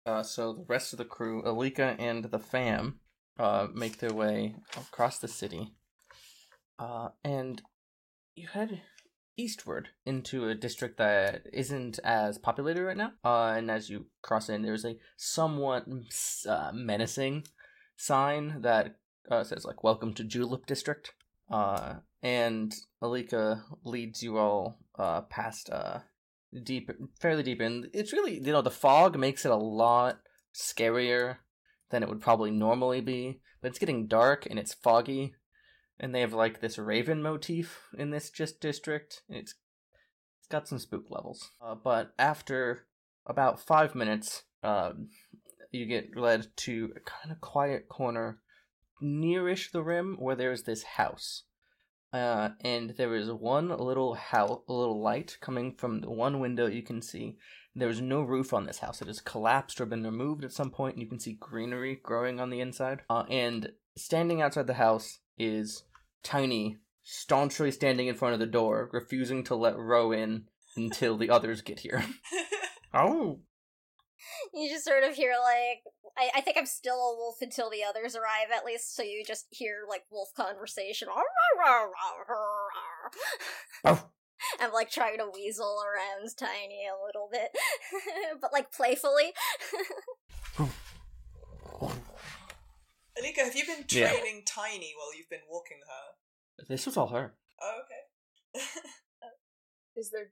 Uh, 0.07 0.23
so 0.23 0.53
the 0.53 0.65
rest 0.69 0.93
of 0.93 0.99
the 0.99 1.05
crew, 1.05 1.43
Alika 1.43 1.95
and 1.99 2.25
the 2.25 2.39
fam, 2.39 3.01
uh, 3.39 3.69
make 3.73 3.99
their 3.99 4.13
way 4.13 4.57
across 4.77 5.19
the 5.19 5.29
city. 5.29 5.75
Uh, 6.79 7.11
and 7.23 7.63
you 8.35 8.49
head 8.49 8.83
eastward 9.41 9.89
into 10.05 10.49
a 10.49 10.55
district 10.55 10.99
that 10.99 11.43
isn't 11.53 11.99
as 12.05 12.37
populated 12.39 12.85
right 12.85 12.97
now. 12.97 13.13
Uh, 13.25 13.55
and 13.57 13.71
as 13.71 13.89
you 13.89 14.07
cross 14.23 14.49
in, 14.49 14.63
there's 14.63 14.85
a 14.85 14.97
somewhat 15.17 15.87
uh, 16.47 16.71
menacing 16.75 17.45
sign 17.97 18.61
that 18.61 18.97
uh, 19.31 19.43
says 19.43 19.65
like 19.65 19.83
"Welcome 19.83 20.13
to 20.15 20.25
Julep 20.25 20.67
District." 20.67 21.15
Uh, 21.51 21.95
and 22.23 22.75
Alika 23.03 23.63
leads 23.83 24.23
you 24.23 24.39
all 24.39 24.79
uh, 24.99 25.23
past 25.23 25.71
uh, 25.71 26.01
deep, 26.63 26.91
fairly 27.19 27.43
deep 27.43 27.63
in. 27.63 27.91
It's 27.95 28.13
really 28.13 28.35
you 28.35 28.53
know 28.53 28.63
the 28.63 28.71
fog 28.71 29.19
makes 29.19 29.45
it 29.45 29.53
a 29.53 29.57
lot 29.57 30.19
scarier 30.55 31.39
than 31.91 32.03
it 32.03 32.09
would 32.09 32.21
probably 32.21 32.51
normally 32.51 33.01
be. 33.01 33.41
But 33.63 33.69
it's 33.69 33.79
getting 33.79 34.07
dark 34.07 34.47
and 34.47 34.59
it's 34.59 34.75
foggy, 34.75 35.35
and 36.01 36.15
they 36.15 36.21
have 36.23 36.33
like 36.33 36.61
this 36.61 36.79
raven 36.79 37.23
motif 37.23 37.83
in 37.97 38.11
this 38.11 38.31
just 38.31 38.61
district. 38.61 39.23
It's 39.29 39.55
it's 40.41 40.49
got 40.49 40.67
some 40.67 40.79
spook 40.79 41.05
levels. 41.11 41.51
Uh, 41.63 41.75
but 41.75 42.13
after 42.19 42.87
about 43.27 43.61
five 43.61 43.95
minutes, 43.95 44.45
um, 44.65 45.09
you 45.71 45.87
get 45.87 46.17
led 46.17 46.49
to 46.57 46.93
a 46.97 47.01
kind 47.01 47.31
of 47.31 47.41
quiet 47.41 47.89
corner 47.89 48.39
nearish 49.03 49.71
the 49.71 49.83
rim 49.83 50.17
where 50.19 50.35
there's 50.35 50.65
this 50.65 50.83
house. 50.83 51.45
Uh, 52.13 52.51
and 52.63 52.95
there 52.97 53.15
is 53.15 53.31
one 53.31 53.69
little 53.69 54.19
a 54.33 54.47
little 54.67 55.01
light 55.01 55.37
coming 55.41 55.75
from 55.77 56.01
the 56.01 56.11
one 56.11 56.41
window 56.41 56.67
you 56.67 56.83
can 56.83 57.01
see. 57.03 57.37
There's 57.75 58.01
no 58.01 58.23
roof 58.23 58.53
on 58.53 58.67
this 58.67 58.79
house. 58.79 59.01
It 59.01 59.07
has 59.07 59.21
collapsed 59.21 59.81
or 59.81 59.87
been 59.87 60.03
removed 60.03 60.45
at 60.45 60.53
some 60.53 60.71
point, 60.71 60.97
and 60.97 61.03
you 61.03 61.09
can 61.09 61.21
see 61.21 61.35
greenery 61.39 62.01
growing 62.03 62.41
on 62.41 62.51
the 62.51 62.61
inside. 62.61 63.03
Uh, 63.09 63.25
and 63.31 63.71
standing 63.97 64.43
outside 64.43 64.67
the 64.67 64.75
house 64.75 65.21
is 65.39 65.85
Tiny, 66.23 66.77
staunchly 67.03 67.71
standing 67.71 68.09
in 68.09 68.15
front 68.15 68.35
of 68.35 68.41
the 68.41 68.47
door, 68.47 68.91
refusing 68.93 69.43
to 69.45 69.55
let 69.55 69.79
Ro 69.79 70.13
in 70.13 70.45
until 70.77 71.17
the 71.17 71.31
others 71.31 71.63
get 71.63 71.81
here. 71.81 72.05
Oh, 72.93 73.39
You 74.53 74.69
just 74.69 74.85
sort 74.85 75.05
of 75.05 75.15
hear 75.15 75.35
like 75.41 75.85
I, 76.17 76.39
I 76.39 76.41
think 76.41 76.57
I'm 76.59 76.67
still 76.67 76.97
a 76.97 77.17
wolf 77.17 77.37
until 77.41 77.71
the 77.71 77.85
others 77.85 78.17
arrive 78.17 78.51
at 78.55 78.65
least, 78.65 78.97
so 78.97 79.03
you 79.03 79.25
just 79.25 79.47
hear 79.51 79.85
like 79.89 80.05
wolf 80.11 80.31
conversation. 80.37 81.09
I'm 84.61 84.73
like 84.73 84.91
trying 84.91 85.19
to 85.19 85.31
weasel 85.33 85.79
around 85.85 86.29
Tiny 86.37 86.87
a 86.87 87.07
little 87.07 87.29
bit, 87.31 87.51
but 88.41 88.53
like 88.53 88.73
playfully. 88.73 89.33
Alika, 93.21 93.45
have 93.45 93.55
you 93.57 93.65
been 93.67 93.85
Yeah. 93.89 94.11
training 94.11 94.43
Tiny 94.47 94.95
while 94.97 95.15
you've 95.17 95.29
been 95.31 95.41
walking 95.49 95.79
her? 95.87 96.65
this 96.69 96.87
was 96.87 96.97
all 96.97 97.09
her. 97.09 97.35
Oh, 97.63 97.81
okay. 97.85 98.65
Is 99.97 100.11
there 100.11 100.31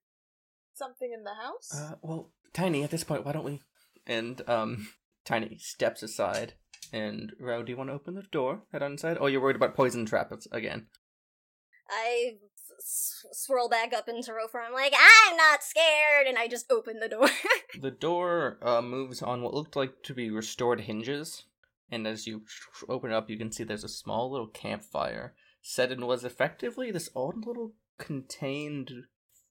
something 0.75 1.13
in 1.13 1.25
the 1.25 1.35
house? 1.35 1.71
Uh, 1.75 1.95
well, 2.03 2.31
Tiny, 2.53 2.83
at 2.85 2.91
this 2.91 3.05
point, 3.05 3.25
why 3.27 3.33
don't 3.33 3.45
we? 3.45 3.61
And 4.07 4.43
um, 4.49 4.89
Tiny 5.25 5.59
steps 5.59 6.03
aside. 6.03 6.55
And 6.93 7.33
Ro, 7.39 7.63
do 7.63 7.71
you 7.73 7.77
want 7.77 7.91
to 7.91 7.95
open 7.95 8.15
the 8.15 8.23
door? 8.23 8.63
Head 8.73 8.83
on 8.83 8.93
inside. 8.93 9.19
Oh, 9.21 9.27
you're 9.27 9.43
worried 9.43 9.57
about 9.57 9.75
poison 9.75 10.07
traps 10.07 10.47
again. 10.53 10.87
I 11.91 12.37
s- 12.79 13.27
swirl 13.33 13.69
back 13.69 13.93
up 13.93 14.09
into 14.09 14.31
Rofer. 14.33 14.65
I'm 14.67 14.73
like, 14.73 14.95
I'm 14.95 15.37
not 15.37 15.63
scared, 15.63 16.27
and 16.27 16.39
I 16.39 16.49
just 16.49 16.71
open 16.71 17.01
the 17.01 17.09
door. 17.09 17.29
The 17.81 17.91
door 17.91 18.59
uh, 18.63 18.81
moves 18.83 19.23
on 19.23 19.43
what 19.43 19.53
looked 19.55 19.77
like 19.77 20.03
to 20.05 20.15
be 20.15 20.31
restored 20.31 20.81
hinges, 20.81 21.45
and 21.91 22.07
as 22.07 22.27
you 22.27 22.43
open 22.89 23.11
it 23.11 23.15
up, 23.15 23.31
you 23.31 23.39
can 23.39 23.53
see 23.53 23.65
there's 23.65 23.85
a 23.85 23.89
small 23.89 24.31
little 24.31 24.49
campfire 24.49 25.35
set 25.63 25.93
in 25.93 26.07
was 26.07 26.25
effectively 26.25 26.91
this 26.91 27.11
odd 27.15 27.47
little 27.47 27.75
contained 27.99 28.91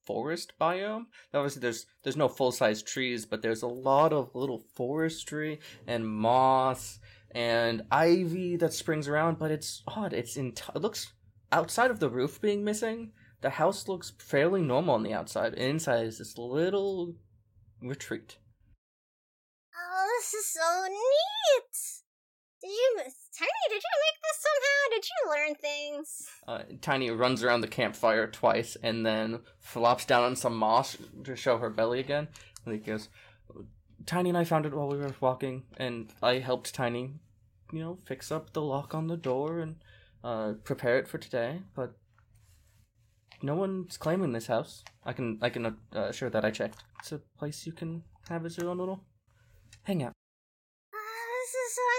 forest 0.04 0.54
biome. 0.60 1.04
Obviously, 1.34 1.60
there's 1.60 1.86
there's 2.02 2.16
no 2.16 2.28
full 2.28 2.50
size 2.50 2.82
trees, 2.82 3.26
but 3.26 3.42
there's 3.42 3.62
a 3.62 3.68
lot 3.68 4.12
of 4.12 4.34
little 4.34 4.64
forestry 4.74 5.60
and 5.86 6.08
moss 6.08 6.98
and 7.30 7.82
ivy 7.90 8.56
that 8.56 8.72
springs 8.72 9.06
around. 9.06 9.38
But 9.38 9.50
it's 9.50 9.82
odd. 9.86 10.12
It's 10.12 10.36
in. 10.36 10.54
It 10.74 10.80
looks 10.80 11.12
outside 11.52 11.90
of 11.90 12.00
the 12.00 12.08
roof 12.08 12.40
being 12.40 12.64
missing. 12.64 13.12
The 13.40 13.50
house 13.50 13.86
looks 13.86 14.12
fairly 14.18 14.62
normal 14.62 14.94
on 14.94 15.04
the 15.04 15.14
outside. 15.14 15.54
Inside 15.54 16.06
is 16.06 16.18
this 16.18 16.36
little 16.36 17.14
retreat. 17.80 18.38
oh, 19.76 20.06
this 20.18 20.34
is 20.34 20.46
so 20.46 20.86
neat! 20.88 21.37
Did 22.68 22.74
you, 22.74 22.96
Tiny? 23.38 23.50
Did 23.70 23.82
you 23.82 23.96
make 24.04 24.20
this 24.22 24.44
somehow? 24.44 24.80
Did 24.90 25.04
you 25.08 25.30
learn 25.30 25.54
things? 25.54 26.28
Uh, 26.46 26.76
Tiny 26.82 27.10
runs 27.10 27.42
around 27.42 27.62
the 27.62 27.66
campfire 27.66 28.26
twice 28.26 28.76
and 28.82 29.06
then 29.06 29.40
flops 29.58 30.04
down 30.04 30.24
on 30.24 30.36
some 30.36 30.54
moss 30.54 30.98
to 31.24 31.34
show 31.34 31.56
her 31.56 31.70
belly 31.70 31.98
again. 31.98 32.28
And 32.66 32.74
he 32.74 32.80
goes, 32.80 33.08
Tiny 34.04 34.28
and 34.28 34.36
I 34.36 34.44
found 34.44 34.66
it 34.66 34.74
while 34.74 34.88
we 34.88 34.98
were 34.98 35.14
walking, 35.18 35.62
and 35.78 36.12
I 36.22 36.40
helped 36.40 36.74
Tiny, 36.74 37.14
you 37.72 37.80
know, 37.80 37.96
fix 38.04 38.30
up 38.30 38.52
the 38.52 38.60
lock 38.60 38.94
on 38.94 39.06
the 39.06 39.16
door 39.16 39.60
and 39.60 39.76
uh, 40.22 40.52
prepare 40.62 40.98
it 40.98 41.08
for 41.08 41.16
today. 41.16 41.62
But 41.74 41.94
no 43.40 43.54
one's 43.54 43.96
claiming 43.96 44.32
this 44.32 44.48
house. 44.48 44.84
I 45.06 45.14
can 45.14 45.38
I 45.40 45.48
can 45.48 45.64
uh, 45.64 45.72
assure 45.94 46.28
that 46.28 46.44
I 46.44 46.50
checked. 46.50 46.84
It's 46.98 47.12
a 47.12 47.20
place 47.38 47.64
you 47.64 47.72
can 47.72 48.02
have 48.28 48.44
as 48.44 48.58
your 48.58 48.68
own 48.68 48.76
little 48.76 49.04
hangout. 49.84 50.12
Ah, 50.92 50.98
this 51.40 51.54
is. 51.54 51.97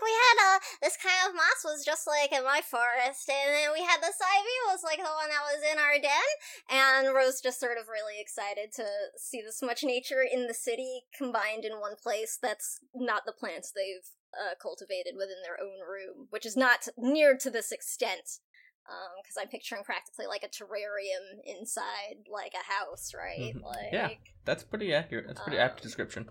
Look, 0.00 0.08
we 0.08 0.16
had 0.16 0.56
uh, 0.56 0.58
this 0.82 0.96
kind 0.96 1.28
of 1.28 1.34
moss 1.36 1.60
was 1.64 1.84
just 1.84 2.06
like 2.06 2.32
in 2.32 2.44
my 2.44 2.60
forest, 2.64 3.28
and 3.28 3.54
then 3.54 3.72
we 3.72 3.84
had 3.84 4.00
this 4.00 4.16
ivy 4.20 4.72
was 4.72 4.80
like 4.82 4.98
the 4.98 5.04
one 5.04 5.28
that 5.28 5.44
was 5.44 5.60
in 5.70 5.78
our 5.78 6.00
den. 6.00 6.30
And 6.70 7.14
Ro's 7.14 7.40
just 7.40 7.60
sort 7.60 7.78
of 7.78 7.88
really 7.88 8.20
excited 8.20 8.72
to 8.76 8.86
see 9.16 9.42
this 9.42 9.62
much 9.62 9.84
nature 9.84 10.22
in 10.22 10.46
the 10.46 10.54
city 10.54 11.02
combined 11.16 11.64
in 11.64 11.80
one 11.80 11.96
place. 12.00 12.38
That's 12.40 12.80
not 12.94 13.22
the 13.26 13.32
plants 13.36 13.72
they've 13.72 14.08
uh, 14.32 14.54
cultivated 14.60 15.14
within 15.16 15.42
their 15.44 15.60
own 15.60 15.80
room, 15.84 16.28
which 16.30 16.46
is 16.46 16.56
not 16.56 16.88
near 16.96 17.36
to 17.36 17.50
this 17.50 17.72
extent. 17.72 18.40
Um, 18.88 19.20
because 19.22 19.36
I'm 19.38 19.48
picturing 19.48 19.84
practically 19.84 20.26
like 20.26 20.42
a 20.42 20.48
terrarium 20.48 21.38
inside 21.44 22.24
like 22.32 22.54
a 22.54 22.72
house, 22.72 23.12
right? 23.14 23.54
Mhm. 23.54 23.62
Like, 23.62 23.92
Yeah. 23.92 24.08
That's 24.44 24.64
pretty 24.64 24.92
accurate. 24.94 25.26
That's 25.28 25.38
a 25.38 25.42
pretty 25.44 25.58
apt 25.58 25.80
Um, 25.80 25.82
description. 25.82 26.30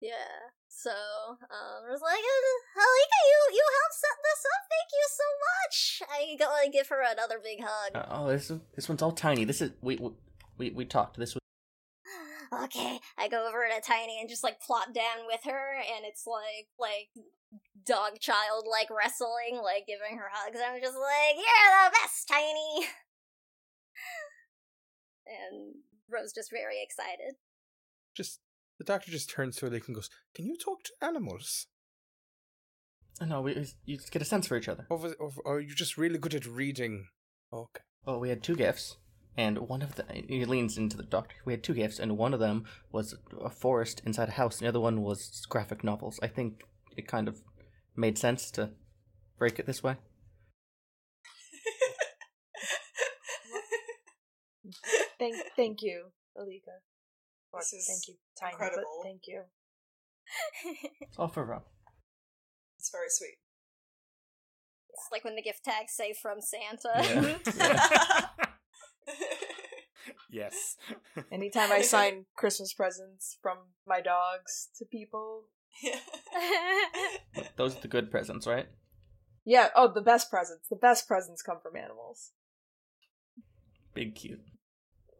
Yeah. 0.00 0.50
So, 0.80 0.88
um, 0.96 1.78
I 1.84 1.92
was 1.92 2.00
like, 2.00 2.24
"Uh, 2.24 2.80
Alika, 2.80 3.20
you 3.28 3.38
you 3.52 3.64
helped 3.68 4.00
set 4.00 4.16
this 4.24 4.42
up. 4.48 4.62
Thank 4.72 4.88
you 4.96 5.06
so 5.12 5.28
much. 5.44 5.76
I 6.08 6.36
go 6.40 6.48
and 6.64 6.72
give 6.72 6.88
her 6.88 7.02
another 7.04 7.38
big 7.42 7.60
hug. 7.60 7.92
Uh, 7.94 8.06
oh, 8.08 8.28
this 8.28 8.50
is, 8.50 8.60
this 8.74 8.88
one's 8.88 9.02
all 9.02 9.12
tiny. 9.12 9.44
This 9.44 9.60
is 9.60 9.72
we 9.82 10.00
we 10.56 10.70
we 10.70 10.86
talked. 10.86 11.18
This 11.18 11.34
was 11.34 11.40
okay, 12.64 12.98
I 13.18 13.28
go 13.28 13.46
over 13.46 13.68
to 13.68 13.80
Tiny 13.86 14.20
and 14.20 14.28
just 14.30 14.42
like 14.42 14.60
plop 14.62 14.94
down 14.94 15.26
with 15.26 15.40
her, 15.44 15.74
and 15.76 16.06
it's 16.06 16.26
like 16.26 16.68
like 16.78 17.10
dog 17.84 18.18
child 18.18 18.64
like 18.70 18.88
wrestling, 18.88 19.60
like 19.62 19.86
giving 19.86 20.16
her 20.16 20.30
hugs. 20.32 20.58
I'm 20.64 20.80
just 20.80 20.96
like, 20.96 21.36
you're 21.36 21.84
the 21.84 21.92
best, 21.92 22.26
Tiny. 22.26 22.88
and 25.26 25.74
Ro's 26.08 26.32
just 26.32 26.50
very 26.50 26.82
excited. 26.82 27.36
just 28.16 28.40
the 28.80 28.84
doctor 28.84 29.10
just 29.10 29.28
turns 29.28 29.56
to 29.56 29.66
her 29.68 29.74
and 29.74 29.94
goes, 29.94 30.08
"Can 30.34 30.46
you 30.46 30.56
talk 30.56 30.82
to 30.84 30.92
animals, 31.02 31.66
no. 33.20 33.42
We 33.42 33.66
you 33.84 33.98
get 34.10 34.22
a 34.22 34.24
sense 34.24 34.46
for 34.46 34.56
each 34.56 34.68
other. 34.70 34.86
or, 34.88 34.96
was- 34.96 35.12
or, 35.20 35.26
or 35.28 35.32
oh, 35.44 35.50
are 35.56 35.60
you 35.60 35.74
just 35.74 35.98
really 35.98 36.16
good 36.18 36.34
at 36.34 36.46
reading?" 36.46 37.08
Okay. 37.52 37.82
Oh, 38.06 38.16
we 38.18 38.30
had 38.30 38.42
two 38.42 38.56
gifts, 38.56 38.96
and 39.36 39.58
one 39.58 39.82
of 39.82 39.96
the 39.96 40.06
he 40.10 40.46
leans 40.46 40.78
into 40.78 40.96
the 40.96 41.02
doctor. 41.02 41.36
We 41.44 41.52
had 41.52 41.62
two 41.62 41.74
gifts, 41.74 41.98
and 41.98 42.16
one 42.16 42.32
of 42.32 42.40
them 42.40 42.64
was 42.90 43.14
a 43.38 43.50
forest 43.50 44.00
inside 44.06 44.30
a 44.30 44.32
house, 44.40 44.56
and 44.56 44.64
the 44.64 44.70
other 44.70 44.80
one 44.80 45.02
was 45.02 45.44
graphic 45.50 45.84
novels. 45.84 46.18
I 46.22 46.28
think 46.28 46.62
it 46.96 47.06
kind 47.06 47.28
of 47.28 47.42
made 47.94 48.16
sense 48.16 48.50
to 48.52 48.70
break 49.38 49.58
it 49.58 49.66
this 49.66 49.82
way. 49.82 49.96
Thank, 55.18 55.36
thank 55.54 55.82
you, 55.82 56.12
Alika. 56.34 56.80
Or, 57.52 57.60
This 57.60 57.72
is 57.72 57.86
thank 57.86 58.08
you, 58.08 58.14
Tiny. 58.38 58.52
incredible. 58.52 59.00
But 59.02 59.08
thank 59.08 59.22
you. 59.26 59.42
It's 61.00 61.18
all 61.18 61.28
for 61.28 61.44
Rob. 61.44 61.64
it's 62.78 62.90
very 62.90 63.08
sweet. 63.08 63.38
it's 64.90 65.08
like 65.10 65.24
when 65.24 65.34
the 65.34 65.42
gift 65.42 65.64
tags 65.64 65.92
say 65.92 66.12
from 66.12 66.38
Santa. 66.40 67.38
Yeah. 67.56 68.26
yes. 70.30 70.76
Anytime 71.32 71.72
I 71.72 71.82
sign 71.82 72.26
Christmas 72.36 72.72
presents 72.72 73.38
from 73.42 73.58
my 73.86 74.00
dogs 74.00 74.68
to 74.78 74.84
people. 74.84 75.44
yeah. 75.82 75.98
Those 77.56 77.76
are 77.76 77.80
the 77.80 77.88
good 77.88 78.10
presents, 78.10 78.46
right? 78.46 78.66
Yeah, 79.44 79.68
oh, 79.74 79.92
the 79.92 80.02
best 80.02 80.30
presents. 80.30 80.68
The 80.68 80.76
best 80.76 81.08
presents 81.08 81.42
come 81.42 81.58
from 81.62 81.76
animals. 81.76 82.32
Big 83.94 84.14
cute. 84.14 84.40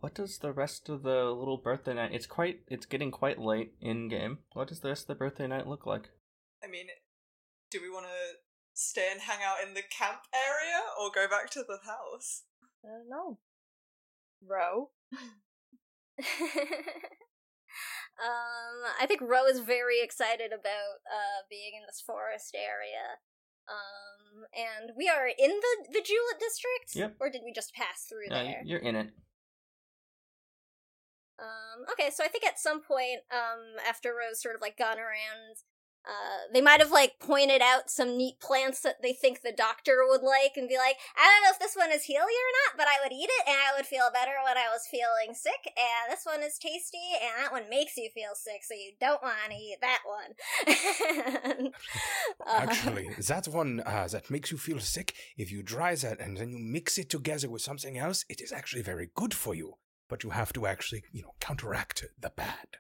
What 0.01 0.15
does 0.15 0.39
the 0.39 0.53
rest 0.53 0.89
of 0.89 1.03
the 1.03 1.25
little 1.31 1.59
birthday 1.59 1.95
night? 1.95 2.13
It's 2.15 2.27
quite. 2.27 2.61
It's 2.69 2.87
getting 2.87 3.11
quite 3.11 3.39
late 3.39 3.75
in 3.81 4.09
game. 4.09 4.39
What 4.55 4.69
does 4.69 4.81
the 4.81 4.89
rest 4.89 5.03
of 5.03 5.09
the 5.09 5.15
birthday 5.15 5.47
night 5.47 5.67
look 5.67 5.85
like? 5.87 6.09
I 6.65 6.69
mean, 6.69 6.87
do 7.71 7.81
we 7.83 7.91
want 7.91 8.07
to 8.07 8.39
stay 8.73 9.09
and 9.13 9.21
hang 9.21 9.41
out 9.45 9.57
in 9.67 9.75
the 9.75 9.83
camp 9.83 10.21
area 10.35 10.81
or 10.99 11.11
go 11.15 11.29
back 11.29 11.51
to 11.51 11.61
the 11.67 11.79
house? 11.85 12.45
I 12.85 12.89
don't 12.89 13.11
know. 13.11 13.39
Ro? 14.47 14.91
um, 15.13 15.19
I 19.01 19.07
think 19.07 19.21
Ro 19.21 19.45
is 19.47 19.61
very 19.61 20.01
excited 20.03 20.53
about 20.53 21.01
uh 21.07 21.45
being 21.51 21.73
in 21.77 21.87
this 21.87 22.03
forest 22.05 22.57
area. 22.57 23.21
Um, 23.69 24.45
and 24.57 24.93
we 24.97 25.09
are 25.09 25.27
in 25.29 25.51
the 25.51 25.93
the 25.93 26.03
Julep 26.03 26.41
district. 26.41 26.95
Yep. 26.95 27.17
Or 27.21 27.31
did 27.31 27.43
we 27.45 27.53
just 27.53 27.75
pass 27.75 28.07
through 28.09 28.35
Uh, 28.35 28.43
there? 28.43 28.63
you're 28.65 28.79
in 28.81 28.97
it. 28.97 29.11
Um, 31.41 31.87
okay, 31.93 32.11
so 32.15 32.23
I 32.23 32.29
think 32.29 32.45
at 32.45 32.59
some 32.59 32.83
point, 32.83 33.25
um, 33.33 33.81
after 33.89 34.11
Ro's 34.11 34.43
sort 34.43 34.55
of 34.55 34.61
like 34.61 34.77
gone 34.77 34.99
around 34.99 35.57
uh, 36.07 36.49
they 36.53 36.63
might 36.63 36.81
have 36.81 36.91
like 36.91 37.19
pointed 37.21 37.61
out 37.61 37.91
some 37.91 38.17
neat 38.17 38.41
plants 38.41 38.81
that 38.81 39.03
they 39.03 39.13
think 39.13 39.43
the 39.43 39.53
doctor 39.53 39.99
would 40.09 40.23
like 40.23 40.53
and 40.57 40.69
be 40.69 40.79
like, 40.79 40.97
I 41.17 41.27
don't 41.27 41.45
know 41.45 41.53
if 41.53 41.59
this 41.59 41.77
one 41.77 41.93
is 41.93 42.05
healy 42.05 42.21
or 42.21 42.53
not, 42.65 42.79
but 42.79 42.89
I 42.89 43.03
would 43.05 43.13
eat 43.13 43.29
it 43.29 43.45
and 43.47 43.57
I 43.57 43.77
would 43.77 43.85
feel 43.85 44.09
better 44.13 44.33
when 44.45 44.57
I 44.57 44.69
was 44.73 44.89
feeling 44.91 45.35
sick. 45.35 45.61
And 45.67 46.11
this 46.11 46.25
one 46.25 46.43
is 46.43 46.59
tasty 46.59 47.21
and 47.21 47.45
that 47.45 47.53
one 47.53 47.69
makes 47.69 47.99
you 47.99 48.09
feel 48.15 48.35
sick, 48.35 48.65
so 48.65 48.75
you 48.75 48.93
don't 48.99 49.23
want 49.23 49.37
to 49.51 49.55
eat 49.55 49.77
that 49.83 50.01
one. 50.07 51.71
uh, 52.47 52.61
Actually, 52.61 53.11
that 53.29 53.47
one 53.49 53.83
uh, 53.85 54.09
that 54.11 54.31
makes 54.31 54.51
you 54.51 54.57
feel 54.57 54.81
sick, 54.81 55.15
if 55.37 55.53
you 55.53 55.63
dry 55.63 55.95
that 55.97 56.19
and 56.19 56.39
then 56.39 56.49
you 56.49 56.59
mix 56.59 56.97
it 56.97 57.11
together 57.11 57.51
with 57.51 57.61
something 57.61 57.99
else, 57.99 58.25
it 58.31 58.41
is 58.41 58.53
actually 58.53 58.83
very 58.83 59.11
good 59.15 59.35
for 59.35 59.55
you. 59.55 59.75
But 60.11 60.25
you 60.25 60.31
have 60.31 60.53
to 60.55 60.67
actually, 60.67 61.05
you 61.13 61.23
know, 61.23 61.35
counteract 61.41 62.05
the 62.21 62.31
bad. 62.37 62.79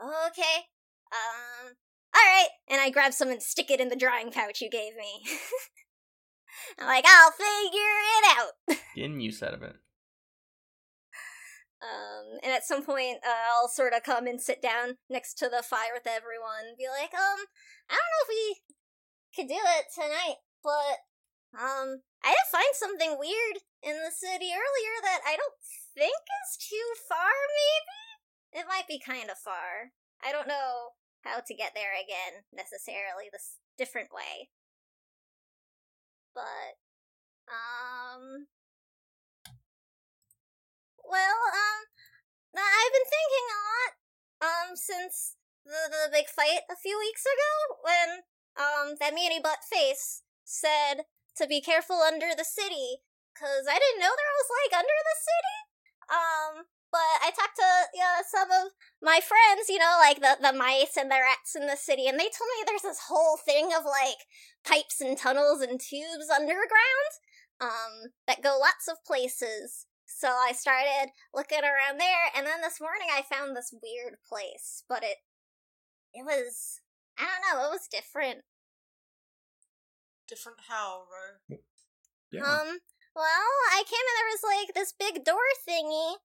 okay. 0.00 0.66
Um, 1.12 1.74
alright. 2.16 2.48
And 2.68 2.80
I 2.80 2.90
grab 2.90 3.12
some 3.12 3.28
and 3.28 3.42
stick 3.42 3.70
it 3.70 3.80
in 3.80 3.90
the 3.90 3.96
drawing 3.96 4.32
pouch 4.32 4.60
you 4.60 4.70
gave 4.70 4.96
me. 4.96 5.22
I'm 6.78 6.86
like, 6.86 7.04
I'll 7.06 7.30
figure 7.30 7.78
it 8.18 8.38
out. 8.38 8.78
In 8.96 9.20
use 9.20 9.42
out 9.42 9.54
of 9.54 9.62
it. 9.62 9.76
Um, 11.82 12.38
and 12.42 12.52
at 12.52 12.64
some 12.64 12.82
point, 12.82 13.18
uh, 13.26 13.52
I'll 13.52 13.68
sort 13.68 13.92
of 13.92 14.02
come 14.02 14.26
and 14.26 14.40
sit 14.40 14.62
down 14.62 14.96
next 15.10 15.34
to 15.34 15.48
the 15.48 15.62
fire 15.62 15.92
with 15.92 16.06
everyone 16.06 16.64
and 16.66 16.78
be 16.78 16.86
like, 16.88 17.12
um, 17.12 17.44
I 17.90 17.94
don't 17.94 18.12
know 18.12 18.22
if 18.22 18.28
we 18.30 18.56
could 19.36 19.48
do 19.48 19.60
it 19.60 19.86
tonight, 19.94 20.36
but, 20.62 21.60
um, 21.60 22.00
I 22.24 22.30
did 22.30 22.50
find 22.50 22.72
something 22.72 23.18
weird 23.18 23.58
in 23.84 24.00
the 24.00 24.10
city 24.10 24.48
earlier 24.48 24.96
that 25.04 25.20
I 25.28 25.36
don't 25.36 25.60
think 25.92 26.16
is 26.48 26.56
too 26.56 26.88
far, 27.04 27.28
maybe? 27.28 28.64
It 28.64 28.66
might 28.66 28.88
be 28.88 28.98
kind 28.98 29.28
of 29.28 29.36
far. 29.36 29.92
I 30.24 30.32
don't 30.32 30.48
know 30.48 30.96
how 31.20 31.44
to 31.44 31.54
get 31.54 31.76
there 31.76 31.92
again, 31.92 32.48
necessarily, 32.48 33.28
this 33.28 33.60
different 33.76 34.08
way. 34.08 34.48
But, 36.32 36.80
um, 37.46 38.48
well, 41.04 41.38
um, 41.52 41.80
I've 42.56 42.94
been 42.96 43.10
thinking 43.12 43.46
a 43.52 43.60
lot, 43.68 43.92
um, 44.40 44.68
since 44.76 45.36
the, 45.64 45.92
the 45.92 46.08
big 46.10 46.28
fight 46.32 46.64
a 46.72 46.80
few 46.80 46.96
weeks 46.98 47.22
ago 47.28 47.84
when, 47.84 48.08
um, 48.56 48.96
that 49.00 49.12
meanie 49.12 49.42
butt 49.42 49.60
face 49.68 50.22
said 50.44 51.04
to 51.36 51.46
be 51.46 51.60
careful 51.60 52.00
under 52.00 52.34
the 52.36 52.44
city, 52.44 53.02
cause 53.38 53.66
I 53.68 53.78
didn't 53.78 54.00
know 54.00 54.14
there 54.14 54.36
was, 54.38 54.50
like, 54.62 54.72
under 54.80 54.98
the 55.02 55.18
city. 55.18 55.58
Um, 56.08 56.52
but 56.90 57.14
I 57.20 57.30
talked 57.34 57.58
to, 57.58 57.70
you 57.94 58.00
know, 58.00 58.22
some 58.22 58.50
of 58.50 58.72
my 59.02 59.20
friends, 59.20 59.68
you 59.68 59.78
know, 59.78 59.96
like 59.98 60.20
the, 60.20 60.38
the 60.40 60.56
mice 60.56 60.96
and 60.96 61.10
the 61.10 61.18
rats 61.18 61.56
in 61.58 61.66
the 61.66 61.76
city, 61.76 62.06
and 62.06 62.18
they 62.18 62.30
told 62.30 62.50
me 62.54 62.64
there's 62.66 62.86
this 62.86 63.10
whole 63.10 63.36
thing 63.36 63.74
of, 63.74 63.84
like, 63.84 64.22
pipes 64.64 65.00
and 65.00 65.18
tunnels 65.18 65.60
and 65.60 65.80
tubes 65.80 66.30
underground, 66.30 67.12
um, 67.60 68.14
that 68.26 68.42
go 68.42 68.58
lots 68.60 68.86
of 68.88 69.04
places. 69.04 69.86
So 70.06 70.28
I 70.28 70.52
started 70.52 71.10
looking 71.34 71.64
around 71.64 71.98
there, 71.98 72.30
and 72.36 72.46
then 72.46 72.60
this 72.60 72.80
morning 72.80 73.08
I 73.12 73.22
found 73.22 73.56
this 73.56 73.74
weird 73.82 74.18
place, 74.28 74.84
but 74.88 75.02
it 75.02 75.18
it 76.12 76.24
was 76.24 76.80
I 77.18 77.24
don't 77.24 77.58
know, 77.58 77.66
it 77.66 77.70
was 77.70 77.88
different. 77.90 78.44
Different 80.28 80.58
how, 80.68 81.04
Ro? 81.10 81.58
Yeah. 82.30 82.42
Um, 82.42 82.78
well, 83.14 83.50
I 83.70 83.82
came 83.86 84.02
and 84.02 84.16
there 84.18 84.32
was 84.34 84.44
like 84.44 84.74
this 84.74 84.92
big 84.92 85.24
door 85.24 85.46
thingy, 85.62 86.18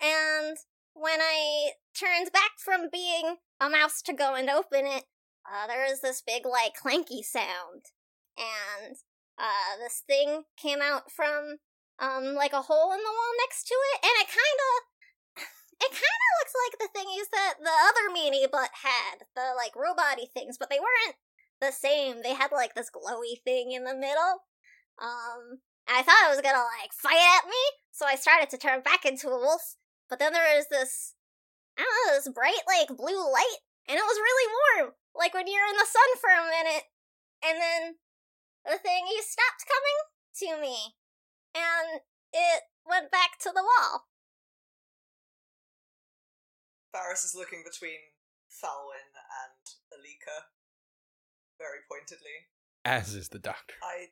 and 0.00 0.56
when 0.94 1.20
I 1.20 1.72
turned 1.98 2.32
back 2.32 2.58
from 2.58 2.88
being 2.90 3.36
a 3.60 3.68
mouse 3.68 4.02
to 4.02 4.12
go 4.12 4.34
and 4.34 4.48
open 4.48 4.86
it, 4.86 5.04
uh, 5.46 5.66
there 5.66 5.86
was 5.88 6.00
this 6.00 6.22
big 6.22 6.46
like 6.46 6.78
clanky 6.78 7.22
sound, 7.24 7.90
and 8.38 8.96
uh, 9.38 9.78
this 9.82 10.02
thing 10.06 10.44
came 10.56 10.80
out 10.82 11.10
from 11.10 11.58
um 11.98 12.34
like 12.34 12.52
a 12.52 12.62
hole 12.62 12.92
in 12.92 12.98
the 12.98 13.10
wall 13.10 13.34
next 13.42 13.66
to 13.66 13.74
it, 13.94 14.00
and 14.04 14.14
it 14.22 14.28
kind 14.28 14.60
of. 14.70 15.44
It 15.80 15.92
kind 15.92 16.02
of 16.02 16.34
looks 16.42 16.54
like 16.58 16.74
the 16.80 16.90
thingies 16.90 17.30
that 17.30 17.54
the 17.62 17.70
other 17.70 18.10
meanie 18.10 18.50
butt 18.50 18.70
had, 18.82 19.28
the 19.36 19.54
like 19.56 19.76
robot 19.76 20.18
things, 20.34 20.58
but 20.58 20.70
they 20.70 20.80
weren't 20.80 21.14
the 21.60 21.70
same. 21.70 22.22
They 22.24 22.34
had 22.34 22.50
like 22.50 22.74
this 22.74 22.90
glowy 22.90 23.40
thing 23.44 23.70
in 23.70 23.84
the 23.84 23.94
middle. 23.94 24.42
Um, 25.00 25.60
I 25.88 26.02
thought 26.02 26.28
it 26.28 26.36
was 26.36 26.44
gonna 26.44 26.68
like 26.80 26.92
fight 26.92 27.18
at 27.40 27.48
me, 27.48 27.62
so 27.90 28.04
I 28.04 28.14
started 28.14 28.50
to 28.50 28.60
turn 28.60 28.84
back 28.84 29.08
into 29.08 29.28
a 29.28 29.40
wolf. 29.40 29.76
But 30.08 30.18
then 30.18 30.32
there 30.32 30.56
was 30.56 30.68
this, 30.68 31.14
I 31.76 31.82
don't 31.82 31.96
know, 32.06 32.14
this 32.14 32.28
bright 32.28 32.64
like 32.68 32.92
blue 32.92 33.24
light, 33.24 33.60
and 33.88 33.96
it 33.96 34.04
was 34.04 34.20
really 34.20 34.48
warm, 34.84 34.92
like 35.16 35.32
when 35.32 35.48
you're 35.48 35.66
in 35.66 35.80
the 35.80 35.88
sun 35.88 36.10
for 36.20 36.28
a 36.28 36.44
minute. 36.44 36.84
And 37.40 37.56
then 37.56 37.82
the 38.68 38.76
thing 38.76 39.08
he 39.08 39.20
stopped 39.24 39.64
coming 39.64 39.98
to 40.44 40.60
me, 40.60 40.76
and 41.56 42.04
it 42.32 42.68
went 42.84 43.10
back 43.10 43.40
to 43.40 43.50
the 43.54 43.64
wall. 43.64 44.08
Faris 46.92 47.24
is 47.24 47.34
looking 47.34 47.64
between 47.64 48.00
Falwyn 48.48 49.12
and 49.12 49.64
Alika 49.92 50.52
very 51.58 51.80
pointedly. 51.88 52.48
As 52.84 53.14
is 53.14 53.28
the 53.28 53.38
doctor. 53.38 53.74
I. 53.82 54.08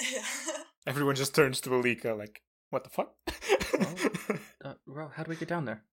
Everyone 0.86 1.14
just 1.14 1.34
turns 1.34 1.60
to 1.62 1.70
Alika 1.70 2.16
like, 2.16 2.42
what 2.70 2.84
the 2.84 2.90
fuck? 2.90 3.14
Uh, 4.62 4.74
Ro, 4.86 5.10
how 5.14 5.22
do 5.22 5.30
we 5.30 5.36
get 5.36 5.48
down 5.48 5.64
there? 5.64 5.84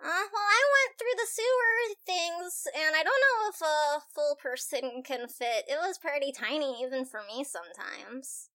Uh, 0.00 0.24
well, 0.32 0.42
I 0.42 0.62
went 0.72 0.98
through 0.98 1.16
the 1.16 1.26
sewer 1.28 1.94
things, 2.06 2.66
and 2.74 2.96
I 2.96 3.02
don't 3.02 3.20
know 3.20 3.50
if 3.50 3.60
a 3.60 4.00
full 4.14 4.36
person 4.36 5.02
can 5.04 5.28
fit. 5.28 5.64
It 5.68 5.76
was 5.76 5.98
pretty 5.98 6.32
tiny, 6.32 6.82
even 6.82 7.04
for 7.04 7.20
me 7.28 7.44
sometimes. 7.44 8.48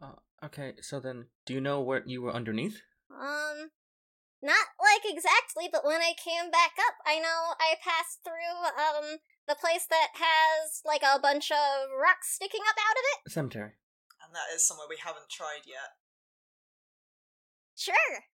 Uh, 0.00 0.46
okay, 0.46 0.74
so 0.80 1.00
then, 1.00 1.26
do 1.46 1.54
you 1.54 1.60
know 1.60 1.80
where 1.80 2.02
you 2.06 2.22
were 2.22 2.32
underneath? 2.32 2.82
Um, 3.10 3.70
not 4.40 4.66
like 4.78 5.02
exactly, 5.04 5.68
but 5.72 5.84
when 5.84 6.00
I 6.00 6.12
came 6.16 6.50
back 6.50 6.72
up, 6.78 6.94
I 7.04 7.18
know 7.18 7.54
I 7.58 7.74
passed 7.82 8.20
through, 8.22 8.66
um, 8.78 9.18
the 9.48 9.54
place 9.54 9.86
that 9.90 10.08
has, 10.14 10.82
like, 10.84 11.02
a 11.02 11.18
bunch 11.18 11.50
of 11.50 11.90
rocks 12.00 12.34
sticking 12.34 12.62
up 12.68 12.76
out 12.78 12.96
of 12.96 13.04
it. 13.26 13.32
Cemetery. 13.32 13.72
and 14.24 14.34
that 14.34 14.54
is 14.54 14.66
somewhere 14.66 14.86
we 14.88 14.96
haven't 15.02 15.28
tried 15.30 15.66
yet. 15.66 15.96
Sure. 17.76 18.24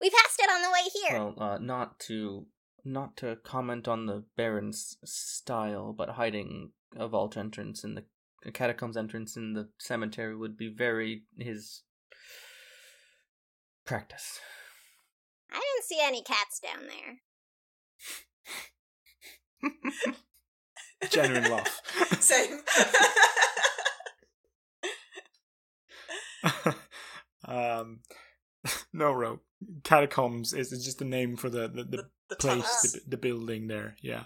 We 0.00 0.10
passed 0.10 0.40
it 0.40 0.50
on 0.50 0.62
the 0.62 0.70
way 0.70 0.90
here. 0.92 1.18
Well, 1.18 1.34
uh, 1.38 1.58
not 1.58 2.00
to 2.00 2.46
not 2.84 3.16
to 3.18 3.36
comment 3.44 3.86
on 3.86 4.06
the 4.06 4.24
Baron's 4.36 4.96
style, 5.04 5.94
but 5.96 6.10
hiding 6.10 6.72
a 6.96 7.06
vault 7.06 7.36
entrance 7.36 7.84
in 7.84 7.94
the 7.94 8.04
a 8.44 8.50
catacombs 8.50 8.96
entrance 8.96 9.36
in 9.36 9.52
the 9.52 9.68
cemetery 9.78 10.36
would 10.36 10.56
be 10.56 10.68
very 10.68 11.22
his 11.38 11.82
practice. 13.84 14.40
I 15.52 15.60
didn't 15.60 15.84
see 15.84 16.00
any 16.02 16.22
cats 16.22 16.58
down 16.58 16.88
there. 16.88 17.18
Genuine 21.10 21.50
laugh. 21.50 21.80
Same. 22.20 22.60
um, 27.44 28.00
no, 28.92 29.12
rope. 29.12 29.42
Catacombs 29.84 30.52
is, 30.52 30.72
is 30.72 30.84
just 30.84 30.98
the 30.98 31.04
name 31.04 31.36
for 31.36 31.48
the, 31.48 31.68
the, 31.68 31.84
the, 31.84 31.96
the, 31.96 32.08
the 32.30 32.36
place, 32.36 32.92
the, 32.92 33.00
the 33.08 33.16
building 33.16 33.68
there. 33.68 33.96
Yeah. 34.02 34.24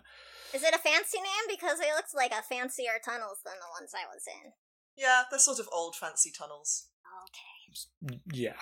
Is 0.54 0.62
it 0.62 0.74
a 0.74 0.78
fancy 0.78 1.18
name? 1.18 1.46
Because 1.48 1.80
it 1.80 1.94
looks 1.94 2.14
like 2.14 2.32
a 2.32 2.42
fancier 2.42 2.98
tunnels 3.04 3.38
than 3.44 3.54
the 3.60 3.68
ones 3.78 3.92
I 3.94 4.06
was 4.06 4.22
in. 4.26 4.52
Yeah, 4.96 5.24
they're 5.30 5.38
sort 5.38 5.58
of 5.58 5.68
old 5.72 5.94
fancy 5.94 6.32
tunnels. 6.36 6.86
Okay. 7.24 8.20
Yeah. 8.32 8.54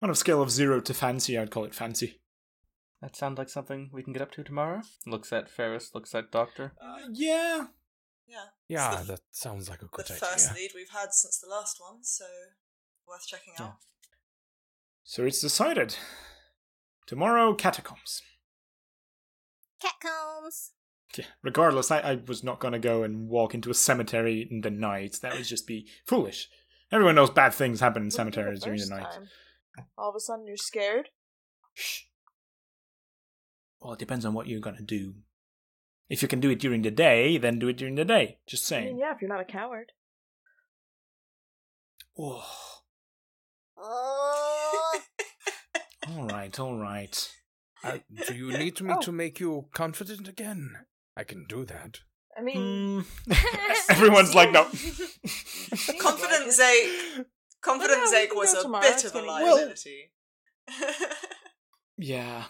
On 0.00 0.10
a 0.10 0.14
scale 0.14 0.42
of 0.42 0.50
zero 0.50 0.80
to 0.80 0.94
fancy, 0.94 1.38
I'd 1.38 1.50
call 1.52 1.64
it 1.64 1.74
fancy. 1.74 2.21
That 3.02 3.16
sounds 3.16 3.36
like 3.36 3.48
something 3.48 3.90
we 3.92 4.04
can 4.04 4.12
get 4.12 4.22
up 4.22 4.30
to 4.32 4.44
tomorrow. 4.44 4.82
Looks 5.06 5.32
at 5.32 5.50
Faris. 5.50 5.90
Looks 5.92 6.14
at 6.14 6.30
Doctor. 6.30 6.72
Uh, 6.80 7.08
yeah. 7.12 7.66
Yeah. 8.28 8.44
Yeah, 8.68 9.00
the, 9.00 9.12
that 9.12 9.20
sounds 9.32 9.68
like 9.68 9.82
a 9.82 9.86
good 9.86 10.06
the 10.06 10.12
good 10.14 10.20
first 10.20 10.54
lead 10.54 10.70
we've 10.74 10.88
had 10.88 11.12
since 11.12 11.38
the 11.38 11.48
last 11.48 11.78
one, 11.80 12.02
so 12.04 12.24
worth 13.06 13.26
checking 13.26 13.54
out. 13.58 13.74
So 15.02 15.24
it's 15.24 15.40
decided. 15.40 15.96
Tomorrow, 17.06 17.54
catacombs. 17.54 18.22
Catacombs. 19.80 20.70
Yeah, 21.18 21.24
regardless, 21.42 21.90
I, 21.90 21.98
I 21.98 22.20
was 22.26 22.44
not 22.44 22.60
going 22.60 22.72
to 22.72 22.78
go 22.78 23.02
and 23.02 23.28
walk 23.28 23.52
into 23.52 23.68
a 23.68 23.74
cemetery 23.74 24.46
in 24.48 24.60
the 24.60 24.70
night. 24.70 25.16
That 25.20 25.34
would 25.34 25.44
just 25.44 25.66
be 25.66 25.88
foolish. 26.06 26.48
Everyone 26.92 27.16
knows 27.16 27.30
bad 27.30 27.52
things 27.52 27.80
happen 27.80 28.02
in 28.02 28.06
Wouldn't 28.06 28.26
be 28.26 28.30
the 28.30 28.32
cemeteries 28.36 28.62
during 28.62 28.80
the 28.80 28.86
night. 28.86 29.12
time. 29.12 29.28
All 29.98 30.10
of 30.10 30.16
a 30.16 30.20
sudden, 30.20 30.46
you're 30.46 30.56
scared. 30.56 31.08
Shh. 31.74 32.02
Well, 33.82 33.94
it 33.94 33.98
depends 33.98 34.24
on 34.24 34.32
what 34.34 34.46
you're 34.46 34.60
going 34.60 34.76
to 34.76 34.82
do. 34.82 35.14
If 36.08 36.22
you 36.22 36.28
can 36.28 36.40
do 36.40 36.50
it 36.50 36.60
during 36.60 36.82
the 36.82 36.90
day, 36.90 37.36
then 37.38 37.58
do 37.58 37.68
it 37.68 37.76
during 37.78 37.96
the 37.96 38.04
day. 38.04 38.38
Just 38.46 38.64
saying. 38.66 38.84
I 38.84 38.90
mean, 38.90 38.98
yeah, 38.98 39.12
if 39.14 39.20
you're 39.20 39.28
not 39.28 39.40
a 39.40 39.44
coward. 39.44 39.92
Oh, 42.18 42.44
Oh. 43.76 45.00
all 46.08 46.26
right, 46.28 46.60
all 46.60 46.76
right. 46.78 47.28
Uh, 47.82 47.98
do 48.28 48.34
you 48.34 48.56
need 48.56 48.80
me 48.80 48.94
Oh. 48.96 49.00
to 49.00 49.10
make 49.10 49.40
you 49.40 49.66
confident 49.74 50.28
again? 50.28 50.76
I 51.16 51.24
can 51.24 51.46
do 51.48 51.64
that. 51.64 52.00
I 52.38 52.42
mean, 52.42 52.56
Mm. 52.56 53.06
Everyone's 53.90 54.34
like, 54.34 54.52
no. 54.52 54.64
Confident 54.64 56.46
like 56.46 56.48
Zake. 56.48 57.24
Confident 57.60 58.00
Well, 58.02 58.12
no, 58.12 58.18
we 58.20 58.26
Zake 58.26 58.36
was 58.36 58.54
a 58.54 58.62
tomorrow, 58.62 58.82
bit 58.82 59.04
of 59.04 59.10
a 59.10 59.14
gonna 59.14 59.26
Well- 59.26 59.54
liability. 59.56 60.12
Yeah. 61.96 62.44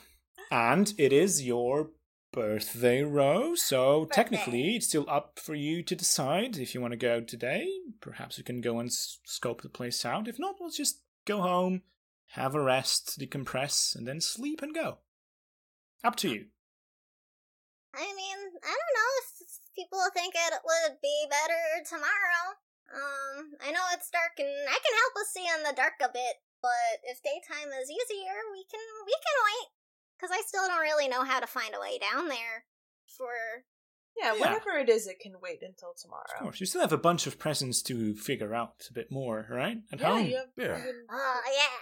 And 0.52 0.92
it 0.98 1.14
is 1.14 1.42
your 1.42 1.92
birthday, 2.30 3.00
Ro, 3.00 3.54
so 3.54 4.04
Birthday. 4.04 4.14
technically 4.14 4.76
it's 4.76 4.86
still 4.86 5.08
up 5.08 5.40
for 5.40 5.54
you 5.54 5.82
to 5.82 5.96
decide 5.96 6.58
if 6.58 6.74
you 6.74 6.80
want 6.82 6.92
to 6.92 6.98
go 6.98 7.22
today. 7.22 7.66
Perhaps 8.02 8.36
we 8.36 8.44
can 8.44 8.60
go 8.60 8.78
and 8.78 8.90
s- 8.90 9.18
scope 9.24 9.62
the 9.62 9.70
place 9.70 10.04
out. 10.04 10.28
If 10.28 10.38
not, 10.38 10.56
we'll 10.60 10.68
just 10.68 11.00
go 11.24 11.40
home, 11.40 11.80
have 12.36 12.54
a 12.54 12.60
rest, 12.60 13.18
decompress, 13.18 13.96
and 13.96 14.06
then 14.06 14.20
sleep 14.20 14.60
and 14.60 14.74
go. 14.74 14.98
Up 16.04 16.16
to 16.16 16.28
you. 16.28 16.44
I 17.94 18.12
mean, 18.12 18.38
I 18.60 18.76
don't 18.76 18.96
know 19.00 19.12
if 19.24 19.28
people 19.74 20.04
think 20.12 20.34
it 20.36 20.52
would 20.52 21.00
be 21.00 21.26
better 21.30 21.64
tomorrow. 21.88 22.60
Um, 22.92 23.56
I 23.64 23.72
know 23.72 23.88
it's 23.94 24.10
dark 24.12 24.36
and 24.36 24.68
I 24.68 24.76
can 24.76 24.94
help 25.00 25.14
us 25.16 25.32
see 25.32 25.48
in 25.48 25.64
the 25.64 25.72
dark 25.72 25.96
a 26.04 26.12
bit, 26.12 26.44
but 26.60 27.00
if 27.08 27.24
daytime 27.24 27.72
is 27.72 27.88
easier, 27.88 28.36
we 28.52 28.68
can 28.68 28.84
we 29.08 29.16
can 29.16 29.36
wait. 29.48 29.81
Cause 30.23 30.31
I 30.32 30.40
still 30.47 30.66
don't 30.69 30.81
really 30.81 31.09
know 31.09 31.24
how 31.24 31.40
to 31.40 31.47
find 31.49 31.74
a 31.74 31.81
way 31.81 31.99
down 31.99 32.28
there. 32.28 32.65
For 33.19 33.27
yeah, 34.16 34.35
Yeah. 34.35 34.40
whatever 34.40 34.78
it 34.78 34.89
is, 34.89 35.07
it 35.09 35.19
can 35.20 35.32
wait 35.43 35.62
until 35.62 35.94
tomorrow. 36.01 36.23
Of 36.24 36.28
tomorrow. 36.31 36.44
course, 36.51 36.61
you 36.61 36.66
still 36.66 36.81
have 36.81 36.93
a 36.93 36.97
bunch 36.99 37.27
of 37.27 37.39
presents 37.39 37.82
to 37.85 38.15
figure 38.15 38.55
out 38.55 38.86
a 38.89 38.93
bit 38.93 39.11
more, 39.11 39.47
right? 39.51 39.78
At 39.90 39.99
Yeah, 40.01 40.07
home. 40.07 40.27
you, 40.27 40.36
have, 40.36 40.47
Yeah. 40.57 40.77
you, 40.78 40.85
can, 40.85 41.07
uh, 41.11 41.40
yeah. 41.47 41.78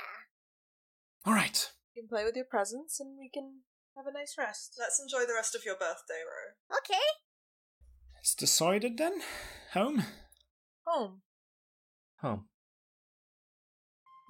All 1.26 1.34
right. 1.34 1.70
you 1.94 2.02
can 2.02 2.08
play 2.08 2.24
with 2.24 2.34
your 2.36 2.46
presents, 2.46 2.98
and 3.00 3.18
we 3.18 3.28
can 3.28 3.60
have 3.96 4.06
a 4.06 4.12
nice 4.12 4.36
rest. 4.38 4.76
Let's 4.78 4.98
enjoy 5.00 5.26
the 5.26 5.34
rest 5.34 5.54
of 5.54 5.64
your 5.64 5.74
birthday, 5.76 6.22
Ro. 6.24 6.76
Okay. 6.78 7.04
It's 8.20 8.34
decided 8.34 8.96
then. 8.96 9.22
Home. 9.74 10.04
Home. 10.86 11.22
Home. 12.20 12.48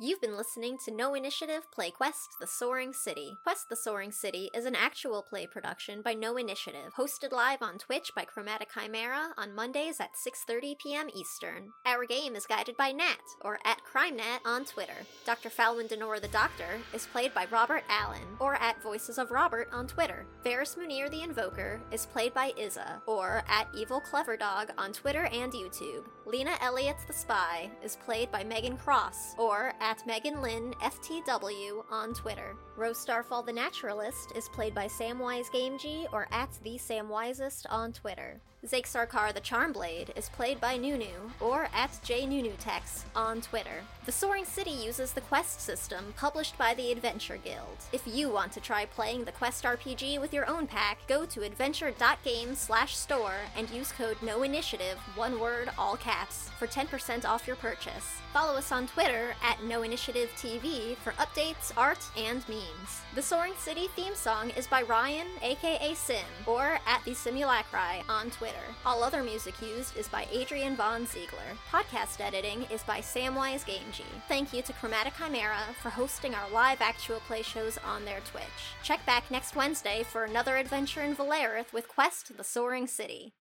You've 0.03 0.23
been 0.23 0.35
listening 0.35 0.79
to 0.87 0.91
No 0.91 1.13
Initiative 1.13 1.71
play 1.71 1.91
Quest 1.91 2.37
the 2.41 2.47
Soaring 2.47 2.95
City. 2.95 3.37
Quest 3.43 3.69
the 3.69 3.77
Soaring 3.77 4.13
City 4.13 4.49
is 4.55 4.65
an 4.65 4.75
actual 4.75 5.21
play 5.21 5.47
production 5.47 6.01
by 6.01 6.15
No 6.15 6.39
Initiative, 6.39 6.95
hosted 6.97 7.33
live 7.33 7.61
on 7.61 7.77
Twitch 7.77 8.11
by 8.17 8.25
Chromatic 8.25 8.71
Chimera 8.73 9.35
on 9.37 9.55
Mondays 9.55 10.01
at 10.01 10.13
6:30 10.15 10.79
p.m. 10.79 11.11
Eastern. 11.15 11.73
Our 11.85 12.07
game 12.07 12.35
is 12.35 12.47
guided 12.47 12.79
by 12.79 12.93
Nat, 12.93 13.21
or 13.43 13.59
at 13.67 13.83
CrimeNat 13.85 14.39
on 14.47 14.65
Twitter. 14.65 15.05
Dr. 15.27 15.51
Falwin 15.51 15.91
Denora 15.91 16.19
the 16.19 16.29
Doctor 16.29 16.81
is 16.95 17.05
played 17.05 17.35
by 17.35 17.47
Robert 17.51 17.85
Allen, 17.91 18.39
or 18.39 18.55
at 18.55 18.83
Voices 18.83 19.19
of 19.19 19.31
Robert 19.31 19.69
on 19.71 19.87
Twitter. 19.87 20.25
Faris 20.43 20.77
Munir 20.77 21.11
the 21.11 21.21
Invoker 21.21 21.79
is 21.93 22.07
played 22.07 22.33
by 22.33 22.55
Iza, 22.59 23.03
or 23.05 23.45
at 23.47 23.69
Evil 23.75 24.01
Clever 24.01 24.39
Dog 24.39 24.71
on 24.79 24.95
Twitter 24.95 25.27
and 25.27 25.53
YouTube. 25.53 26.05
Lena 26.25 26.57
Elliott 26.63 26.97
the 27.07 27.13
Spy 27.13 27.71
is 27.85 27.97
played 27.97 28.31
by 28.31 28.43
Megan 28.43 28.79
Cross, 28.79 29.35
or 29.37 29.75
at 29.79 29.90
Megan 30.07 30.41
Lynn 30.41 30.73
FTW 30.81 31.85
on 31.91 32.15
Twitter. 32.15 32.57
Ro 32.81 32.95
Starfall 32.95 33.43
the 33.43 33.53
Naturalist 33.53 34.33
is 34.35 34.49
played 34.49 34.75
by 34.75 34.87
Samwise 34.87 35.51
Gamgee, 35.51 36.07
or 36.15 36.27
at 36.33 36.49
the 36.65 36.79
Samwisest 36.79 37.67
on 37.69 37.93
Twitter. 37.93 38.41
Zake 38.67 38.87
Sarkar 38.87 39.33
the 39.33 39.41
Charmblade 39.41 40.17
is 40.17 40.29
played 40.31 40.61
by 40.61 40.77
Nunu, 40.77 41.31
or 41.41 41.69
at 41.75 41.91
JNunuTex 42.05 43.05
on 43.15 43.41
Twitter. 43.43 43.83
The 44.07 44.13
Soaring 44.13 44.45
City 44.45 44.71
uses 44.71 45.13
the 45.13 45.21
Quest 45.23 45.61
system 45.61 46.13
published 46.17 46.57
by 46.59 46.75
the 46.75 46.91
Adventure 46.93 47.39
Guild. 47.39 47.79
If 47.93 48.03
you 48.07 48.31
want 48.31 48.53
to 48.53 48.61
try 48.61 48.85
playing 48.87 49.25
the 49.25 49.33
Quest 49.33 49.65
RPG 49.65 50.21
with 50.21 50.33
your 50.35 50.47
own 50.47 50.67
pack, 50.67 50.99
go 51.07 51.25
to 51.27 51.43
adventure.game 51.43 52.55
slash 52.55 52.97
store 52.97 53.37
and 53.57 53.69
use 53.71 53.93
code 53.93 54.19
NOINITIATIVE, 54.23 54.97
one 55.17 55.39
word, 55.39 55.71
all 55.79 55.97
caps, 55.97 56.51
for 56.59 56.67
10% 56.67 57.25
off 57.27 57.47
your 57.47 57.57
purchase. 57.57 58.21
Follow 58.33 58.57
us 58.57 58.73
on 58.73 58.87
Twitter 58.87 59.35
at 59.43 59.57
NoInitiativeTV 59.59 60.97
for 60.99 61.13
updates, 61.13 61.73
art, 61.77 62.05
and 62.17 62.47
memes. 62.49 62.70
The 63.15 63.23
Soaring 63.23 63.55
City 63.59 63.89
theme 63.97 64.15
song 64.15 64.51
is 64.51 64.67
by 64.67 64.83
Ryan, 64.83 65.27
aka 65.43 65.95
Sim, 65.95 66.25
or 66.47 66.79
at 66.87 67.05
the 67.05 67.11
Simulacri 67.11 68.03
on 68.09 68.31
Twitter. 68.31 68.57
All 68.87 69.03
other 69.03 69.23
music 69.23 69.55
used 69.61 69.97
is 69.97 70.09
by 70.09 70.27
Adrian 70.33 70.77
Von 70.77 71.07
Ziegler. 71.07 71.57
Podcast 71.71 72.21
editing 72.21 72.67
is 72.71 72.83
by 72.85 73.01
Samwise 73.01 73.65
Gamgee. 73.65 74.05
Thank 74.29 74.53
you 74.53 74.63
to 74.63 74.73
Chromatic 74.75 75.15
Chimera 75.17 75.61
for 75.83 75.91
hosting 75.91 76.35
our 76.35 76.49
live 76.51 76.81
actual 76.81 77.21
play 77.21 77.43
shows 77.43 77.79
on 77.85 78.05
their 78.05 78.21
Twitch. 78.21 78.45
Check 78.83 79.05
back 79.07 79.31
next 79.31 79.57
Wednesday 79.57 80.03
for 80.03 80.25
another 80.25 80.57
adventure 80.57 81.03
in 81.03 81.17
Valerith 81.17 81.73
with 81.73 81.89
Quest 81.89 82.37
the 82.37 82.45
Soaring 82.45 82.87
City. 82.87 83.35